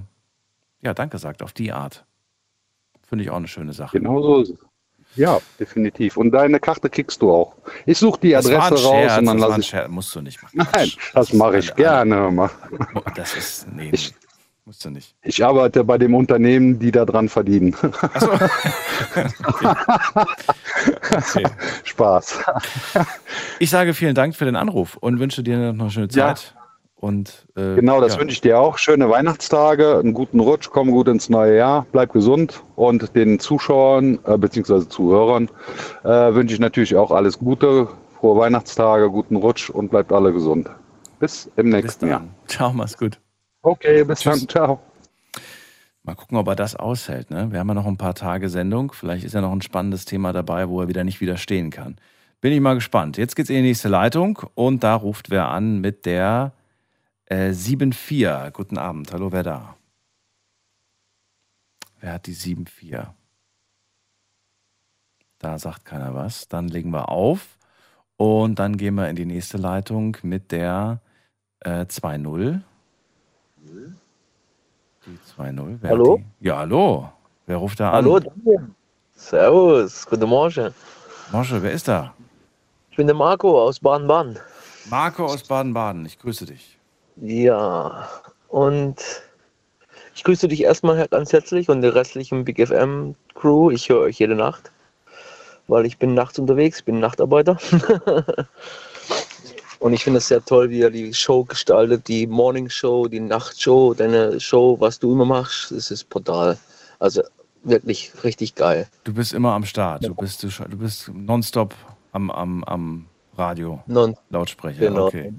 ja 0.82 0.94
Danke 0.94 1.18
sagt 1.18 1.42
auf 1.42 1.52
die 1.52 1.72
Art. 1.72 2.04
Finde 3.06 3.24
ich 3.24 3.30
auch 3.30 3.36
eine 3.36 3.48
schöne 3.48 3.72
Sache. 3.72 3.98
Genau 3.98 4.20
so 4.22 4.42
ist 4.42 4.50
es. 4.50 4.67
Ja, 5.16 5.40
definitiv. 5.58 6.16
Und 6.16 6.30
deine 6.30 6.60
Karte 6.60 6.88
kriegst 6.88 7.20
du 7.22 7.30
auch. 7.32 7.54
Ich 7.86 7.98
suche 7.98 8.20
die 8.20 8.36
Adresse 8.36 8.74
raus 8.74 8.80
Scherz, 8.82 9.18
und 9.18 9.26
dann 9.26 9.38
das 9.40 9.50
ein 9.52 9.60
ich. 9.60 9.66
Scherz, 9.66 9.88
musst 9.88 10.14
du 10.14 10.20
nicht 10.20 10.40
machen. 10.42 10.66
Nein, 10.72 10.90
das 11.14 11.32
mache 11.32 11.58
ich 11.58 11.74
gerne. 11.74 12.30
mal. 12.30 12.50
Das 13.16 13.34
ist 13.36 13.66
nee, 13.72 13.90
Ich- 13.92 14.14
musst 14.64 14.84
du 14.84 14.90
nicht. 14.90 15.14
Ich 15.22 15.44
arbeite 15.44 15.82
bei 15.82 15.98
dem 15.98 16.14
Unternehmen, 16.14 16.78
die 16.78 16.92
daran 16.92 17.28
verdienen. 17.28 17.74
Okay. 21.10 21.44
Spaß. 21.84 22.38
Ich 23.58 23.70
sage 23.70 23.94
vielen 23.94 24.14
Dank 24.14 24.36
für 24.36 24.44
den 24.44 24.56
Anruf 24.56 24.96
und 24.96 25.18
wünsche 25.18 25.42
dir 25.42 25.72
noch 25.72 25.84
eine 25.86 25.90
schöne 25.90 26.08
Ja. 26.12 26.34
Und 27.00 27.46
äh, 27.56 27.76
Genau, 27.76 28.00
das 28.00 28.14
ja. 28.14 28.20
wünsche 28.20 28.32
ich 28.32 28.40
dir 28.40 28.58
auch. 28.58 28.76
Schöne 28.76 29.08
Weihnachtstage, 29.08 29.98
einen 29.98 30.14
guten 30.14 30.40
Rutsch, 30.40 30.68
komm 30.70 30.90
gut 30.90 31.06
ins 31.08 31.28
neue 31.28 31.56
Jahr, 31.56 31.86
bleib 31.92 32.12
gesund 32.12 32.62
und 32.74 33.14
den 33.14 33.38
Zuschauern 33.38 34.18
äh, 34.24 34.36
bzw. 34.36 34.88
Zuhörern 34.88 35.48
äh, 36.02 36.08
wünsche 36.08 36.54
ich 36.54 36.60
natürlich 36.60 36.96
auch 36.96 37.12
alles 37.12 37.38
Gute, 37.38 37.88
frohe 38.18 38.38
Weihnachtstage, 38.40 39.10
guten 39.10 39.36
Rutsch 39.36 39.70
und 39.70 39.90
bleibt 39.90 40.12
alle 40.12 40.32
gesund. 40.32 40.68
Bis 41.20 41.50
im 41.56 41.68
nächsten 41.68 42.08
Jahr. 42.08 42.24
Ciao, 42.46 42.72
mach's 42.72 42.96
gut. 42.98 43.18
Okay, 43.62 44.04
bis 44.04 44.20
dann. 44.20 44.48
Ciao. 44.48 44.80
Mal 46.02 46.14
gucken, 46.14 46.38
ob 46.38 46.48
er 46.48 46.56
das 46.56 46.74
aushält. 46.74 47.30
Ne? 47.30 47.48
Wir 47.50 47.60
haben 47.60 47.68
ja 47.68 47.74
noch 47.74 47.86
ein 47.86 47.96
paar 47.96 48.14
Tage 48.14 48.48
Sendung. 48.48 48.92
Vielleicht 48.92 49.24
ist 49.24 49.34
ja 49.34 49.40
noch 49.40 49.52
ein 49.52 49.62
spannendes 49.62 50.04
Thema 50.04 50.32
dabei, 50.32 50.68
wo 50.68 50.80
er 50.80 50.88
wieder 50.88 51.04
nicht 51.04 51.20
widerstehen 51.20 51.70
kann. 51.70 51.96
Bin 52.40 52.52
ich 52.52 52.60
mal 52.60 52.74
gespannt. 52.74 53.18
Jetzt 53.18 53.36
geht's 53.36 53.50
in 53.50 53.56
die 53.56 53.62
nächste 53.62 53.88
Leitung 53.88 54.38
und 54.54 54.84
da 54.84 54.94
ruft 54.94 55.30
wer 55.30 55.48
an 55.48 55.80
mit 55.80 56.06
der 56.06 56.52
äh, 57.28 57.52
74. 57.52 58.52
Guten 58.52 58.78
Abend. 58.78 59.12
Hallo, 59.12 59.32
wer 59.32 59.42
da? 59.42 59.76
Wer 62.00 62.14
hat 62.14 62.26
die 62.26 62.34
74? 62.34 62.98
Da 65.38 65.58
sagt 65.58 65.84
keiner 65.84 66.14
was. 66.14 66.48
Dann 66.48 66.68
legen 66.68 66.90
wir 66.90 67.08
auf 67.10 67.58
und 68.16 68.58
dann 68.58 68.76
gehen 68.76 68.94
wir 68.94 69.08
in 69.08 69.16
die 69.16 69.26
nächste 69.26 69.56
Leitung 69.56 70.16
mit 70.22 70.50
der 70.52 71.00
äh, 71.60 71.84
2-0. 71.84 72.60
Die 75.06 75.18
2-0. 75.36 75.78
Wer 75.80 75.90
hat 75.90 75.96
Hallo? 75.96 76.16
Die? 76.40 76.46
Ja, 76.46 76.58
hallo. 76.58 77.12
Wer 77.46 77.56
ruft 77.56 77.80
da 77.80 77.90
an? 77.90 77.96
Hallo, 77.96 78.18
Daniel. 78.20 78.70
Servus, 79.14 80.06
guten 80.06 80.28
Morgen. 80.28 80.74
Mosche, 81.32 81.62
wer 81.62 81.72
ist 81.72 81.88
da? 81.88 82.14
Ich 82.90 82.96
bin 82.96 83.06
der 83.06 83.16
Marco 83.16 83.60
aus 83.62 83.80
Baden-Baden. 83.80 84.38
Marco 84.90 85.26
aus 85.26 85.42
Baden-Baden. 85.44 86.06
Ich 86.06 86.18
grüße 86.18 86.46
dich. 86.46 86.77
Ja, 87.20 88.08
und 88.48 88.96
ich 90.14 90.24
grüße 90.24 90.48
dich 90.48 90.62
erstmal 90.62 91.06
ganz 91.08 91.32
herzlich 91.32 91.68
und 91.68 91.82
der 91.82 91.94
restlichen 91.94 92.44
Big 92.44 92.64
FM 92.64 93.14
Crew. 93.34 93.70
Ich 93.70 93.88
höre 93.88 94.00
euch 94.00 94.18
jede 94.18 94.34
Nacht, 94.34 94.70
weil 95.66 95.86
ich 95.86 95.98
bin 95.98 96.14
nachts 96.14 96.38
unterwegs, 96.38 96.82
bin 96.82 97.00
Nachtarbeiter. 97.00 97.58
und 99.80 99.92
ich 99.92 100.04
finde 100.04 100.18
es 100.18 100.28
sehr 100.28 100.44
toll, 100.44 100.70
wie 100.70 100.80
ihr 100.80 100.90
die 100.90 101.12
Show 101.12 101.44
gestaltet, 101.44 102.06
die 102.08 102.26
Morning 102.26 102.68
Show, 102.68 103.08
die 103.08 103.20
Nachtshow, 103.20 103.94
deine 103.94 104.38
Show, 104.38 104.76
was 104.78 104.98
du 104.98 105.12
immer 105.12 105.24
machst, 105.24 105.72
das 105.72 105.90
ist 105.90 106.08
brutal. 106.08 106.56
Also 107.00 107.22
wirklich 107.64 108.12
richtig 108.22 108.54
geil. 108.54 108.86
Du 109.04 109.12
bist 109.12 109.32
immer 109.32 109.52
am 109.52 109.64
Start. 109.64 110.04
Du 110.04 110.14
bist, 110.14 110.42
du, 110.42 110.48
du 110.48 110.76
bist 110.76 111.10
nonstop 111.12 111.74
am, 112.12 112.30
am, 112.30 112.64
am 112.64 113.06
Radio. 113.36 113.82
Non 113.86 114.16
Lautsprecher. 114.30 114.80
Genau. 114.80 115.06
Okay. 115.06 115.32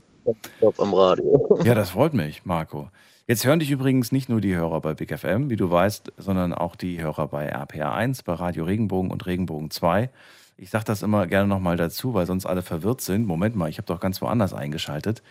Am 0.77 0.93
Radio. 0.93 1.59
Ja, 1.63 1.75
das 1.75 1.91
freut 1.91 2.13
mich, 2.13 2.45
Marco. 2.45 2.89
Jetzt 3.27 3.45
hören 3.45 3.59
dich 3.59 3.69
übrigens 3.69 4.11
nicht 4.11 4.29
nur 4.29 4.41
die 4.41 4.55
Hörer 4.55 4.81
bei 4.81 4.93
Big 4.93 5.17
FM, 5.17 5.49
wie 5.49 5.55
du 5.55 5.69
weißt, 5.69 6.13
sondern 6.17 6.53
auch 6.53 6.75
die 6.75 6.99
Hörer 7.01 7.27
bei 7.27 7.53
RPA1, 7.55 8.23
bei 8.25 8.33
Radio 8.33 8.65
Regenbogen 8.65 9.11
und 9.11 9.25
Regenbogen 9.25 9.69
2. 9.69 10.09
Ich 10.57 10.71
sage 10.71 10.85
das 10.85 11.03
immer 11.03 11.27
gerne 11.27 11.47
nochmal 11.47 11.77
dazu, 11.77 12.13
weil 12.13 12.25
sonst 12.25 12.45
alle 12.45 12.61
verwirrt 12.61 13.01
sind. 13.01 13.27
Moment 13.27 13.55
mal, 13.55 13.69
ich 13.69 13.77
habe 13.77 13.85
doch 13.85 13.99
ganz 13.99 14.21
woanders 14.21 14.53
eingeschaltet. 14.53 15.21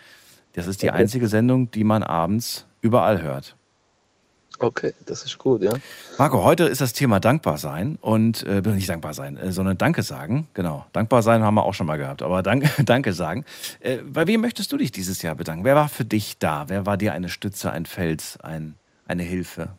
Das 0.53 0.65
ist 0.65 0.81
die 0.81 0.91
einzige 0.91 1.27
Sendung, 1.27 1.71
die 1.71 1.83
man 1.83 2.01
abends 2.01 2.65
überall 2.81 3.21
hört. 3.21 3.55
Okay, 4.61 4.93
das 5.05 5.23
ist 5.23 5.37
gut, 5.37 5.61
ja. 5.61 5.71
Marco, 6.17 6.43
heute 6.43 6.65
ist 6.65 6.81
das 6.81 6.91
Thema 6.91 7.21
dankbar 7.21 7.57
sein 7.57 7.97
und 8.01 8.43
äh, 8.43 8.61
nicht 8.61 8.89
dankbar 8.89 9.13
sein, 9.13 9.37
äh, 9.37 9.53
sondern 9.53 9.77
Danke 9.77 10.03
sagen. 10.03 10.47
Genau, 10.53 10.85
dankbar 10.91 11.23
sein 11.23 11.43
haben 11.43 11.55
wir 11.55 11.63
auch 11.63 11.73
schon 11.73 11.87
mal 11.87 11.97
gehabt, 11.97 12.21
aber 12.21 12.43
Dank, 12.43 12.69
Danke 12.85 13.13
sagen. 13.13 13.45
Äh, 13.79 13.97
bei 13.97 14.27
wem 14.27 14.41
möchtest 14.41 14.71
du 14.73 14.77
dich 14.77 14.91
dieses 14.91 15.21
Jahr 15.21 15.35
bedanken? 15.35 15.63
Wer 15.63 15.75
war 15.75 15.87
für 15.87 16.03
dich 16.03 16.37
da? 16.39 16.65
Wer 16.67 16.85
war 16.85 16.97
dir 16.97 17.13
eine 17.13 17.29
Stütze, 17.29 17.71
ein 17.71 17.85
Fels, 17.85 18.37
ein, 18.41 18.75
eine 19.07 19.23
Hilfe? 19.23 19.69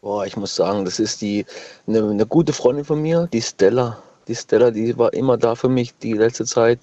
Boah, 0.00 0.26
ich 0.26 0.36
muss 0.36 0.56
sagen, 0.56 0.84
das 0.84 0.98
ist 0.98 1.20
die 1.20 1.46
eine, 1.86 2.02
eine 2.02 2.26
gute 2.26 2.52
Freundin 2.52 2.84
von 2.84 3.00
mir, 3.00 3.28
die 3.32 3.40
Stella. 3.40 4.02
Die 4.26 4.34
Stella, 4.34 4.72
die 4.72 4.98
war 4.98 5.12
immer 5.12 5.36
da 5.36 5.54
für 5.54 5.68
mich 5.68 5.96
die 5.98 6.14
letzte 6.14 6.44
Zeit. 6.44 6.80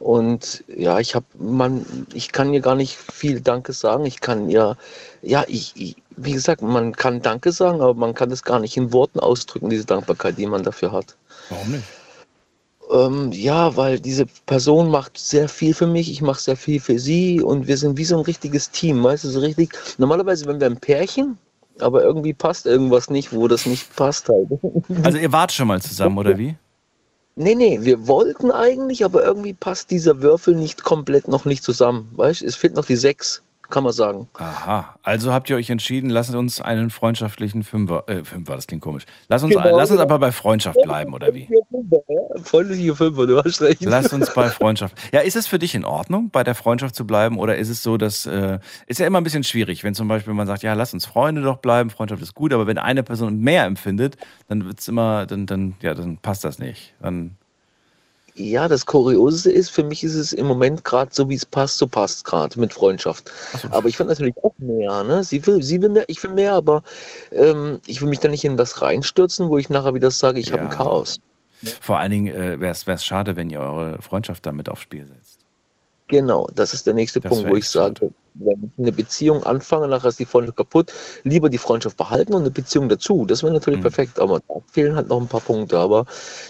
Und 0.00 0.64
ja, 0.66 0.98
ich 0.98 1.14
habe 1.14 1.26
man, 1.38 1.84
ich 2.14 2.32
kann 2.32 2.52
ihr 2.54 2.60
gar 2.60 2.74
nicht 2.74 2.96
viel 2.96 3.40
Danke 3.42 3.74
sagen. 3.74 4.06
Ich 4.06 4.20
kann 4.20 4.48
ihr, 4.48 4.76
ja, 5.20 5.44
ich, 5.46 5.72
ich, 5.76 5.96
wie 6.16 6.32
gesagt, 6.32 6.62
man 6.62 6.96
kann 6.96 7.20
Danke 7.20 7.52
sagen, 7.52 7.82
aber 7.82 7.92
man 7.92 8.14
kann 8.14 8.30
das 8.30 8.42
gar 8.42 8.60
nicht 8.60 8.76
in 8.78 8.94
Worten 8.94 9.20
ausdrücken, 9.20 9.68
diese 9.68 9.84
Dankbarkeit, 9.84 10.38
die 10.38 10.46
man 10.46 10.62
dafür 10.62 10.92
hat. 10.92 11.16
Warum 11.50 11.72
nicht? 11.72 11.84
Ähm, 12.90 13.30
ja, 13.32 13.76
weil 13.76 14.00
diese 14.00 14.24
Person 14.46 14.90
macht 14.90 15.18
sehr 15.18 15.48
viel 15.48 15.74
für 15.74 15.86
mich, 15.86 16.10
ich 16.10 16.22
mache 16.22 16.40
sehr 16.40 16.56
viel 16.56 16.80
für 16.80 16.98
sie 16.98 17.42
und 17.42 17.68
wir 17.68 17.76
sind 17.76 17.98
wie 17.98 18.04
so 18.04 18.16
ein 18.16 18.24
richtiges 18.24 18.70
Team, 18.70 19.04
weißt 19.04 19.24
du, 19.24 19.28
so 19.28 19.40
richtig. 19.40 19.70
Normalerweise, 19.98 20.46
wenn 20.46 20.60
wir 20.60 20.66
ein 20.66 20.78
Pärchen, 20.78 21.38
aber 21.78 22.02
irgendwie 22.02 22.32
passt 22.32 22.64
irgendwas 22.66 23.10
nicht, 23.10 23.32
wo 23.32 23.48
das 23.48 23.66
nicht 23.66 23.94
passt 23.96 24.28
halt. 24.28 24.48
Also 25.02 25.18
ihr 25.18 25.30
wart 25.30 25.52
schon 25.52 25.68
mal 25.68 25.80
zusammen, 25.80 26.16
oder 26.18 26.36
wie? 26.38 26.56
Nee, 27.36 27.54
nee, 27.54 27.78
wir 27.82 28.06
wollten 28.06 28.50
eigentlich, 28.50 29.04
aber 29.04 29.24
irgendwie 29.24 29.54
passt 29.54 29.90
dieser 29.90 30.20
Würfel 30.20 30.54
nicht 30.54 30.82
komplett 30.84 31.28
noch 31.28 31.44
nicht 31.44 31.62
zusammen, 31.64 32.10
weißt? 32.16 32.42
Du, 32.42 32.46
es 32.46 32.56
fehlt 32.56 32.74
noch 32.74 32.84
die 32.84 32.96
sechs, 32.96 33.42
kann 33.70 33.84
man 33.84 33.92
sagen. 33.92 34.28
Aha, 34.34 34.94
also 35.02 35.32
habt 35.32 35.48
ihr 35.50 35.56
euch 35.56 35.70
entschieden, 35.70 36.10
lasst 36.10 36.34
uns 36.34 36.60
einen 36.60 36.90
freundschaftlichen 36.90 37.62
Fünfer, 37.62 38.04
äh, 38.08 38.24
Fünfer, 38.24 38.56
das 38.56 38.66
klingt 38.66 38.82
komisch. 38.82 39.04
Lass 39.28 39.42
uns, 39.42 39.54
Genau, 39.54 39.76
lass 39.76 39.90
uns 39.90 40.00
aber 40.00 40.18
bei 40.18 40.32
Freundschaft 40.32 40.78
bleiben, 40.82 41.14
oder 41.14 41.34
wie? 41.34 41.48
Freundliche 42.42 42.94
Fünfer, 42.94 43.26
du 43.26 43.42
hast 43.42 43.62
recht. 43.62 43.82
Lass 43.84 44.12
uns 44.12 44.32
bei 44.34 44.48
Freundschaft. 44.50 44.96
Ja, 45.12 45.20
ist 45.20 45.36
es 45.36 45.46
für 45.46 45.58
dich 45.58 45.74
in 45.74 45.84
Ordnung, 45.84 46.30
bei 46.30 46.44
der 46.44 46.54
Freundschaft 46.54 46.94
zu 46.94 47.06
bleiben? 47.06 47.38
Oder 47.38 47.56
ist 47.56 47.68
es 47.68 47.82
so, 47.82 47.96
dass 47.96 48.26
äh, 48.26 48.58
ist 48.86 49.00
ja 49.00 49.06
immer 49.06 49.20
ein 49.20 49.24
bisschen 49.24 49.44
schwierig, 49.44 49.84
wenn 49.84 49.94
zum 49.94 50.08
Beispiel 50.08 50.34
man 50.34 50.46
sagt, 50.46 50.62
ja, 50.62 50.74
lass 50.74 50.92
uns 50.94 51.06
Freunde 51.06 51.42
doch 51.42 51.58
bleiben, 51.58 51.90
Freundschaft 51.90 52.22
ist 52.22 52.34
gut, 52.34 52.52
aber 52.52 52.66
wenn 52.66 52.78
eine 52.78 53.02
Person 53.02 53.38
mehr 53.38 53.64
empfindet, 53.64 54.16
dann 54.48 54.64
wird's 54.64 54.88
immer, 54.88 55.26
dann, 55.26 55.46
dann, 55.46 55.74
ja, 55.82 55.94
dann 55.94 56.18
passt 56.18 56.44
das 56.44 56.58
nicht. 56.58 56.94
Dann 57.00 57.36
Ja, 58.34 58.68
das 58.68 58.86
Kuriose 58.86 59.50
ist, 59.50 59.70
für 59.70 59.82
mich 59.82 60.04
ist 60.04 60.14
es 60.14 60.32
im 60.32 60.46
Moment 60.46 60.84
gerade 60.84 61.10
so, 61.12 61.28
wie 61.28 61.34
es 61.34 61.44
passt, 61.44 61.78
so 61.78 61.86
passt 61.86 62.24
gerade 62.24 62.58
mit 62.58 62.72
Freundschaft. 62.72 63.30
Aber 63.70 63.88
ich 63.88 63.98
will 63.98 64.06
natürlich 64.06 64.36
auch 64.42 64.54
mehr, 64.58 65.04
ne? 65.04 65.22
Sie 65.24 65.46
will, 65.46 65.62
sie 65.62 65.82
will 65.82 65.90
mehr, 65.90 66.04
ich 66.08 66.22
will 66.22 66.32
mehr, 66.32 66.54
aber 66.54 66.82
ähm, 67.32 67.80
ich 67.86 68.00
will 68.00 68.08
mich 68.08 68.20
da 68.20 68.28
nicht 68.28 68.44
in 68.44 68.58
was 68.58 68.80
reinstürzen, 68.82 69.48
wo 69.48 69.58
ich 69.58 69.68
nachher 69.68 69.94
wieder 69.94 70.10
sage, 70.10 70.40
ich 70.40 70.52
habe 70.52 70.62
ein 70.62 70.70
Ja. 70.70 70.76
Chaos. 70.76 71.20
Vor 71.80 71.98
allen 71.98 72.10
Dingen 72.10 72.34
äh, 72.34 72.58
wäre 72.58 72.72
es 72.72 73.04
schade, 73.04 73.36
wenn 73.36 73.50
ihr 73.50 73.60
eure 73.60 74.00
Freundschaft 74.00 74.46
damit 74.46 74.68
aufs 74.68 74.82
Spiel 74.82 75.06
setzt. 75.06 75.29
Genau, 76.10 76.48
das 76.54 76.74
ist 76.74 76.86
der 76.86 76.94
nächste 76.94 77.20
Das 77.20 77.30
Punkt, 77.30 77.48
wo 77.48 77.54
ich 77.56 77.68
sage, 77.68 78.12
wenn 78.34 78.64
ich 78.64 78.78
eine 78.78 78.92
Beziehung 78.92 79.44
anfange, 79.44 79.86
nachher 79.88 80.08
ist 80.08 80.18
die 80.18 80.24
Freundschaft 80.26 80.56
kaputt, 80.58 80.92
lieber 81.24 81.48
die 81.48 81.58
Freundschaft 81.58 81.96
behalten 81.96 82.34
und 82.34 82.42
eine 82.42 82.50
Beziehung 82.50 82.88
dazu. 82.88 83.26
Das 83.26 83.42
wäre 83.42 83.52
natürlich 83.52 83.78
Mhm. 83.78 83.82
perfekt, 83.82 84.18
aber 84.18 84.40
da 84.40 84.54
fehlen 84.72 84.96
halt 84.96 85.08
noch 85.08 85.20
ein 85.20 85.28
paar 85.28 85.40
Punkte, 85.40 85.78
aber 85.78 86.06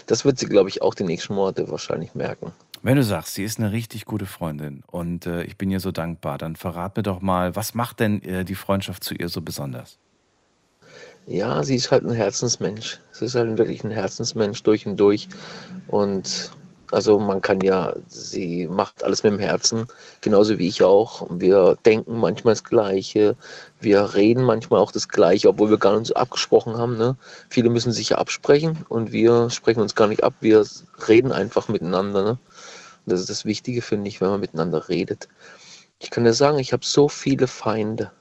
das 0.07 0.25
wird 0.25 0.39
sie, 0.39 0.47
glaube 0.47 0.69
ich, 0.69 0.81
auch 0.81 0.95
die 0.95 1.03
nächsten 1.03 1.35
Monate 1.35 1.69
wahrscheinlich 1.69 2.15
merken. 2.15 2.53
Wenn 2.83 2.97
du 2.97 3.03
sagst, 3.03 3.33
sie 3.35 3.43
ist 3.43 3.59
eine 3.59 3.71
richtig 3.71 4.05
gute 4.05 4.25
Freundin 4.27 4.83
und 4.87 5.25
äh, 5.25 5.43
ich 5.43 5.57
bin 5.57 5.69
ihr 5.71 5.79
so 5.79 5.91
dankbar, 5.91 6.37
dann 6.37 6.55
verrat 6.55 6.95
mir 6.97 7.03
doch 7.03 7.21
mal, 7.21 7.55
was 7.55 7.73
macht 7.75 7.99
denn 7.99 8.21
äh, 8.23 8.45
die 8.45 8.55
Freundschaft 8.55 9.03
zu 9.03 9.13
ihr 9.15 9.29
so 9.29 9.41
besonders? 9.41 9.99
Ja, 11.27 11.63
sie 11.63 11.75
ist 11.75 11.91
halt 11.91 12.03
ein 12.03 12.13
Herzensmensch. 12.13 12.99
Sie 13.11 13.25
ist 13.25 13.35
halt 13.35 13.57
wirklich 13.57 13.83
ein 13.83 13.91
Herzensmensch 13.91 14.61
durch 14.63 14.85
und 14.87 14.97
durch. 14.99 15.29
Und 15.87 16.51
also 16.91 17.19
man 17.19 17.41
kann 17.41 17.61
ja, 17.61 17.93
sie 18.07 18.67
macht 18.67 19.03
alles 19.03 19.23
mit 19.23 19.33
dem 19.33 19.39
Herzen, 19.39 19.87
genauso 20.19 20.59
wie 20.59 20.67
ich 20.67 20.83
auch. 20.83 21.25
Wir 21.29 21.77
denken 21.85 22.19
manchmal 22.19 22.53
das 22.53 22.63
Gleiche, 22.63 23.35
wir 23.79 24.13
reden 24.13 24.43
manchmal 24.43 24.79
auch 24.79 24.91
das 24.91 25.07
Gleiche, 25.07 25.49
obwohl 25.49 25.69
wir 25.69 25.77
gar 25.77 25.97
nicht 25.97 26.07
so 26.07 26.15
abgesprochen 26.15 26.77
haben. 26.77 26.97
Ne? 26.97 27.15
Viele 27.49 27.69
müssen 27.69 27.91
sich 27.91 28.09
ja 28.09 28.17
absprechen 28.17 28.85
und 28.89 29.11
wir 29.11 29.49
sprechen 29.49 29.81
uns 29.81 29.95
gar 29.95 30.07
nicht 30.07 30.23
ab, 30.23 30.33
wir 30.41 30.65
reden 31.07 31.31
einfach 31.31 31.67
miteinander. 31.67 32.23
Ne? 32.23 32.37
Das 33.05 33.19
ist 33.19 33.29
das 33.29 33.45
Wichtige, 33.45 33.81
finde 33.81 34.09
ich, 34.09 34.21
wenn 34.21 34.29
man 34.29 34.39
miteinander 34.39 34.89
redet. 34.89 35.27
Ich 35.99 36.09
kann 36.09 36.23
dir 36.23 36.33
sagen, 36.33 36.59
ich 36.59 36.73
habe 36.73 36.85
so 36.85 37.07
viele 37.07 37.47
Feinde 37.47 38.11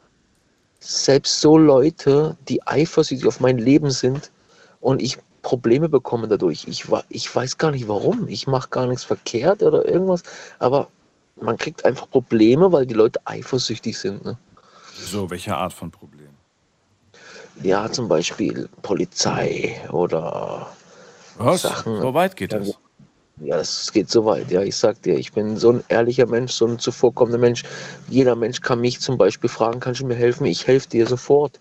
selbst 0.81 1.41
so 1.41 1.59
Leute, 1.59 2.37
die 2.49 2.67
eifersüchtig 2.67 3.27
auf 3.27 3.41
mein 3.41 3.59
Leben 3.59 3.91
sind 3.91 4.31
und 4.81 5.03
ich 5.03 5.19
Probleme 5.43 5.89
bekomme 5.89 6.29
dadurch. 6.29 6.67
Ich, 6.69 6.87
ich 7.09 7.35
weiß 7.35 7.59
gar 7.59 7.71
nicht 7.71 7.89
warum. 7.89 8.29
Ich 8.29 8.47
mache 8.47 8.69
gar 8.69 8.87
nichts 8.87 9.05
verkehrt 9.05 9.63
oder 9.63 9.87
irgendwas, 9.87 10.23
aber 10.59 10.89
man 11.41 11.57
kriegt 11.57 11.85
einfach 11.85 12.09
Probleme, 12.11 12.73
weil 12.73 12.87
die 12.87 12.95
Leute 12.95 13.21
eifersüchtig 13.25 13.99
sind. 13.99 14.25
Ne? 14.25 14.37
So, 14.95 15.31
welche 15.31 15.57
Art 15.57 15.73
von 15.73 15.91
Problem? 15.91 16.29
Ja, 17.63 17.91
zum 17.91 18.09
Beispiel 18.09 18.69
Polizei 18.83 19.81
oder 19.91 20.69
Was? 21.37 21.63
Sachen. 21.63 22.01
So 22.01 22.15
weit 22.15 22.37
geht 22.37 22.53
das? 22.53 22.79
Ja, 23.43 23.59
es 23.59 23.91
geht 23.93 24.11
so 24.11 24.27
weit. 24.27 24.51
Ja, 24.51 24.63
ich 24.63 24.77
sag 24.77 25.01
dir, 25.03 25.19
ich 25.19 25.33
bin 25.33 25.57
so 25.57 25.73
ein 25.73 25.85
ehrlicher 25.89 26.27
Mensch, 26.27 26.53
so 26.53 26.67
ein 26.67 26.79
zuvorkommender 26.79 27.39
Mensch. 27.39 27.65
Jeder 28.09 28.37
Mensch 28.37 28.61
kann 28.61 28.81
mich 28.81 29.01
zum 29.01 29.17
Beispiel 29.17 29.49
fragen, 29.49 29.81
kannst 29.81 30.01
du 30.01 30.07
mir 30.07 30.15
helfen? 30.15 30.45
Ich 30.45 30.67
helfe 30.67 30.89
dir 30.91 31.07
sofort. 31.07 31.59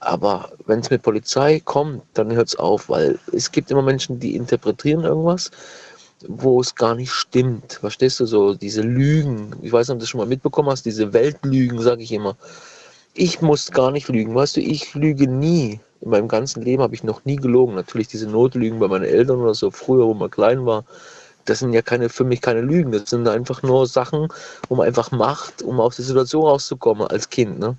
Aber 0.00 0.50
wenn 0.66 0.80
es 0.80 0.88
mit 0.88 1.02
Polizei 1.02 1.60
kommt, 1.60 2.02
dann 2.14 2.32
hört 2.32 2.48
es 2.48 2.56
auf, 2.56 2.88
weil 2.88 3.18
es 3.32 3.52
gibt 3.52 3.70
immer 3.70 3.82
Menschen, 3.82 4.18
die 4.18 4.34
interpretieren 4.34 5.04
irgendwas, 5.04 5.50
wo 6.26 6.60
es 6.60 6.74
gar 6.74 6.94
nicht 6.94 7.12
stimmt. 7.12 7.74
Verstehst 7.74 8.18
du 8.18 8.26
so? 8.26 8.54
Diese 8.54 8.80
Lügen. 8.80 9.54
Ich 9.60 9.72
weiß 9.72 9.88
nicht, 9.88 9.94
ob 9.94 9.98
du 9.98 10.02
das 10.02 10.08
schon 10.08 10.20
mal 10.20 10.26
mitbekommen 10.26 10.70
hast, 10.70 10.86
diese 10.86 11.12
Weltlügen, 11.12 11.80
sage 11.80 12.02
ich 12.02 12.12
immer. 12.12 12.36
Ich 13.12 13.42
muss 13.42 13.70
gar 13.70 13.90
nicht 13.90 14.08
lügen. 14.08 14.34
Weißt 14.34 14.56
du, 14.56 14.60
ich 14.60 14.94
lüge 14.94 15.28
nie. 15.28 15.80
In 16.00 16.10
meinem 16.10 16.28
ganzen 16.28 16.62
Leben 16.62 16.82
habe 16.82 16.94
ich 16.94 17.04
noch 17.04 17.26
nie 17.26 17.36
gelogen. 17.36 17.74
Natürlich 17.74 18.08
diese 18.08 18.26
Notlügen 18.26 18.78
bei 18.78 18.88
meinen 18.88 19.04
Eltern 19.04 19.40
oder 19.40 19.54
so, 19.54 19.70
früher, 19.70 20.06
wo 20.06 20.14
man 20.14 20.30
klein 20.30 20.64
war. 20.64 20.84
Das 21.44 21.58
sind 21.58 21.74
ja 21.74 21.82
keine, 21.82 22.08
für 22.08 22.24
mich 22.24 22.40
keine 22.40 22.62
Lügen. 22.62 22.92
Das 22.92 23.10
sind 23.10 23.28
einfach 23.28 23.62
nur 23.62 23.86
Sachen, 23.86 24.28
wo 24.68 24.76
man 24.76 24.86
einfach 24.86 25.10
macht, 25.10 25.62
um 25.62 25.78
aus 25.78 25.96
der 25.96 26.06
Situation 26.06 26.46
rauszukommen 26.46 27.06
als 27.08 27.28
Kind. 27.28 27.58
Ne? 27.58 27.76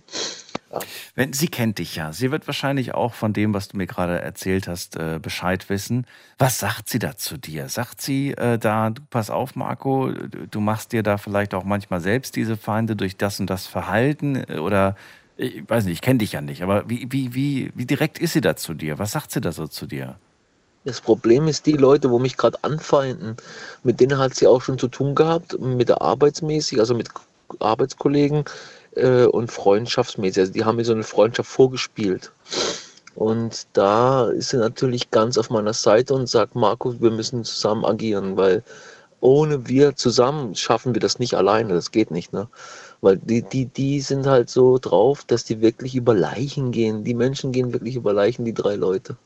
Wenn, 1.16 1.34
sie 1.34 1.48
kennt 1.48 1.80
dich 1.80 1.96
ja. 1.96 2.14
Sie 2.14 2.32
wird 2.32 2.48
wahrscheinlich 2.48 2.94
auch 2.94 3.14
von 3.14 3.34
dem, 3.34 3.54
was 3.54 3.68
du 3.68 3.78
mir 3.78 3.88
gerade 3.88 4.22
erzählt 4.22 4.68
hast, 4.68 4.96
äh, 4.96 5.20
Bescheid 5.22 5.70
wissen. 5.70 6.06
Was 6.38 6.60
sagt 6.60 6.90
sie 6.90 7.00
da 7.00 7.18
zu 7.18 7.38
dir? 7.38 7.70
Sagt 7.70 8.02
sie 8.02 8.32
äh, 8.32 8.58
da, 8.58 8.94
pass 9.10 9.30
auf, 9.30 9.56
Marco, 9.56 10.12
du, 10.12 10.48
du 10.48 10.60
machst 10.60 10.94
dir 10.94 11.04
da 11.04 11.18
vielleicht 11.18 11.54
auch 11.54 11.64
manchmal 11.64 12.02
selbst 12.02 12.36
diese 12.36 12.58
Feinde 12.58 12.96
durch 12.96 13.18
das 13.18 13.40
und 13.40 13.50
das 13.50 13.68
Verhalten? 13.68 14.44
Äh, 14.48 14.60
Oder 14.60 14.96
ich 15.38 15.68
weiß 15.68 15.86
nicht, 15.86 15.96
ich 15.96 16.02
kenne 16.02 16.20
dich 16.20 16.34
ja 16.34 16.42
nicht, 16.42 16.62
aber 16.62 16.90
wie, 16.90 17.08
wie, 17.12 17.34
wie, 17.34 17.72
wie 17.74 17.86
direkt 17.86 18.20
ist 18.20 18.34
sie 18.34 18.42
da 18.42 18.56
zu 18.56 18.74
dir? 18.74 19.00
Was 19.00 19.12
sagt 19.12 19.32
sie 19.32 19.42
da 19.42 19.52
so 19.52 19.68
zu 19.68 19.88
dir? 19.88 20.16
Das 20.84 21.02
Problem 21.02 21.48
ist, 21.48 21.66
die 21.68 21.74
Leute, 21.74 22.10
wo 22.10 22.18
mich 22.18 22.38
gerade 22.38 22.58
anfeinden, 22.64 23.38
mit 23.84 24.00
denen 24.00 24.18
hat 24.18 24.34
sie 24.34 24.48
auch 24.48 24.62
schon 24.62 24.80
zu 24.80 24.88
tun 24.88 25.14
gehabt, 25.14 25.60
mit 25.60 25.90
der 25.90 26.02
arbeitsmäßig, 26.02 26.80
also 26.80 26.96
mit 26.96 27.10
Arbeitskollegen 27.60 28.46
äh, 28.96 29.26
und 29.26 29.52
freundschaftsmäßig. 29.52 30.42
Also 30.42 30.54
die 30.54 30.66
haben 30.66 30.78
mir 30.78 30.86
so 30.86 30.94
eine 30.94 31.04
Freundschaft 31.04 31.50
vorgespielt. 31.50 32.32
Und 33.16 33.68
da 33.74 34.30
ist 34.30 34.50
sie 34.50 34.58
natürlich 34.58 35.12
ganz 35.12 35.38
auf 35.38 35.50
meiner 35.50 35.74
Seite 35.74 36.14
und 36.14 36.30
sagt, 36.30 36.56
Marco, 36.56 37.02
wir 37.02 37.12
müssen 37.12 37.44
zusammen 37.44 37.86
agieren, 37.86 38.38
weil 38.38 38.64
ohne 39.20 39.68
wir 39.68 39.96
zusammen 39.96 40.56
schaffen 40.56 40.96
wir 40.96 41.02
das 41.02 41.20
nicht 41.20 41.36
alleine, 41.36 41.74
das 41.74 41.92
geht 41.92 42.10
nicht, 42.10 42.34
ne? 42.34 42.48
Weil 43.02 43.18
die, 43.18 43.42
die, 43.42 43.66
die 43.66 44.00
sind 44.02 44.28
halt 44.28 44.50
so 44.50 44.78
drauf, 44.78 45.24
dass 45.26 45.44
die 45.44 45.62
wirklich 45.62 45.96
über 45.96 46.14
Leichen 46.14 46.72
gehen. 46.72 47.04
Die 47.04 47.16
Menschen 47.16 47.52
gehen 47.52 47.74
wirklich 47.74 47.96
über 47.96 48.14
Leichen, 48.14 48.46
die 48.46 48.54
drei 48.54 48.76
Leute. 48.76 49.18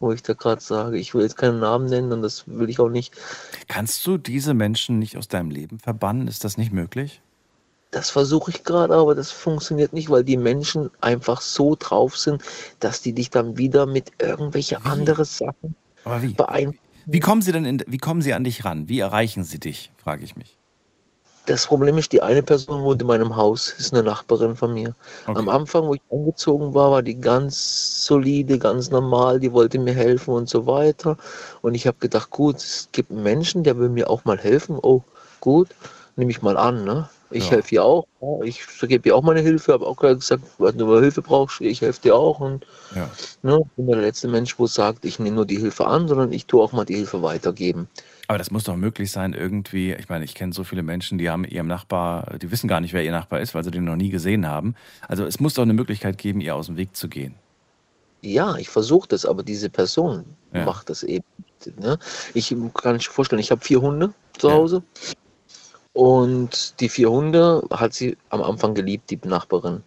Wo 0.00 0.12
ich 0.12 0.22
da 0.22 0.32
gerade 0.32 0.62
sage, 0.62 0.98
ich 0.98 1.14
will 1.14 1.22
jetzt 1.22 1.36
keinen 1.36 1.60
Namen 1.60 1.86
nennen 1.86 2.12
und 2.12 2.22
das 2.22 2.44
will 2.46 2.70
ich 2.70 2.80
auch 2.80 2.88
nicht. 2.88 3.14
Kannst 3.68 4.06
du 4.06 4.16
diese 4.16 4.54
Menschen 4.54 4.98
nicht 4.98 5.16
aus 5.18 5.28
deinem 5.28 5.50
Leben 5.50 5.78
verbannen? 5.78 6.26
Ist 6.26 6.44
das 6.44 6.56
nicht 6.56 6.72
möglich? 6.72 7.20
Das 7.92 8.08
versuche 8.08 8.50
ich 8.50 8.64
gerade, 8.64 8.94
aber 8.94 9.14
das 9.14 9.30
funktioniert 9.30 9.92
nicht, 9.92 10.08
weil 10.08 10.24
die 10.24 10.38
Menschen 10.38 10.90
einfach 11.02 11.42
so 11.42 11.76
drauf 11.78 12.16
sind, 12.16 12.42
dass 12.80 13.02
die 13.02 13.12
dich 13.12 13.28
dann 13.28 13.58
wieder 13.58 13.84
mit 13.84 14.12
irgendwelche 14.18 14.84
andere 14.86 15.26
Sachen 15.26 15.76
wie? 16.20 16.32
beeinflussen. 16.32 16.80
Wie 17.04 17.20
kommen 17.20 17.42
sie 17.42 17.52
denn 17.52 17.66
in, 17.66 17.84
wie 17.86 17.98
kommen 17.98 18.22
sie 18.22 18.32
an 18.32 18.44
dich 18.44 18.64
ran? 18.64 18.88
Wie 18.88 19.00
erreichen 19.00 19.44
sie 19.44 19.58
dich, 19.60 19.92
frage 20.02 20.24
ich 20.24 20.36
mich. 20.36 20.56
Das 21.46 21.66
Problem 21.66 21.98
ist, 21.98 22.12
die 22.12 22.22
eine 22.22 22.42
Person 22.42 22.82
wohnt 22.82 23.02
in 23.02 23.08
meinem 23.08 23.36
Haus, 23.36 23.74
ist 23.76 23.92
eine 23.92 24.04
Nachbarin 24.04 24.56
von 24.56 24.72
mir. 24.72 24.94
Am 25.26 25.48
Anfang, 25.48 25.84
wo 25.84 25.94
ich 25.94 26.00
angezogen 26.10 26.72
war, 26.72 26.92
war 26.92 27.02
die 27.02 27.20
ganz 27.20 28.06
solide, 28.06 28.58
ganz 28.58 28.90
normal, 28.90 29.38
die 29.38 29.52
wollte 29.52 29.78
mir 29.78 29.92
helfen 29.92 30.32
und 30.32 30.48
so 30.48 30.66
weiter. 30.66 31.16
Und 31.60 31.74
ich 31.74 31.86
habe 31.86 31.98
gedacht, 31.98 32.30
gut, 32.30 32.56
es 32.56 32.88
gibt 32.92 33.10
einen 33.10 33.24
Menschen, 33.24 33.64
der 33.64 33.76
will 33.76 33.88
mir 33.88 34.08
auch 34.08 34.24
mal 34.24 34.38
helfen. 34.38 34.78
Oh, 34.80 35.02
gut, 35.40 35.68
nehme 36.14 36.30
ich 36.30 36.42
mal 36.42 36.56
an. 36.56 36.84
Ne? 36.84 37.10
Ich 37.32 37.44
Ja. 37.46 37.52
helfe 37.52 37.74
ihr 37.76 37.84
auch. 37.84 38.06
Ich 38.44 38.60
gebe 38.82 39.08
ihr 39.08 39.16
auch 39.16 39.22
meine 39.22 39.40
Hilfe, 39.40 39.72
habe 39.72 39.86
auch 39.86 39.96
gesagt, 39.96 40.44
wenn 40.58 40.78
du 40.78 40.98
Hilfe 41.00 41.22
brauchst, 41.22 41.60
ich 41.60 41.80
helfe 41.80 42.00
dir 42.02 42.14
auch. 42.14 42.40
Und 42.40 42.66
Ja. 42.94 43.08
ne, 43.42 43.60
ich 43.64 43.72
bin 43.76 43.86
der 43.86 44.00
letzte 44.00 44.28
Mensch, 44.28 44.58
wo 44.58 44.66
sagt, 44.66 45.04
ich 45.04 45.18
nehme 45.18 45.36
nur 45.36 45.46
die 45.46 45.58
Hilfe 45.58 45.86
an, 45.86 46.08
sondern 46.08 46.32
ich 46.32 46.46
tue 46.46 46.62
auch 46.62 46.72
mal 46.72 46.84
die 46.84 46.96
Hilfe 46.96 47.22
weitergeben. 47.22 47.88
Aber 48.28 48.38
das 48.38 48.50
muss 48.50 48.64
doch 48.64 48.76
möglich 48.76 49.10
sein, 49.10 49.34
irgendwie. 49.34 49.92
Ich 49.94 50.08
meine, 50.08 50.24
ich 50.24 50.34
kenne 50.34 50.52
so 50.52 50.64
viele 50.64 50.82
Menschen, 50.82 51.18
die 51.18 51.28
haben 51.28 51.44
ihrem 51.44 51.66
Nachbar, 51.66 52.38
die 52.40 52.50
wissen 52.50 52.68
gar 52.68 52.80
nicht, 52.80 52.92
wer 52.94 53.02
ihr 53.02 53.12
Nachbar 53.12 53.40
ist, 53.40 53.54
weil 53.54 53.64
sie 53.64 53.70
den 53.70 53.84
noch 53.84 53.96
nie 53.96 54.10
gesehen 54.10 54.46
haben. 54.46 54.74
Also 55.08 55.24
es 55.24 55.40
muss 55.40 55.54
doch 55.54 55.62
eine 55.62 55.74
Möglichkeit 55.74 56.18
geben, 56.18 56.40
ihr 56.40 56.54
aus 56.54 56.66
dem 56.66 56.76
Weg 56.76 56.96
zu 56.96 57.08
gehen. 57.08 57.34
Ja, 58.22 58.56
ich 58.56 58.68
versuche 58.68 59.08
das, 59.08 59.26
aber 59.26 59.42
diese 59.42 59.68
Person 59.68 60.24
Ja. 60.54 60.64
macht 60.64 60.88
das 60.90 61.02
eben. 61.02 61.24
Ne? 61.76 61.98
Ich 62.34 62.54
kann 62.74 62.94
mich 62.94 63.08
vorstellen, 63.08 63.40
ich 63.40 63.50
habe 63.50 63.64
vier 63.64 63.80
Hunde 63.80 64.14
zu 64.38 64.50
Hause. 64.50 64.82
Und 65.94 66.80
die 66.80 66.88
vier 66.88 67.10
Hunde 67.10 67.62
hat 67.70 67.92
sie 67.92 68.16
am 68.30 68.42
Anfang 68.42 68.74
geliebt, 68.74 69.10
die 69.10 69.20
Nachbarin. 69.24 69.82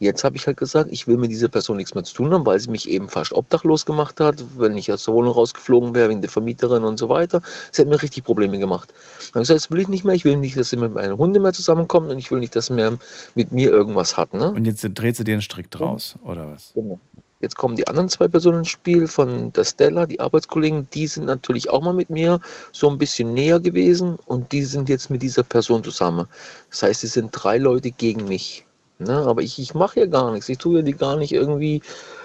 Jetzt 0.00 0.22
habe 0.22 0.36
ich 0.36 0.46
halt 0.46 0.56
gesagt, 0.56 0.90
ich 0.92 1.08
will 1.08 1.16
mit 1.16 1.32
dieser 1.32 1.48
Person 1.48 1.76
nichts 1.76 1.94
mehr 1.94 2.04
zu 2.04 2.14
tun 2.14 2.32
haben, 2.32 2.46
weil 2.46 2.60
sie 2.60 2.70
mich 2.70 2.88
eben 2.88 3.08
fast 3.08 3.32
obdachlos 3.32 3.84
gemacht 3.84 4.20
hat, 4.20 4.44
wenn 4.56 4.76
ich 4.76 4.92
aus 4.92 5.04
der 5.04 5.14
Wohnung 5.14 5.32
rausgeflogen 5.32 5.92
wäre 5.92 6.10
wegen 6.10 6.20
der 6.20 6.30
Vermieterin 6.30 6.84
und 6.84 6.98
so 6.98 7.08
weiter. 7.08 7.42
Sie 7.72 7.82
hat 7.82 7.88
mir 7.88 8.00
richtig 8.00 8.22
Probleme 8.22 8.60
gemacht. 8.60 8.90
Dann 8.92 9.40
habe 9.40 9.42
ich 9.42 9.48
gesagt, 9.48 9.56
das 9.56 9.70
will 9.72 9.80
ich 9.80 9.88
nicht 9.88 10.04
mehr. 10.04 10.14
Ich 10.14 10.24
will 10.24 10.36
nicht, 10.36 10.56
dass 10.56 10.70
sie 10.70 10.76
mit 10.76 10.94
meinen 10.94 11.18
Hunden 11.18 11.42
mehr 11.42 11.52
zusammenkommt 11.52 12.10
und 12.10 12.18
ich 12.18 12.30
will 12.30 12.38
nicht, 12.38 12.54
dass 12.54 12.66
sie 12.66 12.74
mehr 12.74 12.96
mit 13.34 13.50
mir 13.50 13.70
irgendwas 13.70 14.16
hat. 14.16 14.34
Ne? 14.34 14.52
Und 14.52 14.66
jetzt 14.66 14.86
dreht 14.94 15.16
sie 15.16 15.24
dir 15.24 15.32
einen 15.32 15.42
Strick 15.42 15.68
draus, 15.72 16.14
oder 16.22 16.52
was? 16.52 16.70
Genau. 16.74 17.00
Jetzt 17.40 17.56
kommen 17.56 17.76
die 17.76 17.86
anderen 17.86 18.08
zwei 18.08 18.26
Personen 18.26 18.58
ins 18.58 18.68
Spiel 18.68 19.06
von 19.06 19.52
der 19.52 19.64
Stella, 19.64 20.06
die 20.06 20.18
Arbeitskollegen, 20.18 20.88
die 20.92 21.06
sind 21.06 21.26
natürlich 21.26 21.70
auch 21.70 21.82
mal 21.82 21.92
mit 21.92 22.10
mir 22.10 22.40
so 22.72 22.90
ein 22.90 22.98
bisschen 22.98 23.32
näher 23.32 23.60
gewesen 23.60 24.18
und 24.26 24.50
die 24.50 24.64
sind 24.64 24.88
jetzt 24.88 25.08
mit 25.08 25.22
dieser 25.22 25.44
Person 25.44 25.84
zusammen. 25.84 26.26
Das 26.70 26.82
heißt, 26.82 27.04
es 27.04 27.12
sind 27.12 27.30
drei 27.30 27.58
Leute 27.58 27.92
gegen 27.92 28.24
mich. 28.26 28.66
Ne? 28.98 29.12
Aber 29.12 29.40
ich, 29.42 29.58
ich 29.60 29.72
mache 29.74 30.00
ja 30.00 30.06
gar 30.06 30.32
nichts. 30.32 30.48
Ich 30.48 30.58
tue 30.58 30.78
ja 30.78 30.82
die 30.82 30.94
gar 30.94 31.16
nicht 31.16 31.32
irgendwie 31.32 31.80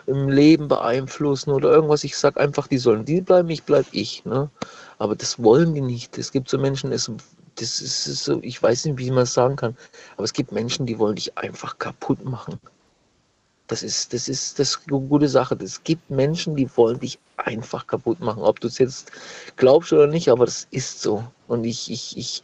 im 0.07 0.29
Leben 0.29 0.67
beeinflussen 0.67 1.51
oder 1.51 1.69
irgendwas. 1.71 2.03
Ich 2.03 2.17
sage 2.17 2.39
einfach, 2.39 2.67
die 2.67 2.79
sollen 2.79 3.05
die 3.05 3.21
bleiben, 3.21 3.49
ich 3.51 3.63
bleib 3.63 3.85
ich. 3.91 4.25
Ne? 4.25 4.49
Aber 4.97 5.15
das 5.15 5.41
wollen 5.41 5.75
die 5.75 5.81
nicht. 5.81 6.17
Es 6.17 6.31
gibt 6.31 6.49
so 6.49 6.57
Menschen, 6.57 6.91
es, 6.91 7.11
das 7.59 7.81
ist 7.81 8.23
so, 8.23 8.39
ich 8.41 8.61
weiß 8.61 8.85
nicht, 8.85 8.97
wie 8.97 9.11
man 9.11 9.23
es 9.23 9.33
sagen 9.35 9.55
kann, 9.55 9.77
aber 10.15 10.23
es 10.23 10.33
gibt 10.33 10.51
Menschen, 10.51 10.87
die 10.87 10.97
wollen 10.97 11.15
dich 11.15 11.37
einfach 11.37 11.77
kaputt 11.77 12.25
machen. 12.25 12.59
Das 13.73 13.81
ist, 13.81 14.13
das 14.13 14.27
ist 14.27 14.59
das 14.59 14.75
ist 14.75 14.81
eine 14.87 14.99
gute 14.99 15.27
Sache. 15.27 15.57
Es 15.59 15.83
gibt 15.83 16.07
Menschen, 16.11 16.55
die 16.55 16.69
wollen 16.77 16.99
dich 16.99 17.17
einfach 17.37 17.87
kaputt 17.87 18.19
machen. 18.19 18.43
Ob 18.43 18.59
du 18.59 18.67
es 18.67 18.77
jetzt 18.77 19.11
glaubst 19.55 19.91
oder 19.91 20.05
nicht, 20.05 20.29
aber 20.29 20.45
das 20.45 20.67
ist 20.69 21.01
so. 21.01 21.23
Und 21.47 21.63
ich, 21.63 21.89
ich, 21.89 22.15
ich, 22.15 22.43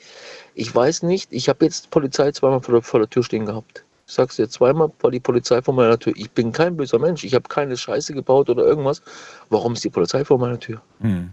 ich 0.56 0.74
weiß 0.74 1.04
nicht, 1.04 1.32
ich 1.32 1.48
habe 1.48 1.66
jetzt 1.66 1.92
Polizei 1.92 2.32
zweimal 2.32 2.62
vor 2.62 2.74
der, 2.74 2.82
vor 2.82 3.00
der 3.00 3.08
Tür 3.12 3.22
stehen 3.22 3.46
gehabt. 3.46 3.86
Ich 4.08 4.16
sag's 4.16 4.38
dir, 4.38 4.50
zweimal 4.50 4.92
war 5.02 5.12
die 5.12 5.20
Polizei 5.20 5.62
vor 5.62 5.76
meiner 5.76 6.00
Tür. 6.00 6.14
Ich 6.16 6.32
bin 6.32 6.52
kein 6.52 6.76
böser 6.76 6.98
Mensch. 6.98 7.24
Ich 7.24 7.36
habe 7.36 7.48
keine 7.48 7.78
Scheiße 7.78 8.16
gebaut 8.16 8.50
oder 8.50 8.66
irgendwas. 8.66 9.04
Warum 9.52 9.74
ist 9.74 9.84
die 9.84 9.92
Polizei 9.92 10.26
vor 10.26 10.40
meiner 10.40 10.60
Tür? 10.60 10.82
Hm. 11.02 11.32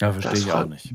Ja, 0.00 0.10
verstehe 0.10 0.32
Das 0.32 0.40
ich 0.40 0.52
auch 0.52 0.66
nicht. 0.66 0.94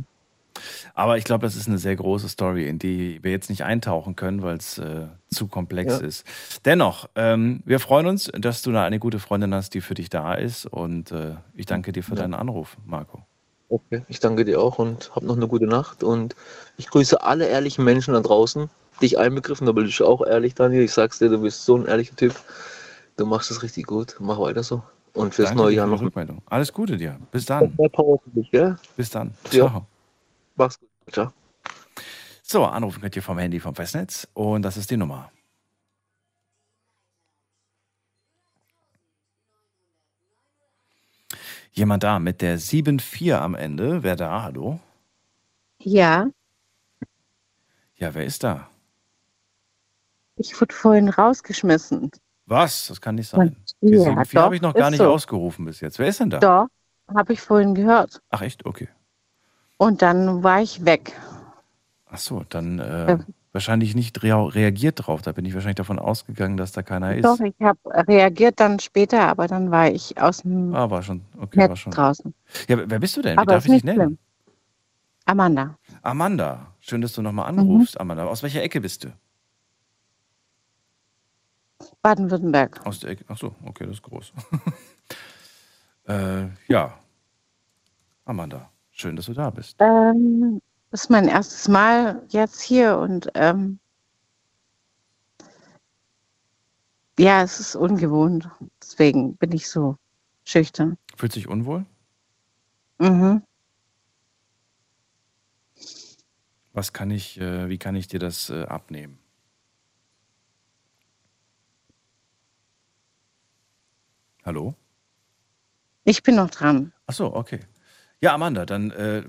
Aber 0.93 1.17
ich 1.17 1.23
glaube, 1.23 1.45
das 1.45 1.55
ist 1.55 1.67
eine 1.67 1.77
sehr 1.77 1.95
große 1.95 2.29
Story, 2.29 2.67
in 2.67 2.79
die 2.79 3.19
wir 3.23 3.31
jetzt 3.31 3.49
nicht 3.49 3.63
eintauchen 3.63 4.15
können, 4.15 4.41
weil 4.43 4.57
es 4.57 4.77
äh, 4.77 5.07
zu 5.29 5.47
komplex 5.47 5.99
Ja. 5.99 6.05
ist. 6.05 6.25
Dennoch, 6.65 7.09
ähm, 7.15 7.61
wir 7.65 7.79
freuen 7.79 8.05
uns, 8.05 8.31
dass 8.37 8.61
du 8.61 8.71
da 8.71 8.83
eine 8.85 8.99
gute 8.99 9.19
Freundin 9.19 9.53
hast, 9.53 9.73
die 9.73 9.81
für 9.81 9.93
dich 9.95 10.09
da 10.09 10.33
ist. 10.35 10.65
Und 10.65 11.11
äh, 11.11 11.35
ich 11.53 11.65
danke 11.65 11.91
dir 11.91 12.03
für 12.03 12.15
Ja. 12.15 12.21
deinen 12.21 12.33
Anruf, 12.35 12.77
Marco. 12.85 13.23
Okay, 13.69 14.03
ich 14.07 14.19
danke 14.19 14.45
dir 14.45 14.61
auch 14.61 14.77
und 14.77 15.11
hab 15.15 15.23
noch 15.23 15.35
eine 15.35 15.47
gute 15.47 15.65
Nacht. 15.65 16.03
Und 16.03 16.35
ich 16.77 16.87
grüße 16.89 17.23
alle 17.23 17.47
ehrlichen 17.47 17.83
Menschen 17.83 18.13
da 18.13 18.19
draußen. 18.19 18.69
Dich 19.01 19.17
einbegriffen, 19.17 19.65
da 19.65 19.71
bin 19.73 19.87
ich 19.87 20.01
auch 20.03 20.23
ehrlich, 20.25 20.53
Daniel. 20.53 20.83
Ich 20.83 20.91
sag's 20.93 21.17
dir, 21.17 21.29
du 21.29 21.39
bist 21.41 21.65
so 21.65 21.75
ein 21.75 21.87
ehrlicher 21.87 22.15
Typ. 22.15 22.35
Du 23.17 23.25
machst 23.25 23.49
es 23.49 23.63
richtig 23.63 23.87
gut. 23.87 24.15
Mach 24.19 24.39
weiter 24.39 24.61
so. 24.61 24.83
Und 25.13 25.33
fürs 25.33 25.49
Danke 25.49 25.63
neue 25.63 25.75
Jahr 25.75 25.87
noch 25.87 26.01
Rückmeldung. 26.01 26.41
Alles 26.45 26.71
Gute 26.73 26.97
dir. 26.97 27.19
Bis 27.31 27.45
dann. 27.45 27.75
Bis 28.95 29.09
dann. 29.09 29.33
Ja. 29.51 29.85
Mach's 30.55 30.79
gut. 30.79 30.89
Ciao. 31.11 31.33
So, 32.41 32.65
anrufen 32.65 33.01
könnt 33.01 33.15
ihr 33.15 33.23
vom 33.23 33.37
Handy 33.37 33.59
vom 33.59 33.73
Festnetz 33.75 34.27
und 34.33 34.61
das 34.61 34.77
ist 34.77 34.91
die 34.91 34.97
Nummer. 34.97 35.31
Jemand 41.71 42.03
da 42.03 42.19
mit 42.19 42.41
der 42.41 42.59
7-4 42.59 43.35
am 43.35 43.55
Ende. 43.55 44.03
Wer 44.03 44.15
da? 44.15 44.43
Hallo? 44.43 44.79
Ja, 45.79 46.27
Ja, 47.95 48.13
wer 48.13 48.25
ist 48.25 48.43
da? 48.43 48.69
ich 50.35 50.59
wurde 50.59 50.73
vorhin 50.73 51.09
rausgeschmissen. 51.09 52.09
Was? 52.47 52.87
Das 52.87 52.99
kann 52.99 53.15
nicht 53.15 53.29
sein. 53.29 53.55
Die 53.81 53.91
ja, 53.93 54.01
7-4 54.11 54.39
habe 54.41 54.55
ich 54.55 54.61
noch 54.61 54.73
gar 54.73 54.89
nicht 54.89 54.99
so. 54.99 55.11
ausgerufen 55.11 55.65
bis 55.65 55.79
jetzt. 55.79 55.99
Wer 55.99 56.07
ist 56.07 56.19
denn 56.19 56.29
da? 56.31 56.39
Doch, 56.39 56.67
habe 57.15 57.33
ich 57.33 57.39
vorhin 57.41 57.75
gehört. 57.75 58.21
Ach 58.29 58.41
echt? 58.41 58.65
Okay. 58.65 58.89
Und 59.83 60.01
dann 60.01 60.43
war 60.43 60.61
ich 60.61 60.85
weg. 60.85 61.13
Ach 62.05 62.17
so, 62.17 62.43
dann 62.49 62.79
äh, 62.79 63.17
wahrscheinlich 63.51 63.95
nicht 63.95 64.23
rea 64.23 64.41
reagiert 64.43 65.05
drauf. 65.07 65.21
Da 65.21 65.31
bin 65.31 65.45
ich 65.45 65.53
wahrscheinlich 65.53 65.75
davon 65.77 65.99
ausgegangen, 65.99 66.57
dass 66.57 66.71
da 66.71 66.83
keiner 66.83 67.15
ist. 67.15 67.25
Doch, 67.25 67.39
ich 67.39 67.55
habe 67.61 67.79
reagiert 68.07 68.59
dann 68.59 68.79
später, 68.79 69.27
aber 69.27 69.47
dann 69.47 69.71
war 69.71 69.89
ich 69.89 70.19
aus 70.21 70.37
dem 70.43 70.73
Ah, 70.75 70.89
war 70.89 71.03
schon. 71.03 71.21
Okay, 71.39 71.59
war 71.67 71.69
Netz 71.69 71.79
schon. 71.79 71.93
draußen. 71.93 72.33
Ja, 72.67 72.89
wer 72.89 72.99
bist 72.99 73.17
du 73.17 73.21
denn? 73.21 73.33
Wie 73.33 73.41
Aber 73.41 73.51
darf 73.53 73.65
ist 73.65 73.65
ich 73.65 73.71
dich 73.73 73.83
nennen? 73.83 73.99
schlimm. 73.99 74.17
Amanda, 75.25 75.75
Amanda. 76.01 76.73
Schön, 76.81 77.01
dass 77.01 77.13
du 77.13 77.21
nochmal 77.21 77.51
Mhm. 77.51 77.59
anrufst, 77.59 77.99
Amanda. 77.99 78.25
Aus 78.25 78.43
welcher 78.43 78.61
Ecke 78.63 78.81
bist 78.81 79.03
du? 79.05 79.13
Baden-Württemberg. 82.01 82.81
Aus 82.85 82.99
der 82.99 83.11
Ecke. 83.11 83.25
Ach 83.27 83.37
so, 83.37 83.55
okay, 83.65 83.85
das 83.85 83.95
ist 83.95 84.03
groß. 84.03 84.33
äh, 86.07 86.47
ja. 86.67 86.93
Amanda, 88.25 88.69
schön, 88.93 89.15
dass 89.15 89.25
du 89.25 89.33
da 89.33 89.49
bist. 89.49 89.75
Ähm, 89.79 90.61
das 90.91 91.03
ist 91.03 91.09
mein 91.09 91.27
erstes 91.27 91.67
Mal 91.67 92.25
jetzt 92.29 92.61
hier 92.61 92.97
und 92.97 93.29
ähm, 93.33 93.79
ja, 97.19 97.43
es 97.43 97.59
ist 97.59 97.75
ungewohnt. 97.75 98.49
Deswegen 98.81 99.35
bin 99.35 99.51
ich 99.51 99.69
so 99.69 99.97
schüchtern. 100.45 100.97
Fühlt 101.15 101.33
sich 101.33 101.47
unwohl? 101.47 101.85
Mhm. 102.99 103.43
Was 106.73 106.93
kann 106.93 107.11
ich, 107.11 107.39
äh, 107.39 107.69
wie 107.69 107.77
kann 107.77 107.95
ich 107.95 108.07
dir 108.07 108.19
das 108.19 108.49
äh, 108.49 108.63
abnehmen? 108.63 109.19
Hallo? 114.43 114.75
Ich 116.03 116.21
bin 116.23 116.35
noch 116.35 116.49
dran. 116.49 116.91
Ach 117.05 117.13
so, 117.13 117.33
okay. 117.33 117.59
Ja, 118.23 118.33
Amanda, 118.35 118.65
dann 118.65 118.91
äh, 118.91 119.23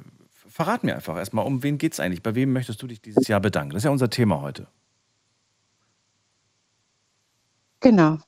verrat 0.49 0.85
mir 0.85 0.95
einfach 0.95 1.17
erstmal, 1.17 1.45
um 1.47 1.65
wen 1.65 1.79
geht's 1.79 1.99
eigentlich? 1.99 2.23
Bei 2.23 2.37
wem 2.37 2.53
möchtest 2.53 2.81
du 2.81 2.87
dich 2.87 3.03
dieses 3.03 3.27
Jahr 3.27 3.41
bedanken? 3.41 3.71
Das 3.73 3.81
ist 3.81 3.87
ja 3.87 3.91
unser 3.91 4.09
Thema 4.09 4.41
heute. 4.41 4.69
Genau. 7.81 8.19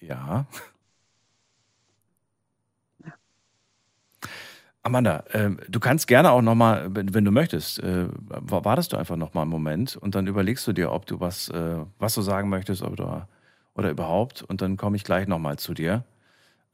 Ja. 0.00 0.46
Amanda, 4.84 5.22
ähm, 5.32 5.60
du 5.68 5.78
kannst 5.78 6.08
gerne 6.08 6.32
auch 6.32 6.42
nochmal, 6.42 6.88
wenn, 6.94 7.14
wenn 7.14 7.24
du 7.24 7.30
möchtest, 7.30 7.78
äh, 7.80 8.08
wa- 8.10 8.64
wartest 8.64 8.92
du 8.92 8.96
einfach 8.96 9.14
nochmal 9.16 9.42
einen 9.42 9.50
Moment 9.52 9.96
und 9.96 10.16
dann 10.16 10.26
überlegst 10.26 10.66
du 10.66 10.72
dir, 10.72 10.90
ob 10.90 11.06
du 11.06 11.20
was, 11.20 11.48
äh, 11.50 11.76
was 11.98 12.14
du 12.14 12.22
sagen 12.22 12.48
möchtest 12.48 12.82
oder, 12.82 13.28
oder 13.74 13.90
überhaupt. 13.90 14.42
Und 14.42 14.60
dann 14.60 14.76
komme 14.76 14.96
ich 14.96 15.04
gleich 15.04 15.28
nochmal 15.28 15.56
zu 15.58 15.72
dir. 15.74 16.04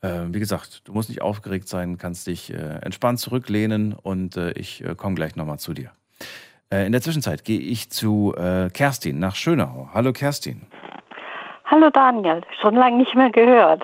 Äh, 0.01 0.27
wie 0.29 0.39
gesagt, 0.39 0.83
du 0.87 0.93
musst 0.93 1.09
nicht 1.09 1.23
aufgeregt 1.23 1.69
sein, 1.69 1.99
kannst 1.99 2.27
dich 2.27 2.53
äh, 2.53 2.57
entspannt 2.83 3.19
zurücklehnen 3.19 3.95
und 3.95 4.37
äh, 4.37 4.53
ich 4.53 4.85
äh, 4.85 4.95
komme 4.95 5.15
gleich 5.17 5.35
nochmal 5.35 5.59
zu 5.59 5.75
dir. 5.75 5.91
Äh, 6.71 6.87
in 6.87 6.93
der 6.93 7.01
Zwischenzeit 7.03 7.45
gehe 7.45 7.59
ich 7.59 7.91
zu 7.91 8.35
äh, 8.37 8.71
Kerstin 8.71 9.19
nach 9.19 9.35
Schönau. 9.35 9.89
Hallo 9.93 10.13
Kerstin. 10.13 10.67
Hallo 11.65 11.91
Daniel, 11.91 12.43
schon 12.63 12.77
lange 12.77 12.97
nicht 12.99 13.15
mehr 13.15 13.31
gehört. 13.31 13.83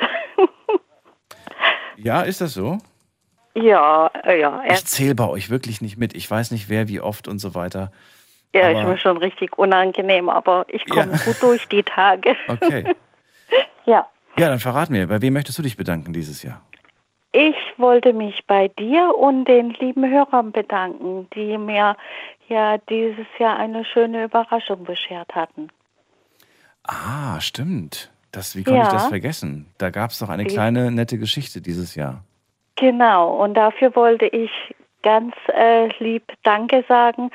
Ja, 1.97 2.23
ist 2.23 2.41
das 2.41 2.55
so? 2.55 2.78
ja, 3.55 4.11
ja, 4.27 4.62
Ich 4.69 4.85
zähle 4.86 5.15
bei 5.15 5.28
euch 5.28 5.49
wirklich 5.51 5.81
nicht 5.81 5.97
mit. 5.97 6.15
Ich 6.15 6.28
weiß 6.31 6.51
nicht, 6.51 6.69
wer, 6.69 6.89
wie 6.89 7.01
oft 7.01 7.28
und 7.28 7.39
so 7.39 7.55
weiter. 7.55 7.93
ja, 8.53 8.69
ist 8.70 8.78
aber- 8.78 8.89
mir 8.91 8.99
schon 8.99 9.16
richtig 9.16 9.57
unangenehm, 9.59 10.28
aber 10.28 10.65
ich 10.69 10.85
komme 10.89 11.12
Ja. 11.12 11.19
gut 11.24 11.41
durch 11.43 11.69
die 11.69 11.82
Tage. 11.82 12.36
Okay. 12.49 12.95
ja, 13.85 14.07
Ja, 14.39 14.48
dann 14.48 14.59
verrat 14.59 14.90
mir, 14.90 15.06
bei 15.06 15.23
wem 15.23 15.32
möchtest 15.35 15.59
du 15.59 15.62
dich 15.62 15.77
bedanken 15.77 16.12
dieses 16.12 16.43
Jahr? 16.43 16.61
ich 17.36 17.56
wollte 17.78 18.12
mich 18.12 18.47
bei 18.47 18.69
dir 18.69 19.12
und 19.19 19.47
den 19.47 19.70
lieben 19.70 20.09
Hörern 20.09 20.52
bedanken, 20.52 21.28
die 21.35 21.59
mir 21.59 21.97
ja 22.48 22.78
dieses 22.89 23.27
Jahr 23.40 23.56
eine 23.59 23.85
schöne 23.85 24.24
Überraschung 24.24 24.85
beschert 24.85 25.35
hatten. 25.35 25.69
Ah, 26.85 27.40
stimmt. 27.40 28.12
Das, 28.31 28.55
wie 28.55 28.62
konnte 28.62 28.82
ich 28.82 28.86
Ja. 28.86 28.93
das 28.93 29.06
vergessen? 29.06 29.66
Da 29.78 29.90
gab 29.90 30.11
es 30.11 30.20
doch 30.20 30.28
eine 30.28 30.44
kleine 30.44 30.93
nette 30.93 31.19
Geschichte 31.19 31.61
dieses 31.61 31.97
Jahr. 31.97 32.23
Genau, 32.77 33.35
und 33.43 33.55
dafür 33.55 33.97
wollte 33.97 34.27
ich 34.27 34.51
ganz 35.02 35.35
äh, 35.48 35.89
lieb 35.98 36.32
Danke 36.44 36.85
sagen, 36.86 37.31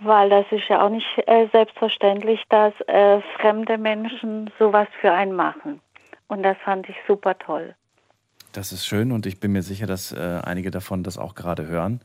weil 0.00 0.30
das 0.30 0.46
ist 0.50 0.68
ja 0.68 0.82
auch 0.82 0.88
nicht 0.90 1.06
äh, 1.26 1.46
selbstverständlich, 1.52 2.42
dass 2.48 2.72
äh, 2.86 3.20
fremde 3.38 3.76
Menschen 3.76 4.50
sowas 4.58 4.88
für 5.02 5.12
einen 5.12 5.32
machen. 5.34 5.80
Und 6.32 6.42
das 6.44 6.56
fand 6.64 6.88
ich 6.88 6.96
super 7.06 7.36
toll. 7.38 7.74
Das 8.54 8.72
ist 8.72 8.86
schön 8.86 9.12
und 9.12 9.26
ich 9.26 9.38
bin 9.38 9.52
mir 9.52 9.60
sicher, 9.60 9.86
dass 9.86 10.12
äh, 10.12 10.40
einige 10.42 10.70
davon 10.70 11.02
das 11.02 11.18
auch 11.18 11.34
gerade 11.34 11.66
hören. 11.66 12.00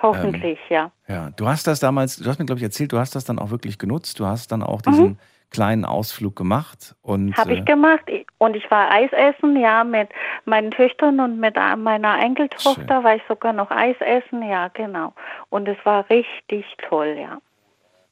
Hoffentlich, 0.00 0.60
ja. 0.68 0.92
Ja, 1.08 1.30
du 1.36 1.48
hast 1.48 1.66
das 1.66 1.80
damals, 1.80 2.16
du 2.18 2.30
hast 2.30 2.38
mir, 2.38 2.46
glaube 2.46 2.60
ich, 2.60 2.62
erzählt, 2.62 2.92
du 2.92 2.98
hast 3.00 3.16
das 3.16 3.24
dann 3.24 3.40
auch 3.40 3.50
wirklich 3.50 3.76
genutzt. 3.76 4.20
Du 4.20 4.26
hast 4.26 4.52
dann 4.52 4.60
Mhm. 4.60 4.66
auch 4.66 4.82
diesen 4.82 5.18
kleinen 5.50 5.84
Ausflug 5.84 6.36
gemacht 6.36 6.94
und 7.02 7.36
Habe 7.36 7.54
äh, 7.54 7.58
ich 7.58 7.64
gemacht 7.64 8.04
und 8.38 8.54
ich 8.54 8.70
war 8.70 8.88
Eis 8.92 9.10
essen, 9.10 9.56
ja, 9.56 9.82
mit 9.82 10.08
meinen 10.44 10.70
Töchtern 10.70 11.18
und 11.18 11.40
mit 11.40 11.56
meiner 11.56 12.20
Enkeltochter 12.20 13.02
war 13.02 13.16
ich 13.16 13.22
sogar 13.26 13.52
noch 13.52 13.72
Eis 13.72 13.96
essen, 13.98 14.48
ja, 14.48 14.68
genau. 14.68 15.12
Und 15.48 15.66
es 15.66 15.76
war 15.82 16.08
richtig 16.08 16.64
toll, 16.88 17.16
ja. 17.20 17.40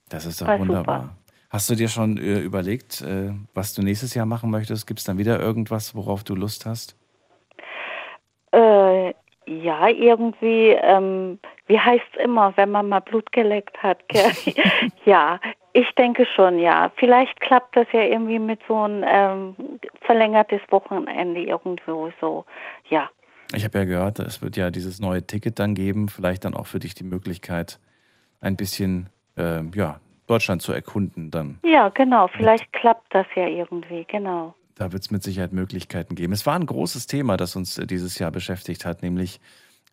das 0.08 0.26
ist 0.26 0.40
doch 0.42 0.48
war 0.48 0.58
wunderbar. 0.58 1.00
super. 1.02 1.17
Hast 1.50 1.70
du 1.70 1.74
dir 1.74 1.88
schon 1.88 2.18
äh, 2.18 2.40
überlegt, 2.40 3.00
äh, 3.00 3.32
was 3.54 3.72
du 3.72 3.82
nächstes 3.82 4.14
Jahr 4.14 4.26
machen 4.26 4.50
möchtest? 4.50 4.86
Gibt 4.86 5.00
es 5.00 5.06
dann 5.06 5.16
wieder 5.16 5.40
irgendwas, 5.40 5.94
worauf 5.94 6.22
du 6.22 6.34
Lust 6.34 6.66
hast? 6.66 6.94
Äh, 8.52 9.14
ja, 9.46 9.88
irgendwie, 9.88 10.76
ähm, 10.82 11.38
wie 11.66 11.78
heißt 11.78 12.04
es 12.12 12.24
immer, 12.24 12.54
wenn 12.56 12.70
man 12.70 12.88
mal 12.88 13.00
Blut 13.00 13.32
geleckt 13.32 13.82
hat? 13.82 13.98
Ja, 15.04 15.40
ich 15.72 15.90
denke 15.96 16.26
schon, 16.26 16.58
ja. 16.58 16.92
Vielleicht 16.96 17.40
klappt 17.40 17.76
das 17.76 17.86
ja 17.92 18.02
irgendwie 18.02 18.38
mit 18.38 18.60
so 18.68 18.76
einem 18.82 19.04
ähm, 19.06 19.56
verlängertes 20.02 20.60
Wochenende 20.68 21.40
irgendwo 21.40 22.10
so. 22.20 22.44
Ja, 22.90 23.08
Ich 23.54 23.64
habe 23.64 23.78
ja 23.78 23.84
gehört, 23.86 24.18
es 24.18 24.42
wird 24.42 24.58
ja 24.58 24.70
dieses 24.70 25.00
neue 25.00 25.26
Ticket 25.26 25.58
dann 25.58 25.74
geben, 25.74 26.10
vielleicht 26.10 26.44
dann 26.44 26.52
auch 26.54 26.66
für 26.66 26.78
dich 26.78 26.94
die 26.94 27.04
Möglichkeit, 27.04 27.80
ein 28.42 28.56
bisschen 28.56 29.08
äh, 29.38 29.62
ja, 29.74 30.00
Deutschland 30.28 30.62
zu 30.62 30.72
erkunden 30.72 31.30
dann. 31.30 31.58
ja, 31.64 31.88
genau. 31.88 32.28
Vielleicht 32.28 32.72
klappt 32.72 33.14
das 33.14 33.26
ja 33.34 33.46
irgendwie, 33.46 34.04
genau. 34.10 34.54
Da 34.74 34.92
wird 34.92 35.02
es 35.02 35.10
mit 35.10 35.22
Sicherheit 35.24 35.52
Möglichkeiten 35.52 36.14
geben. 36.14 36.32
Es 36.32 36.46
war 36.46 36.54
ein 36.54 36.66
großes 36.66 37.06
Thema, 37.08 37.36
das 37.36 37.56
uns 37.56 37.78
äh, 37.78 37.86
dieses 37.86 38.18
Jahr 38.18 38.30
beschäftigt 38.30 38.84
hat, 38.84 39.02
nämlich 39.02 39.40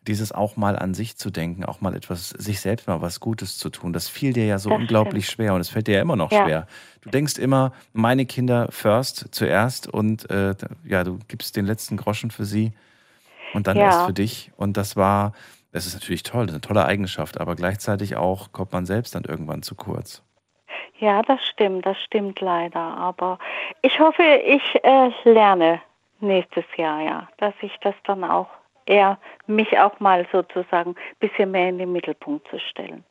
dieses 0.06 0.30
auch 0.30 0.56
mal 0.56 0.78
an 0.78 0.94
sich 0.94 1.16
zu 1.16 1.30
denken, 1.30 1.64
auch 1.64 1.80
mal 1.80 1.96
etwas, 1.96 2.28
sich 2.28 2.60
selbst 2.60 2.86
mal 2.86 3.00
was 3.00 3.18
Gutes 3.18 3.58
zu 3.58 3.70
tun, 3.70 3.92
das 3.92 4.08
fiel 4.08 4.32
dir 4.32 4.46
ja 4.46 4.58
so 4.60 4.70
Das 4.70 4.78
unglaublich 4.78 5.24
stimmt. 5.26 5.34
schwer 5.34 5.54
und 5.54 5.60
es 5.60 5.68
fällt 5.68 5.88
dir 5.88 5.96
ja 5.96 6.00
immer 6.02 6.14
noch 6.14 6.30
Ja. 6.30 6.44
schwer. 6.44 6.66
Du 7.00 7.10
denkst 7.10 7.38
immer, 7.38 7.72
meine 7.92 8.24
Kinder 8.26 8.68
first, 8.70 9.26
zuerst 9.32 9.88
und 9.88 10.30
äh, 10.30 10.54
ja, 10.84 11.02
du 11.02 11.18
gibst 11.26 11.56
den 11.56 11.66
letzten 11.66 11.96
Groschen 11.96 12.30
für 12.30 12.44
sie 12.44 12.72
und 13.52 13.66
dann 13.66 13.78
Ja. 13.78 13.84
erst 13.86 14.04
für 14.04 14.12
dich. 14.12 14.52
Und 14.56 14.76
das 14.76 14.94
war, 14.94 15.32
das 15.72 15.86
ist 15.86 15.94
natürlich 15.94 16.22
toll, 16.22 16.46
das 16.46 16.52
ist 16.52 16.56
eine 16.56 16.60
tolle 16.60 16.84
Eigenschaft, 16.84 17.40
aber 17.40 17.56
gleichzeitig 17.56 18.14
auch 18.14 18.52
kommt 18.52 18.72
man 18.72 18.86
selbst 18.86 19.16
dann 19.16 19.24
irgendwann 19.24 19.62
zu 19.62 19.74
kurz. 19.74 20.22
Ja, 20.98 21.22
das 21.22 21.44
stimmt, 21.46 21.84
das 21.84 21.98
stimmt 22.02 22.40
leider. 22.40 22.80
Aber 22.80 23.38
ich 23.82 23.98
hoffe, 24.00 24.22
ich 24.22 24.62
äh, 24.82 25.10
lerne 25.24 25.80
nächstes 26.20 26.64
Jahr, 26.76 27.02
ja, 27.02 27.28
dass 27.38 27.54
ich 27.60 27.72
das 27.82 27.94
dann 28.04 28.24
auch 28.24 28.48
eher 28.86 29.18
mich 29.46 29.78
auch 29.78 29.98
mal 30.00 30.26
sozusagen 30.32 30.90
ein 30.90 30.96
bisschen 31.20 31.50
mehr 31.50 31.68
in 31.68 31.78
den 31.78 31.92
Mittelpunkt 31.92 32.48
zu 32.48 32.58
stellen. 32.58 33.04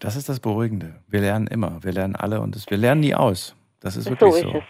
Das 0.00 0.16
ist 0.16 0.28
das 0.28 0.40
Beruhigende. 0.40 0.94
Wir 1.08 1.20
lernen 1.20 1.46
immer, 1.46 1.82
wir 1.82 1.92
lernen 1.92 2.16
alle 2.16 2.40
und 2.40 2.56
es, 2.56 2.68
wir 2.70 2.78
lernen 2.78 3.00
nie 3.00 3.14
aus. 3.14 3.54
Das 3.80 3.96
ist 3.96 4.04
So 4.04 4.10
wirklich 4.10 4.34
ist 4.34 4.42
so. 4.42 4.58
es. 4.58 4.64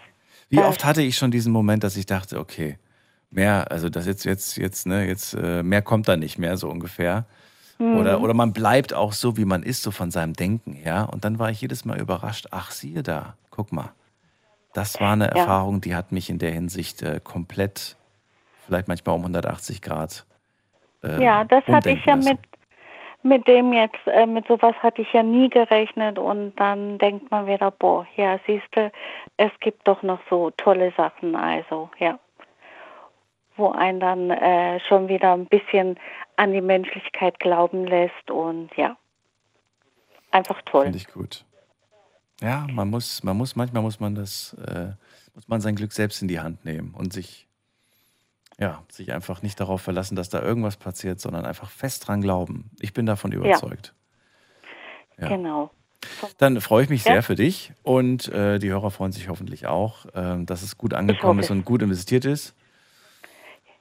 Wie 0.49 0.59
oft 0.59 0.85
hatte 0.85 1.01
ich 1.01 1.17
schon 1.17 1.31
diesen 1.31 1.51
Moment, 1.51 1.83
dass 1.83 1.97
ich 1.97 2.05
dachte, 2.05 2.39
okay, 2.39 2.77
mehr, 3.29 3.69
also 3.69 3.89
das 3.89 4.05
jetzt, 4.05 4.23
jetzt, 4.23 4.57
jetzt, 4.57 4.87
ne, 4.87 5.05
jetzt, 5.05 5.33
äh, 5.33 5.61
mehr 5.63 5.81
kommt 5.81 6.07
da 6.07 6.15
nicht 6.15 6.37
mehr, 6.37 6.55
so 6.57 6.69
ungefähr. 6.69 7.25
Mhm. 7.79 7.97
Oder, 7.97 8.21
oder 8.21 8.33
man 8.33 8.53
bleibt 8.53 8.93
auch 8.93 9.13
so, 9.13 9.37
wie 9.37 9.45
man 9.45 9.63
ist, 9.63 9.83
so 9.83 9.91
von 9.91 10.11
seinem 10.11 10.33
Denken 10.33 10.73
her. 10.73 11.09
Und 11.11 11.25
dann 11.25 11.39
war 11.39 11.49
ich 11.51 11.61
jedes 11.61 11.85
Mal 11.85 11.99
überrascht, 11.99 12.47
ach, 12.51 12.71
siehe 12.71 13.03
da, 13.03 13.35
guck 13.51 13.71
mal. 13.71 13.91
Das 14.73 14.99
war 14.99 15.13
eine 15.13 15.25
Ja. 15.25 15.41
Erfahrung, 15.41 15.81
die 15.81 15.95
hat 15.95 16.11
mich 16.11 16.29
in 16.29 16.39
der 16.39 16.51
Hinsicht 16.51 17.01
äh, 17.01 17.19
komplett, 17.23 17.95
vielleicht 18.65 18.87
manchmal 18.87 19.15
um 19.15 19.21
180 19.21 19.81
Grad. 19.81 20.25
Äh, 21.03 21.23
ja, 21.23 21.43
das 21.43 21.65
hatte 21.67 21.91
ich 21.91 22.03
ja 22.05 22.15
lassen. 22.15 22.29
mit 22.29 22.39
mit 23.23 23.47
dem 23.47 23.73
jetzt, 23.73 23.99
äh, 24.05 24.25
mit 24.25 24.47
sowas 24.47 24.75
hatte 24.81 25.01
ich 25.01 25.11
ja 25.11 25.23
nie 25.23 25.49
gerechnet 25.49 26.17
und 26.17 26.55
dann 26.55 26.97
denkt 26.97 27.29
man 27.31 27.47
wieder, 27.47 27.71
boah, 27.71 28.05
ja, 28.15 28.39
siehste, 28.45 28.91
es 29.37 29.51
gibt 29.59 29.87
doch 29.87 30.01
noch 30.03 30.19
so 30.29 30.51
tolle 30.51 30.91
Sachen, 30.95 31.35
also, 31.35 31.89
ja. 31.99 32.17
Wo 33.57 33.71
einen 33.71 33.99
dann 33.99 34.29
äh, 34.29 34.79
schon 34.81 35.07
wieder 35.07 35.33
ein 35.33 35.47
bisschen 35.47 35.99
an 36.37 36.53
die 36.53 36.61
Menschlichkeit 36.61 37.39
glauben 37.39 37.85
lässt 37.85 38.31
und 38.31 38.69
ja. 38.77 38.97
Einfach 40.31 40.61
toll. 40.63 40.83
Finde 40.83 40.97
ich 40.97 41.07
gut. 41.07 41.43
Ja, 42.41 42.67
man 42.71 42.89
muss, 42.89 43.23
man 43.23 43.35
muss, 43.35 43.55
manchmal 43.55 43.81
muss 43.81 43.99
man 43.99 44.13
das, 44.15 44.53
äh, 44.65 44.91
muss 45.33 45.47
man 45.47 45.61
sein 45.61 45.75
Glück 45.75 45.91
selbst 45.91 46.21
in 46.21 46.27
die 46.27 46.39
Hand 46.39 46.63
nehmen 46.65 46.93
und 46.93 47.11
sich, 47.11 47.47
ja, 48.59 48.83
sich 48.89 49.11
einfach 49.11 49.41
nicht 49.41 49.59
darauf 49.59 49.81
verlassen, 49.81 50.15
dass 50.15 50.29
da 50.29 50.41
irgendwas 50.41 50.77
passiert, 50.77 51.19
sondern 51.19 51.45
einfach 51.45 51.69
fest 51.69 52.07
dran 52.07 52.21
glauben. 52.21 52.69
Ich 52.79 52.93
bin 52.93 53.05
davon 53.05 53.31
überzeugt. 53.31 53.93
Ja. 55.17 55.29
Genau. 55.29 55.71
Dann 56.37 56.61
freue 56.61 56.83
ich 56.83 56.89
mich 56.89 57.03
Ja. 57.05 57.13
sehr 57.13 57.23
für 57.23 57.35
dich 57.35 57.73
und 57.81 58.27
äh, 58.29 58.59
die 58.59 58.69
Hörer 58.69 58.91
freuen 58.91 59.11
sich 59.11 59.29
hoffentlich 59.29 59.65
auch, 59.65 60.05
ähm, 60.13 60.45
dass 60.45 60.61
es 60.61 60.77
gut 60.77 60.93
angekommen 60.93 61.39
ist 61.39 61.49
und 61.49 61.65
gut 61.65 61.81
investiert 61.81 62.25
ist. 62.25 62.55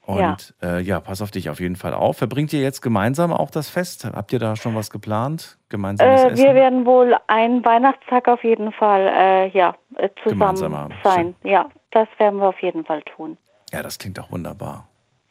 Und 0.07 0.55
ja. 0.63 0.77
Äh, 0.79 0.81
ja, 0.83 1.01
pass 1.01 1.21
auf 1.21 1.33
dich 1.33 1.51
auf 1.51 1.59
jeden 1.59 1.75
Fall 1.77 1.93
auf. 1.93 2.17
Verbringt 2.19 2.53
ihr 2.53 2.61
jetzt 2.61 2.81
gemeinsam 2.81 3.33
auch 3.33 3.51
das 3.51 3.69
Fest? 3.69 4.05
Habt 4.05 4.33
ihr 4.33 4.39
da 4.39 4.55
schon 4.55 4.75
was 4.77 4.91
geplant? 4.91 5.59
Gemeinsames 5.69 6.21
Äh, 6.23 6.27
Essen? 6.29 6.45
wir 6.45 6.55
werden 6.55 6.87
wohl 6.87 7.17
einen 7.27 7.65
Weihnachtstag 7.65 8.29
auf 8.29 8.45
jeden 8.45 8.71
Fall 8.73 9.09
äh, 9.09 9.49
ja, 9.49 9.75
äh, 9.97 10.09
zusammen 10.23 10.95
sein. 11.03 11.35
Ja, 11.43 11.69
das 11.91 12.07
werden 12.19 12.39
wir 12.39 12.49
auf 12.49 12.63
jeden 12.63 12.85
Fall 12.85 13.03
tun. 13.03 13.37
Ja, 13.73 13.83
das 13.83 13.99
klingt 13.99 14.21
auch 14.21 14.31
wunderbar. 14.31 14.87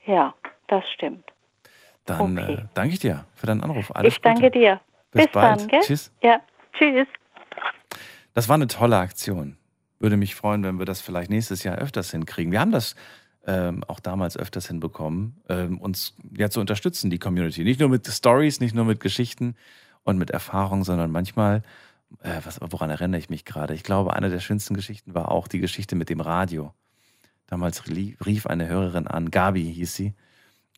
Ja, 0.05 0.33
das 0.67 0.83
stimmt. 0.93 1.23
Dann 2.05 2.37
Okay. 2.37 2.53
äh, 2.55 2.57
danke 2.73 2.93
ich 2.93 2.99
dir 2.99 3.23
für 3.33 3.47
deinen 3.47 3.63
Anruf. 3.63 3.95
Alles 3.95 4.13
ich 4.15 4.21
danke 4.21 4.41
Gute. 4.47 4.59
dir. 4.59 4.81
Bis 5.11 5.23
Bis, 5.23 5.31
bald. 5.31 5.61
dann, 5.61 5.67
gell? 5.69 5.79
Tschüss. 5.81 6.11
Ja, 6.21 6.41
tschüss. 6.77 7.07
Das 8.33 8.49
war 8.49 8.55
eine 8.55 8.67
tolle 8.67 8.97
Aktion. 8.97 9.57
Würde 9.99 10.17
mich 10.17 10.35
freuen, 10.35 10.63
wenn 10.65 10.77
wir 10.77 10.85
das 10.85 10.99
vielleicht 11.01 11.29
nächstes 11.29 11.63
Jahr 11.63 11.77
öfters 11.77 12.11
hinkriegen. 12.11 12.51
Wir 12.51 12.59
haben 12.59 12.71
das 12.73 12.95
ähm, 13.45 13.83
auch 13.85 13.99
damals 13.99 14.37
öfters 14.37 14.67
hinbekommen, 14.67 15.41
ähm, 15.49 15.79
uns 15.79 16.15
ja 16.35 16.49
zu 16.49 16.59
unterstützen, 16.59 17.09
die 17.09 17.19
Community. 17.19 17.63
Nicht 17.63 17.79
nur 17.79 17.89
mit 17.89 18.07
Stories, 18.07 18.59
nicht 18.59 18.75
nur 18.75 18.85
mit 18.85 18.99
Geschichten 18.99 19.55
und 20.03 20.17
mit 20.17 20.31
Erfahrungen, 20.31 20.83
sondern 20.83 21.11
manchmal, 21.11 21.63
äh, 22.21 22.41
was, 22.43 22.59
woran 22.61 22.89
erinnere 22.89 23.19
ich 23.19 23.29
mich 23.29 23.45
gerade? 23.45 23.73
Ich 23.73 23.83
glaube, 23.83 24.13
eine 24.13 24.29
der 24.29 24.39
schönsten 24.39 24.73
Geschichten 24.73 25.13
war 25.13 25.31
auch 25.31 25.47
die 25.47 25.59
Geschichte 25.59 25.95
mit 25.95 26.09
dem 26.09 26.21
Radio. 26.21 26.73
Damals 27.47 27.85
rie- 27.87 28.17
rief 28.25 28.47
eine 28.47 28.67
Hörerin 28.67 29.07
an, 29.07 29.29
Gabi 29.29 29.73
hieß 29.73 29.95
sie, 29.95 30.13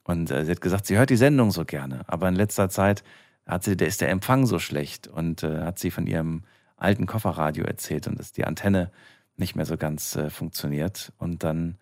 und 0.03 0.31
äh, 0.31 0.45
sie 0.45 0.51
hat 0.51 0.61
gesagt, 0.61 0.85
sie 0.85 0.97
hört 0.97 1.09
die 1.09 1.17
Sendung 1.17 1.51
so 1.51 1.65
gerne, 1.65 2.03
aber 2.07 2.29
in 2.29 2.35
letzter 2.35 2.69
Zeit 2.69 3.03
hat 3.45 3.63
sie, 3.63 3.77
der 3.77 3.87
ist 3.87 4.01
der 4.01 4.09
Empfang 4.09 4.45
so 4.45 4.59
schlecht 4.59 5.07
und 5.07 5.43
äh, 5.43 5.63
hat 5.63 5.79
sie 5.79 5.91
von 5.91 6.07
ihrem 6.07 6.43
alten 6.75 7.05
Kofferradio 7.05 7.65
erzählt 7.65 8.07
und 8.07 8.19
dass 8.19 8.31
die 8.31 8.45
Antenne 8.45 8.91
nicht 9.37 9.55
mehr 9.55 9.65
so 9.65 9.77
ganz 9.77 10.15
äh, 10.15 10.29
funktioniert. 10.29 11.13
Und 11.17 11.43
dann, 11.43 11.77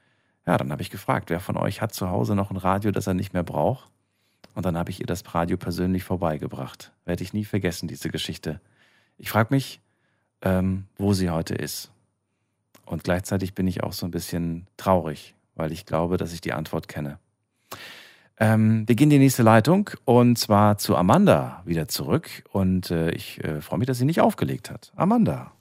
ja, 0.45 0.57
dann 0.57 0.72
habe 0.72 0.81
ich 0.81 0.89
gefragt, 0.89 1.30
wer 1.30 1.39
von 1.39 1.57
euch 1.57 1.81
hat 1.81 1.93
zu 1.93 2.09
Hause 2.09 2.35
noch 2.35 2.51
ein 2.51 2.57
Radio, 2.57 2.91
das 2.91 3.07
er 3.07 3.13
nicht 3.13 3.34
mehr 3.34 3.43
braucht? 3.43 3.89
Und 4.53 4.65
dann 4.65 4.77
habe 4.77 4.89
ich 4.89 4.99
ihr 5.01 5.05
das 5.05 5.34
Radio 5.34 5.57
persönlich 5.57 6.03
vorbeigebracht. 6.03 6.91
Werde 7.03 7.23
ich 7.23 7.34
nie 7.34 7.45
vergessen, 7.45 7.88
diese 7.88 8.09
Geschichte. 8.09 8.61
Ich 9.17 9.30
frage 9.30 9.53
mich, 9.53 9.81
ähm, 10.41 10.85
wo 10.97 11.13
sie 11.13 11.30
heute 11.30 11.55
ist. 11.55 11.91
Und 12.85 13.03
gleichzeitig 13.03 13.53
bin 13.53 13.67
ich 13.67 13.84
auch 13.84 13.93
so 13.93 14.05
ein 14.05 14.11
bisschen 14.11 14.67
traurig, 14.77 15.35
weil 15.55 15.72
ich 15.72 15.85
glaube, 15.85 16.17
dass 16.17 16.34
ich 16.34 16.41
die 16.41 16.53
Antwort 16.53 16.88
kenne. 16.88 17.19
Ähm, 18.38 18.88
wir 18.88 18.95
gehen 18.95 19.05
in 19.05 19.17
die 19.17 19.19
nächste 19.19 19.43
Leitung 19.43 19.89
und 20.03 20.38
zwar 20.38 20.77
zu 20.77 20.95
Amanda 20.95 21.61
wieder 21.65 21.88
zurück. 21.88 22.43
Und 22.51 22.91
äh, 22.91 23.09
ich 23.11 23.43
äh, 23.43 23.61
freue 23.61 23.80
mich, 23.80 23.88
dass 23.88 23.97
sie 23.97 24.05
nicht 24.05 24.22
aufgelegt 24.22 24.69
hat. 24.69 24.91
Amanda, 24.95 25.51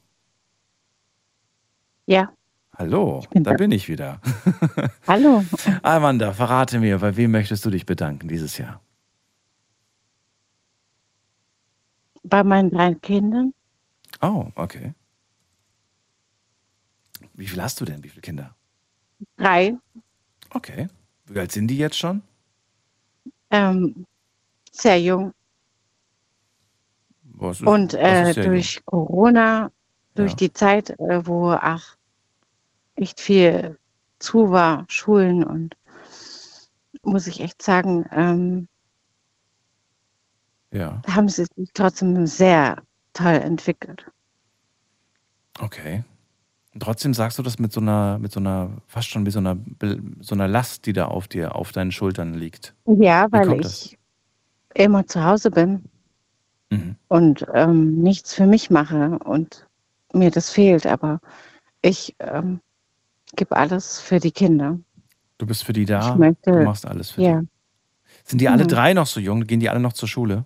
Ja, 2.07 2.33
hallo, 2.79 3.23
bin 3.31 3.45
da 3.45 3.53
bin 3.53 3.71
ich 3.73 3.89
wieder. 3.89 4.21
hallo. 5.07 5.45
Amanda, 5.83 6.33
verrate 6.33 6.79
mir, 6.81 6.99
bei 6.99 7.17
wem 7.17 7.31
möchtest 7.33 7.65
du 7.65 7.71
dich 7.71 7.87
bedanken 7.87 8.29
dieses 8.29 8.59
Jahr? 8.59 8.81
Bei 12.23 12.43
meinen 12.43 12.71
drei 12.71 12.95
Kindern, 12.95 13.53
Oh, 14.23 14.47
okay. 14.55 14.95
Wie 17.35 17.47
viel 17.47 17.61
hast 17.61 17.81
du 17.81 17.85
denn? 17.85 18.03
Wie 18.05 18.09
viele 18.09 18.23
Kinder? 18.23 18.55
drei, 19.37 19.77
Okay. 20.51 20.89
Wie 21.27 21.39
alt 21.41 21.53
sind 21.53 21.69
die 21.69 21.79
jetzt 21.79 21.99
schon? 21.99 22.23
ähm, 23.51 24.07
sehr 24.71 25.01
jung. 25.01 25.33
Ist- 27.41 27.63
Und 27.63 27.95
äh, 27.95 28.33
durch 28.35 28.85
Corona, 28.85 29.71
durch 30.15 30.33
Ja. 30.33 30.37
die 30.37 30.53
Zeit, 30.53 30.91
äh, 30.91 31.27
wo 31.27 31.51
ach, 31.51 31.97
echt 32.97 33.21
viel 33.21 33.79
zu 34.19 34.51
war, 34.51 34.85
Schulen 34.89 35.45
und 35.45 35.77
muss 37.03 37.27
ich 37.27 37.41
echt 37.41 37.63
sagen, 37.63 38.07
ähm? 38.13 38.69
Ja, 40.71 41.03
haben 41.07 41.29
sie 41.29 41.47
sich 41.57 41.71
trotzdem 41.73 42.27
sehr 42.27 42.83
toll 43.15 43.35
entwickelt. 43.37 44.07
okay. 45.61 46.05
Und 46.75 46.83
trotzdem 46.83 47.15
sagst 47.15 47.39
du 47.39 47.43
das 47.43 47.59
mit 47.59 47.73
so 47.73 47.81
einer, 47.81 48.19
mit 48.19 48.33
so 48.33 48.41
einer, 48.41 48.71
fast 48.87 49.09
schon 49.09 49.27
wie 49.27 49.31
so 49.31 49.39
einer, 49.41 49.57
so 50.21 50.35
einer 50.35 50.49
Last, 50.49 50.87
die 50.87 50.93
da 50.93 51.07
auf 51.07 51.29
dir, 51.29 51.55
auf 51.57 51.73
deinen 51.73 51.93
Schultern 51.93 52.35
liegt. 52.35 52.75
Ja, 52.87 53.31
weil 53.33 53.61
ich 53.61 53.99
immer 54.75 55.07
zu 55.07 55.25
Hause 55.25 55.51
bin 55.51 55.85
Mhm. 56.71 56.97
und 57.09 57.47
ähm, 57.55 58.03
nichts 58.03 58.35
für 58.35 58.47
mich 58.47 58.71
mache 58.71 59.19
und 59.21 59.67
mir 60.13 60.31
das 60.31 60.51
fehlt, 60.51 60.87
aber 60.87 61.21
ich 61.83 62.17
ähm, 62.19 62.61
gebe 63.37 63.57
alles 63.57 64.01
für 64.01 64.21
die 64.21 64.33
Kinder. 64.33 64.79
Du 65.39 65.47
bist 65.47 65.65
für 65.65 65.73
die 65.73 65.85
da, 65.85 66.15
möchte- 66.17 66.53
du 66.53 66.63
machst 66.65 66.87
alles 66.87 67.11
für 67.11 67.23
Ja. 67.23 67.41
die. 67.41 67.49
Sind 68.25 68.41
die 68.41 68.49
alle 68.49 68.65
Mhm. 68.65 68.69
drei 68.69 68.95
noch 68.95 69.07
so 69.07 69.21
jung? 69.21 69.47
Gehen 69.47 69.61
die 69.61 69.69
alle 69.69 69.81
noch 69.81 69.93
zur 69.93 70.09
Schule? 70.09 70.45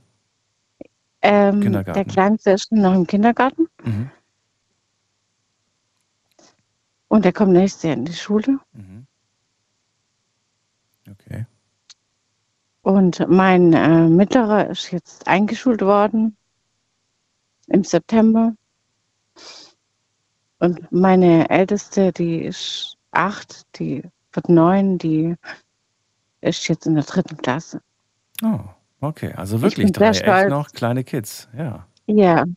Ähm, 1.20 1.60
Kindergarten. 1.60 1.94
der 1.94 2.04
Kleinste 2.04 2.50
ist 2.52 2.70
noch 2.72 2.94
im 2.94 3.06
Kindergarten 3.06 3.66
Mhm. 3.84 4.10
und 7.08 7.24
der 7.24 7.32
kommt 7.32 7.52
nächstes 7.52 7.82
Jahr 7.82 7.94
in 7.94 8.04
die 8.04 8.12
Schule. 8.12 8.58
Mhm. 8.72 9.06
Okay. 11.10 11.46
Und 12.82 13.26
mein 13.28 13.72
äh, 13.72 14.08
Mittlerer 14.08 14.68
ist 14.70 14.90
jetzt 14.92 15.26
eingeschult 15.26 15.80
worden 15.82 16.36
im 17.66 17.82
September. 17.84 18.54
Und 20.60 20.90
meine 20.92 21.50
Älteste, 21.50 22.12
die 22.12 22.40
ist 22.42 22.96
acht, 23.12 23.66
die 23.78 24.02
wird 24.32 24.48
neun, 24.48 24.98
die 24.98 25.34
ist 26.40 26.68
jetzt 26.68 26.86
in 26.86 26.94
der 26.94 27.04
dritten 27.04 27.36
Klasse. 27.38 27.80
Oh, 28.42 28.60
okay. 29.00 29.32
Also 29.34 29.62
Ich 29.62 29.62
wirklich 29.62 29.92
drei 29.92 30.20
echt 30.20 30.48
noch 30.48 30.72
kleine 30.72 31.04
Kids. 31.04 31.48
Ja. 31.56 31.86
Ja, 32.06 32.44
Und 32.44 32.56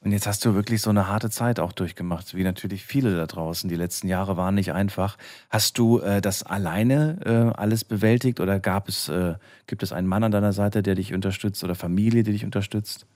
Und 0.00 0.12
jetzt 0.12 0.26
hast 0.26 0.44
du 0.44 0.54
wirklich 0.54 0.82
so 0.82 0.90
eine 0.90 1.08
harte 1.08 1.30
Zeit 1.30 1.60
auch 1.60 1.72
durchgemacht, 1.72 2.34
wie 2.34 2.44
natürlich 2.44 2.84
viele 2.86 3.16
da 3.16 3.26
draußen. 3.26 3.68
Die 3.68 3.76
letzten 3.76 4.08
Jahre 4.08 4.36
waren 4.36 4.54
nicht 4.54 4.72
einfach. 4.72 5.16
Hast 5.50 5.78
du 5.78 6.00
äh, 6.00 6.20
das 6.22 6.44
alleine 6.44 7.18
äh, 7.54 7.58
alles 7.58 7.84
bewältigt 7.84 8.40
oder 8.40 8.60
gab 8.60 8.88
es, 8.88 9.08
äh, 9.08 9.34
gibt 9.66 9.82
es 9.82 9.92
einen 9.92 10.06
Mann 10.08 10.24
an 10.24 10.32
deiner 10.32 10.52
Seite, 10.52 10.82
der 10.82 10.94
dich 10.94 11.12
unterstützt 11.14 11.64
oder 11.64 11.74
Familie, 11.74 12.22
die 12.22 12.32
dich 12.32 12.44
unterstützt? 12.44 13.06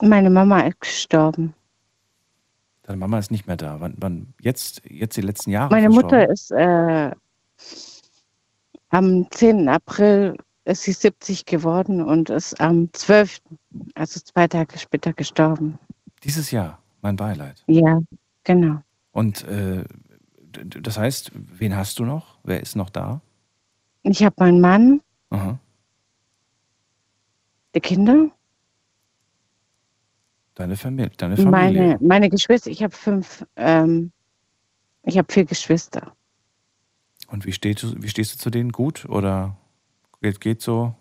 Meine 0.00 0.30
Mama 0.30 0.60
ist 0.60 0.80
gestorben. 0.80 1.54
Deine 2.84 2.98
Mama 2.98 3.18
ist 3.18 3.30
nicht 3.30 3.46
mehr 3.46 3.56
da. 3.56 3.80
Wann, 3.80 3.94
wann 3.96 4.34
jetzt, 4.40 4.82
jetzt 4.88 5.16
die 5.16 5.22
letzten 5.22 5.50
Jahre? 5.50 5.70
Meine? 5.70 5.88
Mutter 5.88 6.28
ist 6.28 6.50
äh, 6.50 7.10
am 8.90 9.30
10. 9.30 9.68
April 9.68 10.36
ist 10.66 10.82
sie 10.82 10.92
70 10.92 11.46
geworden 11.46 12.02
und 12.02 12.30
ist 12.30 12.60
am 12.60 12.92
12., 12.92 13.40
also 13.94 14.20
zwei 14.20 14.48
Tage 14.48 14.78
später 14.78 15.12
gestorben. 15.14 15.78
Dieses 16.22 16.50
Jahr, 16.50 16.78
mein 17.00 17.16
Beileid. 17.16 17.62
Ja, 17.66 18.00
genau. 18.44 18.80
Und 19.12 19.44
äh, 19.44 19.84
das 20.52 20.98
heißt, 20.98 21.32
wen 21.34 21.74
hast 21.76 21.98
du 21.98 22.04
noch? 22.04 22.38
Wer 22.44 22.60
ist 22.60 22.76
noch 22.76 22.90
da? 22.90 23.20
Ich 24.02 24.22
habe 24.22 24.34
meinen 24.38 24.60
Mann, 24.60 25.00
Aha. 25.30 25.58
die 27.74 27.80
Kinder, 27.80 28.28
Deine 30.54 30.76
Familie. 30.76 31.10
Deine 31.16 31.36
Familie. 31.36 31.82
meine, 31.82 31.98
meine 32.00 32.30
Geschwister. 32.30 32.70
Ich 32.70 32.82
habe 32.82 32.94
fünf, 32.94 33.44
ähm, 33.56 34.12
ich 35.02 35.18
habe 35.18 35.32
vier 35.32 35.44
Geschwister. 35.44 36.14
Und 37.28 37.44
wie, 37.44 37.52
steht, 37.52 37.82
du- 37.82 38.00
wie 38.02 38.08
stehst 38.08 38.34
du 38.34 38.38
zu 38.38 38.50
denen? 38.50 38.70
Gut 38.70 39.04
oder 39.06 39.56
geht, 40.20 40.40
geht 40.40 40.62
so? 40.62 40.94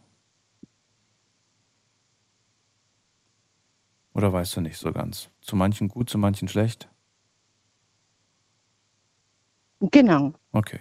Oder 4.13 4.31
weißt 4.31 4.55
du 4.55 4.61
nicht 4.61 4.77
so 4.77 4.91
ganz? 4.91 5.29
Zu 5.41 5.55
manchen 5.55 5.87
gut, 5.87 6.09
zu 6.09 6.17
manchen 6.17 6.47
schlecht? 6.47 6.89
Genau. 9.79 10.33
Okay. 10.51 10.79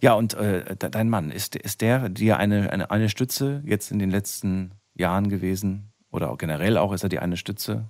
Ja, 0.00 0.14
und 0.14 0.34
äh, 0.34 0.76
de- 0.76 0.90
dein 0.90 1.08
Mann, 1.08 1.30
ist, 1.30 1.56
ist 1.56 1.80
der 1.80 2.08
dir 2.08 2.36
eine, 2.38 2.70
eine, 2.70 2.90
eine 2.90 3.08
Stütze 3.08 3.62
jetzt 3.64 3.90
in 3.92 3.98
den 3.98 4.10
letzten 4.10 4.72
Jahren 4.94 5.28
gewesen? 5.28 5.91
Oder 6.12 6.30
auch 6.30 6.38
generell 6.38 6.76
auch, 6.76 6.92
ist 6.92 7.02
er 7.02 7.08
dir 7.08 7.22
eine 7.22 7.36
Stütze? 7.38 7.86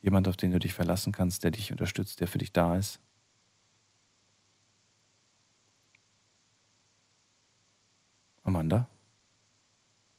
Jemand, 0.00 0.28
auf 0.28 0.36
den 0.36 0.52
du 0.52 0.58
dich 0.58 0.72
verlassen 0.72 1.12
kannst, 1.12 1.44
der 1.44 1.50
dich 1.50 1.70
unterstützt, 1.72 2.20
der 2.20 2.28
für 2.28 2.38
dich 2.38 2.52
da 2.52 2.76
ist? 2.76 3.00
Amanda, 8.44 8.88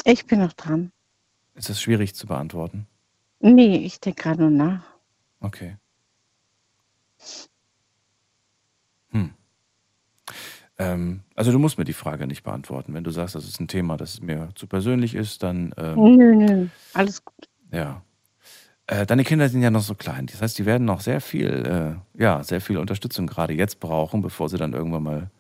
Ich 0.06 0.26
bin 0.26 0.40
noch 0.40 0.54
dran. 0.54 0.92
ist 1.56 1.70
das 1.70 1.82
schwierig 1.82 2.14
zu 2.16 2.28
beantworten? 2.28 2.88
Nee, 3.40 3.78
ich 3.78 4.00
denke 4.00 4.22
gerade 4.22 4.42
nur 4.42 4.52
nach. 4.52 4.84
Okay. 5.40 5.78
Hm. 9.12 9.34
Ähm, 10.78 11.22
also 11.36 11.52
du 11.52 11.60
musst 11.60 11.78
mir 11.78 11.84
die 11.86 11.94
Frage 11.94 12.28
nicht 12.28 12.44
beantworten. 12.44 12.94
Wenn 12.94 13.04
du 13.04 13.12
sagst, 13.12 13.36
das 13.36 13.46
ist 13.48 13.60
ein 13.60 13.68
Thema, 13.68 13.98
das 13.98 14.22
mir 14.22 14.50
zu 14.56 14.68
persönlich 14.68 15.16
ist, 15.16 15.44
dann 15.44 15.74
ähm, 15.78 16.18
Nö, 16.18 16.36
nö, 16.36 16.68
alles 16.94 17.24
gut. 17.24 17.50
ja. 17.72 18.02
Äh, 18.88 19.06
deine 19.06 19.24
Kinder 19.24 19.48
sind 19.48 19.62
ja 19.62 19.72
noch 19.72 19.84
so 19.84 19.96
klein. 19.96 20.26
Das 20.26 20.42
heißt, 20.42 20.58
die 20.58 20.66
werden 20.66 20.84
noch 20.86 21.00
sehr 21.02 21.22
viel, 21.22 21.48
äh, 22.18 22.22
ja, 22.22 22.44
sehr 22.44 22.60
viel 22.60 22.78
Unterstützung 22.78 23.28
gerade 23.28 23.54
jetzt 23.54 23.80
brauchen, 23.80 24.22
bevor 24.22 24.50
sie 24.50 24.58
dann 24.58 24.74
irgendwann 24.74 25.04
mal, 25.04 25.32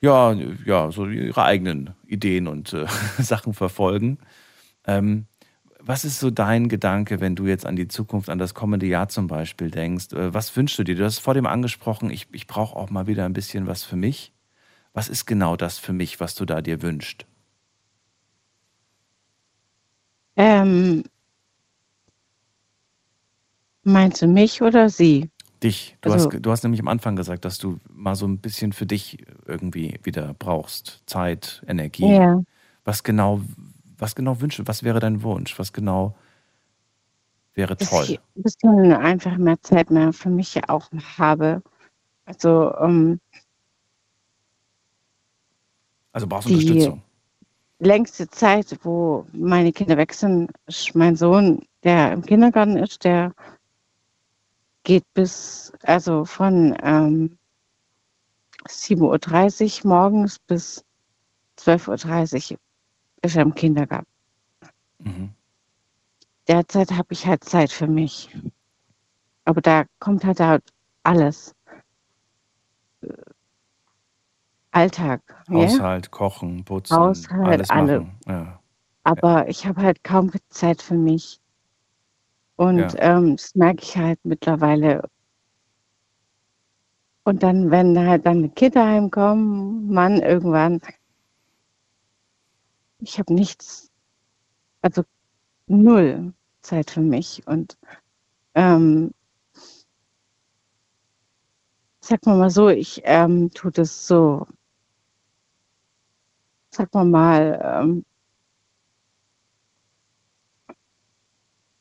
ja, 0.00 0.32
ja, 0.64 0.90
so 0.90 1.06
ihre 1.06 1.42
eigenen 1.44 1.90
Ideen 2.06 2.46
und 2.46 2.72
äh, 2.72 2.86
Sachen 3.18 3.52
verfolgen. 3.52 4.18
Ähm, 4.86 5.26
was 5.80 6.04
ist 6.04 6.20
so 6.20 6.30
dein 6.30 6.68
Gedanke, 6.68 7.20
wenn 7.20 7.34
du 7.36 7.46
jetzt 7.46 7.66
an 7.66 7.76
die 7.76 7.88
Zukunft, 7.88 8.30
an 8.30 8.38
das 8.38 8.54
kommende 8.54 8.86
Jahr 8.86 9.08
zum 9.08 9.26
Beispiel 9.26 9.70
denkst? 9.70 10.12
Äh, 10.12 10.32
Was 10.32 10.56
wünschst 10.56 10.78
du 10.78 10.84
dir? 10.84 10.94
Du 10.94 11.04
hast 11.04 11.18
vor 11.18 11.34
dem 11.34 11.46
angesprochen, 11.46 12.10
ich, 12.10 12.28
ich 12.32 12.46
brauche 12.46 12.76
auch 12.76 12.90
mal 12.90 13.06
wieder 13.06 13.24
ein 13.24 13.32
bisschen 13.34 13.66
was 13.66 13.82
für 13.84 13.96
mich. 13.96 14.32
Was 14.98 15.08
ist 15.08 15.26
genau 15.26 15.54
das 15.54 15.78
für 15.78 15.92
mich, 15.92 16.18
was 16.18 16.34
du 16.34 16.44
da 16.44 16.60
dir 16.60 16.82
wünschst? 16.82 17.24
Ähm, 20.34 21.04
meinst 23.84 24.22
du 24.22 24.26
mich 24.26 24.60
oder 24.60 24.88
sie? 24.90 25.30
Dich. 25.62 25.96
Du, 26.00 26.10
Also- 26.10 26.28
hast, 26.32 26.40
du 26.44 26.50
hast 26.50 26.64
nämlich 26.64 26.80
am 26.80 26.88
Anfang 26.88 27.14
gesagt, 27.14 27.44
dass 27.44 27.58
du 27.58 27.78
mal 27.88 28.16
so 28.16 28.26
ein 28.26 28.38
bisschen 28.38 28.72
für 28.72 28.86
dich 28.86 29.24
irgendwie 29.46 30.00
wieder 30.02 30.34
brauchst. 30.36 31.04
Zeit, 31.06 31.62
Energie. 31.68 32.16
Ja. 32.16 32.42
Was 32.82 33.04
genau, 33.04 33.40
was 33.98 34.16
genau 34.16 34.40
wünschst 34.40 34.58
du? 34.58 34.66
Was 34.66 34.82
wäre 34.82 34.98
dein 34.98 35.22
Wunsch? 35.22 35.56
Was 35.60 35.72
genau 35.72 36.16
wäre 37.54 37.76
Dass 37.76 37.88
toll? 37.88 38.04
ich 38.08 38.18
ein 38.36 38.42
bisschen 38.42 38.92
einfach 38.94 39.36
mehr 39.36 39.62
Zeit 39.62 39.92
mehr 39.92 40.12
für 40.12 40.30
mich 40.30 40.68
auch 40.68 40.90
habe. 41.18 41.62
Also 42.24 42.74
ähm, 42.80 43.20
Also 46.18 46.26
brauchst 46.26 46.48
die 46.48 46.54
Unterstützung. 46.54 47.00
längste 47.78 48.28
Zeit, 48.28 48.76
wo 48.82 49.24
meine 49.32 49.70
Kinder 49.70 49.96
weg 49.96 50.12
sind, 50.12 50.50
ist 50.66 50.92
mein 50.96 51.14
Sohn, 51.14 51.64
der 51.84 52.10
im 52.12 52.22
Kindergarten 52.22 52.76
ist, 52.76 53.04
der 53.04 53.32
geht 54.82 55.04
bis, 55.14 55.72
also 55.84 56.24
von 56.24 56.76
ähm, 56.82 57.38
7.30 58.66 59.84
Uhr 59.84 59.88
morgens 59.90 60.40
bis 60.40 60.84
12.30 61.60 62.50
Uhr 62.54 62.58
ist 63.22 63.36
er 63.36 63.42
im 63.42 63.54
Kindergarten. 63.54 64.10
Mhm. 64.98 65.30
Derzeit 66.48 66.90
habe 66.90 67.12
ich 67.12 67.28
halt 67.28 67.44
Zeit 67.44 67.70
für 67.70 67.86
mich. 67.86 68.36
Aber 69.44 69.60
da 69.60 69.84
kommt 70.00 70.24
halt 70.24 70.40
alles. 71.04 71.54
Äh, 73.02 73.06
Alltag. 74.78 75.22
ja? 75.48 75.54
Haushalt, 75.54 76.10
Kochen, 76.12 76.64
Putzen, 76.64 76.96
Haushalt, 76.96 77.44
alles 77.44 77.70
alle. 77.70 78.00
machen. 78.00 78.18
Ja. 78.28 78.60
Aber 79.02 79.48
ich 79.48 79.66
habe 79.66 79.82
halt 79.82 80.04
kaum 80.04 80.30
Zeit 80.50 80.80
für 80.82 80.94
mich. 80.94 81.40
Und 82.54 82.78
Ja. 82.78 83.16
ähm, 83.16 83.36
das 83.36 83.56
merke 83.56 83.82
ich 83.82 83.96
halt 83.96 84.20
mittlerweile. 84.24 85.02
Und 87.24 87.42
dann, 87.42 87.72
wenn 87.72 87.98
halt 87.98 88.24
dann 88.24 88.42
die 88.44 88.48
Kinder 88.50 88.86
heimkommen, 88.86 89.88
Mann, 89.92 90.22
irgendwann, 90.22 90.80
ich 93.00 93.18
habe 93.18 93.34
nichts, 93.34 93.90
also 94.82 95.02
null 95.66 96.32
Zeit 96.62 96.92
für 96.92 97.00
mich. 97.00 97.42
Und 97.48 97.76
ähm, 98.54 99.10
sag 102.00 102.24
mal 102.26 102.38
mal 102.38 102.50
so, 102.50 102.68
ich 102.68 103.02
ähm, 103.04 103.50
tue 103.50 103.72
das 103.72 104.06
so, 104.06 104.46
sag 106.78 106.94
mal 106.94 107.04
mal, 107.04 107.60
ähm, 107.82 108.04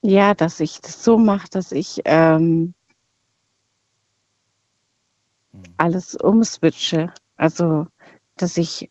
ja, 0.01 0.33
dass 0.33 0.59
ich 0.59 0.81
das 0.81 1.03
so 1.03 1.17
mache, 1.19 1.47
dass 1.49 1.71
ich 1.71 2.01
ähm, 2.05 2.73
alles 5.77 6.15
umswitche. 6.15 7.13
Also, 7.35 7.85
dass 8.37 8.57
ich 8.57 8.89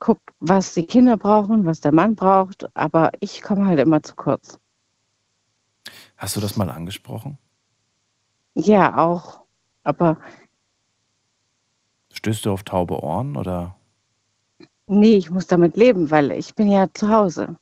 gucke, 0.00 0.20
was 0.40 0.74
die 0.74 0.86
Kinder 0.86 1.16
brauchen, 1.16 1.64
was 1.64 1.80
der 1.80 1.92
Mann 1.92 2.16
braucht, 2.16 2.66
aber 2.74 3.12
ich 3.20 3.42
komme 3.42 3.66
halt 3.66 3.78
immer 3.78 4.02
zu 4.02 4.16
kurz. 4.16 4.58
Hast 6.16 6.34
du 6.36 6.40
das 6.40 6.56
mal 6.56 6.70
angesprochen? 6.70 7.38
Ja, 8.54 8.96
auch. 8.98 9.42
Aber 9.84 10.18
Stößt 12.12 12.44
du 12.44 12.52
auf 12.52 12.64
taube 12.64 13.02
Ohren 13.02 13.36
oder? 13.36 13.76
Nee, 14.90 15.16
ich 15.16 15.30
muss 15.30 15.46
damit 15.46 15.76
leben, 15.76 16.10
weil 16.10 16.32
ich 16.32 16.54
bin 16.54 16.70
ja 16.70 16.86
zu 16.92 17.08
Hause. 17.08 17.56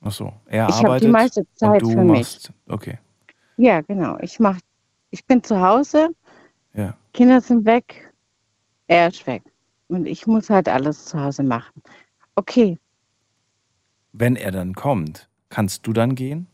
Ach 0.00 0.12
so. 0.12 0.32
Er 0.46 0.68
Ich 0.68 0.82
habe 0.84 1.00
die 1.00 1.08
meiste 1.08 1.44
Zeit 1.54 1.82
für 1.82 1.96
mich. 2.04 2.04
machst. 2.06 2.52
Okay. 2.68 2.98
Ja, 3.56 3.80
genau. 3.80 4.16
Ich 4.20 4.38
mach, 4.38 4.58
ich 5.10 5.24
bin 5.26 5.42
zu 5.42 5.60
Hause, 5.60 6.10
Ja. 6.74 6.96
Kinder 7.12 7.40
sind 7.40 7.64
weg, 7.64 8.12
er 8.86 9.08
ist 9.08 9.26
weg. 9.26 9.42
Und 9.88 10.06
ich 10.06 10.26
muss 10.26 10.50
halt 10.50 10.68
alles 10.68 11.06
zu 11.06 11.20
Hause 11.20 11.42
machen. 11.42 11.82
Okay, 12.36 12.78
Wenn 14.12 14.36
er 14.36 14.52
dann 14.52 14.74
kommt, 14.74 15.28
kannst 15.48 15.86
du 15.86 15.92
dann 15.92 16.14
gehen? 16.14 16.46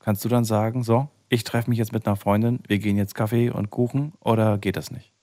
Kannst 0.00 0.22
du 0.24 0.28
dann 0.28 0.44
sagen, 0.44 0.82
so, 0.82 1.08
ich 1.30 1.44
treffe 1.44 1.70
mich 1.70 1.78
jetzt 1.78 1.92
mit 1.92 2.06
einer 2.06 2.16
Freundin, 2.16 2.60
wir 2.68 2.78
gehen 2.78 2.98
jetzt 2.98 3.14
Kaffee 3.14 3.48
und 3.48 3.70
Kuchen 3.70 4.12
oder 4.20 4.58
geht 4.58 4.76
das 4.76 4.90
nicht? 4.90 5.13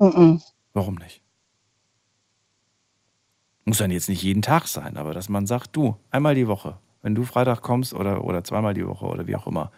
Mhm. 0.00 0.40
Warum 0.72 0.96
nicht? 0.96 1.22
Muss 3.64 3.78
dann 3.78 3.90
jetzt 3.90 4.08
nicht 4.08 4.22
jeden 4.22 4.42
Tag 4.42 4.66
sein, 4.66 4.96
aber 4.96 5.14
dass 5.14 5.28
man 5.28 5.46
sagt, 5.46 5.76
du, 5.76 5.96
einmal 6.10 6.34
die 6.34 6.48
Woche, 6.48 6.78
wenn 7.02 7.14
du 7.14 7.24
Freitag 7.24 7.62
kommst 7.62 7.94
oder, 7.94 8.24
oder 8.24 8.42
zweimal 8.42 8.74
die 8.74 8.86
Woche 8.86 9.06
oder 9.06 9.26
wie 9.26 9.36
auch 9.36 9.46
immer, 9.46 9.70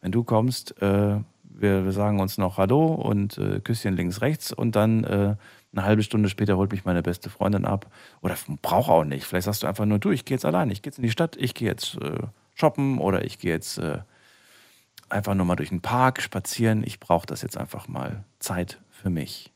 wenn 0.00 0.12
du 0.12 0.24
kommst, 0.24 0.80
äh, 0.82 1.20
Wir, 1.52 1.84
wir 1.84 1.92
sagen 1.92 2.20
uns 2.20 2.38
noch 2.38 2.56
Hallo 2.56 2.94
und 2.94 3.36
äh, 3.36 3.60
Küsschen 3.60 3.94
links, 3.96 4.20
rechts 4.22 4.52
und 4.52 4.76
dann 4.76 5.04
äh, 5.04 5.36
eine 5.72 5.84
halbe 5.84 6.02
Stunde 6.02 6.28
später 6.28 6.56
holt 6.56 6.72
mich 6.72 6.84
meine 6.86 7.02
beste 7.02 7.28
Freundin 7.28 7.66
ab. 7.66 7.90
Oder 8.22 8.36
brauch 8.62 8.88
auch 8.88 9.04
nicht. 9.04 9.24
Vielleicht 9.26 9.44
sagst 9.44 9.62
du 9.62 9.66
einfach 9.66 9.84
nur, 9.84 9.98
du, 9.98 10.10
ich 10.10 10.24
gehe 10.24 10.36
jetzt 10.36 10.46
allein, 10.46 10.70
ich 10.70 10.80
gehe 10.80 10.90
jetzt 10.90 10.98
in 10.98 11.04
die 11.04 11.10
Stadt, 11.10 11.36
ich 11.36 11.52
gehe 11.54 11.68
jetzt 11.68 11.96
äh, 12.00 12.26
shoppen 12.54 12.98
oder 12.98 13.24
ich 13.24 13.38
gehe 13.38 13.52
jetzt 13.52 13.78
äh, 13.78 13.98
einfach 15.10 15.34
nur 15.34 15.44
mal 15.44 15.56
durch 15.56 15.68
den 15.68 15.82
Park 15.82 16.22
spazieren. 16.22 16.82
Ich 16.84 16.98
brauche 16.98 17.26
das 17.26 17.42
jetzt 17.42 17.58
einfach 17.58 17.88
mal 17.88 18.24
Zeit 18.38 18.80
für 18.88 19.10
mich. 19.10 19.52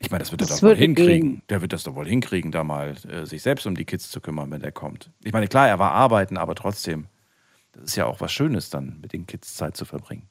Ich 0.00 0.10
meine, 0.10 0.20
das 0.22 0.30
wird 0.30 0.42
er 0.42 0.46
Das 0.46 0.60
doch 0.60 0.68
wohl 0.68 0.76
hinkriegen. 0.76 1.30
gehen. 1.30 1.42
Der 1.48 1.60
wird 1.60 1.72
das 1.72 1.82
doch 1.82 1.94
wohl 1.94 2.06
hinkriegen, 2.06 2.52
da 2.52 2.62
mal 2.62 2.94
äh, 3.08 3.26
sich 3.26 3.42
selbst 3.42 3.66
um 3.66 3.74
die 3.74 3.84
Kids 3.84 4.10
zu 4.10 4.20
kümmern, 4.20 4.50
wenn 4.50 4.60
der 4.60 4.72
kommt. 4.72 5.10
Ich 5.24 5.32
meine, 5.32 5.48
klar, 5.48 5.68
er 5.68 5.78
war 5.78 5.92
arbeiten, 5.92 6.36
aber 6.36 6.54
trotzdem, 6.54 7.08
das 7.72 7.84
ist 7.84 7.96
ja 7.96 8.06
auch 8.06 8.20
was 8.20 8.32
Schönes, 8.32 8.70
dann 8.70 9.00
mit 9.00 9.12
den 9.12 9.26
Kids 9.26 9.54
Zeit 9.54 9.76
zu 9.76 9.84
verbringen. 9.84 10.28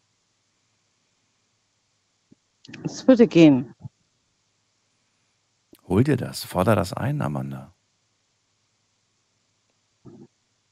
Es 2.84 3.08
würde 3.08 3.28
gehen. 3.28 3.74
Hol 5.88 6.04
dir 6.04 6.18
das, 6.18 6.44
forder 6.44 6.76
das 6.76 6.94
ein, 6.94 7.22
Amanda. 7.22 7.74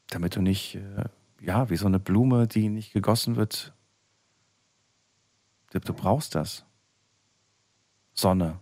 Damit 0.09 0.35
du 0.35 0.41
nicht, 0.41 0.75
äh, 0.75 1.05
ja, 1.41 1.69
wie 1.69 1.77
so 1.77 1.85
eine 1.87 1.99
Blume, 1.99 2.47
die 2.47 2.69
nicht 2.69 2.93
gegossen 2.93 3.35
wird. 3.35 3.73
Du 5.71 5.93
brauchst 5.93 6.35
das. 6.35 6.65
Sonne. 8.13 8.59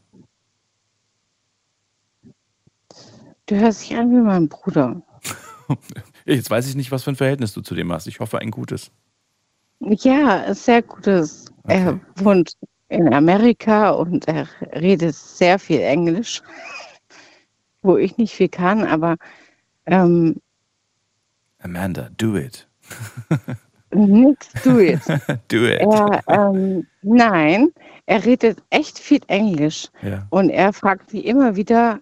Du 3.45 3.55
hörst 3.55 3.81
dich 3.83 3.95
an 3.97 4.11
wie 4.11 4.21
mein 4.21 4.47
Bruder. 4.47 5.01
Jetzt 6.25 6.49
weiß 6.49 6.67
ich 6.67 6.75
nicht, 6.75 6.91
was 6.91 7.03
für 7.03 7.11
ein 7.11 7.15
Verhältnis 7.15 7.53
du 7.53 7.61
zu 7.61 7.75
dem 7.75 7.91
hast. 7.91 8.07
Ich 8.07 8.19
hoffe, 8.19 8.39
ein 8.39 8.51
gutes. 8.51 8.91
Ja, 9.79 10.53
sehr 10.53 10.81
gutes. 10.81 11.45
Er 11.65 11.99
wohnt 12.15 12.53
in 12.89 13.13
Amerika 13.13 13.91
und 13.91 14.27
er 14.27 14.47
redet 14.73 15.15
sehr 15.15 15.59
viel 15.59 15.81
Englisch, 15.81 16.41
wo 17.81 17.97
ich 17.97 18.17
nicht 18.17 18.33
viel 18.33 18.49
kann, 18.49 18.85
aber 18.85 19.17
ähm, 19.85 20.37
Amanda, 21.59 22.09
do 22.17 22.35
it. 22.37 22.67
nix 23.93 24.47
do 24.63 24.79
it. 24.79 25.01
do 25.49 25.65
it. 25.65 25.81
Er, 25.81 26.21
ähm, 26.27 26.85
nein, 27.01 27.71
er 28.05 28.23
redet 28.25 28.61
echt 28.69 28.99
viel 28.99 29.21
Englisch 29.27 29.87
Ja. 30.01 30.27
und 30.29 30.49
er 30.49 30.71
fragt 30.73 31.13
mich 31.13 31.25
immer 31.25 31.55
wieder, 31.55 31.99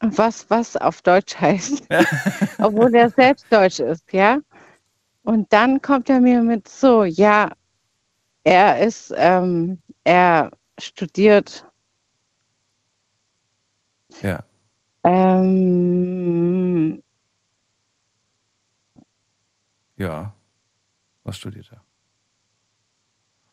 was 0.00 0.48
was 0.50 0.76
auf 0.76 1.02
Deutsch 1.02 1.36
heißt, 1.36 1.86
obwohl 2.58 2.94
er 2.94 3.10
selbst 3.10 3.46
Deutsch 3.50 3.80
ist, 3.80 4.12
ja. 4.12 4.38
Und 5.22 5.52
dann 5.52 5.80
kommt 5.82 6.08
er 6.08 6.20
mir 6.20 6.42
mit 6.42 6.66
so, 6.68 7.04
ja, 7.04 7.52
er 8.44 8.80
ist, 8.80 9.12
ähm, 9.16 9.80
er 10.04 10.50
studiert 10.78 11.66
Ja. 14.22 14.42
ähm, 15.04 17.02
Ja. 19.96 20.32
Was 21.24 21.36
studiert 21.36 21.70
er? 21.72 21.82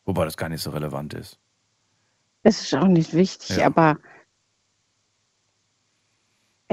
Wobei 0.06 0.24
das 0.24 0.36
gar 0.38 0.48
nicht 0.48 0.62
so 0.62 0.70
relevant 0.70 1.12
ist. 1.14 1.38
es 2.42 2.62
ist 2.62 2.74
auch 2.74 2.86
nicht 2.88 3.12
wichtig, 3.12 3.58
Ja. 3.58 3.66
aber 3.66 3.98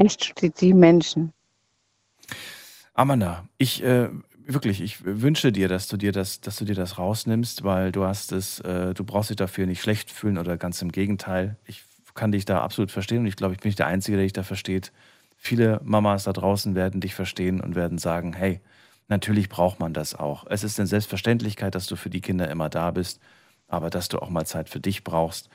studiert 0.09 0.59
die 0.61 0.73
Menschen. 0.73 1.33
Amanda, 2.93 3.47
ich 3.57 3.83
äh, 3.83 4.09
wirklich, 4.47 4.81
ich 4.81 5.03
wünsche 5.03 5.51
dir, 5.51 5.67
dass 5.67 5.87
du 5.87 5.97
dir 5.97 6.11
das, 6.11 6.41
dass 6.41 6.57
du 6.57 6.65
dir 6.65 6.75
das 6.75 6.97
rausnimmst, 6.97 7.63
weil 7.63 7.91
du 7.91 8.05
hast 8.05 8.31
es, 8.31 8.59
äh, 8.61 8.93
du 8.93 9.03
brauchst 9.03 9.29
dich 9.29 9.37
dafür 9.37 9.65
nicht 9.65 9.81
schlecht 9.81 10.11
fühlen 10.11 10.37
oder 10.37 10.57
ganz 10.57 10.81
im 10.81 10.91
Gegenteil. 10.91 11.57
Ich 11.65 11.83
kann 12.13 12.31
dich 12.31 12.45
da 12.45 12.61
absolut 12.61 12.91
verstehen 12.91 13.21
und 13.21 13.27
ich 13.27 13.35
glaube, 13.35 13.53
ich 13.53 13.59
bin 13.59 13.69
nicht 13.69 13.79
der 13.79 13.87
Einzige, 13.87 14.17
der 14.17 14.25
dich 14.25 14.33
da 14.33 14.43
versteht. 14.43 14.91
Viele 15.35 15.81
Mamas 15.83 16.23
da 16.23 16.33
draußen 16.33 16.75
werden 16.75 17.01
dich 17.01 17.13
verstehen 17.13 17.59
und 17.59 17.75
werden 17.75 17.97
sagen, 17.97 18.33
hey, 18.33 18.61
natürlich 19.07 19.49
braucht 19.49 19.79
man 19.79 19.93
das 19.93 20.15
auch. 20.15 20.45
Es 20.49 20.63
ist 20.63 20.79
eine 20.79 20.87
Selbstverständlichkeit, 20.87 21.75
dass 21.75 21.87
du 21.87 21.95
für 21.95 22.09
die 22.09 22.21
Kinder 22.21 22.49
immer 22.49 22.69
da 22.69 22.91
bist, 22.91 23.19
aber 23.67 23.89
dass 23.89 24.07
du 24.07 24.19
auch 24.19 24.29
mal 24.29 24.45
Zeit 24.45 24.69
für 24.69 24.79
dich 24.79 25.03
brauchst. 25.03 25.49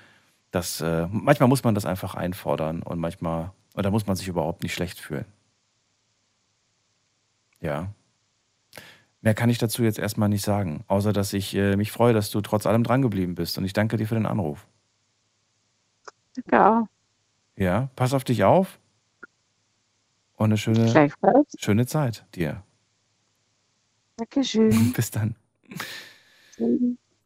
Das, 0.51 0.81
äh, 0.81 1.07
manchmal 1.11 1.49
muss 1.49 1.65
man 1.65 1.75
das 1.75 1.87
einfach 1.87 2.15
einfordern 2.15 2.83
und 2.83 2.99
manchmal, 2.99 3.53
oder 3.75 3.91
muss 3.91 4.07
man 4.07 4.17
sich 4.17 4.29
überhaupt 4.29 4.63
nicht 4.63 4.75
schlecht 4.75 4.99
fühlen. 4.99 5.27
Ja. 7.61 7.93
Mehr 9.23 9.35
kann 9.35 9.51
ich 9.51 9.59
dazu 9.59 9.83
jetzt 9.83 9.99
erstmal 9.99 10.29
nicht 10.29 10.45
sagen, 10.45 10.85
außer 10.89 11.13
dass 11.13 11.33
ich 11.33 11.55
äh, 11.55 11.77
mich 11.77 11.93
freue, 11.93 12.15
dass 12.15 12.31
du 12.31 12.41
trotz 12.41 12.67
allem 12.67 12.85
drangeblieben 12.85 13.35
bist 13.35 13.59
und 13.59 13.65
ich 13.65 13.75
danke 13.75 13.97
dir 13.97 14.07
für 14.07 14.15
den 14.15 14.27
Anruf. 14.27 14.67
Danke 16.35 16.67
auch. 16.67 16.87
Ja, 17.57 17.91
pass 17.97 18.15
auf 18.15 18.25
dich 18.25 18.45
auf 18.45 18.79
und 20.37 20.47
eine 20.47 20.57
schöne, 20.57 21.11
schöne 21.59 21.87
Zeit 21.87 22.25
dir. 22.35 22.63
Dankeschön. 24.17 24.93
Bis 24.97 25.11
dann. 25.11 25.37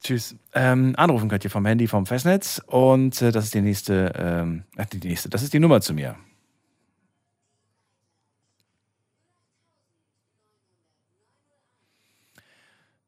Tschüss. 0.03 0.37
Ähm, 0.53 0.95
anrufen 0.97 1.29
könnt 1.29 1.45
ihr 1.45 1.51
vom 1.51 1.65
Handy, 1.65 1.87
vom 1.87 2.07
Festnetz 2.07 2.61
und 2.67 3.23
äh, 3.23 3.31
das 3.31 3.45
ist 3.45 3.55
die 3.55 3.61
nächste, 3.61 4.13
ähm, 4.17 4.65
die 4.93 5.09
nächste, 5.09 5.29
das 5.29 5.43
ist 5.43 5.55
die 5.55 5.61
Nummer 5.61 5.81
zu 5.81 5.95
mir. 5.95 6.17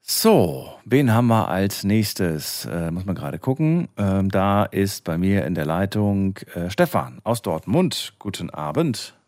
So, 0.08 0.72
wen 0.84 1.12
haben 1.12 1.26
wir 1.26 1.48
als 1.48 1.82
nächstes? 1.82 2.64
Äh, 2.66 2.92
muss 2.92 3.04
man 3.06 3.16
gerade 3.16 3.40
gucken. 3.40 3.88
Ähm, 3.96 4.30
da 4.30 4.64
ist 4.64 5.02
bei 5.02 5.18
mir 5.18 5.44
in 5.44 5.56
der 5.56 5.66
Leitung 5.66 6.36
äh, 6.54 6.70
Stefan 6.70 7.20
aus 7.24 7.42
Dortmund. 7.42 8.14
Guten 8.20 8.48
Abend. 8.50 9.18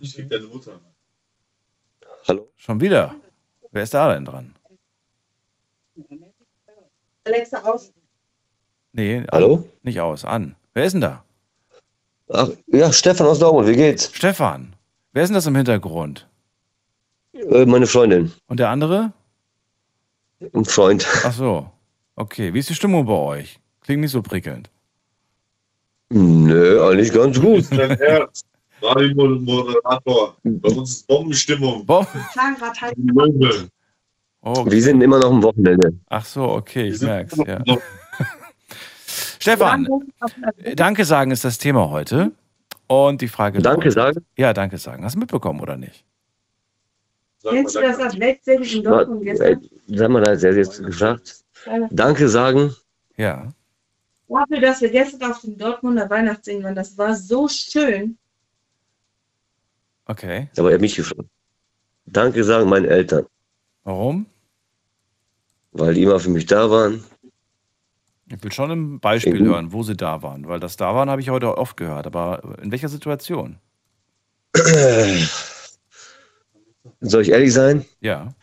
Ich 0.00 0.14
krieg 0.14 0.30
deine 0.30 0.46
Mutter. 0.46 0.80
Hallo. 2.26 2.48
Schon 2.56 2.80
wieder. 2.80 3.16
Wer 3.70 3.82
ist 3.82 3.92
da 3.92 4.14
denn 4.14 4.24
dran? 4.24 4.54
Alexa 7.24 7.58
aus. 7.58 7.92
Nee, 8.92 9.18
an, 9.18 9.26
Hallo? 9.30 9.68
Nicht 9.82 10.00
aus, 10.00 10.24
an. 10.24 10.56
Wer 10.72 10.86
ist 10.86 10.92
denn 10.94 11.02
da? 11.02 11.22
Ach, 12.30 12.48
ja, 12.68 12.90
Stefan 12.94 13.26
aus 13.26 13.40
Dortmund, 13.40 13.68
wie 13.68 13.76
geht's? 13.76 14.10
Stefan. 14.14 14.74
Wer 15.12 15.24
ist 15.24 15.28
denn 15.28 15.34
das 15.34 15.46
im 15.46 15.54
Hintergrund? 15.54 16.26
Äh, 17.34 17.66
meine 17.66 17.86
Freundin. 17.86 18.32
Und 18.46 18.58
der 18.58 18.70
andere? 18.70 19.12
Ein 20.52 20.64
Freund. 20.64 21.06
Ach 21.24 21.32
so. 21.32 21.70
Okay. 22.14 22.52
Wie 22.52 22.58
ist 22.58 22.70
die 22.70 22.74
Stimmung 22.74 23.06
bei 23.06 23.12
euch? 23.12 23.58
Klingt 23.82 24.00
nicht 24.00 24.10
so 24.12 24.22
prickelnd. 24.22 24.70
Nö, 26.10 26.86
eigentlich 26.88 27.12
ganz 27.12 27.40
gut. 27.40 27.64
Dein 27.70 27.96
Herz. 27.98 28.42
Radio-Moderator. 28.82 30.36
Bei 30.44 30.68
uns 30.68 30.90
ist 30.90 31.06
Bombenstimmung. 31.06 31.86
Gerade 31.86 32.06
halt. 32.80 33.70
Oh, 34.42 34.64
Wir 34.70 34.82
sind 34.82 35.00
immer 35.02 35.18
noch 35.18 35.30
am 35.30 35.42
Wochenende. 35.42 35.92
Ach 36.08 36.24
so, 36.24 36.42
okay, 36.42 36.88
ich 36.88 37.00
merk's. 37.00 37.36
Ja. 37.46 37.62
Stefan, 39.40 39.88
danke 40.74 41.04
sagen 41.04 41.30
ist 41.30 41.44
das 41.44 41.58
Thema 41.58 41.90
heute. 41.90 42.32
Und 42.86 43.20
die 43.20 43.28
Frage. 43.28 43.60
Danke 43.60 43.90
sagen? 43.90 44.24
Ja, 44.36 44.52
danke 44.52 44.78
sagen. 44.78 45.04
Hast 45.04 45.16
du 45.16 45.18
mitbekommen 45.18 45.60
oder 45.60 45.76
nicht? 45.76 46.04
Kennst 47.50 47.74
du 47.76 47.80
das 47.80 47.98
als 47.98 48.16
letztendlich 48.16 48.76
in 48.76 48.82
Dortmund 48.84 49.22
gestern? 49.22 49.60
sag 49.88 50.08
mal, 50.10 50.22
da 50.22 50.32
hat 50.32 50.42
er 50.42 50.56
jetzt 50.56 50.82
gefragt. 50.82 51.44
Danke 51.90 52.28
sagen. 52.28 52.74
Ja. 53.16 53.48
Dafür, 54.28 54.60
dass 54.60 54.80
wir 54.80 54.90
gestern 54.90 55.30
auf 55.30 55.40
dem 55.40 55.56
Dortmunder 55.56 56.08
Weihnachtssingen 56.10 56.64
waren, 56.64 56.74
das 56.74 56.96
war 56.98 57.14
so 57.14 57.46
schön. 57.48 58.18
Okay. 60.06 60.48
Aber 60.56 60.70
er 60.70 60.74
hat 60.74 60.80
mich 60.80 60.96
gefragt. 60.96 61.28
Danke 62.06 62.44
sagen 62.44 62.68
meinen 62.68 62.84
Eltern, 62.86 63.26
Warum? 63.84 64.26
weil 65.72 65.94
die 65.94 66.02
immer 66.04 66.20
für 66.20 66.30
mich 66.30 66.46
da 66.46 66.70
waren. 66.70 67.04
Ich 68.28 68.42
will 68.42 68.52
schon 68.52 68.70
ein 68.70 69.00
Beispiel 69.00 69.40
Mhm. 69.40 69.46
hören, 69.46 69.72
wo 69.72 69.82
sie 69.82 69.96
da 69.96 70.22
waren. 70.22 70.46
Weil 70.48 70.58
das 70.60 70.76
da 70.76 70.94
waren, 70.94 71.10
habe 71.10 71.20
ich 71.20 71.30
heute 71.30 71.56
oft 71.58 71.76
gehört. 71.76 72.06
Aber 72.06 72.58
in 72.62 72.70
welcher 72.72 72.88
Situation? 72.88 73.58
Soll 77.00 77.22
ich 77.22 77.30
ehrlich 77.30 77.52
sein? 77.52 77.84
Ja. 78.00 78.34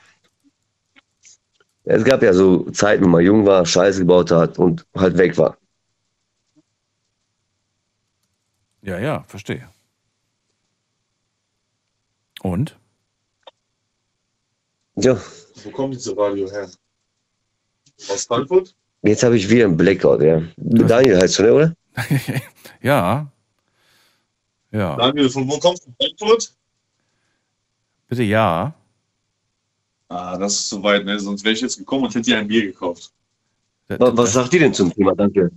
Es 1.85 2.03
gab 2.03 2.23
ja 2.23 2.33
so 2.33 2.69
Zeiten, 2.71 3.03
wo 3.03 3.09
man 3.09 3.23
jung 3.23 3.45
war, 3.45 3.65
Scheiße 3.65 3.99
gebaut 3.99 4.31
hat 4.31 4.57
und 4.57 4.85
halt 4.95 5.17
weg 5.17 5.37
war. 5.37 5.57
Ja, 8.81 8.99
ja, 8.99 9.23
verstehe. 9.27 9.67
Und? 12.41 12.77
Ja, 14.95 15.19
Wo 15.63 15.71
kommt 15.71 15.95
diese 15.95 16.15
Radio 16.15 16.49
her? 16.51 16.69
Aus 18.09 18.25
Frankfurt? 18.25 18.75
jetzt 19.01 19.23
habe 19.23 19.37
ich 19.37 19.49
wieder 19.49 19.65
einen 19.65 19.77
Blackout, 19.77 20.21
ja. 20.21 20.41
Daniel 20.57 21.19
heißt 21.19 21.39
du, 21.39 21.43
ne, 21.43 21.53
oder? 21.53 21.75
Ja. 22.81 23.31
Ja. 24.71 24.95
Daniel, 24.97 25.29
von 25.29 25.47
wo 25.49 25.57
kommst 25.57 25.85
du? 25.85 25.93
Frankfurt? 25.97 26.53
Bitte 28.13 28.25
ja. 28.25 28.71
Ah, 30.07 30.37
das 30.37 30.53
ist 30.53 30.69
zu 30.69 30.83
weit, 30.83 31.03
ne? 31.03 31.19
Sonst 31.19 31.43
wäre 31.43 31.55
ich 31.55 31.61
jetzt 31.61 31.79
gekommen 31.79 32.03
und 32.03 32.13
hätte 32.13 32.29
dir 32.29 32.37
ein 32.37 32.47
Bier 32.47 32.67
gekauft. 32.67 33.11
Was, 33.87 34.15
was 34.15 34.33
sagt 34.33 34.53
ihr 34.53 34.59
denn 34.59 34.73
zum 34.75 34.93
Thema? 34.93 35.15
Danke. 35.15 35.49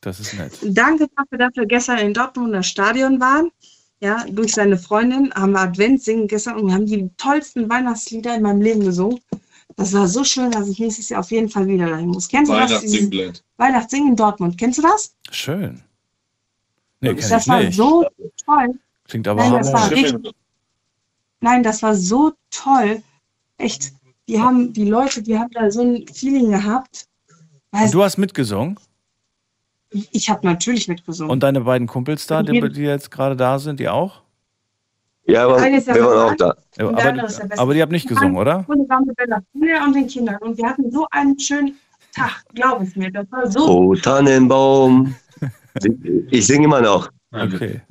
Das 0.00 0.18
ist 0.18 0.32
nett. 0.32 0.52
Danke 0.62 1.06
dafür, 1.14 1.36
dass 1.36 1.54
wir 1.54 1.66
gestern 1.66 1.98
in 1.98 2.14
Dortmund 2.14 2.54
das 2.54 2.66
Stadion 2.66 3.20
waren. 3.20 3.50
Ja, 4.00 4.24
durch 4.30 4.54
seine 4.54 4.78
Freundin 4.78 5.30
haben 5.34 5.52
wir 5.52 5.60
Advent 5.60 6.02
singen 6.02 6.28
gestern 6.28 6.56
und 6.56 6.68
wir 6.68 6.74
haben 6.76 6.86
die 6.86 7.10
tollsten 7.18 7.68
Weihnachtslieder 7.68 8.34
in 8.34 8.40
meinem 8.40 8.62
Leben 8.62 8.80
gesungen. 8.80 9.20
Das 9.76 9.92
war 9.92 10.08
so 10.08 10.24
schön, 10.24 10.50
dass 10.50 10.66
ich 10.66 10.78
nächstes 10.78 11.10
Jahr 11.10 11.20
auf 11.20 11.30
jeden 11.30 11.50
Fall 11.50 11.66
wieder 11.66 11.90
dahin 11.90 12.08
muss. 12.08 12.26
Kennst 12.26 12.50
du 12.50 12.56
das? 12.56 13.42
Weihnachtssingen 13.58 14.08
in 14.08 14.16
Dortmund. 14.16 14.56
Kennst 14.56 14.78
du 14.78 14.82
das? 14.82 15.14
Schön. 15.30 15.82
Nee, 17.02 17.14
kenn 17.14 17.28
das 17.28 17.42
ich 17.42 17.48
war 17.48 17.62
nicht. 17.62 17.76
so 17.76 18.06
toll. 18.46 18.78
Klingt 19.04 19.28
aber 19.28 19.42
Nein, 19.42 19.52
das 19.52 19.72
war 19.74 19.90
richtig. 19.90 20.34
Nein, 21.40 21.62
das 21.62 21.82
war 21.82 21.94
so 21.94 22.32
toll. 22.50 23.02
Echt. 23.58 23.92
Die 24.28 24.40
haben, 24.40 24.72
die 24.72 24.84
Leute, 24.84 25.22
die 25.22 25.38
haben 25.38 25.50
da 25.52 25.70
so 25.70 25.82
ein 25.82 26.06
Feeling 26.12 26.50
gehabt. 26.50 27.06
Und 27.70 27.94
du 27.94 28.02
hast 28.02 28.18
mitgesungen? 28.18 28.78
Ich 29.90 30.28
habe 30.28 30.46
natürlich 30.46 30.88
mitgesungen. 30.88 31.30
Und 31.30 31.42
deine 31.42 31.62
beiden 31.62 31.86
Kumpels 31.86 32.26
da, 32.26 32.42
die, 32.42 32.60
die 32.60 32.82
jetzt 32.82 33.10
gerade 33.10 33.36
da 33.36 33.58
sind, 33.58 33.80
die 33.80 33.88
auch? 33.88 34.22
Ja, 35.24 35.44
aber 35.44 35.62
wir 35.62 35.86
waren 35.86 36.32
auch 36.32 36.36
da. 36.36 36.56
Ja, 36.78 36.92
der 36.92 37.08
aber, 37.08 37.28
der 37.28 37.58
aber 37.58 37.74
die 37.74 37.82
haben 37.82 37.92
nicht 37.92 38.08
gesungen, 38.08 38.36
oder? 38.36 38.64
Und 38.66 38.78
wir 38.78 38.88
waren 38.88 39.04
mit 39.04 39.16
Bella 39.16 39.42
Kinder 39.52 39.84
und 39.84 39.94
den 39.94 40.06
Kindern. 40.06 40.36
Und 40.40 40.56
wir 40.56 40.66
hatten 40.66 40.90
so 40.90 41.06
einen 41.10 41.38
schönen 41.38 41.76
Tag, 42.14 42.44
glaub 42.54 42.80
es 42.82 42.96
mir. 42.96 43.10
Das 43.10 43.30
war 43.30 43.50
so. 43.50 43.66
Oh, 43.68 43.94
Tannenbaum. 43.94 45.14
Ich 46.30 46.44
singe 46.48 46.64
immer 46.64 46.80
noch. 46.80 47.08
Okay. 47.30 47.82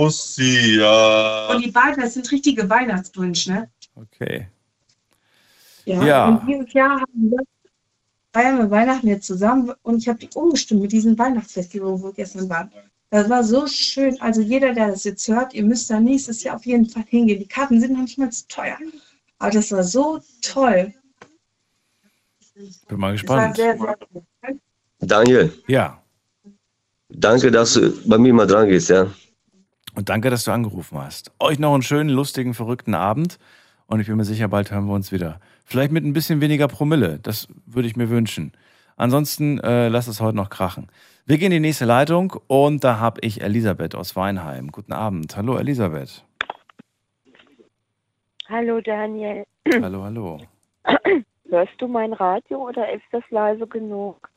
Borussia. 0.00 1.48
Und 1.50 1.64
die 1.64 1.70
beiden, 1.70 2.00
das 2.02 2.14
sind 2.14 2.30
richtige 2.32 2.68
Weihnachtswünsche, 2.68 3.52
ne? 3.52 3.70
Okay. 3.94 4.48
Ja. 5.84 6.02
Ja. 6.02 6.28
Und 6.28 6.46
dieses 6.48 6.72
Jahr 6.72 7.00
haben 7.00 7.30
wir, 7.30 7.40
feiern 8.32 8.58
wir 8.58 8.70
Weihnachten 8.70 9.08
jetzt 9.08 9.26
zusammen 9.26 9.72
und 9.82 9.98
ich 9.98 10.08
habe 10.08 10.18
die 10.18 10.30
umgestimmt 10.34 10.80
mit 10.82 10.92
diesem 10.92 11.18
Weihnachtsfestival, 11.18 12.00
wo 12.00 12.04
wir 12.04 12.12
gestern 12.14 12.48
waren. 12.48 12.70
Das 13.10 13.28
war 13.28 13.44
so 13.44 13.66
schön. 13.66 14.18
Also 14.20 14.40
jeder, 14.40 14.72
der 14.72 14.88
das 14.88 15.04
jetzt 15.04 15.26
hört, 15.28 15.52
ihr 15.52 15.64
müsst 15.64 15.90
da 15.90 15.98
nächstes 16.00 16.42
Jahr 16.42 16.56
auf 16.56 16.64
jeden 16.64 16.86
Fall 16.86 17.04
hingehen. 17.08 17.40
Die 17.40 17.48
Karten 17.48 17.80
sind 17.80 17.92
noch 17.92 18.02
nicht 18.02 18.18
mal 18.18 18.30
zu 18.30 18.46
teuer. 18.48 18.78
Aber 19.38 19.50
das 19.50 19.72
war 19.72 19.82
so 19.82 20.20
toll. 20.42 20.94
Bin 22.88 23.00
mal 23.00 23.16
Das 23.16 23.26
war 23.28 23.50
gespannt. 23.52 23.56
sehr, 23.56 23.76
sehr 23.76 23.96
cool. 24.14 24.24
Daniel. 25.00 25.52
Ja. 25.66 25.99
Danke, 27.12 27.50
dass 27.50 27.74
du 27.74 27.92
bei 28.08 28.18
mir 28.18 28.32
mal 28.32 28.46
dran 28.46 28.68
gehst, 28.68 28.90
ja. 28.90 29.06
Und 29.94 30.08
danke, 30.08 30.30
dass 30.30 30.44
du 30.44 30.52
angerufen 30.52 30.98
hast. 30.98 31.32
Euch 31.40 31.58
noch 31.58 31.74
einen 31.74 31.82
schönen, 31.82 32.10
lustigen, 32.10 32.54
verrückten 32.54 32.94
Abend. 32.94 33.38
Und 33.86 34.00
ich 34.00 34.06
bin 34.06 34.16
mir 34.16 34.24
sicher, 34.24 34.46
bald 34.48 34.70
hören 34.70 34.86
wir 34.86 34.94
uns 34.94 35.10
wieder. 35.10 35.40
Vielleicht 35.64 35.90
mit 35.90 36.04
ein 36.04 36.12
bisschen 36.12 36.40
weniger 36.40 36.68
Promille. 36.68 37.18
Das 37.20 37.48
würde 37.66 37.88
ich 37.88 37.96
mir 37.96 38.08
wünschen. 38.08 38.52
Ansonsten 38.96 39.58
äh, 39.58 39.88
lasst 39.88 40.08
es 40.08 40.20
heute 40.20 40.36
noch 40.36 40.48
krachen. 40.48 40.88
Wir 41.26 41.38
gehen 41.38 41.52
in 41.52 41.62
die 41.62 41.68
nächste 41.68 41.86
Leitung 41.86 42.34
und 42.46 42.84
da 42.84 42.98
habe 42.98 43.20
ich 43.22 43.40
Elisabeth 43.40 43.94
aus 43.94 44.14
Weinheim. 44.14 44.70
Guten 44.70 44.92
Abend. 44.92 45.36
Hallo, 45.36 45.56
Elisabeth. 45.58 46.24
Hallo 48.48 48.80
Daniel. 48.80 49.44
Hallo, 49.80 50.04
hallo. 50.04 50.40
Hörst 51.50 51.72
du 51.78 51.88
mein 51.88 52.12
Radio 52.12 52.68
oder 52.68 52.92
ist 52.92 53.04
das 53.10 53.22
leise 53.30 53.66
genug? 53.66 54.29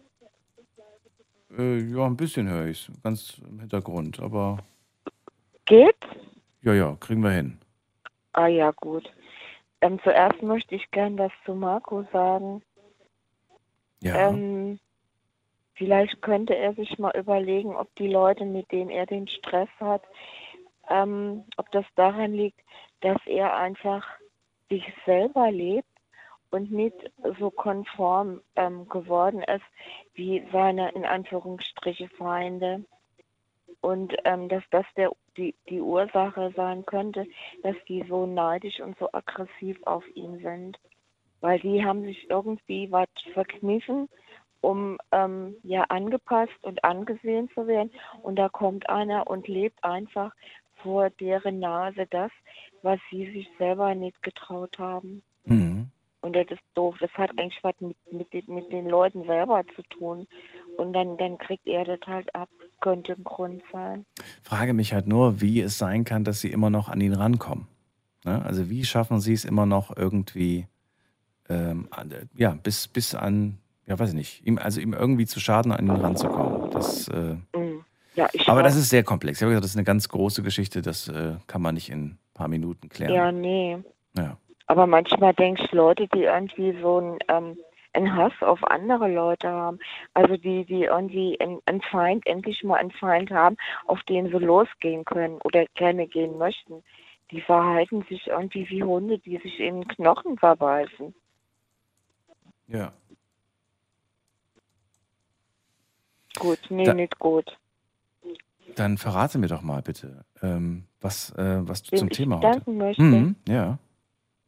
Äh, 1.57 1.80
ja, 1.80 2.05
ein 2.05 2.17
bisschen 2.17 2.49
höre 2.49 2.67
ich 2.67 2.89
es. 2.89 3.01
Ganz 3.03 3.41
im 3.47 3.59
Hintergrund. 3.59 4.19
Aber 4.19 4.57
Geht? 5.65 5.95
ja, 6.61 6.73
ja, 6.73 6.95
kriegen 6.99 7.21
wir 7.21 7.31
hin. 7.31 7.59
Ah 8.34 8.47
ja, 8.47 8.71
gut. 8.71 9.09
Ähm, 9.81 9.99
zuerst 10.03 10.41
möchte 10.41 10.75
ich 10.75 10.89
gern 10.91 11.17
was 11.17 11.31
zu 11.45 11.53
Marco 11.53 12.05
sagen. 12.11 12.63
Ja. 14.01 14.30
Ähm, 14.30 14.80
vielleicht 15.75 16.21
könnte 16.21 16.55
er 16.55 16.73
sich 16.73 16.97
mal 16.97 17.15
überlegen, 17.15 17.75
ob 17.75 17.93
die 17.95 18.07
Leute, 18.07 18.45
mit 18.45 18.71
denen 18.71 18.89
er 18.89 19.05
den 19.05 19.27
Stress 19.27 19.69
hat, 19.80 20.03
ähm, 20.89 21.43
ob 21.57 21.71
das 21.71 21.85
daran 21.95 22.34
liegt, 22.34 22.59
dass 23.01 23.17
er 23.25 23.55
einfach 23.55 24.05
sich 24.69 24.84
selber 25.05 25.51
lebt 25.51 25.93
und 26.53 26.71
nicht 26.71 26.95
so 27.39 27.49
konform 27.49 28.41
ähm, 28.55 28.88
geworden 28.88 29.41
ist 29.41 29.65
wie 30.13 30.45
seine 30.51 30.91
in 30.91 31.03
Anführungsstriche 31.03 32.09
Feinde. 32.09 32.85
Und 33.81 34.15
ähm, 34.23 34.47
dass 34.49 34.63
das 34.69 34.85
der, 34.95 35.11
die, 35.35 35.55
die 35.69 35.81
Ursache 35.81 36.53
sein 36.55 36.85
könnte, 36.85 37.25
dass 37.63 37.75
die 37.88 38.05
so 38.07 38.25
neidisch 38.25 38.80
und 38.80 38.97
so 38.99 39.09
aggressiv 39.11 39.77
auf 39.85 40.03
ihn 40.15 40.39
sind. 40.39 40.80
Weil 41.41 41.59
die 41.59 41.84
haben 41.84 42.03
sich 42.03 42.30
irgendwie 42.30 42.89
was 42.91 43.09
verkniffen, 43.34 44.07
um 44.61 44.99
ähm, 45.11 45.55
ja 45.63 45.84
angepasst 45.89 46.53
und 46.61 46.84
angesehen 46.84 47.49
zu 47.53 47.67
werden. 47.67 47.91
Und 48.21 48.38
da 48.38 48.47
kommt 48.47 48.88
einer 48.89 49.27
und 49.27 49.47
lebt 49.47 49.84
einfach 49.84 50.34
vor 50.84 51.09
deren 51.09 51.59
Nase 51.59 52.05
das, 52.09 52.31
was 52.84 52.99
sie 53.09 53.25
sich 53.31 53.49
selber 53.57 53.95
nicht 53.95 54.21
getraut 54.21 54.77
haben. 54.77 55.23
Mhm. 55.45 55.89
Und 56.24 56.36
das 56.36 56.45
ist 56.50 56.62
doof. 56.74 56.95
Das 57.00 57.12
hat 57.12 57.30
eigentlich 57.38 57.60
was 57.64 57.76
mit, 57.80 57.95
mit, 58.12 58.32
den- 58.34 58.56
mit 58.56 58.72
den 58.72 58.88
Leuten 58.88 59.24
selber 59.26 59.62
zu 59.76 59.82
tun. 59.84 60.26
Und 60.78 60.94
dann, 60.94 61.18
dann 61.18 61.38
kriegt 61.38 61.68
er 61.68 61.84
das 61.86 62.00
halt 62.08 62.34
ab. 62.34 62.50
Könnte 62.82 63.14
ein 63.14 63.24
Grund 63.24 63.62
sein. 63.72 64.06
Frage 64.41 64.74
mich 64.74 64.94
halt 64.94 65.06
nur, 65.08 65.41
wie 65.41 65.62
es 65.62 65.78
sein 65.78 66.04
kann, 66.06 66.24
dass 66.24 66.41
sie 66.41 66.50
immer 66.52 66.70
noch 66.70 66.90
an 66.90 67.00
ihn 67.02 67.14
rankommen. 67.14 67.68
Ne? 68.26 68.44
Also 68.44 68.70
wie 68.70 68.84
schaffen 68.86 69.20
sie 69.20 69.34
es 69.34 69.45
immer 69.45 69.66
noch 69.66 69.95
irgendwie, 69.95 70.66
ähm, 71.50 71.88
an, 71.91 72.14
ja, 72.36 72.52
bis, 72.62 72.88
bis 72.88 73.16
an, 73.16 73.58
ja, 73.86 74.00
weiß 74.00 74.10
ich 74.10 74.16
nicht, 74.16 74.45
ihm, 74.48 74.58
also 74.58 74.80
ihm 74.80 74.94
irgendwie 74.94 75.26
zu 75.26 75.40
schaden, 75.41 75.72
an 75.74 75.86
ihn 75.86 75.91
ranzukommen. 75.91 76.72
Das, 76.72 77.08
äh, 77.10 77.36
Mhm. 77.56 77.84
Ja, 78.16 78.30
aber 78.45 78.60
auch. 78.60 78.64
das 78.64 78.76
ist 78.76 78.90
sehr 78.90 79.04
komplex. 79.04 79.40
Ich 79.40 79.44
habe 79.44 79.52
gesagt, 79.52 79.64
das 79.64 79.72
ist 79.72 79.78
eine 79.78 79.84
ganz 79.86 80.08
große 80.08 80.44
Geschichte, 80.44 80.82
das 80.84 81.08
äh, 81.08 81.36
kann 81.48 81.62
man 81.64 81.74
nicht 81.76 81.90
in 81.90 82.04
ein 82.06 82.18
paar 82.34 82.48
Minuten 82.48 82.88
klären. 82.88 83.14
Ja, 83.14 83.32
nee. 83.32 83.78
Ja. 84.16 84.38
Aber 84.74 84.88
manchmal 84.88 85.36
denke 85.36 85.64
ich, 85.66 85.72
Leute, 85.72 86.08
die 86.08 86.24
irgendwie 86.24 86.76
so 86.82 87.00
ein, 87.00 87.20
ähm, 87.28 87.56
einen 87.94 88.16
Hass 88.16 88.34
auf 88.41 88.64
andere 88.64 89.08
Leute 89.08 89.48
haben, 89.48 89.78
also 90.16 90.36
die, 90.36 90.66
die 90.66 90.86
irgendwie 90.86 91.40
einen, 91.40 91.82
Feind, 91.91 92.26
endlich 92.26 92.64
mal 92.64 92.78
einen 92.78 92.90
Feind 92.90 93.30
haben, 93.30 93.56
auf 93.86 94.02
den 94.10 94.26
sie 94.32 94.44
losgehen 94.44 95.06
können 95.06 95.40
oder 95.44 95.68
gerne 95.76 96.08
gehen 96.08 96.40
möchten, 96.40 96.84
die 97.30 97.41
verhalten 97.41 98.04
sich 98.10 98.26
irgendwie 98.26 98.68
wie 98.68 98.82
Hunde, 98.82 99.20
die 99.20 99.38
sich 99.38 99.60
in 99.60 99.82
den 99.82 99.88
Knochen 99.90 100.40
verbeißen. 100.40 101.14
Ja. 102.66 102.94
Gut, 106.40 106.58
nee, 106.70 106.86
Da- 106.86 106.95
nicht 106.95 107.20
gut. 107.20 107.56
Dann 108.76 108.98
verrate 108.98 109.38
mir 109.38 109.50
doch 109.50 109.62
mal 109.62 109.84
bitte, 109.84 110.26
ähm, 110.41 110.88
was, 111.00 111.30
äh, 111.38 111.60
was 111.62 111.84
du 111.84 111.91
Wem 111.91 112.00
zum 112.00 112.08
ich 112.08 112.18
Thema 112.18 112.41
heute. 112.41 112.72
möchte? 112.72 113.04
Mhm, 113.04 113.36
ja. 113.48 113.78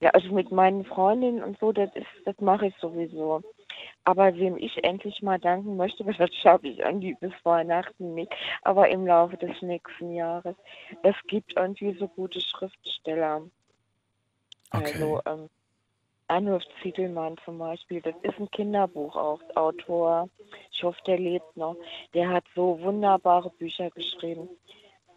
Ja, 0.01 0.09
also 0.09 0.33
mit 0.33 0.51
meinen 0.51 0.83
Freundinnen 0.85 1.43
und 1.43 1.57
so, 1.59 1.71
das 1.71 1.89
ist, 1.95 2.07
das 2.25 2.37
mache 2.39 2.67
ich 2.67 2.75
sowieso. 2.77 3.41
Aber 4.03 4.35
wem 4.35 4.57
ich 4.57 4.83
endlich 4.83 5.21
mal 5.21 5.39
danken 5.39 5.77
möchte, 5.77 6.03
das 6.17 6.33
schaffe 6.35 6.67
ich 6.67 6.79
irgendwie 6.79 7.15
bis 7.15 7.33
Weihnachten 7.43 8.13
nicht, 8.13 8.33
aber 8.61 8.89
im 8.89 9.07
Laufe 9.07 9.37
des 9.37 9.61
nächsten 9.61 10.13
Jahres. 10.13 10.55
Es 11.03 11.15
gibt 11.27 11.55
irgendwie 11.55 11.93
so 11.93 12.07
gute 12.07 12.41
Schriftsteller. 12.41 13.43
Also 14.71 15.21
ähm, 15.25 15.49
Arnulf 16.27 16.63
Ziegelmann 16.81 17.37
zum 17.45 17.59
Beispiel, 17.59 18.01
das 18.01 18.15
ist 18.23 18.39
ein 18.39 18.49
Kinderbuchautor. 18.49 20.29
Ich 20.71 20.83
hoffe, 20.83 20.99
der 21.05 21.19
lebt 21.19 21.55
noch. 21.55 21.75
Der 22.13 22.29
hat 22.29 22.43
so 22.55 22.79
wunderbare 22.81 23.51
Bücher 23.51 23.89
geschrieben. 23.91 24.49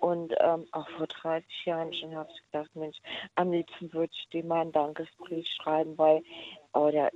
Und 0.00 0.32
ähm, 0.38 0.66
auch 0.72 0.88
vor 0.90 1.06
30 1.06 1.66
Jahren 1.66 1.92
schon 1.92 2.14
habe 2.14 2.30
ich 2.32 2.42
gedacht, 2.50 2.74
Mensch, 2.74 2.98
am 3.34 3.50
liebsten 3.50 3.92
würde 3.92 4.12
ich 4.12 4.28
dem 4.28 4.48
mal 4.48 4.60
einen 4.60 4.72
Dankesbrief 4.72 5.46
schreiben, 5.46 5.98
weil 5.98 6.22
oh, 6.72 6.90
der, 6.90 7.10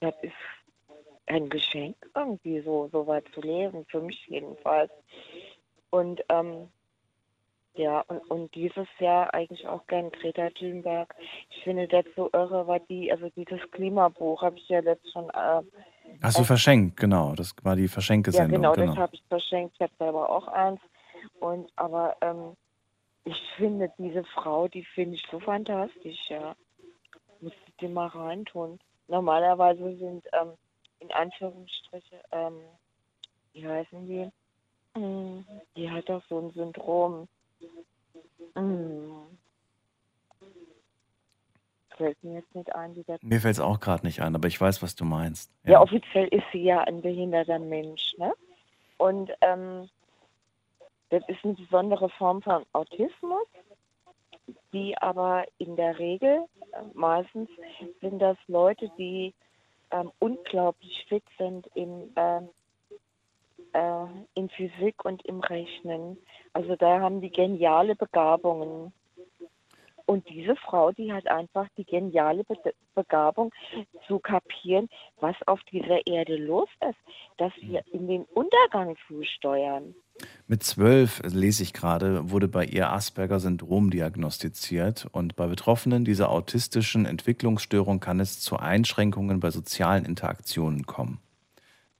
das 0.00 0.14
ist 0.22 0.32
ein 1.26 1.48
Geschenk, 1.48 1.96
irgendwie 2.14 2.60
so, 2.60 2.88
so 2.92 3.06
weit 3.06 3.24
zu 3.34 3.40
leben, 3.40 3.84
für 3.86 4.00
mich 4.00 4.26
jedenfalls. 4.28 4.90
Und 5.90 6.22
ähm, 6.28 6.68
ja, 7.74 8.00
und, 8.08 8.18
und 8.30 8.54
dieses 8.54 8.88
Jahr 8.98 9.32
eigentlich 9.32 9.66
auch 9.66 9.86
gern 9.86 10.10
Greta 10.10 10.50
Thunberg. 10.50 11.14
Ich 11.50 11.62
finde 11.62 11.86
das 11.86 12.04
so 12.16 12.28
irre, 12.32 12.66
weil 12.66 12.80
die, 12.88 13.10
also 13.12 13.30
dieses 13.36 13.60
Klimabuch 13.70 14.42
habe 14.42 14.58
ich 14.58 14.68
ja 14.68 14.80
letztes 14.80 15.12
schon 15.12 15.30
äh, 15.30 15.62
Hast 16.22 16.38
du 16.38 16.44
verschenkt, 16.44 16.96
genau. 16.96 17.34
Das 17.34 17.54
war 17.62 17.76
die 17.76 17.82
ja, 17.82 17.88
Verschenke-Sendung. 17.88 18.62
genau, 18.62 18.74
das 18.74 18.96
habe 18.96 19.14
ich 19.14 19.22
verschenkt. 19.28 19.74
Ich 19.74 19.80
habe 19.80 19.92
selber 19.98 20.28
auch 20.28 20.48
eins. 20.48 20.80
Und 21.40 21.70
aber 21.76 22.16
ähm, 22.20 22.56
ich 23.24 23.40
finde 23.56 23.92
diese 23.98 24.24
Frau, 24.24 24.68
die 24.68 24.84
finde 24.84 25.16
ich 25.16 25.24
so 25.30 25.40
fantastisch, 25.40 26.28
ja. 26.28 26.54
Muss 27.40 27.52
ich 27.66 27.76
dir 27.76 27.88
mal 27.88 28.08
reintun. 28.08 28.78
Normalerweise 29.06 29.96
sind 29.96 30.26
ähm, 30.32 30.52
in 31.00 31.12
Anführungsstriche, 31.12 32.20
ähm, 32.32 32.60
wie 33.52 33.66
heißen 33.66 34.06
die? 34.06 34.30
Hm, 34.94 35.44
Die 35.76 35.90
hat 35.90 36.08
doch 36.08 36.22
so 36.28 36.38
ein 36.38 36.50
Syndrom. 36.50 37.28
Hm. 38.54 39.38
fällt 41.96 42.22
mir 42.24 42.34
jetzt 42.34 42.54
nicht 42.54 42.74
ein, 42.74 42.94
wie 42.96 43.02
das. 43.02 43.22
Mir 43.22 43.40
fällt 43.40 43.54
es 43.54 43.60
auch 43.60 43.80
gerade 43.80 44.06
nicht 44.06 44.20
ein, 44.22 44.34
aber 44.34 44.48
ich 44.48 44.60
weiß, 44.60 44.82
was 44.82 44.94
du 44.94 45.04
meinst. 45.04 45.50
Ja. 45.64 45.80
offiziell 45.80 46.28
ist 46.28 46.44
sie 46.52 46.62
ja 46.62 46.80
ein 46.80 47.02
behinderter 47.02 47.58
Mensch, 47.58 48.14
ne? 48.16 48.32
Und 48.96 49.30
ähm, 49.40 49.88
das 51.10 51.22
ist 51.28 51.44
eine 51.44 51.54
besondere 51.54 52.08
Form 52.10 52.42
von 52.42 52.64
Autismus, 52.72 53.46
die 54.72 54.96
aber 54.98 55.44
in 55.58 55.76
der 55.76 55.98
Regel, 55.98 56.44
äh, 56.72 56.82
meistens 56.94 57.48
sind 58.00 58.20
das 58.20 58.36
Leute, 58.46 58.90
die 58.98 59.34
ähm, 59.90 60.10
unglaublich 60.18 61.06
fit 61.08 61.24
sind 61.38 61.66
in, 61.74 62.12
ähm, 62.16 62.48
äh, 63.72 64.06
in 64.34 64.48
Physik 64.50 65.04
und 65.04 65.24
im 65.24 65.40
Rechnen. 65.40 66.18
Also 66.52 66.76
da 66.76 67.00
haben 67.00 67.20
die 67.20 67.30
geniale 67.30 67.94
Begabungen. 67.94 68.92
Und 70.08 70.26
diese 70.30 70.56
Frau, 70.56 70.90
die 70.90 71.12
hat 71.12 71.26
einfach 71.28 71.68
die 71.76 71.84
geniale 71.84 72.42
Be 72.44 72.56
Begabung 72.94 73.52
zu 74.06 74.18
kapieren, 74.18 74.88
was 75.20 75.36
auf 75.46 75.60
dieser 75.70 76.04
Erde 76.06 76.36
los 76.36 76.68
ist, 76.88 76.98
dass 77.36 77.52
wir 77.60 77.84
in 77.92 78.08
den 78.08 78.24
Untergang 78.24 78.96
zusteuern. 79.06 79.94
Mit 80.46 80.62
zwölf, 80.64 81.20
äh, 81.20 81.28
lese 81.28 81.62
ich 81.62 81.74
gerade, 81.74 82.30
wurde 82.30 82.48
bei 82.48 82.64
ihr 82.64 82.90
Asperger-Syndrom 82.90 83.90
diagnostiziert. 83.90 85.06
Und 85.12 85.36
bei 85.36 85.46
Betroffenen 85.46 86.06
dieser 86.06 86.30
autistischen 86.30 87.04
Entwicklungsstörung 87.04 88.00
kann 88.00 88.18
es 88.18 88.40
zu 88.40 88.56
Einschränkungen 88.56 89.40
bei 89.40 89.50
sozialen 89.50 90.06
Interaktionen 90.06 90.86
kommen. 90.86 91.20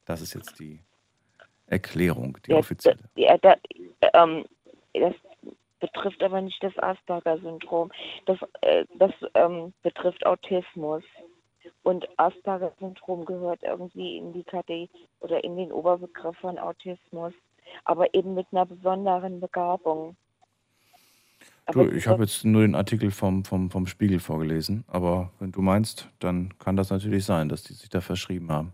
Das 0.06 0.22
ist 0.22 0.32
jetzt 0.34 0.58
die 0.58 0.80
Erklärung, 1.66 2.38
die 2.46 2.52
Ja, 2.52 2.56
offizielle. 2.56 2.98
ja, 3.16 3.36
da, 3.36 3.54
ähm, 4.14 4.46
das 4.94 5.14
betrifft 5.80 6.22
aber 6.22 6.40
nicht 6.40 6.62
das 6.62 6.76
Asperger-Syndrom. 6.78 7.90
Das, 8.26 8.38
äh, 8.60 8.84
das 8.98 9.12
ähm, 9.34 9.72
betrifft 9.82 10.24
Autismus. 10.26 11.02
Und 11.82 12.08
Asperger-Syndrom 12.16 13.24
gehört 13.24 13.62
irgendwie 13.62 14.18
in 14.18 14.32
die 14.32 14.44
KD 14.44 14.88
oder 15.20 15.42
in 15.42 15.56
den 15.56 15.72
Oberbegriff 15.72 16.36
von 16.38 16.58
Autismus, 16.58 17.32
aber 17.84 18.12
eben 18.14 18.34
mit 18.34 18.46
einer 18.52 18.66
besonderen 18.66 19.40
Begabung. 19.40 20.16
Du, 21.72 21.86
ich 21.90 22.06
habe 22.06 22.22
jetzt 22.22 22.44
nur 22.44 22.62
den 22.62 22.74
Artikel 22.74 23.10
vom, 23.10 23.44
vom, 23.44 23.70
vom 23.70 23.86
Spiegel 23.86 24.20
vorgelesen, 24.20 24.84
aber 24.88 25.30
wenn 25.38 25.52
du 25.52 25.60
meinst, 25.60 26.08
dann 26.18 26.54
kann 26.58 26.76
das 26.76 26.90
natürlich 26.90 27.26
sein, 27.26 27.50
dass 27.50 27.62
die 27.62 27.74
sich 27.74 27.90
da 27.90 28.00
verschrieben 28.00 28.50
haben. 28.50 28.72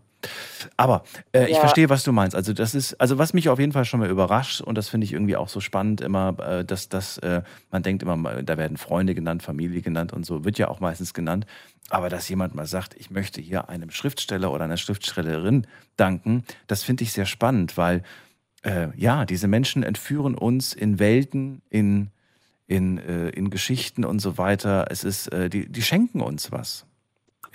Aber 0.77 1.03
äh, 1.33 1.45
ich 1.45 1.53
Ja. 1.53 1.59
verstehe, 1.59 1.89
was 1.89 2.03
du 2.03 2.11
meinst. 2.11 2.35
Also 2.35 2.53
das 2.53 2.75
ist, 2.75 2.99
also 3.01 3.17
was 3.17 3.33
mich 3.33 3.49
auf 3.49 3.59
jeden 3.59 3.71
Fall 3.71 3.85
schon 3.85 3.99
mal 3.99 4.09
überrascht 4.09 4.61
und 4.61 4.77
das 4.77 4.89
finde 4.89 5.05
ich 5.05 5.13
irgendwie 5.13 5.35
auch 5.35 5.49
so 5.49 5.59
spannend 5.59 6.01
immer, 6.01 6.37
äh, 6.39 6.65
dass, 6.65 6.89
dass 6.89 7.17
äh, 7.19 7.41
man 7.71 7.83
denkt 7.83 8.03
immer, 8.03 8.41
da 8.43 8.57
werden 8.57 8.77
Freunde 8.77 9.15
genannt, 9.15 9.43
Familie 9.43 9.81
genannt 9.81 10.13
und 10.13 10.25
so, 10.25 10.43
wird 10.45 10.57
ja 10.57 10.67
auch 10.69 10.79
meistens 10.79 11.13
genannt. 11.13 11.45
Aber 11.89 12.09
dass 12.09 12.27
jemand 12.29 12.55
mal 12.55 12.65
sagt, 12.65 12.95
ich 12.97 13.11
möchte 13.11 13.41
hier 13.41 13.69
einem 13.69 13.91
Schriftsteller 13.91 14.51
oder 14.51 14.63
einer 14.63 14.77
Schriftstellerin 14.77 15.67
danken, 15.97 16.43
das 16.67 16.83
finde 16.83 17.03
ich 17.03 17.13
sehr 17.13 17.25
spannend, 17.27 17.77
weil 17.77 18.01
äh, 18.63 18.87
ja, 18.95 19.25
diese 19.25 19.47
Menschen 19.47 19.83
entführen 19.83 20.35
uns 20.35 20.73
in 20.73 20.97
Welten, 20.97 21.61
in, 21.69 22.09
in, 22.67 22.97
äh, 22.97 23.29
in 23.29 23.51
Geschichten 23.51 24.03
und 24.03 24.19
so 24.19 24.39
weiter. 24.39 24.87
Es 24.89 25.03
ist, 25.03 25.27
äh, 25.31 25.49
die, 25.49 25.71
die 25.71 25.83
schenken 25.83 26.21
uns 26.21 26.51
was 26.51 26.85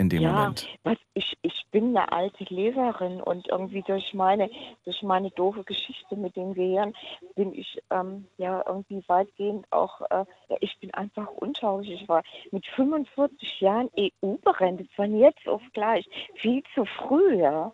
in 0.01 0.09
dem 0.09 0.23
ja, 0.23 0.33
Moment. 0.33 0.67
Was, 0.83 0.97
ich, 1.15 1.37
ich 1.43 1.67
bin 1.71 1.97
eine 1.97 2.11
alte 2.11 2.45
Leserin 2.45 3.21
und 3.21 3.49
irgendwie 3.49 3.83
durch 3.83 4.15
meine, 4.15 4.51
durch 4.85 5.03
meine 5.03 5.31
doofe 5.31 5.63
Geschichte 5.63 6.17
mit 6.17 6.35
dem 6.37 6.55
Gehirn 6.55 6.95
bin 7.37 7.55
ich 7.55 7.81
ähm, 7.91 8.27
ja 8.39 8.65
irgendwie 8.67 9.05
weitgehend 9.07 9.67
auch, 9.71 10.01
äh, 10.11 10.25
ja, 10.49 10.57
ich 10.61 10.77
bin 10.81 10.93
einfach 10.95 11.29
untauglich. 11.29 12.03
Ich 12.03 12.09
war 12.09 12.23
mit 12.51 12.67
45 12.67 13.61
Jahren 13.61 13.91
EU-berendet, 13.97 14.91
von 14.93 15.17
jetzt 15.19 15.47
auf 15.47 15.63
gleich, 15.75 16.09
viel 16.37 16.63
zu 16.75 16.87
früh, 16.87 17.37
ja. 17.37 17.73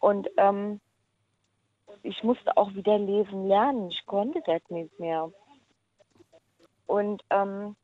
Und 0.00 0.28
ähm, 0.36 0.80
ich 2.02 2.22
musste 2.22 2.56
auch 2.56 2.74
wieder 2.74 2.98
lesen 2.98 3.48
lernen, 3.48 3.90
ich 3.90 4.04
konnte 4.04 4.42
das 4.44 4.60
nicht 4.68 4.98
mehr. 5.00 5.32
Und 6.86 7.24
ähm, 7.30 7.76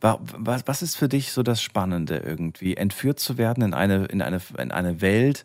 Was, 0.00 0.66
was 0.66 0.82
ist 0.82 0.96
für 0.96 1.08
dich 1.08 1.32
so 1.32 1.42
das 1.42 1.60
Spannende 1.60 2.18
irgendwie? 2.18 2.76
Entführt 2.76 3.18
zu 3.18 3.38
werden 3.38 3.62
in 3.62 3.74
eine, 3.74 4.06
in 4.06 4.22
eine, 4.22 4.40
in 4.58 4.70
eine 4.70 5.00
Welt 5.00 5.44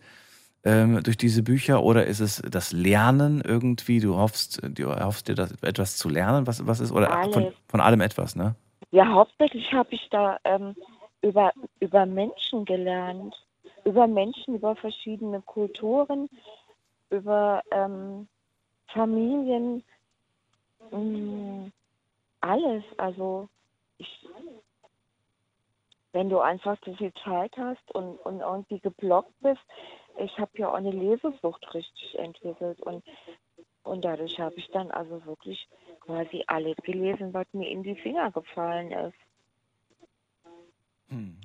ähm, 0.63 1.01
durch 1.03 1.17
diese 1.17 1.43
Bücher 1.43 1.83
oder 1.83 2.05
ist 2.05 2.19
es 2.19 2.41
das 2.49 2.71
Lernen 2.71 3.41
irgendwie? 3.41 3.99
Du 3.99 4.17
hoffst, 4.17 4.61
du 4.63 4.93
hoffst 4.93 5.27
dir 5.27 5.35
das, 5.35 5.51
etwas 5.63 5.97
zu 5.97 6.09
lernen? 6.09 6.47
Was, 6.47 6.65
was 6.67 6.79
ist? 6.79 6.91
Oder 6.91 7.29
von, 7.31 7.53
von 7.67 7.81
allem 7.81 8.01
etwas, 8.01 8.35
ne? 8.35 8.55
Ja, 8.91 9.07
hauptsächlich 9.07 9.71
habe 9.71 9.93
ich 9.93 10.07
da 10.09 10.37
ähm, 10.43 10.75
über, 11.21 11.53
über 11.79 12.05
Menschen 12.05 12.65
gelernt. 12.65 13.35
Über 13.85 14.07
Menschen, 14.07 14.55
über 14.55 14.75
verschiedene 14.75 15.41
Kulturen, 15.41 16.29
über 17.09 17.63
ähm, 17.71 18.27
Familien, 18.87 19.83
mh, 20.91 21.71
alles. 22.41 22.83
Also 22.97 23.47
ich, 23.99 24.27
wenn 26.11 26.29
du 26.29 26.39
einfach 26.39 26.77
so 26.83 26.95
viel 26.95 27.13
Zeit 27.23 27.55
hast 27.57 27.91
und, 27.93 28.17
und 28.17 28.39
irgendwie 28.39 28.79
geblockt 28.79 29.33
bist, 29.41 29.61
ich 30.17 30.37
habe 30.39 30.51
ja 30.55 30.69
auch 30.69 30.73
eine 30.73 30.91
Lesesucht 30.91 31.73
richtig 31.73 32.17
entwickelt 32.17 32.81
und, 32.81 33.03
und 33.83 34.03
dadurch 34.03 34.39
habe 34.39 34.55
ich 34.55 34.69
dann 34.71 34.91
also 34.91 35.23
wirklich 35.25 35.67
quasi 35.99 36.43
alles 36.47 36.75
gelesen, 36.77 37.33
was 37.33 37.45
mir 37.53 37.69
in 37.69 37.83
die 37.83 37.95
Finger 37.95 38.31
gefallen 38.31 38.91
ist. 38.91 39.17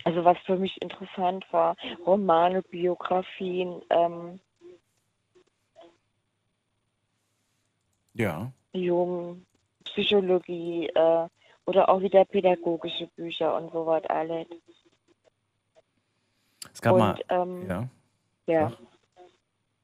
Also 0.05 0.25
was 0.25 0.37
für 0.45 0.57
mich 0.57 0.81
interessant 0.83 1.47
war, 1.51 1.77
Romane, 2.07 2.63
Biografien, 2.63 3.81
ähm, 3.91 4.41
Ja. 8.15 8.53
Jung, 8.73 9.45
Psychologie 9.85 10.87
äh, 10.87 11.29
oder 11.66 11.89
auch 11.89 12.01
wieder 12.01 12.24
pädagogische 12.24 13.09
Bücher 13.16 13.57
und 13.57 13.73
so 13.73 13.86
was 13.86 14.05
alles. 14.07 14.47
Es 16.73 16.81
gab 16.81 16.95
und 16.95 16.99
mal. 17.01 17.20
ähm, 17.28 17.69
Ja. 17.69 17.89
ja. 18.47 18.73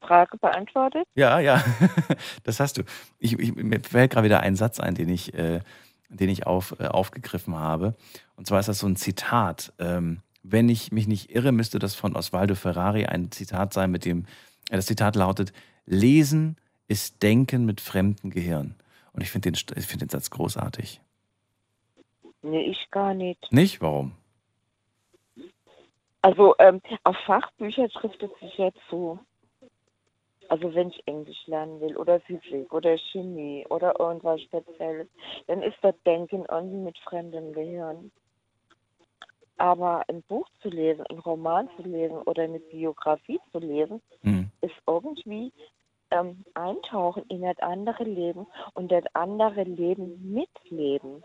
Frage 0.01 0.39
beantwortet? 0.39 1.05
Ja, 1.15 1.41
ja, 1.41 1.63
das 2.45 2.59
hast 2.59 2.79
du. 2.79 2.83
Ich, 3.19 3.39
ich, 3.39 3.55
mir 3.55 3.81
fällt 3.81 4.13
gerade 4.13 4.25
wieder 4.25 4.41
ein 4.41 4.57
Satz 4.57 4.81
ein, 4.81 4.95
den 4.95 5.09
ich, 5.09 5.35
äh, 5.35 5.61
den 6.09 6.31
ich 6.31 6.47
auf, 6.47 6.75
äh, 6.81 6.87
aufgegriffen 6.87 7.59
habe. 7.59 7.95
Und 8.35 8.47
zwar 8.47 8.61
ist 8.61 8.69
das 8.69 8.79
so 8.79 8.87
ein 8.87 8.97
Zitat. 8.97 9.73
Ähm, 9.79 10.23
wenn 10.43 10.69
ich 10.71 10.91
mich 10.91 11.07
nicht 11.07 11.35
irre, 11.35 11.53
müsste 11.53 11.79
das 11.79 11.95
von 11.95 12.17
Osvaldo 12.17 12.55
Ferrari 12.55 13.05
ein 13.07 13.31
Zitat 13.31 13.75
sein, 13.75 13.91
mit 13.91 14.05
dem, 14.05 14.25
äh, 14.71 14.77
das 14.77 14.87
Zitat 14.87 15.17
lautet, 15.17 15.53
Lesen 15.85 16.57
ist 16.89 17.23
Denken 17.23 17.67
mit 17.67 17.81
fremdem 17.81 18.31
Gehirn. 18.31 18.75
Und 19.13 19.23
ich 19.23 19.31
finde 19.31 19.53
den, 19.53 19.61
ich 19.77 19.87
find 19.87 20.03
den 20.03 20.09
Satz 20.09 20.31
großartig. 20.31 21.01
Nee, 22.43 22.71
ich 22.71 22.91
gar 22.91 23.15
nicht. 23.15 23.53
Nicht? 23.53 23.81
Warum? 23.81 24.13
Also 26.23 26.55
ähm, 26.59 26.81
auf 27.05 27.17
Fachbücher 27.27 27.89
trifft 27.89 28.23
es 28.23 28.31
sich 28.41 28.57
ja 28.59 28.71
zu. 28.89 29.19
Also 30.49 30.75
wenn 30.75 30.89
ich 30.89 31.07
Englisch 31.07 31.47
lernen 31.47 31.81
will 31.81 31.97
oder 31.97 32.21
Physik 32.21 32.73
oder 32.73 32.99
Chemie 32.99 33.65
oder 33.71 33.99
irgendwas 34.01 34.43
Spezielles, 34.43 35.07
dann 35.47 35.63
ist 35.63 35.77
das 35.81 35.95
Denken 36.05 36.45
irgendwie 36.51 36.77
mit 36.77 36.99
fremdem 36.99 37.53
Gehirn. 37.53 38.11
Aber 39.57 40.03
ein 40.09 40.23
Buch 40.23 40.49
zu 40.61 40.69
lesen, 40.69 41.07
ein 41.07 41.19
Roman 41.21 41.69
zu 41.77 41.83
lesen 41.83 42.17
oder 42.23 42.43
eine 42.43 42.59
Biografie 42.59 43.39
zu 43.53 43.59
lesen, 43.59 44.03
Hm. 44.23 44.51
ist 44.63 44.75
irgendwie 44.87 45.53
ähm, 46.11 46.45
eintauchen 46.55 47.25
in 47.29 47.43
das 47.43 47.59
andere 47.61 48.05
Leben 48.05 48.47
und 48.75 48.91
das 48.91 49.05
andere 49.15 49.63
Leben 49.63 50.33
mitleben. 50.35 51.23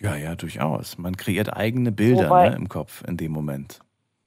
Ja, 0.00 0.16
ja, 0.16 0.34
durchaus. 0.34 0.96
Man 0.98 1.16
kreiert 1.16 1.54
eigene 1.54 1.92
Bilder 1.92 2.24
Wobei- 2.30 2.48
ne, 2.50 2.56
im 2.56 2.68
Kopf 2.68 3.02
in 3.06 3.16
dem 3.16 3.32
Moment. 3.32 3.80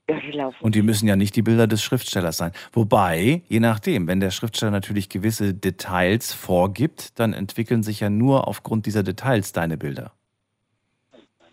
Ja, 0.10 0.20
die 0.20 0.32
laufen. 0.32 0.58
Und 0.64 0.76
die 0.76 0.82
müssen 0.82 1.08
ja 1.08 1.16
nicht 1.16 1.36
die 1.36 1.42
Bilder 1.42 1.66
des 1.66 1.82
Schriftstellers 1.82 2.38
sein. 2.38 2.52
Wobei, 2.74 3.42
je 3.48 3.60
nachdem, 3.62 4.06
wenn 4.08 4.20
der 4.20 4.32
Schriftsteller 4.32 4.72
natürlich 4.72 5.08
gewisse 5.10 5.54
Details 5.54 6.34
vorgibt, 6.34 7.18
dann 7.20 7.34
entwickeln 7.34 7.84
sich 7.84 8.02
ja 8.02 8.10
nur 8.10 8.48
aufgrund 8.48 8.86
dieser 8.86 9.02
Details 9.02 9.54
deine 9.54 9.78
Bilder. 9.78 10.12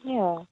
Ja. 0.05 0.45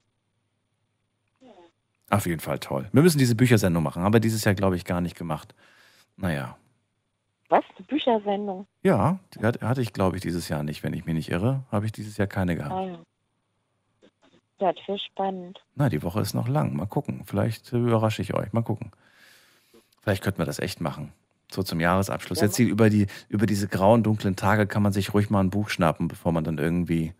Auf 2.09 2.25
jeden 2.25 2.39
Fall 2.39 2.57
toll. 2.59 2.87
Wir 2.91 3.03
müssen 3.03 3.19
diese 3.19 3.35
Büchersendung 3.35 3.83
machen, 3.83 4.01
aber 4.03 4.19
dieses 4.19 4.43
Jahr, 4.43 4.55
glaube 4.55 4.75
ich, 4.75 4.85
gar 4.85 5.01
nicht 5.01 5.15
gemacht. 5.17 5.53
Naja. 6.17 6.57
Was? 7.49 7.63
Die 7.77 7.83
Büchersendung? 7.83 8.65
Ja, 8.81 9.19
die 9.35 9.39
hat- 9.45 9.61
hatte 9.61 9.81
ich, 9.81 9.93
glaube 9.93 10.15
ich, 10.15 10.21
dieses 10.21 10.49
Jahr 10.49 10.63
nicht. 10.63 10.83
Wenn 10.83 10.93
ich 10.93 11.05
mich 11.05 11.13
nicht 11.15 11.29
irre, 11.29 11.65
habe 11.71 11.85
ich 11.85 11.91
dieses 11.91 12.17
Jahr 12.17 12.27
keine 12.27 12.55
gehabt. 12.55 12.73
Ah, 12.73 12.85
ja. 12.85 12.99
Das 14.59 14.75
wäre 14.87 14.99
spannend. 14.99 15.59
Na, 15.75 15.89
die 15.89 16.03
Woche 16.03 16.19
ist 16.19 16.33
noch 16.33 16.47
lang. 16.47 16.75
Mal 16.75 16.85
gucken. 16.85 17.23
Vielleicht 17.25 17.71
äh, 17.73 17.77
überrasche 17.77 18.21
ich 18.21 18.33
euch. 18.33 18.51
Mal 18.53 18.61
gucken. 18.61 18.91
Vielleicht 20.01 20.23
könnten 20.23 20.39
wir 20.39 20.45
das 20.45 20.59
echt 20.59 20.81
machen. 20.81 21.13
So 21.51 21.63
zum 21.63 21.79
Jahresabschluss. 21.79 22.39
Ja, 22.39 22.45
Jetzt 22.45 22.59
über, 22.59 22.89
die, 22.89 23.07
über 23.29 23.45
diese 23.45 23.67
grauen, 23.67 24.03
dunklen 24.03 24.35
Tage 24.35 24.67
kann 24.67 24.83
man 24.83 24.91
sich 24.91 25.13
ruhig 25.13 25.29
mal 25.29 25.39
ein 25.39 25.49
Buch 25.49 25.69
schnappen, 25.69 26.07
bevor 26.07 26.31
man 26.31 26.43
dann 26.43 26.57
irgendwie 26.57 27.13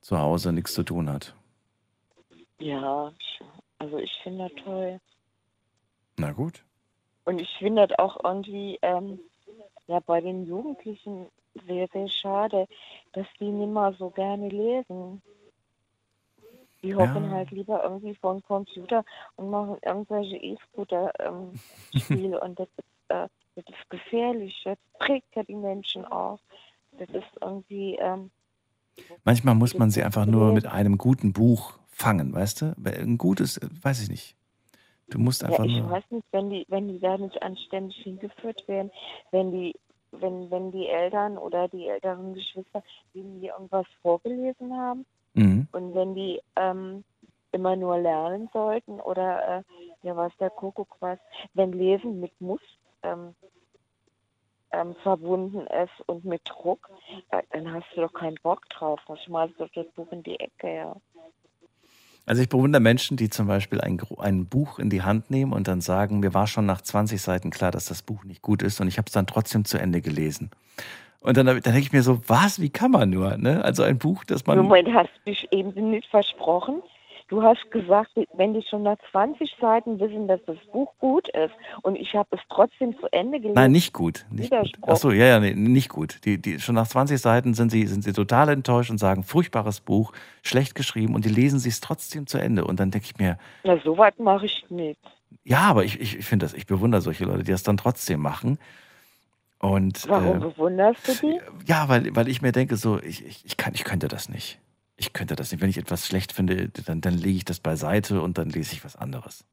zu 0.00 0.18
Hause 0.18 0.52
nichts 0.52 0.74
zu 0.74 0.82
tun 0.82 1.10
hat. 1.10 1.34
Ja, 2.58 3.12
also 3.78 3.98
ich 3.98 4.12
finde 4.22 4.48
das 4.48 4.64
toll. 4.64 5.00
Na 6.18 6.32
gut. 6.32 6.62
Und 7.24 7.40
ich 7.40 7.50
finde 7.58 7.86
das 7.86 7.98
auch 7.98 8.22
irgendwie 8.22 8.78
ähm, 8.82 9.18
ja, 9.86 10.00
bei 10.00 10.20
den 10.20 10.46
Jugendlichen 10.46 11.26
sehr, 11.66 11.88
sehr 11.92 12.08
schade, 12.08 12.66
dass 13.12 13.26
die 13.40 13.50
nicht 13.50 13.72
mehr 13.72 13.94
so 13.98 14.10
gerne 14.10 14.48
lesen. 14.48 15.22
Die 16.84 16.94
hocken 16.94 17.24
Ja. 17.24 17.30
halt 17.30 17.50
lieber 17.50 17.82
irgendwie 17.82 18.14
vor 18.16 18.34
dem 18.34 18.42
Computer 18.42 19.04
und 19.36 19.48
machen 19.48 19.78
irgendwelche 19.82 20.36
E-Scooter-Spiele 20.36 22.38
und 22.42 22.60
das 22.60 22.68
ist, 22.76 22.84
äh, 23.08 23.26
das 23.56 23.64
ist 23.66 23.90
gefährlich. 23.90 24.60
Das 24.64 24.76
prägt 24.98 25.34
ja 25.34 25.42
die 25.44 25.54
Menschen 25.54 26.04
auch. 26.04 26.38
Das 26.98 27.08
ist 27.08 27.26
irgendwie, 27.40 27.96
ähm, 27.96 28.30
Manchmal 29.24 29.54
muss 29.54 29.76
man 29.78 29.90
sie 29.90 30.04
einfach 30.04 30.26
nur 30.26 30.52
mit 30.52 30.66
einem 30.66 30.98
guten 30.98 31.32
Buch 31.32 31.72
fangen, 31.88 32.34
weißt 32.34 32.60
du? 32.60 32.74
Ein 32.84 33.16
gutes, 33.16 33.56
äh, 33.56 33.68
weiß 33.82 34.02
ich 34.02 34.10
nicht. 34.10 34.36
Du 35.08 35.18
musst 35.18 35.42
Ja, 35.42 35.48
einfach 35.48 35.64
ich 35.64 35.80
nur. 35.80 35.90
weiß 35.90 36.04
nicht, 36.10 36.26
wenn 36.32 36.50
die, 36.50 36.66
wenn 36.68 36.88
die 36.88 37.00
da 37.00 37.16
nicht 37.16 37.42
anständig 37.42 37.96
hingeführt 37.96 38.68
werden, 38.68 38.90
wenn 39.30 39.52
die, 39.52 39.74
wenn, 40.12 40.50
wenn 40.50 40.70
die 40.70 40.86
Eltern 40.86 41.38
oder 41.38 41.66
die 41.68 41.88
älteren 41.88 42.34
Geschwister 42.34 42.82
denen 43.14 43.40
die 43.40 43.46
irgendwas 43.46 43.86
vorgelesen 44.02 44.76
haben 44.76 45.06
Mhm. 45.34 45.68
und 45.72 45.94
wenn 45.94 46.14
die 46.14 46.40
ähm, 46.56 47.04
immer 47.52 47.76
nur 47.76 47.98
lernen 47.98 48.48
sollten 48.52 49.00
oder 49.00 49.58
äh, 49.58 49.62
ja 50.06 50.16
was 50.16 50.32
der 50.38 50.50
Kuckuck 50.50 50.96
was, 51.00 51.18
wenn 51.54 51.72
Lesen 51.72 52.20
mit 52.20 52.32
Muss 52.40 52.60
ähm, 53.02 53.34
ähm, 54.74 54.94
verbunden 55.02 55.66
ist 55.66 56.06
und 56.06 56.24
mit 56.24 56.42
Druck, 56.44 56.88
äh, 57.30 57.42
dann 57.50 57.72
hast 57.72 57.86
du 57.94 58.00
doch 58.00 58.12
keinen 58.12 58.38
Bock 58.42 58.68
drauf. 58.70 59.00
Dann 59.06 59.18
schmeißt 59.18 59.54
du 59.58 59.66
das 59.74 59.86
Buch 59.94 60.10
in 60.10 60.22
die 60.22 60.38
Ecke, 60.38 60.74
ja. 60.74 60.96
Also 62.26 62.40
ich 62.40 62.48
bewundere 62.48 62.80
Menschen, 62.80 63.18
die 63.18 63.28
zum 63.28 63.46
Beispiel 63.46 63.82
ein, 63.82 64.00
ein 64.18 64.46
Buch 64.46 64.78
in 64.78 64.88
die 64.88 65.02
Hand 65.02 65.30
nehmen 65.30 65.52
und 65.52 65.68
dann 65.68 65.82
sagen, 65.82 66.20
mir 66.20 66.32
war 66.32 66.46
schon 66.46 66.64
nach 66.64 66.80
20 66.80 67.20
Seiten 67.20 67.50
klar, 67.50 67.70
dass 67.70 67.84
das 67.84 68.02
Buch 68.02 68.24
nicht 68.24 68.40
gut 68.40 68.62
ist 68.62 68.80
und 68.80 68.88
ich 68.88 68.96
habe 68.96 69.06
es 69.06 69.12
dann 69.12 69.26
trotzdem 69.26 69.66
zu 69.66 69.78
Ende 69.78 70.00
gelesen. 70.00 70.50
Und 71.24 71.38
dann, 71.38 71.46
dann 71.46 71.60
denke 71.62 71.80
ich 71.80 71.92
mir 71.92 72.02
so, 72.02 72.20
was, 72.28 72.60
wie 72.60 72.68
kann 72.68 72.90
man 72.90 73.08
nur? 73.08 73.38
Ne? 73.38 73.64
Also 73.64 73.82
ein 73.82 73.96
Buch, 73.96 74.24
das 74.24 74.46
man... 74.46 74.58
Moment, 74.58 74.92
hast 74.92 75.08
du 75.24 75.30
dich 75.30 75.48
eben 75.52 75.90
nicht 75.90 76.06
versprochen? 76.10 76.82
Du 77.28 77.42
hast 77.42 77.70
gesagt, 77.70 78.10
wenn 78.34 78.52
die 78.52 78.62
schon 78.68 78.82
nach 78.82 78.98
20 79.10 79.50
Seiten 79.58 79.98
wissen, 79.98 80.28
dass 80.28 80.40
das 80.46 80.58
Buch 80.70 80.92
gut 80.98 81.26
ist 81.30 81.54
und 81.80 81.96
ich 81.96 82.14
habe 82.14 82.28
es 82.32 82.40
trotzdem 82.50 82.94
zu 83.00 83.10
Ende 83.10 83.38
gelesen. 83.38 83.54
Nein, 83.54 83.72
nicht 83.72 83.94
gut. 83.94 84.26
Nicht 84.30 84.50
gut. 84.50 84.72
Ach 84.82 84.96
so, 84.96 85.10
ja, 85.12 85.24
ja, 85.24 85.40
nee, 85.40 85.54
nicht 85.54 85.88
gut. 85.88 86.18
Die, 86.26 86.36
die, 86.36 86.60
schon 86.60 86.74
nach 86.74 86.86
20 86.86 87.18
Seiten 87.18 87.54
sind 87.54 87.70
sie, 87.70 87.86
sind 87.86 88.04
sie 88.04 88.12
total 88.12 88.50
enttäuscht 88.50 88.90
und 88.90 88.98
sagen, 88.98 89.22
furchtbares 89.22 89.80
Buch, 89.80 90.12
schlecht 90.42 90.74
geschrieben 90.74 91.14
und 91.14 91.24
die 91.24 91.30
lesen 91.30 91.58
sie 91.58 91.70
es 91.70 91.80
trotzdem 91.80 92.26
zu 92.26 92.36
Ende. 92.36 92.66
Und 92.66 92.80
dann 92.80 92.90
denke 92.90 93.06
ich 93.10 93.18
mir, 93.18 93.38
Na, 93.62 93.78
so 93.82 93.96
weit 93.96 94.20
mache 94.20 94.44
ich 94.44 94.66
nicht. 94.68 95.00
ja, 95.44 95.60
aber 95.60 95.84
ich, 95.84 95.98
ich, 95.98 96.18
ich 96.18 96.26
finde 96.26 96.44
das, 96.44 96.52
ich 96.52 96.66
bewundere 96.66 97.00
solche 97.00 97.24
Leute, 97.24 97.44
die 97.44 97.52
das 97.52 97.62
dann 97.62 97.78
trotzdem 97.78 98.20
machen. 98.20 98.58
Und 99.64 100.06
Warum 100.08 100.36
äh, 100.36 100.40
bewunderst 100.40 101.08
du 101.08 101.26
die? 101.26 101.40
ja, 101.64 101.88
weil, 101.88 102.14
weil 102.14 102.28
ich 102.28 102.42
mir 102.42 102.52
denke, 102.52 102.76
so, 102.76 103.00
ich, 103.00 103.24
ich, 103.24 103.46
ich, 103.46 103.56
kann, 103.56 103.72
ich 103.74 103.84
könnte 103.84 104.08
das 104.08 104.28
nicht. 104.28 104.58
Ich 104.96 105.14
könnte 105.14 105.36
das 105.36 105.50
nicht. 105.50 105.62
Wenn 105.62 105.70
ich 105.70 105.78
etwas 105.78 106.06
schlecht 106.06 106.32
finde, 106.32 106.68
dann, 106.68 107.00
dann 107.00 107.14
lege 107.14 107.38
ich 107.38 107.44
das 107.46 107.60
beiseite 107.60 108.20
und 108.20 108.36
dann 108.36 108.50
lese 108.50 108.74
ich 108.74 108.84
was 108.84 108.94
anderes. 108.94 109.46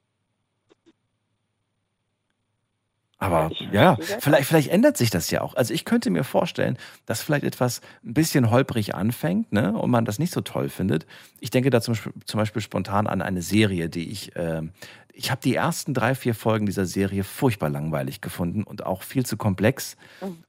Aber 3.21 3.51
ja, 3.71 3.97
vielleicht, 4.19 4.47
vielleicht 4.47 4.69
ändert 4.69 4.97
sich 4.97 5.11
das 5.11 5.29
ja 5.29 5.41
auch. 5.41 5.53
Also 5.53 5.75
ich 5.75 5.85
könnte 5.85 6.09
mir 6.09 6.23
vorstellen, 6.23 6.75
dass 7.05 7.21
vielleicht 7.21 7.45
etwas 7.45 7.81
ein 8.03 8.15
bisschen 8.15 8.49
holprig 8.49 8.95
anfängt 8.95 9.53
ne, 9.53 9.77
und 9.77 9.91
man 9.91 10.05
das 10.05 10.17
nicht 10.17 10.33
so 10.33 10.41
toll 10.41 10.69
findet. 10.69 11.05
Ich 11.39 11.51
denke 11.51 11.69
da 11.69 11.81
zum, 11.81 11.93
zum 12.25 12.38
Beispiel 12.39 12.63
spontan 12.63 13.05
an 13.05 13.21
eine 13.21 13.43
Serie, 13.43 13.89
die 13.89 14.09
ich, 14.09 14.31
ähm, 14.35 14.71
ich 15.13 15.31
habe 15.31 15.41
die 15.41 15.55
ersten 15.55 15.93
drei, 15.93 16.15
vier 16.15 16.35
Folgen 16.35 16.65
dieser 16.65 16.85
Serie 16.85 17.23
furchtbar 17.23 17.69
langweilig 17.69 18.21
gefunden 18.21 18.63
und 18.63 18.85
auch 18.85 19.03
viel 19.03 19.25
zu 19.25 19.38
komplex. 19.38 19.97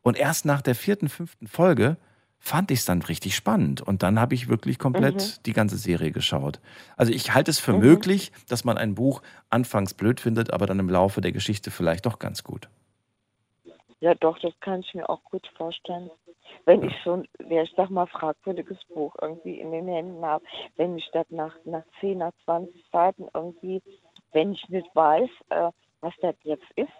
Und 0.02 0.16
erst 0.16 0.44
nach 0.44 0.62
der 0.62 0.74
vierten, 0.74 1.08
fünften 1.08 1.46
Folge 1.46 1.96
fand 2.38 2.70
ich 2.72 2.80
es 2.80 2.84
dann 2.84 3.02
richtig 3.02 3.36
spannend. 3.36 3.80
Und 3.82 4.02
dann 4.02 4.18
habe 4.18 4.34
ich 4.34 4.48
wirklich 4.48 4.78
komplett 4.78 5.14
Mhm. 5.14 5.42
die 5.46 5.52
ganze 5.52 5.76
Serie 5.76 6.10
geschaut. 6.10 6.60
Also 6.96 7.12
ich 7.12 7.34
halte 7.34 7.50
es 7.52 7.60
für 7.60 7.72
Mhm. 7.72 7.78
möglich, 7.78 8.32
dass 8.48 8.64
man 8.64 8.78
ein 8.78 8.94
Buch 8.96 9.22
anfangs 9.48 9.94
blöd 9.94 10.20
findet, 10.20 10.52
aber 10.52 10.66
dann 10.66 10.78
im 10.80 10.90
Laufe 10.90 11.20
der 11.20 11.32
Geschichte 11.32 11.70
vielleicht 11.70 12.04
doch 12.06 12.18
ganz 12.18 12.42
gut. 12.42 12.68
Ja, 14.00 14.14
doch, 14.16 14.36
das 14.40 14.52
kann 14.60 14.80
ich 14.80 14.92
mir 14.94 15.08
auch 15.08 15.22
gut 15.22 15.46
vorstellen. 15.56 16.10
Wenn 16.64 16.82
ich 16.82 16.92
so 17.04 17.12
ein, 17.14 17.28
ja, 17.48 17.62
ich 17.62 17.72
sag 17.76 17.88
mal, 17.90 18.06
fragwürdiges 18.06 18.78
Buch 18.92 19.14
irgendwie 19.20 19.60
in 19.60 19.70
den 19.70 19.86
Händen 19.86 20.24
habe, 20.24 20.44
wenn 20.76 20.98
ich 20.98 21.08
das 21.12 21.26
nach, 21.30 21.54
nach 21.64 21.84
10, 22.00 22.18
nach 22.18 22.32
20 22.44 22.84
Seiten 22.92 23.26
irgendwie, 23.32 23.80
wenn 24.32 24.52
ich 24.52 24.68
nicht 24.68 24.88
weiß, 24.94 25.30
äh, 25.50 25.70
was 26.00 26.14
das 26.20 26.34
jetzt 26.42 26.70
ist 26.76 26.92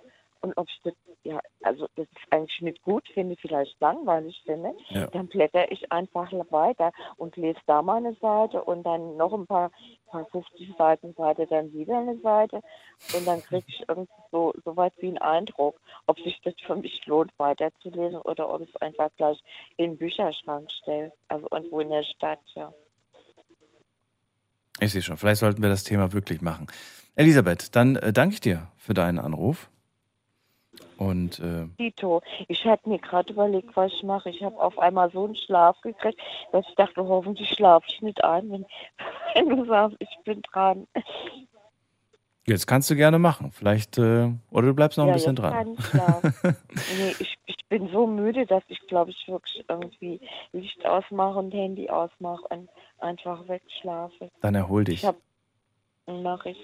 und 0.42 0.56
ob 0.56 0.68
ich 0.68 0.80
das, 0.82 0.94
ja, 1.22 1.40
also 1.62 1.86
das 1.94 2.06
ist 2.06 2.32
eigentlich 2.32 2.60
nicht 2.62 2.82
gut 2.82 3.06
finde, 3.14 3.36
vielleicht 3.36 3.80
langweilig 3.80 4.40
finde, 4.44 4.74
Ja. 4.88 5.06
dann 5.06 5.28
blätter 5.28 5.70
ich 5.70 5.90
einfach 5.92 6.32
weiter 6.50 6.90
und 7.16 7.36
lese 7.36 7.60
da 7.66 7.80
mal 7.80 7.98
eine 7.98 8.14
Seite 8.14 8.62
und 8.62 8.82
dann 8.82 9.16
noch 9.16 9.32
ein 9.32 9.46
paar, 9.46 9.70
paar 10.06 10.26
50 10.26 10.74
Seiten 10.76 11.16
weiter 11.16 11.46
dann 11.46 11.72
wieder 11.72 11.98
eine 11.98 12.18
Seite 12.18 12.60
und 13.14 13.24
dann 13.26 13.40
kriege 13.42 13.64
ich 13.68 13.84
irgendwie 13.88 14.10
so, 14.32 14.52
so 14.64 14.76
weit 14.76 14.92
wie 14.98 15.08
einen 15.08 15.18
Eindruck, 15.18 15.80
ob 16.06 16.18
sich 16.18 16.40
das 16.42 16.54
für 16.66 16.74
mich 16.76 17.06
lohnt, 17.06 17.32
weiterzulesen 17.38 18.20
oder 18.22 18.52
ob 18.52 18.62
ich 18.62 18.68
es 18.70 18.76
einfach 18.82 19.10
gleich 19.16 19.40
in 19.76 19.92
den 19.92 19.98
Bücherschrank 19.98 20.70
stelle, 20.72 21.12
also 21.28 21.46
irgendwo 21.52 21.78
in 21.80 21.90
der 21.90 22.02
Stadt, 22.02 22.40
ja. 22.54 22.72
Ich 24.80 24.90
sehe 24.90 25.02
schon, 25.02 25.16
vielleicht 25.16 25.40
sollten 25.40 25.62
wir 25.62 25.68
das 25.68 25.84
Thema 25.84 26.12
wirklich 26.12 26.40
machen. 26.40 26.66
Elisabeth, 27.14 27.74
dann 27.76 27.96
äh, 27.96 28.12
danke 28.12 28.34
ich 28.34 28.40
dir 28.40 28.68
für 28.76 28.94
deinen 28.94 29.18
Anruf. 29.18 29.68
Und 30.96 31.40
äh, 31.40 31.66
Tito, 31.76 32.22
ich 32.48 32.64
hatte 32.64 32.88
mir 32.88 32.98
gerade 32.98 33.32
überlegt, 33.32 33.76
was 33.76 33.92
ich 33.92 34.02
mache. 34.02 34.30
Ich 34.30 34.42
habe 34.42 34.58
auf 34.60 34.78
einmal 34.78 35.10
so 35.10 35.24
einen 35.24 35.36
Schlaf 35.36 35.80
gekriegt, 35.80 36.18
dass 36.52 36.66
ich 36.68 36.74
dachte, 36.76 37.02
hoffentlich 37.02 37.48
schlafe 37.50 37.86
ich 37.88 38.00
nicht 38.02 38.22
ein, 38.24 38.50
wenn, 38.50 38.66
wenn 39.34 39.48
du 39.48 39.66
sagst, 39.66 39.96
ich 39.98 40.18
bin 40.24 40.40
dran. 40.42 40.86
jetzt 42.46 42.66
kannst 42.66 42.88
du 42.90 42.96
gerne 42.96 43.18
machen. 43.18 43.50
Vielleicht, 43.52 43.98
äh, 43.98 44.30
oder 44.50 44.68
du 44.68 44.74
bleibst 44.74 44.96
noch 44.96 45.04
ein 45.04 45.08
ja, 45.08 45.14
bisschen 45.14 45.36
jetzt 45.36 45.42
dran. 45.42 45.76
ich 45.76 45.92
nee, 46.98 47.14
ich, 47.18 47.38
ich 47.46 47.56
bin 47.68 47.88
so 47.88 48.06
müde, 48.06 48.46
dass 48.46 48.62
ich, 48.68 48.80
glaube 48.86 49.10
ich, 49.10 49.28
wirklich 49.28 49.64
irgendwie 49.68 50.20
Licht 50.52 50.86
ausmache 50.86 51.38
und 51.38 51.52
Handy 51.52 51.90
ausmache 51.90 52.46
und 52.48 52.68
einfach 52.98 53.48
wegschlafe. 53.48 54.30
Dann 54.40 54.54
erhol 54.54 54.84
dich. 54.84 55.02
Ich 55.02 55.04
habe 55.04 55.18
Nachricht. 56.06 56.60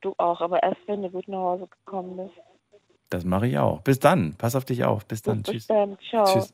Du 0.00 0.14
auch, 0.18 0.40
aber 0.40 0.62
erst 0.62 0.80
wenn 0.86 1.02
du 1.02 1.10
gut 1.10 1.26
nach 1.28 1.38
Hause 1.38 1.68
gekommen 1.68 2.16
bist. 2.16 2.34
Das 3.10 3.24
mache 3.24 3.46
ich 3.46 3.58
auch. 3.58 3.80
Bis 3.82 3.98
dann. 3.98 4.34
Pass 4.36 4.54
auf 4.56 4.64
dich 4.64 4.84
auf. 4.84 5.06
Bis 5.06 5.22
dann. 5.22 5.42
Bis 5.42 5.52
Tschüss. 5.52 5.66
dann. 5.68 5.96
Ciao. 6.10 6.24
Tschüss. 6.24 6.52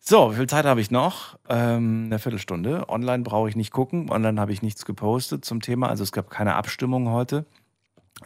So, 0.00 0.30
wie 0.32 0.36
viel 0.36 0.46
Zeit 0.46 0.64
habe 0.66 0.80
ich 0.80 0.92
noch? 0.92 1.36
Ähm, 1.48 2.04
eine 2.06 2.20
Viertelstunde. 2.20 2.88
Online 2.88 3.24
brauche 3.24 3.48
ich 3.48 3.56
nicht 3.56 3.72
gucken. 3.72 4.08
Online 4.10 4.40
habe 4.40 4.52
ich 4.52 4.62
nichts 4.62 4.84
gepostet 4.84 5.44
zum 5.44 5.60
Thema. 5.60 5.88
Also 5.88 6.04
es 6.04 6.12
gab 6.12 6.30
keine 6.30 6.54
Abstimmung 6.54 7.10
heute. 7.10 7.44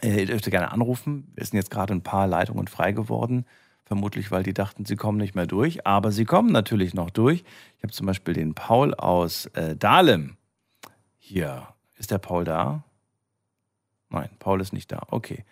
Äh, 0.03 0.19
Ihr 0.19 0.25
dürft 0.27 0.45
gerne 0.45 0.71
anrufen. 0.71 1.33
Es 1.35 1.49
sind 1.49 1.57
jetzt 1.57 1.71
gerade 1.71 1.93
ein 1.93 2.03
paar 2.03 2.27
Leitungen 2.27 2.67
frei 2.67 2.91
geworden. 2.91 3.45
Vermutlich, 3.83 4.31
weil 4.31 4.43
die 4.43 4.53
dachten, 4.53 4.85
sie 4.85 4.95
kommen 4.95 5.17
nicht 5.17 5.33
mehr 5.35 5.47
durch. 5.47 5.87
Aber 5.87 6.11
sie 6.11 6.25
kommen 6.25 6.51
natürlich 6.51 6.93
noch 6.93 7.09
durch. 7.09 7.43
Ich 7.77 7.83
habe 7.83 7.91
zum 7.91 8.05
Beispiel 8.05 8.35
den 8.35 8.53
Paul 8.53 8.93
aus 8.93 9.47
äh, 9.47 9.75
Dahlem. 9.75 10.37
Hier. 11.17 11.67
Ist 11.97 12.11
der 12.11 12.19
Paul 12.19 12.45
da? 12.45 12.83
Nein, 14.11 14.29
Paul 14.39 14.59
ist 14.61 14.73
nicht 14.73 14.91
da. 14.91 15.03
Okay. 15.09 15.45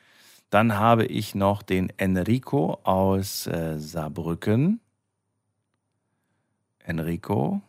Dann 0.50 0.78
habe 0.78 1.06
ich 1.06 1.34
noch 1.34 1.62
den 1.62 1.90
Enrico 1.98 2.80
aus 2.84 3.48
äh, 3.48 3.80
Saarbrücken. 3.80 4.82
Enrico 6.80 7.62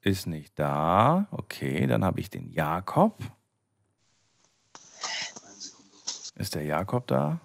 ist 0.00 0.26
nicht 0.26 0.58
da. 0.58 1.28
Okay, 1.30 1.86
dann 1.86 2.04
habe 2.04 2.20
ich 2.20 2.28
den 2.30 2.50
Jakob. 2.50 3.18
Ist 6.34 6.54
der 6.54 6.64
Jakob 6.64 7.06
da? 7.06 7.40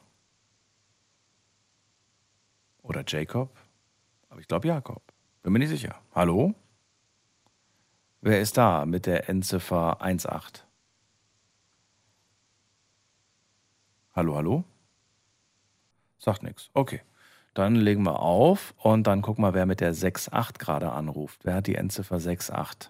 Oder 2.81 3.03
Jacob? 3.05 3.55
Aber 4.29 4.39
ich 4.39 4.47
glaube 4.47 4.67
Jakob. 4.67 5.03
Bin 5.43 5.53
mir 5.53 5.59
nicht 5.59 5.69
sicher. 5.69 5.99
Hallo? 6.15 6.55
Wer 8.21 8.39
ist 8.41 8.57
da 8.57 8.85
mit 8.85 9.05
der 9.05 9.29
Endziffer 9.29 10.01
18? 10.01 10.63
Hallo, 14.13 14.35
hallo? 14.35 14.63
Sagt 16.19 16.43
nichts. 16.43 16.69
Okay. 16.73 17.01
Dann 17.53 17.75
legen 17.75 18.03
wir 18.03 18.19
auf 18.19 18.73
und 18.77 19.05
dann 19.05 19.21
gucken 19.21 19.43
wir, 19.43 19.53
wer 19.53 19.65
mit 19.65 19.79
der 19.79 19.93
6.8 19.93 20.57
gerade 20.57 20.91
anruft. 20.91 21.45
Wer 21.45 21.55
hat 21.55 21.67
die 21.67 21.75
Endziffer 21.75 22.17
6.8? 22.17 22.89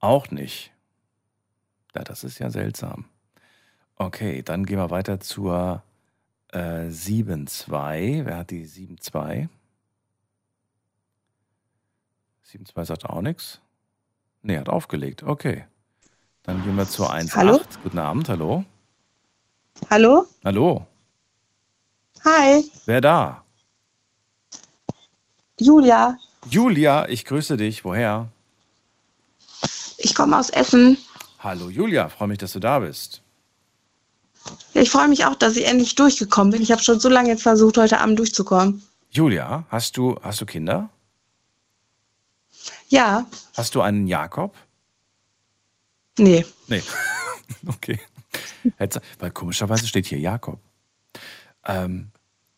Auch 0.00 0.30
nicht. 0.30 0.72
Ja, 1.94 2.02
das 2.04 2.24
ist 2.24 2.38
ja 2.38 2.50
seltsam. 2.50 3.06
Okay, 3.96 4.42
dann 4.42 4.66
gehen 4.66 4.78
wir 4.78 4.90
weiter 4.90 5.20
zur 5.20 5.82
äh, 6.52 6.88
7.2. 6.88 8.26
Wer 8.26 8.36
hat 8.36 8.50
die 8.50 8.66
7.2? 8.66 9.48
7.2 12.44 12.84
sagt 12.84 13.06
auch 13.06 13.22
nichts. 13.22 13.60
Nee, 14.42 14.58
hat 14.58 14.68
aufgelegt. 14.68 15.22
Okay. 15.22 15.64
Dann 16.46 16.62
gehen 16.62 16.76
wir 16.76 16.88
zur 16.88 17.12
1.8. 17.12 17.34
Hallo? 17.34 17.60
Guten 17.82 17.98
Abend, 17.98 18.28
hallo. 18.28 18.64
Hallo? 19.90 20.26
Hallo. 20.44 20.86
Hi, 22.24 22.64
Wer 22.86 23.00
da? 23.00 23.44
Julia. 25.60 26.16
Julia, 26.48 27.08
ich 27.08 27.24
grüße 27.24 27.56
dich. 27.56 27.84
Woher? 27.84 28.28
Ich 29.98 30.14
komme 30.14 30.38
aus 30.38 30.50
Essen. 30.50 30.98
Hallo 31.38 31.68
Julia, 31.70 32.08
freue 32.08 32.28
mich, 32.28 32.38
dass 32.38 32.52
du 32.52 32.60
da 32.60 32.80
bist. 32.80 33.22
Ich 34.74 34.90
freue 34.90 35.08
mich 35.08 35.24
auch, 35.24 35.34
dass 35.34 35.56
ich 35.56 35.66
endlich 35.66 35.94
durchgekommen 35.94 36.52
bin. 36.52 36.62
Ich 36.62 36.70
habe 36.72 36.82
schon 36.82 37.00
so 37.00 37.08
lange 37.08 37.28
jetzt 37.30 37.42
versucht, 37.42 37.76
heute 37.78 37.98
Abend 38.00 38.18
durchzukommen. 38.18 38.82
Julia, 39.10 39.64
hast 39.68 39.96
du, 39.96 40.16
hast 40.22 40.40
du 40.40 40.46
Kinder? 40.46 40.88
Ja, 42.88 43.26
Hast 43.56 43.74
du 43.74 43.80
einen 43.80 44.06
Jakob? 44.06 44.54
Nee. 46.18 46.44
Nee. 46.68 46.82
okay. 47.66 47.98
Weil 49.18 49.30
komischerweise 49.30 49.86
steht 49.86 50.06
hier 50.06 50.18
Jakob. 50.18 50.58
Ähm, 51.64 52.08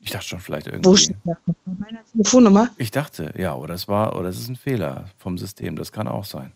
ich 0.00 0.10
dachte 0.10 0.26
schon 0.26 0.40
vielleicht 0.40 0.66
irgendwie. 0.66 0.88
Wo 0.88 0.96
steht 0.96 1.16
das? 1.24 1.36
Meine 1.66 1.98
Telefonnummer? 2.12 2.70
Ich 2.76 2.90
dachte, 2.90 3.32
ja, 3.36 3.54
oder 3.54 3.74
es 3.74 3.88
war, 3.88 4.16
oder 4.16 4.28
es 4.28 4.38
ist 4.38 4.48
ein 4.48 4.56
Fehler 4.56 5.06
vom 5.18 5.36
System. 5.38 5.76
Das 5.76 5.92
kann 5.92 6.08
auch 6.08 6.24
sein. 6.24 6.52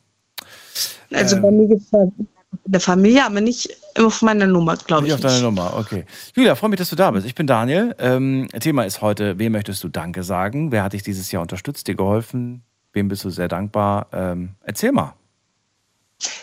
Also 1.12 1.37
Ähm. 1.37 1.43
bei 1.43 1.51
mir 1.51 1.69
gibt 1.69 1.83
es 1.83 1.93
eine 1.93 2.81
Familie, 2.81 3.24
aber 3.27 3.41
nicht 3.41 3.69
immer 3.95 4.07
auf 4.09 4.23
meiner 4.23 4.47
Nummer, 4.47 4.77
glaube 4.77 5.03
Nicht 5.03 5.11
ich. 5.11 5.15
auf 5.15 5.20
deine 5.20 5.35
Nicht. 5.35 5.43
Nummer, 5.45 5.74
okay. 5.77 6.05
Julia, 6.35 6.55
freue 6.55 6.70
mich, 6.70 6.79
dass 6.79 6.91
du 6.91 6.97
da 6.97 7.11
bist. 7.11 7.27
Ich 7.27 7.35
bin 7.35 7.47
Daniel. 7.47 7.95
Ähm, 7.99 8.49
Thema 8.61 8.85
ist 8.85 9.01
heute, 9.03 9.39
wem 9.39 9.53
möchtest 9.53 9.83
du 9.85 9.89
Danke 9.89 10.23
sagen? 10.23 10.70
Wer 10.73 10.83
hat 10.85 10.93
dich 10.93 11.03
dieses 11.03 11.31
Jahr 11.33 11.43
unterstützt, 11.43 11.89
dir 11.89 11.95
geholfen? 11.95 12.62
Wem 12.93 13.09
bist 13.09 13.24
du 13.24 13.31
sehr 13.31 13.49
dankbar? 13.49 14.07
Ähm, 14.12 14.51
erzähl 14.62 14.93
mal. 14.93 15.15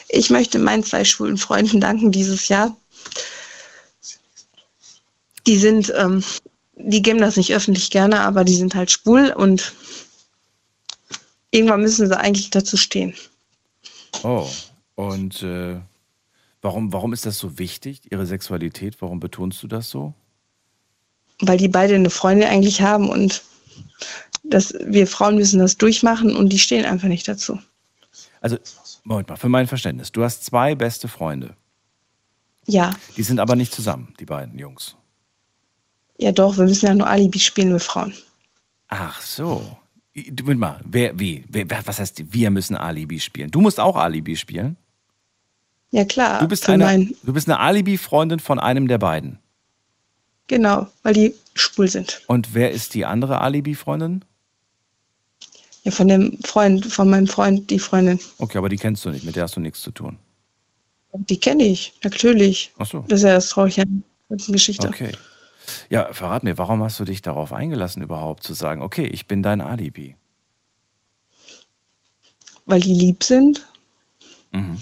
Ich 0.09 0.29
möchte 0.29 0.59
meinen 0.59 0.83
zwei 0.83 1.03
schwulen 1.05 1.37
Freunden 1.37 1.79
danken 1.79 2.11
dieses 2.11 2.47
Jahr. 2.47 2.75
Die 5.47 5.57
sind, 5.57 5.93
ähm, 5.95 6.23
die 6.75 7.01
geben 7.01 7.19
das 7.19 7.37
nicht 7.37 7.53
öffentlich 7.53 7.89
gerne, 7.91 8.21
aber 8.21 8.43
die 8.43 8.55
sind 8.55 8.75
halt 8.75 8.91
schwul 8.91 9.31
und 9.31 9.73
irgendwann 11.51 11.81
müssen 11.81 12.07
sie 12.07 12.17
eigentlich 12.17 12.49
dazu 12.49 12.77
stehen. 12.77 13.13
Oh, 14.23 14.47
und 14.95 15.43
äh, 15.43 15.79
warum, 16.61 16.91
warum 16.91 17.13
ist 17.13 17.25
das 17.25 17.37
so 17.37 17.57
wichtig, 17.57 18.11
ihre 18.11 18.25
Sexualität? 18.25 18.97
Warum 18.99 19.19
betonst 19.19 19.63
du 19.63 19.67
das 19.67 19.89
so? 19.89 20.13
weil 21.41 21.57
die 21.57 21.67
beide 21.67 21.95
eine 21.95 22.09
Freundin 22.09 22.47
eigentlich 22.47 22.81
haben 22.81 23.09
und 23.09 23.43
das, 24.43 24.73
wir 24.81 25.07
Frauen 25.07 25.35
müssen 25.35 25.59
das 25.59 25.77
durchmachen 25.77 26.35
und 26.35 26.49
die 26.49 26.59
stehen 26.59 26.85
einfach 26.85 27.07
nicht 27.07 27.27
dazu. 27.27 27.59
Also, 28.41 28.57
Moment 29.03 29.29
mal, 29.29 29.35
für 29.37 29.49
mein 29.49 29.67
Verständnis. 29.67 30.11
Du 30.11 30.23
hast 30.23 30.45
zwei 30.45 30.75
beste 30.75 31.07
Freunde. 31.07 31.55
Ja, 32.67 32.93
Die 33.17 33.23
sind 33.23 33.39
aber 33.39 33.55
nicht 33.55 33.73
zusammen, 33.73 34.13
die 34.19 34.25
beiden 34.25 34.59
Jungs. 34.59 34.95
ja 36.17 36.31
doch, 36.31 36.57
wir 36.57 36.65
müssen 36.65 36.85
ja 36.85 36.93
nur 36.93 37.07
Alibi 37.07 37.39
spielen, 37.39 37.71
wir 37.71 37.79
Frauen. 37.79 38.13
Ach 38.89 39.21
so. 39.21 39.77
Moment 40.41 40.59
mal, 40.59 40.81
wer, 40.85 41.17
wie? 41.19 41.45
Wer, 41.47 41.65
was 41.85 41.99
heißt, 41.99 42.31
wir 42.33 42.49
müssen 42.51 42.75
Alibi 42.75 43.19
spielen? 43.19 43.49
Du 43.51 43.61
musst 43.61 43.79
auch 43.79 43.95
Alibi 43.95 44.35
spielen? 44.35 44.75
Ja 45.91 46.05
klar, 46.05 46.39
Du 46.41 46.47
bist 46.47 46.69
eine, 46.69 46.83
mein, 46.83 47.15
du 47.23 47.33
bist 47.33 47.47
eine 47.47 47.59
Alibi-Freundin 47.59 48.39
von 48.39 48.59
einem 48.59 48.87
der 48.87 48.99
beiden. 48.99 49.39
genau, 50.47 50.87
weil 51.03 51.13
die 51.13 51.33
schwul 51.55 51.87
sind. 51.87 52.21
Und 52.27 52.53
wer 52.53 52.69
ist 52.71 52.93
die 52.93 53.05
andere 53.05 53.41
Alibi-Freundin? 53.41 54.23
Ja, 55.83 55.91
von 55.91 56.07
dem 56.07 56.37
Freund, 56.43 56.85
von 56.85 57.09
meinem 57.09 57.27
Freund, 57.27 57.69
die 57.69 57.79
Freundin. 57.79 58.19
Okay, 58.37 58.57
aber 58.57 58.69
die 58.69 58.77
kennst 58.77 59.05
du 59.05 59.09
nicht, 59.09 59.23
mit 59.23 59.35
der 59.35 59.43
hast 59.43 59.55
du 59.55 59.61
nichts 59.61 59.81
zu 59.81 59.91
tun. 59.91 60.17
Die 61.13 61.39
kenne 61.39 61.63
ich, 61.63 61.93
natürlich. 62.03 62.71
Ach 62.77 62.85
so. 62.85 63.05
Das 63.07 63.19
ist 63.19 63.25
ja 63.25 63.33
das 63.33 63.49
Traurige 63.49 63.81
an 63.81 64.03
der 64.29 64.37
Geschichte. 64.37 64.87
Okay. 64.87 65.11
Ja, 65.89 66.11
verrat 66.13 66.43
mir, 66.43 66.57
warum 66.57 66.83
hast 66.83 66.99
du 66.99 67.05
dich 67.05 67.21
darauf 67.21 67.53
eingelassen, 67.53 68.01
überhaupt 68.01 68.43
zu 68.43 68.53
sagen, 68.53 68.81
okay, 68.81 69.05
ich 69.05 69.27
bin 69.27 69.43
dein 69.43 69.61
Alibi? 69.61 70.15
Weil 72.65 72.81
die 72.81 72.93
lieb 72.93 73.23
sind. 73.23 73.65
Mhm. 74.51 74.77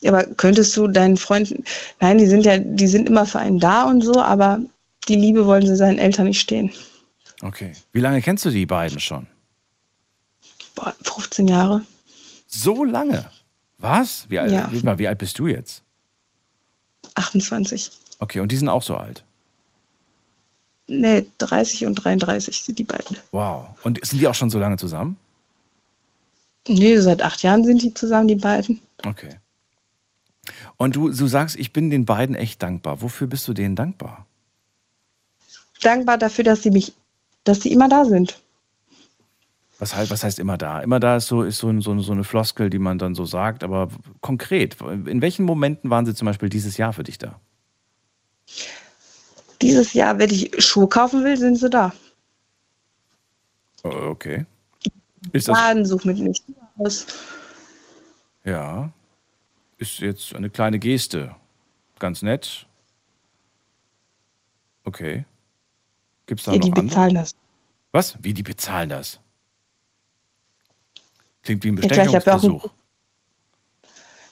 Ja, 0.00 0.12
aber 0.12 0.24
könntest 0.34 0.76
du 0.76 0.88
deinen 0.88 1.16
Freunden, 1.16 1.64
nein, 2.00 2.18
die 2.18 2.26
sind 2.26 2.44
ja, 2.44 2.58
die 2.58 2.88
sind 2.88 3.08
immer 3.08 3.24
für 3.24 3.38
einen 3.38 3.60
da 3.60 3.84
und 3.84 4.02
so, 4.02 4.20
aber 4.20 4.60
die 5.08 5.16
Liebe 5.16 5.46
wollen 5.46 5.66
sie 5.66 5.76
seinen 5.76 5.98
Eltern 5.98 6.26
nicht 6.26 6.40
stehen. 6.40 6.72
Okay. 7.40 7.72
Wie 7.92 8.00
lange 8.00 8.20
kennst 8.22 8.44
du 8.44 8.50
die 8.50 8.66
beiden 8.66 9.00
schon? 9.00 9.26
Boah, 10.74 10.94
15 11.02 11.48
Jahre. 11.48 11.82
So 12.46 12.84
lange? 12.84 13.30
Was? 13.78 14.26
Wie 14.28 14.38
alt, 14.38 14.52
Ja. 14.52 14.70
mal, 14.82 14.98
wie 14.98 15.08
alt 15.08 15.18
bist 15.18 15.38
du 15.38 15.46
jetzt? 15.46 15.82
28. 17.14 17.90
Okay, 18.18 18.40
und 18.40 18.52
die 18.52 18.56
sind 18.56 18.68
auch 18.68 18.82
so 18.82 18.96
alt. 18.96 19.24
Nee, 20.86 21.26
30 21.38 21.86
und 21.86 21.94
33 21.96 22.62
sind 22.62 22.78
die 22.78 22.84
beiden. 22.84 23.16
Wow. 23.30 23.68
Und 23.82 24.04
sind 24.04 24.20
die 24.20 24.28
auch 24.28 24.34
schon 24.34 24.50
so 24.50 24.58
lange 24.58 24.76
zusammen? 24.76 25.16
Nee, 26.68 26.98
seit 26.98 27.22
acht 27.22 27.42
Jahren 27.42 27.64
sind 27.64 27.82
die 27.82 27.92
zusammen, 27.94 28.28
die 28.28 28.36
beiden. 28.36 28.80
Okay. 29.04 29.36
Und 30.76 30.96
du, 30.96 31.10
du 31.10 31.26
sagst, 31.26 31.56
ich 31.56 31.72
bin 31.72 31.90
den 31.90 32.04
beiden 32.04 32.34
echt 32.34 32.62
dankbar. 32.62 33.00
Wofür 33.02 33.26
bist 33.26 33.46
du 33.48 33.52
denen 33.52 33.76
dankbar? 33.76 34.26
Dankbar 35.80 36.18
dafür, 36.18 36.44
dass 36.44 36.62
sie 36.62 36.70
mich, 36.70 36.92
dass 37.44 37.60
sie 37.62 37.72
immer 37.72 37.88
da 37.88 38.04
sind. 38.04 38.40
Was, 39.82 39.96
heißt, 39.96 40.12
was 40.12 40.22
heißt 40.22 40.38
immer 40.38 40.56
da? 40.56 40.78
Immer 40.78 41.00
da 41.00 41.16
ist 41.16 41.26
so, 41.26 41.42
ist 41.42 41.58
so, 41.58 41.80
so, 41.80 41.90
eine- 41.90 42.02
so 42.02 42.12
eine 42.12 42.22
Floskel, 42.22 42.70
die 42.70 42.78
man 42.78 42.98
dann 42.98 43.16
so 43.16 43.24
sagt, 43.24 43.64
aber 43.64 43.88
konkret, 44.20 44.80
in 44.80 45.20
welchen 45.20 45.44
Momenten 45.44 45.90
waren 45.90 46.06
sie 46.06 46.14
zum 46.14 46.26
Beispiel 46.26 46.48
dieses 46.48 46.76
Jahr 46.76 46.92
für 46.92 47.02
dich 47.02 47.18
da? 47.18 47.40
Dieses 49.60 49.92
Jahr, 49.92 50.16
wenn 50.20 50.30
ich 50.30 50.52
Schuhe 50.64 50.86
kaufen 50.86 51.24
will, 51.24 51.36
sind 51.36 51.56
sie 51.56 51.68
da. 51.68 51.92
Oh, 53.82 53.88
Okay. 53.88 54.46
Ist 55.32 55.48
das, 55.48 55.58
Laden, 55.58 55.84
such 55.84 56.04
mit 56.04 56.18
nicht 56.18 56.44
aus. 56.78 57.06
ja, 58.44 58.92
ist 59.78 59.98
jetzt 59.98 60.32
eine 60.36 60.48
kleine 60.48 60.78
Geste. 60.78 61.34
Ganz 61.98 62.22
nett. 62.22 62.66
Okay. 64.84 65.24
Gibt 66.26 66.38
es 66.40 66.44
da 66.46 66.52
Ja, 66.52 66.58
noch 66.58 66.64
die 66.66 66.70
andere? 66.70 66.86
bezahlen 66.86 67.14
das. 67.16 67.34
Was? 67.90 68.16
Wie, 68.22 68.32
die 68.32 68.44
bezahlen 68.44 68.88
das? 68.88 69.18
Klingt 71.42 71.64
wie 71.64 71.68
ein 71.68 71.74
Bestechungsversuch. 71.76 72.68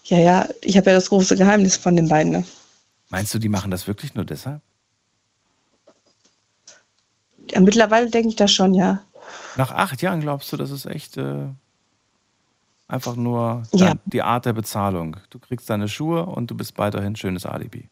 Ja, 0.04 0.18
ja, 0.18 0.48
ich 0.62 0.76
habe 0.76 0.90
ja 0.90 0.96
das 0.96 1.08
große 1.08 1.36
Geheimnis 1.36 1.76
von 1.76 1.94
den 1.96 2.08
beiden. 2.08 2.32
Ne? 2.32 2.44
Meinst 3.10 3.32
du, 3.34 3.38
die 3.38 3.48
machen 3.48 3.70
das 3.70 3.86
wirklich 3.86 4.14
nur 4.14 4.24
deshalb? 4.24 4.60
Ja, 7.50 7.60
mittlerweile 7.60 8.10
denke 8.10 8.28
ich 8.28 8.36
das 8.36 8.52
schon, 8.52 8.74
ja. 8.74 9.02
Nach 9.56 9.70
acht 9.72 10.02
Jahren 10.02 10.20
glaubst 10.20 10.52
du, 10.52 10.56
das 10.56 10.70
ist 10.70 10.86
echt 10.86 11.16
äh, 11.16 11.46
einfach 12.88 13.16
nur 13.16 13.64
Ja. 13.72 13.94
die 14.04 14.22
Art 14.22 14.46
der 14.46 14.52
Bezahlung. 14.52 15.16
Du 15.30 15.38
kriegst 15.38 15.68
deine 15.70 15.88
Schuhe 15.88 16.26
und 16.26 16.50
du 16.50 16.56
bist 16.56 16.78
weiterhin 16.78 17.16
schönes 17.16 17.46
Alibi. 17.46 17.88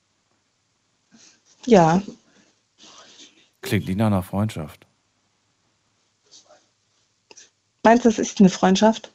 Ja, 1.67 2.03
Klingt 3.61 3.87
nicht 3.89 3.99
nach 3.99 4.07
einer 4.07 4.23
Freundschaft. 4.23 4.87
Meinst 7.83 8.05
du, 8.05 8.09
das 8.09 8.19
ist 8.19 8.41
eine 8.41 8.49
Freundschaft? 8.49 9.13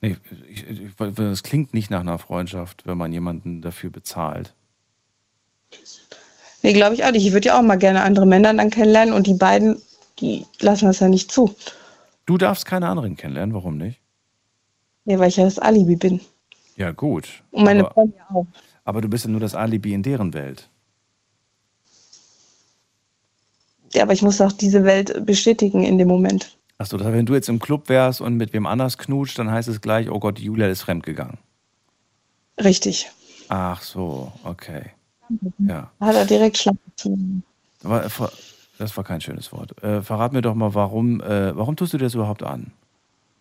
Nee, 0.00 0.16
ich, 0.48 0.66
ich, 0.68 0.94
das 0.96 1.42
klingt 1.42 1.74
nicht 1.74 1.90
nach 1.90 2.00
einer 2.00 2.18
Freundschaft, 2.18 2.86
wenn 2.86 2.96
man 2.96 3.12
jemanden 3.12 3.60
dafür 3.60 3.90
bezahlt. 3.90 4.54
Nee, 6.62 6.72
glaube 6.72 6.94
ich 6.94 7.04
auch 7.04 7.12
nicht. 7.12 7.26
Ich 7.26 7.32
würde 7.32 7.48
ja 7.48 7.58
auch 7.58 7.62
mal 7.62 7.76
gerne 7.76 8.02
andere 8.02 8.26
Männer 8.26 8.52
dann 8.54 8.70
kennenlernen 8.70 9.14
und 9.14 9.26
die 9.26 9.34
beiden, 9.34 9.80
die 10.18 10.46
lassen 10.60 10.86
das 10.86 11.00
ja 11.00 11.08
nicht 11.08 11.30
zu. 11.30 11.54
Du 12.26 12.38
darfst 12.38 12.66
keine 12.66 12.88
anderen 12.88 13.16
kennenlernen, 13.16 13.54
warum 13.54 13.76
nicht? 13.76 14.00
Nee, 15.04 15.18
weil 15.18 15.28
ich 15.28 15.36
ja 15.36 15.44
das 15.44 15.58
Alibi 15.58 15.96
bin. 15.96 16.20
Ja, 16.76 16.92
gut. 16.92 17.42
Und 17.50 17.64
meine 17.64 17.80
aber, 17.80 17.92
Freunde 17.92 18.16
auch. 18.32 18.46
aber 18.84 19.00
du 19.00 19.08
bist 19.08 19.24
ja 19.24 19.30
nur 19.30 19.40
das 19.40 19.54
Alibi 19.54 19.92
in 19.92 20.02
deren 20.02 20.32
Welt. 20.32 20.68
Ja, 23.92 24.04
aber 24.04 24.12
ich 24.12 24.22
muss 24.22 24.40
auch 24.40 24.52
diese 24.52 24.84
Welt 24.84 25.26
bestätigen 25.26 25.82
in 25.82 25.98
dem 25.98 26.08
Moment. 26.08 26.56
Achso, 26.80 26.98
wenn 26.98 27.26
du 27.26 27.34
jetzt 27.34 27.50
im 27.50 27.58
Club 27.58 27.90
wärst 27.90 28.22
und 28.22 28.38
mit 28.38 28.54
wem 28.54 28.64
anders 28.64 28.96
knutscht, 28.96 29.38
dann 29.38 29.50
heißt 29.50 29.68
es 29.68 29.82
gleich, 29.82 30.10
oh 30.10 30.18
Gott, 30.18 30.38
Julia 30.38 30.66
ist 30.66 30.80
fremdgegangen. 30.80 31.36
Richtig. 32.58 33.10
Ach 33.50 33.82
so, 33.82 34.32
okay. 34.44 34.86
Ja. 35.58 35.90
Hat 36.00 36.14
er 36.14 36.24
direkt. 36.24 36.66
Aber, 37.84 38.06
äh, 38.06 38.08
das 38.78 38.96
war 38.96 39.04
kein 39.04 39.20
schönes 39.20 39.52
Wort. 39.52 39.82
Äh, 39.82 40.00
verrat 40.00 40.32
mir 40.32 40.40
doch 40.40 40.54
mal, 40.54 40.72
warum, 40.72 41.20
äh, 41.20 41.54
warum 41.54 41.76
tust 41.76 41.92
du 41.92 41.98
dir 41.98 42.04
das 42.04 42.14
überhaupt 42.14 42.42
an? 42.42 42.72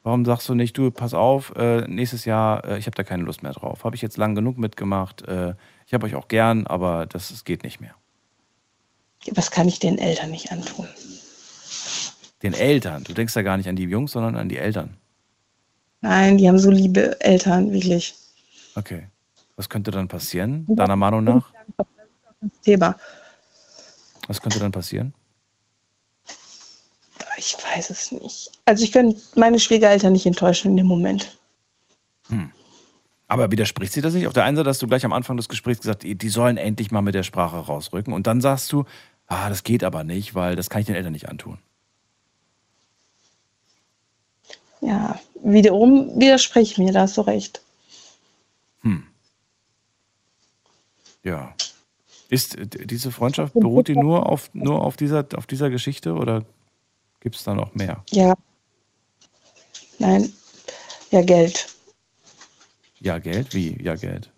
Warum 0.03 0.25
sagst 0.25 0.49
du 0.49 0.53
nicht, 0.53 0.77
du, 0.77 0.91
pass 0.91 1.13
auf, 1.13 1.53
äh, 1.55 1.87
nächstes 1.87 2.25
Jahr, 2.25 2.65
äh, 2.65 2.77
ich 2.77 2.87
habe 2.87 2.95
da 2.95 3.05
keine 3.05 3.23
Lust 3.23 3.41
mehr 3.41 3.53
drauf. 3.53 3.85
Habe 3.85 3.95
ich 3.95 4.01
jetzt 4.01 4.17
lang 4.17 4.35
genug 4.35 4.57
mitgemacht. 4.57 5.25
Äh, 5.29 5.53
ich 5.87 5.93
habe 5.93 6.05
euch 6.05 6.15
auch 6.15 6.27
gern, 6.27 6.67
aber 6.67 7.05
das, 7.05 7.29
das 7.29 7.45
geht 7.45 7.63
nicht 7.63 7.79
mehr. 7.79 7.95
Was 9.31 9.49
kann 9.49 9.69
ich 9.69 9.79
den 9.79 9.97
Eltern 9.97 10.31
nicht 10.31 10.51
antun? 10.51 10.89
Den 12.41 12.53
Eltern. 12.53 13.03
Du 13.03 13.13
denkst 13.13 13.35
ja 13.35 13.41
gar 13.41 13.57
nicht 13.57 13.67
an 13.67 13.75
die 13.75 13.83
Jungs, 13.83 14.11
sondern 14.11 14.35
an 14.35 14.49
die 14.49 14.57
Eltern. 14.57 14.97
Nein, 16.01 16.37
die 16.37 16.47
haben 16.47 16.59
so 16.59 16.71
liebe 16.71 17.19
Eltern, 17.19 17.71
wirklich. 17.73 18.15
Okay. 18.75 19.07
Was 19.57 19.67
könnte 19.67 19.91
dann 19.91 20.07
passieren, 20.07 20.65
deiner 20.69 20.95
Meinung 20.95 21.25
nach? 21.25 21.51
Thema. 22.63 22.95
Was 24.27 24.41
könnte 24.41 24.59
dann 24.59 24.71
passieren? 24.71 25.13
Ich 27.37 27.57
weiß 27.57 27.89
es 27.89 28.11
nicht. 28.11 28.51
Also 28.65 28.83
ich 28.83 28.91
könnte 28.91 29.19
meine 29.35 29.59
Schwiegereltern 29.59 30.13
nicht 30.13 30.25
enttäuschen 30.25 30.71
in 30.71 30.77
dem 30.77 30.87
Moment. 30.87 31.37
Aber 33.27 33.51
widerspricht 33.51 33.93
sie 33.93 34.01
das 34.01 34.13
nicht? 34.13 34.27
Auf 34.27 34.33
der 34.33 34.43
einen 34.43 34.57
Seite 34.57 34.69
hast 34.69 34.81
du 34.81 34.87
gleich 34.87 35.05
am 35.05 35.13
Anfang 35.13 35.37
des 35.37 35.49
Gesprächs 35.49 35.81
gesagt, 35.81 36.03
die 36.03 36.15
die 36.15 36.29
sollen 36.29 36.57
endlich 36.57 36.91
mal 36.91 37.01
mit 37.01 37.15
der 37.15 37.23
Sprache 37.23 37.57
rausrücken. 37.57 38.11
Und 38.11 38.27
dann 38.27 38.41
sagst 38.41 38.71
du, 38.71 38.85
ah, 39.27 39.49
das 39.49 39.63
geht 39.63 39.83
aber 39.83 40.03
nicht, 40.03 40.35
weil 40.35 40.55
das 40.55 40.69
kann 40.69 40.81
ich 40.81 40.87
den 40.87 40.95
Eltern 40.95 41.13
nicht 41.13 41.29
antun. 41.29 41.59
Ja, 44.81 45.19
wiederum 45.43 46.19
widerspreche 46.19 46.71
ich 46.71 46.77
mir, 46.77 46.93
da 46.93 47.05
du 47.05 47.21
recht. 47.21 47.61
Ja. 51.23 51.53
Ist 52.29 52.57
diese 52.59 53.11
Freundschaft, 53.11 53.53
beruht 53.53 53.87
die 53.87 53.95
nur 53.95 54.27
auf, 54.27 54.51
nur 54.53 54.83
auf, 54.83 54.97
dieser, 54.97 55.25
auf 55.35 55.47
dieser 55.47 55.69
Geschichte 55.69 56.13
oder 56.13 56.45
gibt 57.21 57.35
es 57.35 57.43
da 57.43 57.55
noch 57.55 57.73
mehr? 57.73 58.03
Ja. 58.11 58.35
Nein. 59.97 60.31
Ja, 61.11 61.21
Geld. 61.23 61.67
Ja, 62.99 63.17
Geld? 63.17 63.53
Wie? 63.53 63.81
Ja, 63.81 63.95
Geld. 63.95 64.31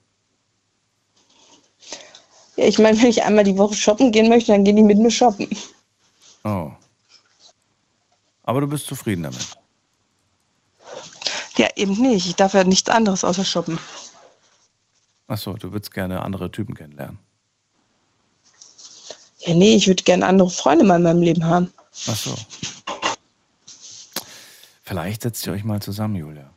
Ja, 2.55 2.65
ich 2.65 2.80
meine, 2.80 2.99
wenn 3.01 3.09
ich 3.09 3.23
einmal 3.23 3.43
die 3.43 3.57
Woche 3.57 3.76
shoppen 3.76 4.11
gehen 4.11 4.30
möchte, 4.30 4.53
dann 4.53 4.63
gehen 4.63 4.77
die 4.77 4.84
mit 4.84 4.97
mir 4.97 5.11
shoppen. 5.11 5.49
Oh. 6.43 6.72
Aber 8.43 8.61
du 8.61 8.68
bist 8.68 8.85
zufrieden 8.85 9.23
damit. 9.23 9.57
Eben 11.76 11.93
nicht. 12.02 12.27
Ich 12.27 12.35
darf 12.35 12.53
ja 12.53 12.64
nichts 12.64 12.89
anderes 12.89 13.23
außer 13.23 13.45
shoppen. 13.45 13.80
Achso, 15.27 15.53
du 15.53 15.72
würdest 15.72 15.93
gerne 15.93 16.22
andere 16.22 16.52
Typen 16.52 16.76
kennenlernen. 16.76 17.19
Ja, 19.39 19.53
nee, 19.56 19.76
ich 19.76 19.88
würde 19.88 20.03
gerne 20.03 20.26
andere 20.27 20.49
Freunde 20.49 20.85
mal 20.85 20.98
in 20.98 21.03
meinem 21.03 21.22
Leben 21.22 21.45
haben. 21.45 21.73
Ach 22.07 22.15
so. 22.15 22.35
Vielleicht 24.84 25.23
setzt 25.23 25.45
ihr 25.48 25.53
euch 25.53 25.64
mal 25.64 25.81
zusammen, 25.81 26.15
Julia. 26.15 26.52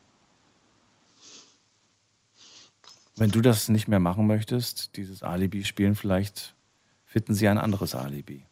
Wenn 3.16 3.30
du 3.30 3.40
das 3.40 3.68
nicht 3.68 3.86
mehr 3.86 4.00
machen 4.00 4.26
möchtest, 4.26 4.96
dieses 4.96 5.22
Alibi 5.22 5.64
spielen, 5.64 5.94
vielleicht 5.94 6.54
finden 7.06 7.34
sie 7.34 7.46
ein 7.46 7.58
anderes 7.58 7.94
Alibi. 7.94 8.44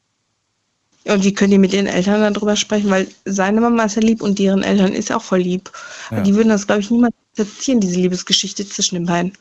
Und 1.04 1.24
wie 1.24 1.34
können 1.34 1.50
die 1.50 1.58
mit 1.58 1.72
ihren 1.72 1.86
Eltern 1.86 2.32
darüber 2.32 2.54
sprechen? 2.56 2.88
Weil 2.90 3.08
seine 3.24 3.60
Mama 3.60 3.84
ist 3.84 3.96
ja 3.96 4.02
lieb 4.02 4.22
und 4.22 4.38
deren 4.38 4.62
Eltern 4.62 4.92
ist 4.92 5.10
auch 5.10 5.22
voll 5.22 5.40
lieb. 5.40 5.70
Ja. 6.10 6.20
Die 6.20 6.34
würden 6.34 6.48
das, 6.50 6.66
glaube 6.66 6.80
ich, 6.80 6.90
niemals 6.90 7.14
akzeptieren, 7.32 7.80
diese 7.80 7.98
Liebesgeschichte 7.98 8.66
zwischen 8.68 8.94
den 8.94 9.06
beiden. 9.06 9.32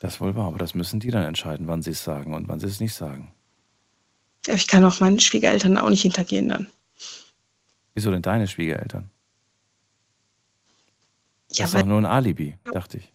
Das 0.00 0.20
wohl 0.20 0.36
wahr, 0.36 0.46
aber 0.48 0.58
das 0.58 0.74
müssen 0.74 1.00
die 1.00 1.10
dann 1.10 1.24
entscheiden, 1.24 1.66
wann 1.66 1.82
sie 1.82 1.90
es 1.90 2.04
sagen 2.04 2.34
und 2.34 2.46
wann 2.46 2.60
sie 2.60 2.66
es 2.66 2.78
nicht 2.78 2.94
sagen. 2.94 3.32
Aber 4.46 4.56
ich 4.56 4.66
kann 4.66 4.84
auch 4.84 5.00
meinen 5.00 5.18
Schwiegereltern 5.18 5.78
auch 5.78 5.88
nicht 5.88 6.02
hintergehen 6.02 6.48
dann. 6.50 6.66
Wieso 7.94 8.10
denn 8.10 8.22
deine 8.22 8.46
Schwiegereltern? 8.46 9.10
Das 11.48 11.58
Ja, 11.58 11.64
ist 11.64 11.74
weil 11.74 11.82
doch 11.82 11.88
nur 11.88 11.98
ein 11.98 12.06
Alibi, 12.06 12.56
dachte 12.72 12.98
ich. 12.98 13.12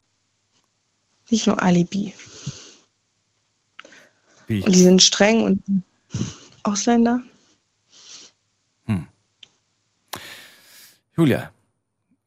nicht 1.29 1.45
nur 1.47 1.61
Alibi. 1.61 2.13
Wie? 4.47 4.63
Und 4.63 4.73
die 4.73 4.81
sind 4.81 5.01
streng 5.03 5.43
und 5.43 5.63
Ausländer. 6.63 7.21
Julia, 11.19 11.51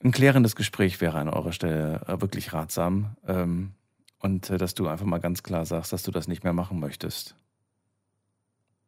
ein 0.05 0.13
klärendes 0.13 0.55
Gespräch 0.55 1.01
wäre 1.01 1.19
an 1.19 1.31
eurer 1.31 1.53
Stelle 1.53 2.03
äh, 2.07 2.21
wirklich 2.21 2.53
ratsam. 2.53 3.17
Ähm, 3.27 3.73
und 4.19 4.51
äh, 4.51 4.59
dass 4.59 4.75
du 4.75 4.87
einfach 4.87 5.07
mal 5.07 5.17
ganz 5.17 5.43
klar 5.43 5.65
sagst, 5.65 5.95
dass 5.95 6.03
du 6.03 6.11
das 6.11 6.29
nicht 6.29 6.45
mehr 6.45 6.53
machen 6.53 6.79
möchtest. 6.79 7.35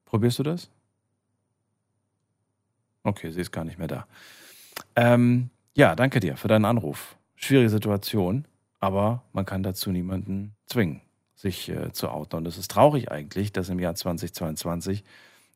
Probierst 0.05 0.39
du 0.39 0.43
das? 0.43 0.69
Okay, 3.03 3.31
sie 3.31 3.41
ist 3.41 3.51
gar 3.51 3.65
nicht 3.65 3.79
mehr 3.79 3.89
da. 3.89 4.07
Ähm, 4.95 5.49
ja, 5.73 5.97
danke 5.97 6.21
dir 6.21 6.37
für 6.37 6.49
deinen 6.49 6.67
Anruf. 6.67 7.17
Schwierige 7.35 7.71
Situation, 7.71 8.45
aber 8.81 9.23
man 9.33 9.47
kann 9.47 9.63
dazu 9.63 9.91
niemanden 9.91 10.55
zwingen, 10.67 11.01
sich 11.35 11.71
äh, 11.71 11.93
zu 11.93 12.11
outen. 12.11 12.37
Und 12.37 12.47
es 12.47 12.59
ist 12.59 12.71
traurig 12.71 13.11
eigentlich, 13.11 13.53
dass 13.53 13.71
im 13.71 13.79
Jahr 13.79 13.95
2022 13.95 15.03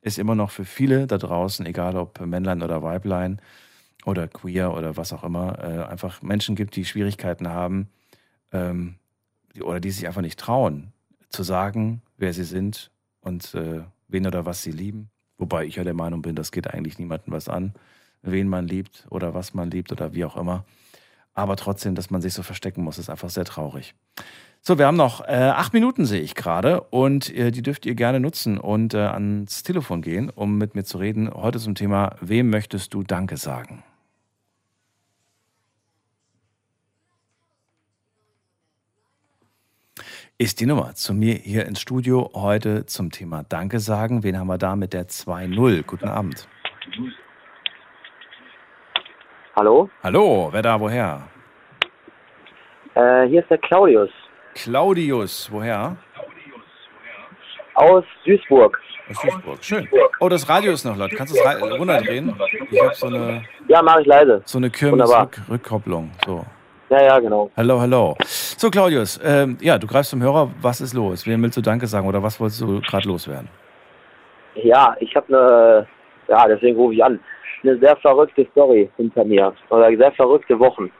es 0.09 0.19
immer 0.19 0.35
noch 0.35 0.51
für 0.51 0.65
viele 0.65 1.07
da 1.07 1.19
draußen, 1.19 1.67
egal 1.67 1.97
ob 1.97 2.21
Männlein 2.21 2.63
oder 2.63 2.83
Weiblein 2.83 3.41
oder 4.05 4.29
queer 4.29 4.75
oder 4.75 4.97
was 4.97 5.13
auch 5.13 5.25
immer, 5.25 5.59
äh, 5.59 5.85
einfach 5.85 6.23
Menschen 6.23 6.57
gibt, 6.57 6.77
die 6.77 6.85
Schwierigkeiten 6.85 7.49
haben 7.49 7.89
ähm, 8.53 8.97
die, 9.55 9.63
oder 9.63 9.81
die 9.81 9.91
sich 9.91 10.07
einfach 10.07 10.23
nicht 10.23 10.39
trauen, 10.39 10.93
zu 11.31 11.43
sagen, 11.43 12.03
wer 12.17 12.33
sie 12.33 12.45
sind 12.45 12.91
und 13.21 13.55
äh, 13.55 13.83
wen 14.09 14.27
oder 14.27 14.47
was 14.47 14.63
sie 14.63 14.71
lieben. 14.71 15.11
Wobei 15.37 15.67
ich 15.67 15.77
ja 15.77 15.85
der 15.85 15.95
Meinung 15.95 16.23
bin, 16.23 16.35
das 16.35 16.53
geht 16.53 16.69
eigentlich 16.69 16.99
niemandem 16.99 17.33
was 17.33 17.49
an, 17.49 17.75
wen 18.23 18.49
man 18.49 18.67
liebt 18.67 19.07
oder 19.11 19.35
was 19.35 19.55
man 19.55 19.71
liebt 19.71 19.93
oder 19.93 20.15
wie 20.15 20.25
auch 20.25 20.37
immer. 20.37 20.65
Aber 21.39 21.55
trotzdem, 21.55 21.95
dass 21.95 22.11
man 22.11 22.21
sich 22.21 22.35
so 22.35 22.43
verstecken 22.43 22.83
muss, 22.83 22.99
ist 22.99 23.09
einfach 23.09 23.31
sehr 23.31 23.45
traurig. 23.45 23.95
So, 24.61 24.77
wir 24.77 24.89
haben 24.89 24.97
noch 24.97 25.21
äh, 25.21 25.35
acht 25.35 25.73
Minuten, 25.73 26.05
sehe 26.05 26.21
ich 26.21 26.35
gerade, 26.35 26.81
und 26.81 27.33
äh, 27.33 27.53
die 27.53 27.63
dürft 27.63 27.87
ihr 27.87 27.95
gerne 27.95 28.19
nutzen 28.19 28.59
und 28.59 28.93
äh, 28.93 28.99
ans 28.99 29.63
Telefon 29.63 30.03
gehen, 30.03 30.31
um 30.31 30.59
mit 30.59 30.75
mir 30.75 30.83
zu 30.83 30.99
reden. 30.99 31.33
Heute 31.33 31.61
zum 31.61 31.77
Thema, 31.77 32.17
wem 32.21 32.51
möchtest 32.51 32.93
du 32.93 33.05
Danke 33.05 33.37
sagen? 33.37 33.85
Ist 40.39 40.59
die 40.59 40.67
Nummer 40.67 40.97
zu 40.97 41.15
mir 41.15 41.35
hier 41.37 41.67
ins 41.67 41.81
Studio 41.81 42.33
heute 42.35 42.85
zum 42.87 43.13
Thema 43.13 43.45
Danke 43.45 43.79
sagen. 43.79 44.25
Wen 44.25 44.37
haben 44.37 44.49
wir 44.49 44.59
da 44.59 44.75
mit 44.75 44.93
der 44.93 45.07
2.0? 45.07 45.85
Guten 45.85 46.09
Abend. 46.09 46.49
Hallo? 49.59 49.91
Hallo, 50.05 50.51
wer 50.53 50.63
da, 50.63 50.79
woher? 50.79 51.21
Äh, 52.95 53.27
hier 53.27 53.41
ist 53.43 53.51
der 53.51 53.59
Claudius 53.59 54.09
Claudius, 54.55 55.49
woher? 55.51 55.97
aus 57.75 58.05
Duisburg. 58.25 58.79
Aus 59.11 59.21
Duisburg, 59.21 59.65
schön. 59.65 59.89
Oh, 60.21 60.29
das 60.29 60.49
Radio 60.49 60.71
ist 60.71 60.85
noch 60.85 60.97
laut. 60.97 61.11
Kannst 61.17 61.35
du 61.35 61.41
es 61.41 61.61
runterdrehen? 61.81 62.33
Ich 62.71 62.81
habe 62.81 62.95
so 62.95 63.07
eine, 63.09 63.43
Ja, 63.67 63.83
mache 63.83 64.03
ich 64.03 64.07
leise. 64.07 64.43
so 64.45 64.59
eine. 64.59 64.71
Kirmes-Rückkopplung. 64.71 66.13
So. 66.25 66.45
Ja, 66.91 67.03
ja, 67.03 67.19
genau. 67.19 67.51
Hallo, 67.57 67.81
hallo. 67.81 68.17
So, 68.27 68.71
Claudius, 68.71 69.19
ähm, 69.25 69.59
ja, 69.61 69.77
du 69.77 69.89
greifst 69.89 70.11
zum 70.11 70.23
Hörer. 70.23 70.53
Was 70.63 70.81
ist 70.81 70.95
los? 70.95 71.27
Wem 71.27 71.43
willst 71.43 71.57
du 71.57 71.63
Danke 71.63 71.89
sagen 71.89 72.07
oder 72.07 72.23
was 72.23 72.39
wolltest 72.39 72.61
du 72.61 72.81
gerade 72.81 73.09
loswerden? 73.09 73.49
Ja, 74.55 74.95
ich 75.01 75.17
habe 75.17 75.27
eine, 75.29 75.87
ja, 76.29 76.47
deswegen 76.47 76.77
rufe 76.77 76.95
ich 76.95 77.03
an, 77.05 77.19
eine 77.63 77.79
sehr 77.79 77.97
verrückte 77.97 78.47
Story 78.53 78.91
hinter 78.97 79.25
mir. 79.25 79.55
Oder 79.71 79.97
sehr 79.97 80.13
verrückte 80.13 80.59
Wochen. 80.59 80.91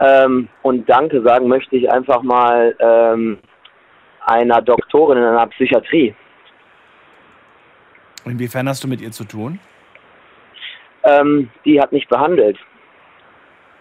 Ähm, 0.00 0.48
und 0.62 0.88
Danke 0.88 1.22
sagen 1.22 1.48
möchte 1.48 1.76
ich 1.76 1.90
einfach 1.90 2.22
mal 2.22 2.74
ähm, 2.80 3.38
einer 4.26 4.60
Doktorin 4.60 5.18
in 5.18 5.24
einer 5.24 5.46
Psychiatrie. 5.48 6.14
Inwiefern 8.24 8.68
hast 8.68 8.82
du 8.82 8.88
mit 8.88 9.00
ihr 9.00 9.12
zu 9.12 9.24
tun? 9.24 9.60
Ähm, 11.04 11.50
die 11.64 11.80
hat 11.80 11.92
mich 11.92 12.08
behandelt. 12.08 12.58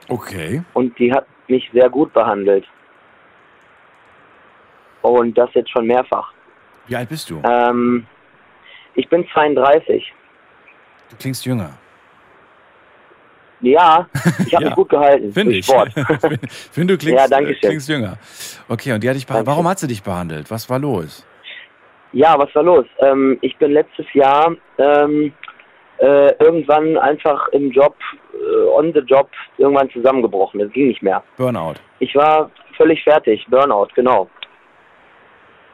Okay. 0.10 0.64
Und 0.74 0.98
die 1.00 1.12
hat 1.14 1.26
mich 1.48 1.70
sehr 1.74 1.90
gut 1.90 2.14
behandelt. 2.14 2.66
Und 5.02 5.38
das 5.38 5.50
jetzt 5.54 5.72
schon 5.72 5.88
mehrfach. 5.88 6.32
Wie 6.88 6.96
alt 6.96 7.10
bist 7.10 7.30
du? 7.30 7.42
Ähm, 7.44 8.06
ich 8.96 9.08
bin 9.10 9.26
32. 9.34 10.14
Du 11.14 11.18
klingst 11.22 11.46
jünger. 11.46 11.70
Ja, 13.62 14.08
ich 14.46 14.54
habe 14.54 14.64
Ja, 14.64 14.70
mich 14.70 14.76
gut 14.76 14.90
gehalten. 14.90 15.32
Finde 15.32 15.54
ich. 15.56 15.66
Finde 16.72 16.94
du 16.98 16.98
klingst, 16.98 17.22
Ja, 17.24 17.28
danke 17.28 17.54
schön. 17.54 17.70
klingst 17.70 17.88
jünger. 17.88 18.18
Okay, 18.68 18.92
und 18.94 19.02
die 19.04 19.10
hat 19.10 19.16
dich 19.16 19.26
behandelt. 19.26 19.48
Warum 19.48 19.68
hat 19.68 19.80
sie 19.80 19.88
dich 19.88 20.04
behandelt? 20.04 20.52
Was 20.52 20.70
war 20.70 20.80
los? 20.80 21.26
Ja, 22.12 22.38
was 22.38 22.54
war 22.56 22.64
los? 22.64 22.86
Ähm, 23.00 23.38
ich 23.42 23.56
bin 23.58 23.72
letztes 23.72 24.06
Jahr 24.14 24.54
ähm, 24.78 25.32
äh, 26.00 26.34
irgendwann 26.44 26.98
einfach 26.98 27.48
im 27.50 27.72
Job, 27.72 27.96
äh, 28.34 28.68
on 28.70 28.92
the 28.94 29.00
job, 29.00 29.30
irgendwann 29.58 29.90
zusammengebrochen. 29.92 30.60
Das 30.60 30.72
ging 30.72 30.88
nicht 30.90 31.02
mehr. 31.02 31.24
Burnout. 31.38 31.76
Ich 32.00 32.14
war 32.16 32.52
völlig 32.76 33.02
fertig. 33.04 33.46
Burnout, 33.50 33.88
genau. 33.96 34.30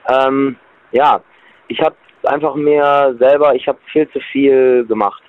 Ähm, 0.10 0.56
ja, 0.92 1.22
ich 1.68 1.80
habe 1.82 1.96
einfach 2.24 2.56
mir 2.56 3.16
selber, 3.20 3.56
ich 3.56 3.68
habe 3.68 3.80
viel 3.92 4.08
zu 4.12 4.20
viel 4.32 4.86
gemacht. 4.86 5.22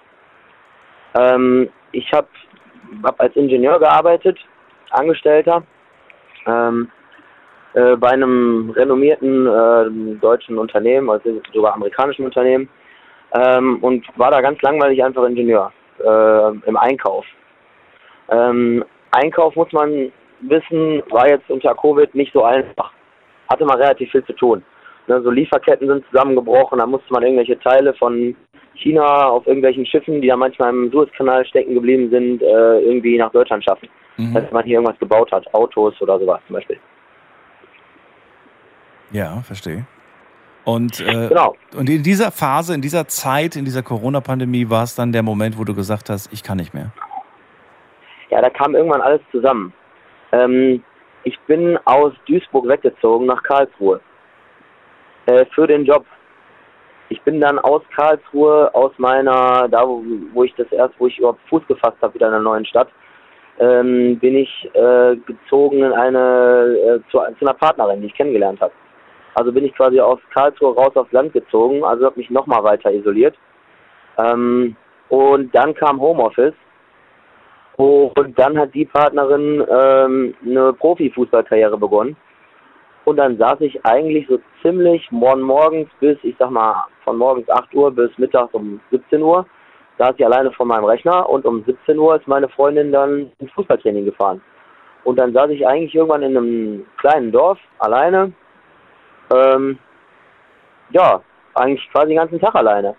Ähm, 1.14 1.68
ich 1.92 2.12
habe 2.12 2.28
hab 3.02 3.20
als 3.20 3.34
Ingenieur 3.36 3.78
gearbeitet, 3.78 4.38
Angestellter, 4.90 5.62
ähm, 6.46 6.90
äh, 7.74 7.96
bei 7.96 8.10
einem 8.10 8.70
renommierten 8.70 9.46
äh, 9.46 10.18
deutschen 10.20 10.58
Unternehmen, 10.58 11.08
also 11.10 11.40
sogar 11.52 11.74
amerikanischen 11.74 12.24
Unternehmen, 12.24 12.68
ähm, 13.32 13.78
und 13.82 14.04
war 14.18 14.30
da 14.30 14.40
ganz 14.40 14.60
langweilig 14.62 15.02
einfach 15.04 15.24
Ingenieur 15.24 15.72
äh, 16.04 16.48
im 16.66 16.76
Einkauf. 16.76 17.24
Ähm, 18.28 18.84
Einkauf 19.12 19.54
muss 19.56 19.72
man 19.72 20.12
wissen, 20.40 21.02
war 21.10 21.28
jetzt 21.28 21.50
unter 21.50 21.74
Covid 21.74 22.14
nicht 22.14 22.32
so 22.32 22.44
einfach. 22.44 22.92
Hatte 23.48 23.64
man 23.64 23.78
relativ 23.78 24.10
viel 24.10 24.24
zu 24.24 24.32
tun. 24.32 24.64
Ne, 25.06 25.20
so 25.22 25.30
Lieferketten 25.30 25.88
sind 25.88 26.04
zusammengebrochen, 26.10 26.78
da 26.78 26.86
musste 26.86 27.12
man 27.12 27.22
irgendwelche 27.22 27.58
Teile 27.58 27.94
von 27.94 28.36
China 28.80 29.28
auf 29.28 29.46
irgendwelchen 29.46 29.86
Schiffen, 29.86 30.20
die 30.20 30.28
da 30.28 30.36
manchmal 30.36 30.70
im 30.70 30.90
Suezkanal 30.90 31.44
stecken 31.46 31.74
geblieben 31.74 32.10
sind, 32.10 32.42
äh, 32.42 32.80
irgendwie 32.80 33.18
nach 33.18 33.30
Deutschland 33.32 33.64
schaffen. 33.64 33.88
Mhm. 34.16 34.34
Dass 34.34 34.50
man 34.50 34.64
hier 34.64 34.74
irgendwas 34.74 34.98
gebaut 34.98 35.30
hat, 35.32 35.52
Autos 35.54 36.00
oder 36.00 36.18
sowas 36.18 36.40
zum 36.46 36.54
Beispiel. 36.54 36.78
Ja, 39.12 39.40
verstehe. 39.42 39.86
Und, 40.64 41.00
äh, 41.00 41.28
Genau. 41.28 41.56
und 41.76 41.88
in 41.88 42.02
dieser 42.02 42.30
Phase, 42.30 42.74
in 42.74 42.82
dieser 42.82 43.08
Zeit, 43.08 43.56
in 43.56 43.64
dieser 43.64 43.82
Corona-Pandemie 43.82 44.68
war 44.68 44.84
es 44.84 44.94
dann 44.94 45.10
der 45.12 45.22
Moment, 45.22 45.58
wo 45.58 45.64
du 45.64 45.74
gesagt 45.74 46.10
hast, 46.10 46.32
ich 46.32 46.42
kann 46.42 46.58
nicht 46.58 46.74
mehr. 46.74 46.92
Ja, 48.30 48.40
da 48.40 48.50
kam 48.50 48.74
irgendwann 48.74 49.00
alles 49.00 49.20
zusammen. 49.32 49.72
Ähm, 50.32 50.82
ich 51.24 51.38
bin 51.46 51.78
aus 51.84 52.12
Duisburg 52.26 52.68
weggezogen 52.68 53.26
nach 53.26 53.42
Karlsruhe 53.42 54.00
äh, 55.26 55.44
für 55.54 55.66
den 55.66 55.84
Job. 55.84 56.04
Ich 57.10 57.20
bin 57.22 57.40
dann 57.40 57.58
aus 57.58 57.82
Karlsruhe, 57.94 58.72
aus 58.72 58.92
meiner, 58.96 59.68
da 59.68 59.86
wo, 59.86 60.02
wo 60.32 60.44
ich 60.44 60.54
das 60.54 60.70
erst, 60.70 60.94
wo 60.98 61.08
ich 61.08 61.18
überhaupt 61.18 61.40
Fuß 61.48 61.66
gefasst 61.66 61.96
habe, 62.00 62.14
wieder 62.14 62.28
in 62.28 62.34
einer 62.34 62.42
neuen 62.42 62.64
Stadt, 62.64 62.88
ähm, 63.58 64.18
bin 64.20 64.36
ich 64.36 64.70
äh, 64.74 65.16
gezogen 65.16 65.82
in 65.82 65.92
eine 65.92 66.76
äh, 66.78 67.10
zu, 67.10 67.18
zu 67.38 67.44
einer 67.44 67.54
Partnerin, 67.54 68.00
die 68.00 68.06
ich 68.06 68.14
kennengelernt 68.14 68.60
habe. 68.60 68.72
Also 69.34 69.52
bin 69.52 69.64
ich 69.64 69.74
quasi 69.74 70.00
aus 70.00 70.20
Karlsruhe 70.32 70.74
raus 70.74 70.94
aufs 70.94 71.12
Land 71.12 71.32
gezogen, 71.32 71.84
also 71.84 72.06
habe 72.06 72.18
mich 72.18 72.30
nochmal 72.30 72.62
weiter 72.62 72.92
isoliert. 72.92 73.36
Ähm, 74.18 74.76
und 75.08 75.52
dann 75.54 75.74
kam 75.74 76.00
Homeoffice 76.00 76.54
und 77.76 78.38
dann 78.38 78.56
hat 78.56 78.72
die 78.72 78.84
Partnerin 78.84 79.66
ähm, 79.68 80.34
eine 80.46 80.72
Profifußballkarriere 80.74 81.76
begonnen. 81.76 82.16
Und 83.10 83.16
dann 83.16 83.38
saß 83.38 83.60
ich 83.62 83.84
eigentlich 83.84 84.28
so 84.28 84.38
ziemlich 84.62 85.04
von 85.08 85.42
morgens 85.42 85.90
bis, 85.98 86.16
ich 86.22 86.36
sag 86.38 86.48
mal, 86.52 86.86
von 87.02 87.18
morgens 87.18 87.50
8 87.50 87.74
Uhr 87.74 87.90
bis 87.90 88.16
mittags 88.18 88.54
um 88.54 88.80
17 88.92 89.20
Uhr, 89.20 89.44
saß 89.98 90.14
ich 90.16 90.24
alleine 90.24 90.52
vor 90.52 90.64
meinem 90.64 90.84
Rechner 90.84 91.28
und 91.28 91.44
um 91.44 91.64
17 91.64 91.98
Uhr 91.98 92.14
ist 92.14 92.28
meine 92.28 92.48
Freundin 92.48 92.92
dann 92.92 93.32
ins 93.40 93.50
Fußballtraining 93.50 94.04
gefahren. 94.04 94.40
Und 95.02 95.18
dann 95.18 95.32
saß 95.32 95.50
ich 95.50 95.66
eigentlich 95.66 95.92
irgendwann 95.92 96.22
in 96.22 96.36
einem 96.36 96.86
kleinen 96.98 97.32
Dorf 97.32 97.58
alleine. 97.80 98.32
Ähm, 99.34 99.80
ja, 100.90 101.20
eigentlich 101.54 101.90
quasi 101.90 102.10
den 102.10 102.18
ganzen 102.18 102.38
Tag 102.38 102.54
alleine. 102.54 102.94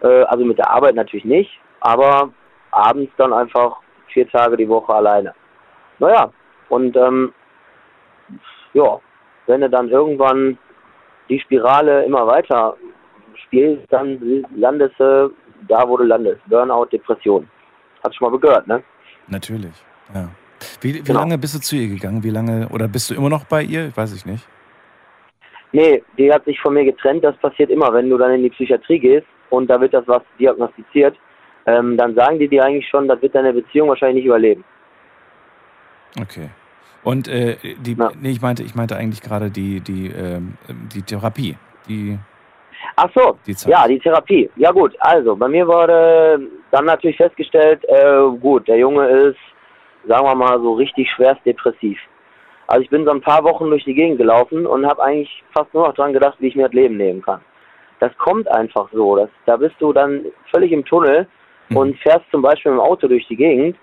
Äh, 0.00 0.22
also 0.22 0.46
mit 0.46 0.56
der 0.56 0.70
Arbeit 0.70 0.94
natürlich 0.94 1.26
nicht, 1.26 1.60
aber 1.80 2.30
abends 2.70 3.12
dann 3.18 3.34
einfach 3.34 3.80
vier 4.06 4.26
Tage 4.30 4.56
die 4.56 4.68
Woche 4.70 4.94
alleine. 4.94 5.34
Naja, 5.98 6.30
und 6.70 6.96
ähm, 6.96 7.34
ja, 8.72 8.98
wenn 9.46 9.60
du 9.60 9.70
dann 9.70 9.88
irgendwann 9.88 10.58
die 11.28 11.40
Spirale 11.40 12.04
immer 12.04 12.26
weiter 12.26 12.76
spielst, 13.46 13.84
dann 13.90 14.44
landest 14.56 14.94
du 14.98 15.32
da, 15.68 15.86
wo 15.88 15.96
du 15.96 16.04
landest. 16.04 16.40
Burnout, 16.46 16.86
Depression. 16.86 17.48
Hast 18.04 18.14
du 18.14 18.18
schon 18.18 18.32
mal 18.32 18.38
gehört, 18.38 18.66
ne? 18.66 18.82
Natürlich, 19.28 19.72
ja. 20.14 20.28
Wie, 20.80 20.94
wie 20.94 21.02
Genau. 21.02 21.20
lange 21.20 21.38
bist 21.38 21.54
du 21.54 21.60
zu 21.60 21.76
ihr 21.76 21.88
gegangen? 21.88 22.22
Wie 22.22 22.30
lange, 22.30 22.68
oder 22.68 22.88
bist 22.88 23.10
du 23.10 23.14
immer 23.14 23.28
noch 23.30 23.44
bei 23.44 23.62
ihr? 23.62 23.96
Weiß 23.96 24.14
ich 24.14 24.26
nicht. 24.26 24.46
Nee, 25.72 26.02
die 26.18 26.30
hat 26.32 26.44
sich 26.44 26.60
von 26.60 26.74
mir 26.74 26.84
getrennt. 26.84 27.24
Das 27.24 27.36
passiert 27.38 27.70
immer, 27.70 27.92
wenn 27.92 28.10
du 28.10 28.18
dann 28.18 28.32
in 28.32 28.42
die 28.42 28.50
Psychiatrie 28.50 28.98
gehst 28.98 29.26
und 29.50 29.68
da 29.68 29.80
wird 29.80 29.94
das 29.94 30.06
was 30.06 30.22
diagnostiziert. 30.38 31.16
Ähm, 31.66 31.96
dann 31.96 32.14
sagen 32.14 32.38
die 32.38 32.48
dir 32.48 32.64
eigentlich 32.64 32.88
schon, 32.88 33.08
das 33.08 33.22
wird 33.22 33.34
deine 33.34 33.52
Beziehung 33.52 33.88
wahrscheinlich 33.88 34.16
nicht 34.16 34.26
überleben. 34.26 34.64
Okay. 36.20 36.50
Und 37.04 37.28
äh, 37.28 37.56
die, 37.80 37.96
nee, 38.20 38.30
ich 38.30 38.40
meinte, 38.40 38.62
ich 38.62 38.74
meinte 38.74 38.96
eigentlich 38.96 39.22
gerade 39.22 39.50
die, 39.50 39.80
die, 39.80 40.06
ähm, 40.08 40.54
die 40.94 41.02
Therapie. 41.02 41.56
Die, 41.88 42.18
Ach 42.96 43.08
so, 43.14 43.38
Die 43.46 43.54
ja, 43.68 43.86
die 43.86 43.98
Therapie. 43.98 44.50
Ja 44.56 44.70
gut, 44.70 44.94
also 45.00 45.34
bei 45.36 45.48
mir 45.48 45.66
wurde 45.66 46.40
dann 46.70 46.84
natürlich 46.84 47.16
festgestellt, 47.16 47.84
äh, 47.88 48.36
gut, 48.40 48.68
der 48.68 48.78
Junge 48.78 49.06
ist, 49.06 49.38
sagen 50.06 50.26
wir 50.26 50.34
mal, 50.34 50.60
so 50.60 50.74
richtig 50.74 51.10
schwerst 51.10 51.44
depressiv. 51.44 51.98
Also 52.66 52.82
ich 52.82 52.90
bin 52.90 53.04
so 53.04 53.10
ein 53.10 53.20
paar 53.20 53.44
Wochen 53.44 53.70
durch 53.70 53.84
die 53.84 53.94
Gegend 53.94 54.18
gelaufen 54.18 54.66
und 54.66 54.86
habe 54.86 55.02
eigentlich 55.02 55.42
fast 55.54 55.72
nur 55.74 55.86
noch 55.86 55.94
dran 55.94 56.12
gedacht, 56.12 56.36
wie 56.38 56.48
ich 56.48 56.56
mir 56.56 56.64
das 56.64 56.72
Leben 56.72 56.96
nehmen 56.96 57.22
kann. 57.22 57.40
Das 58.00 58.16
kommt 58.18 58.50
einfach 58.50 58.88
so. 58.92 59.16
Das, 59.16 59.28
da 59.46 59.56
bist 59.56 59.74
du 59.78 59.92
dann 59.92 60.26
völlig 60.50 60.72
im 60.72 60.84
Tunnel 60.84 61.26
und 61.74 61.96
fährst 61.98 62.24
zum 62.30 62.42
Beispiel 62.42 62.72
im 62.72 62.80
Auto 62.80 63.08
durch 63.08 63.26
die 63.28 63.36
Gegend 63.36 63.76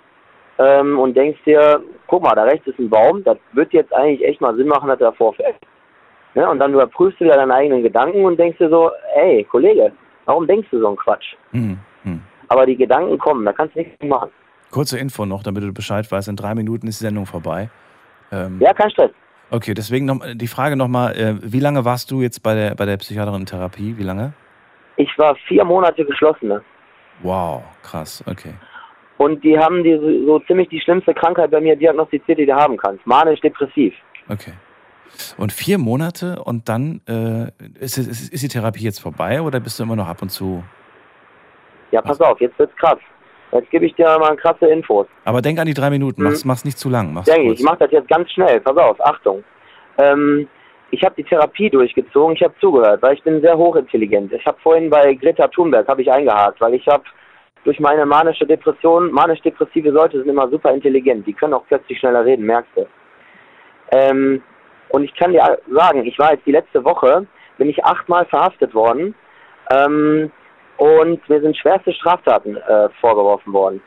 ähm, 0.59 0.99
und 0.99 1.15
denkst 1.15 1.39
dir, 1.45 1.81
guck 2.07 2.23
mal, 2.23 2.35
da 2.35 2.43
rechts 2.43 2.67
ist 2.67 2.77
ein 2.79 2.89
Baum, 2.89 3.23
das 3.23 3.37
wird 3.53 3.73
jetzt 3.73 3.93
eigentlich 3.93 4.23
echt 4.27 4.41
mal 4.41 4.55
Sinn 4.55 4.67
machen, 4.67 4.89
dass 4.89 4.99
er 4.99 5.11
davor 5.11 5.33
fährt. 5.33 5.55
Ne? 6.35 6.47
Und 6.47 6.59
dann 6.59 6.73
überprüfst 6.73 7.19
du 7.19 7.25
wieder 7.25 7.35
deine 7.35 7.53
eigenen 7.53 7.81
Gedanken 7.81 8.23
und 8.25 8.37
denkst 8.37 8.59
dir 8.59 8.69
so, 8.69 8.91
ey, 9.15 9.43
Kollege, 9.45 9.91
warum 10.25 10.45
denkst 10.45 10.67
du 10.71 10.79
so 10.79 10.87
einen 10.87 10.97
Quatsch? 10.97 11.35
Hm, 11.51 11.79
hm. 12.03 12.21
Aber 12.49 12.65
die 12.65 12.75
Gedanken 12.75 13.17
kommen, 13.17 13.45
da 13.45 13.53
kannst 13.53 13.75
du 13.75 13.79
nichts 13.79 14.03
machen. 14.03 14.29
Kurze 14.69 14.99
Info 14.99 15.25
noch, 15.25 15.41
damit 15.41 15.63
du 15.63 15.73
Bescheid 15.73 16.09
weißt. 16.11 16.27
In 16.27 16.35
drei 16.35 16.53
Minuten 16.53 16.87
ist 16.87 16.99
die 16.99 17.05
Sendung 17.05 17.25
vorbei. 17.25 17.69
Ähm, 18.31 18.59
Ja, 18.59 18.73
kein 18.73 18.91
Stress. 18.91 19.11
Okay, 19.51 19.73
deswegen 19.73 20.05
noch, 20.05 20.19
die 20.35 20.47
Frage 20.47 20.75
nochmal, 20.75 21.15
äh, 21.15 21.35
wie 21.41 21.59
lange 21.59 21.83
warst 21.85 22.11
du 22.11 22.21
jetzt 22.21 22.43
bei 22.43 22.53
der, 22.53 22.75
bei 22.75 22.85
der 22.85 22.97
Psychiaterin 22.97 23.41
in 23.41 23.45
Therapie? 23.47 23.97
Wie 23.97 24.03
lange? 24.03 24.33
Ich 24.97 25.09
war 25.17 25.35
vier 25.47 25.63
Monate 25.63 26.05
geschlossen. 26.05 26.49
Ne? 26.49 26.61
Wow, 27.23 27.63
krass, 27.81 28.23
okay. 28.27 28.53
Und 29.19 29.43
die 29.43 29.59
haben 29.59 29.83
die 29.83 29.99
so, 30.25 30.39
ziemlich 30.47 30.69
die 30.69 30.79
schlimmste 30.79 31.13
Krankheit 31.13 31.51
bei 31.51 31.59
mir 31.59 31.75
diagnostiziert, 31.75 32.39
die 32.39 32.45
du 32.45 32.55
haben 32.55 32.77
kannst. 32.77 33.05
Manisch-depressiv. 33.05 33.93
Okay. 34.29 34.53
Und 35.37 35.51
vier 35.51 35.77
Monate 35.77 36.41
und 36.41 36.69
dann 36.69 37.01
äh, 37.05 37.51
ist, 37.83 37.97
ist, 37.97 38.31
ist 38.33 38.43
die 38.43 38.47
Therapie 38.47 38.85
jetzt 38.85 38.99
vorbei 38.99 39.41
oder 39.41 39.59
bist 39.59 39.77
du 39.77 39.83
immer 39.83 39.97
noch 39.97 40.07
ab 40.07 40.21
und 40.21 40.29
zu? 40.29 40.63
Ja, 41.91 42.01
pass 42.01 42.21
auf, 42.21 42.39
jetzt 42.39 42.57
wird's 42.57 42.73
krass. 42.77 42.99
Jetzt 43.51 43.69
gebe 43.71 43.85
ich 43.87 43.93
dir 43.95 44.05
mal 44.19 44.37
krasse 44.37 44.67
Infos. 44.67 45.07
Aber 45.25 45.41
denk 45.41 45.59
an 45.59 45.65
die 45.65 45.73
drei 45.73 45.89
Minuten, 45.89 46.23
mach's, 46.23 46.45
mach's 46.45 46.63
nicht 46.63 46.77
zu 46.77 46.87
lang. 46.87 47.13
Mach's 47.13 47.29
Denke 47.29 47.51
ich, 47.51 47.61
mache 47.61 47.79
das 47.79 47.91
jetzt 47.91 48.07
ganz 48.07 48.31
schnell. 48.31 48.61
Pass 48.61 48.77
auf, 48.77 49.03
Achtung. 49.05 49.43
Ähm, 49.97 50.47
ich 50.91 51.03
habe 51.03 51.15
die 51.17 51.25
Therapie 51.25 51.69
durchgezogen, 51.69 52.37
ich 52.37 52.43
habe 52.43 52.53
zugehört, 52.61 53.01
weil 53.01 53.15
ich 53.15 53.23
bin 53.23 53.41
sehr 53.41 53.57
hochintelligent. 53.57 54.31
Ich 54.31 54.45
habe 54.45 54.57
vorhin 54.63 54.89
bei 54.89 55.13
Greta 55.15 55.49
Thunberg 55.49 55.87
habe 55.89 56.03
ich 56.03 56.09
eingehakt, 56.09 56.61
weil 56.61 56.75
ich 56.75 56.87
habe 56.87 57.03
durch 57.63 57.79
meine 57.79 58.05
manische 58.05 58.45
Depression, 58.45 59.11
manisch-depressive 59.11 59.89
Leute 59.89 60.17
sind 60.19 60.29
immer 60.29 60.49
super 60.49 60.71
intelligent, 60.71 61.27
die 61.27 61.33
können 61.33 61.53
auch 61.53 61.65
plötzlich 61.67 61.99
schneller 61.99 62.25
reden, 62.25 62.45
merkst 62.45 62.71
du. 62.75 62.87
Ähm, 63.91 64.41
und 64.89 65.03
ich 65.03 65.15
kann 65.15 65.31
dir 65.31 65.59
sagen, 65.69 66.05
ich 66.05 66.17
war 66.17 66.33
jetzt 66.33 66.45
die 66.45 66.51
letzte 66.51 66.83
Woche, 66.83 67.25
bin 67.57 67.69
ich 67.69 67.83
achtmal 67.83 68.25
verhaftet 68.25 68.73
worden 68.73 69.13
ähm, 69.71 70.31
und 70.77 71.29
mir 71.29 71.41
sind 71.41 71.57
schwerste 71.57 71.93
Straftaten 71.93 72.55
äh, 72.55 72.89
vorgeworfen 73.01 73.53
worden. 73.53 73.81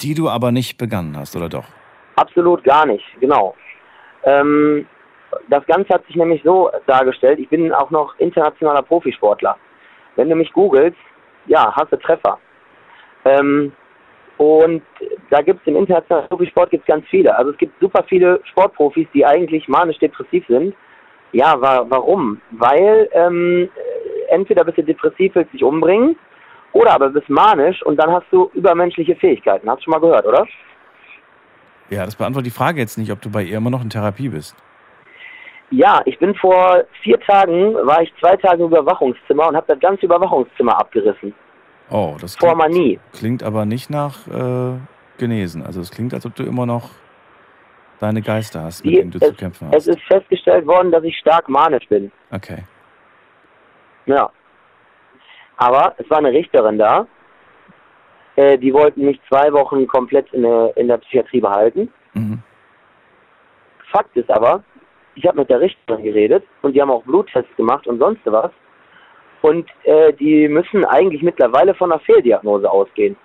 Die 0.00 0.14
du 0.14 0.28
aber 0.28 0.52
nicht 0.52 0.76
begangen 0.78 1.16
hast, 1.16 1.34
oder 1.36 1.48
doch? 1.48 1.64
Absolut 2.16 2.62
gar 2.64 2.86
nicht, 2.86 3.04
genau. 3.20 3.54
Ähm, 4.24 4.86
das 5.48 5.64
Ganze 5.66 5.94
hat 5.94 6.06
sich 6.06 6.16
nämlich 6.16 6.42
so 6.44 6.70
dargestellt, 6.86 7.38
ich 7.38 7.48
bin 7.48 7.72
auch 7.72 7.90
noch 7.90 8.14
internationaler 8.18 8.82
Profisportler. 8.82 9.56
Wenn 10.16 10.28
du 10.28 10.36
mich 10.36 10.52
googelst, 10.52 10.98
ja, 11.46 11.72
hast 11.74 11.92
du 11.92 11.96
Treffer. 11.96 12.38
Ähm, 13.24 13.72
und 14.38 14.82
da 15.30 15.40
gibt 15.42 15.60
es 15.60 15.66
im 15.66 15.76
internationalen 15.76 16.28
Profisport 16.28 16.70
gibt's 16.70 16.86
ganz 16.86 17.06
viele. 17.08 17.36
Also 17.36 17.52
es 17.52 17.58
gibt 17.58 17.78
super 17.80 18.04
viele 18.08 18.40
Sportprofis, 18.50 19.06
die 19.14 19.24
eigentlich 19.24 19.68
manisch-depressiv 19.68 20.44
sind. 20.48 20.74
Ja, 21.32 21.60
wa 21.60 21.86
warum? 21.88 22.40
Weil 22.50 23.08
ähm, 23.12 23.68
entweder 24.28 24.64
bist 24.64 24.78
du 24.78 24.82
depressiv, 24.82 25.34
willst 25.34 25.52
dich 25.52 25.62
umbringen, 25.62 26.16
oder 26.72 26.92
aber 26.92 27.10
bist 27.10 27.28
manisch 27.28 27.82
und 27.82 27.96
dann 27.96 28.10
hast 28.10 28.26
du 28.30 28.50
übermenschliche 28.54 29.14
Fähigkeiten. 29.16 29.68
Hast 29.68 29.80
du 29.80 29.84
schon 29.84 29.92
mal 29.92 30.00
gehört, 30.00 30.26
oder? 30.26 30.46
Ja, 31.90 32.04
das 32.04 32.16
beantwortet 32.16 32.46
die 32.46 32.56
Frage 32.56 32.80
jetzt 32.80 32.96
nicht, 32.96 33.12
ob 33.12 33.20
du 33.20 33.30
bei 33.30 33.42
ihr 33.42 33.58
immer 33.58 33.70
noch 33.70 33.82
in 33.82 33.90
Therapie 33.90 34.30
bist. 34.30 34.56
Ja, 35.70 36.00
ich 36.04 36.18
bin 36.18 36.34
vor 36.34 36.84
vier 37.02 37.18
Tagen, 37.20 37.74
war 37.74 38.02
ich 38.02 38.12
zwei 38.20 38.36
Tage 38.36 38.62
im 38.62 38.68
Überwachungszimmer 38.68 39.48
und 39.48 39.56
habe 39.56 39.66
das 39.68 39.80
ganze 39.80 40.06
Überwachungszimmer 40.06 40.78
abgerissen. 40.78 41.34
Oh, 41.92 42.16
das 42.20 42.38
klingt, 42.38 42.56
Manie. 42.56 42.98
klingt 43.12 43.42
aber 43.42 43.66
nicht 43.66 43.90
nach 43.90 44.26
äh, 44.26 44.78
genesen. 45.18 45.62
Also 45.64 45.80
es 45.80 45.90
klingt, 45.90 46.14
als 46.14 46.24
ob 46.24 46.34
du 46.34 46.42
immer 46.42 46.64
noch 46.66 46.90
deine 48.00 48.22
Geister 48.22 48.62
hast, 48.62 48.84
mit 48.84 48.94
Die, 48.94 48.98
denen 48.98 49.10
du 49.10 49.18
zu 49.20 49.26
es, 49.30 49.36
kämpfen 49.36 49.68
es 49.72 49.86
hast. 49.86 49.96
ist 49.96 50.02
festgestellt 50.08 50.66
worden, 50.66 50.90
dass 50.90 51.04
ich 51.04 51.16
stark 51.18 51.48
manisch 51.48 51.86
bin. 51.88 52.10
Okay. 52.30 52.64
Ja. 54.06 54.30
Aber 55.58 55.94
es 55.98 56.08
war 56.10 56.18
eine 56.18 56.32
Richterin 56.32 56.78
da. 56.78 57.06
Äh, 58.36 58.56
die 58.58 58.72
wollten 58.72 59.04
mich 59.04 59.20
zwei 59.28 59.52
Wochen 59.52 59.86
komplett 59.86 60.32
in 60.32 60.42
der, 60.42 60.72
in 60.76 60.88
der 60.88 60.96
Psychiatrie 60.98 61.40
behalten. 61.40 61.92
Mhm. 62.14 62.42
Fakt 63.92 64.16
ist 64.16 64.30
aber, 64.30 64.64
ich 65.14 65.26
habe 65.26 65.38
mit 65.40 65.50
der 65.50 65.60
Richterin 65.60 66.02
geredet 66.02 66.42
und 66.62 66.72
die 66.72 66.80
haben 66.80 66.90
auch 66.90 67.02
Bluttests 67.04 67.54
gemacht 67.56 67.86
und 67.86 67.98
sonst 67.98 68.20
was. 68.24 68.50
Und 69.42 69.68
äh, 69.84 70.12
die 70.14 70.48
müssen 70.48 70.84
eigentlich 70.84 71.22
mittlerweile 71.22 71.74
von 71.74 71.90
einer 71.92 72.00
Fehldiagnose 72.00 72.70
ausgehen. 72.70 73.16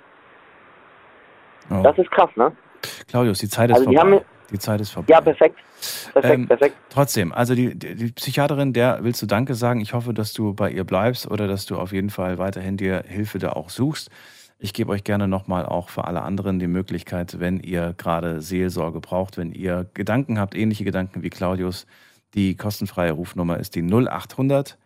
Oh. 1.69 1.81
Das 1.83 1.97
ist 1.97 2.09
krass, 2.11 2.29
ne? 2.35 2.51
Claudius, 3.07 3.39
die 3.39 3.49
Zeit 3.49 3.69
ist 3.69 3.77
Also 3.77 3.89
die 3.89 3.95
vorbei. 3.97 4.15
haben- 4.17 4.25
die 4.51 4.59
Zeit 4.59 4.79
ist 4.79 4.91
vorbei. 4.91 5.11
Ja, 5.11 5.19
perfekt. 5.19 5.57
Perfekt, 6.13 6.33
Ähm, 6.33 6.47
perfekt. 6.47 6.75
Trotzdem, 6.89 7.33
also 7.33 7.53
die, 7.53 7.77
die 7.77 7.95
die 7.95 8.11
Psychiaterin, 8.13 8.71
der 8.73 8.99
willst 9.01 9.21
du 9.21 9.25
Danke 9.25 9.53
sagen. 9.55 9.81
Ich 9.81 9.93
hoffe, 9.93 10.13
dass 10.13 10.31
du 10.33 10.53
bei 10.53 10.71
ihr 10.71 10.85
bleibst 10.85 11.29
oder 11.29 11.47
dass 11.47 11.65
du 11.65 11.75
auf 11.77 11.91
jeden 11.91 12.09
Fall 12.09 12.37
weiterhin 12.37 12.77
dir 12.77 13.03
Hilfe 13.05 13.39
da 13.39 13.49
auch 13.51 13.69
suchst. 13.69 14.09
Ich 14.57 14.73
gebe 14.73 14.91
euch 14.91 15.03
gerne 15.03 15.27
nochmal 15.27 15.65
auch 15.65 15.89
für 15.89 16.05
alle 16.05 16.21
anderen 16.23 16.57
die 16.59 16.67
Möglichkeit, 16.67 17.39
wenn 17.39 17.59
ihr 17.59 17.93
gerade 17.97 18.41
Seelsorge 18.41 19.01
braucht, 19.01 19.37
wenn 19.37 19.51
ihr 19.51 19.85
Gedanken 19.93 20.39
habt, 20.39 20.55
ähnliche 20.55 20.85
Gedanken 20.85 21.21
wie 21.21 21.29
Claudius, 21.29 21.85
die 22.33 22.55
kostenfreie 22.55 23.11
Rufnummer 23.11 23.57
ist 23.59 23.75
die 23.75 23.83
0800 23.83 24.77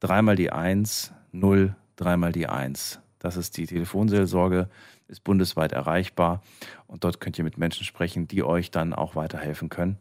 dreimal 0.00 0.36
die 0.36 0.50
1 0.50 1.12
0 1.32 1.74
dreimal 1.96 2.32
die 2.32 2.48
1. 2.48 3.00
Das 3.18 3.36
ist 3.36 3.56
die 3.56 3.66
Telefonseelsorge, 3.66 4.68
ist 5.08 5.22
bundesweit 5.24 5.72
erreichbar 5.72 6.42
und 6.86 7.04
dort 7.04 7.20
könnt 7.20 7.38
ihr 7.38 7.44
mit 7.44 7.58
Menschen 7.58 7.84
sprechen, 7.84 8.26
die 8.26 8.42
euch 8.42 8.70
dann 8.70 8.94
auch 8.94 9.14
weiterhelfen 9.14 9.68
können. 9.68 9.98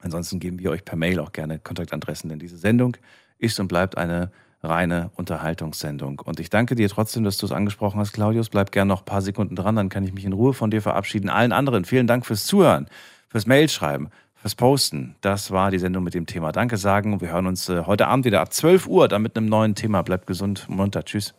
Ansonsten 0.00 0.40
geben 0.40 0.58
wir 0.58 0.70
euch 0.70 0.84
per 0.84 0.96
Mail 0.96 1.20
auch 1.20 1.32
gerne 1.32 1.58
Kontaktadressen, 1.58 2.30
denn 2.30 2.38
diese 2.38 2.56
Sendung 2.56 2.96
ist 3.38 3.60
und 3.60 3.68
bleibt 3.68 3.96
eine 3.96 4.30
reine 4.62 5.10
Unterhaltungssendung. 5.14 6.20
Und 6.20 6.40
ich 6.40 6.50
danke 6.50 6.74
dir 6.74 6.88
trotzdem, 6.88 7.24
dass 7.24 7.38
du 7.38 7.46
es 7.46 7.52
angesprochen 7.52 8.00
hast, 8.00 8.12
Claudius. 8.12 8.48
Bleib 8.48 8.72
gerne 8.72 8.88
noch 8.88 9.02
ein 9.02 9.06
paar 9.06 9.22
Sekunden 9.22 9.56
dran, 9.56 9.76
dann 9.76 9.88
kann 9.88 10.04
ich 10.04 10.12
mich 10.12 10.24
in 10.24 10.32
Ruhe 10.32 10.52
von 10.52 10.70
dir 10.70 10.82
verabschieden. 10.82 11.30
Allen 11.30 11.52
anderen 11.52 11.84
vielen 11.84 12.06
Dank 12.06 12.26
fürs 12.26 12.46
Zuhören, 12.46 12.86
fürs 13.28 13.46
Mailschreiben, 13.46 14.08
fürs 14.40 14.54
Posten. 14.54 15.16
Das 15.20 15.50
war 15.50 15.70
die 15.70 15.78
Sendung 15.78 16.02
mit 16.02 16.14
dem 16.14 16.26
Thema 16.26 16.50
Danke 16.52 16.76
sagen. 16.76 17.20
Wir 17.20 17.32
hören 17.32 17.46
uns 17.46 17.68
äh, 17.68 17.84
heute 17.84 18.06
Abend 18.06 18.24
wieder 18.24 18.40
ab 18.40 18.52
12 18.52 18.86
Uhr, 18.86 19.08
dann 19.08 19.22
mit 19.22 19.36
einem 19.36 19.46
neuen 19.46 19.74
Thema. 19.74 20.02
Bleibt 20.02 20.26
gesund, 20.26 20.66
munter. 20.68 21.04
Tschüss. 21.04 21.34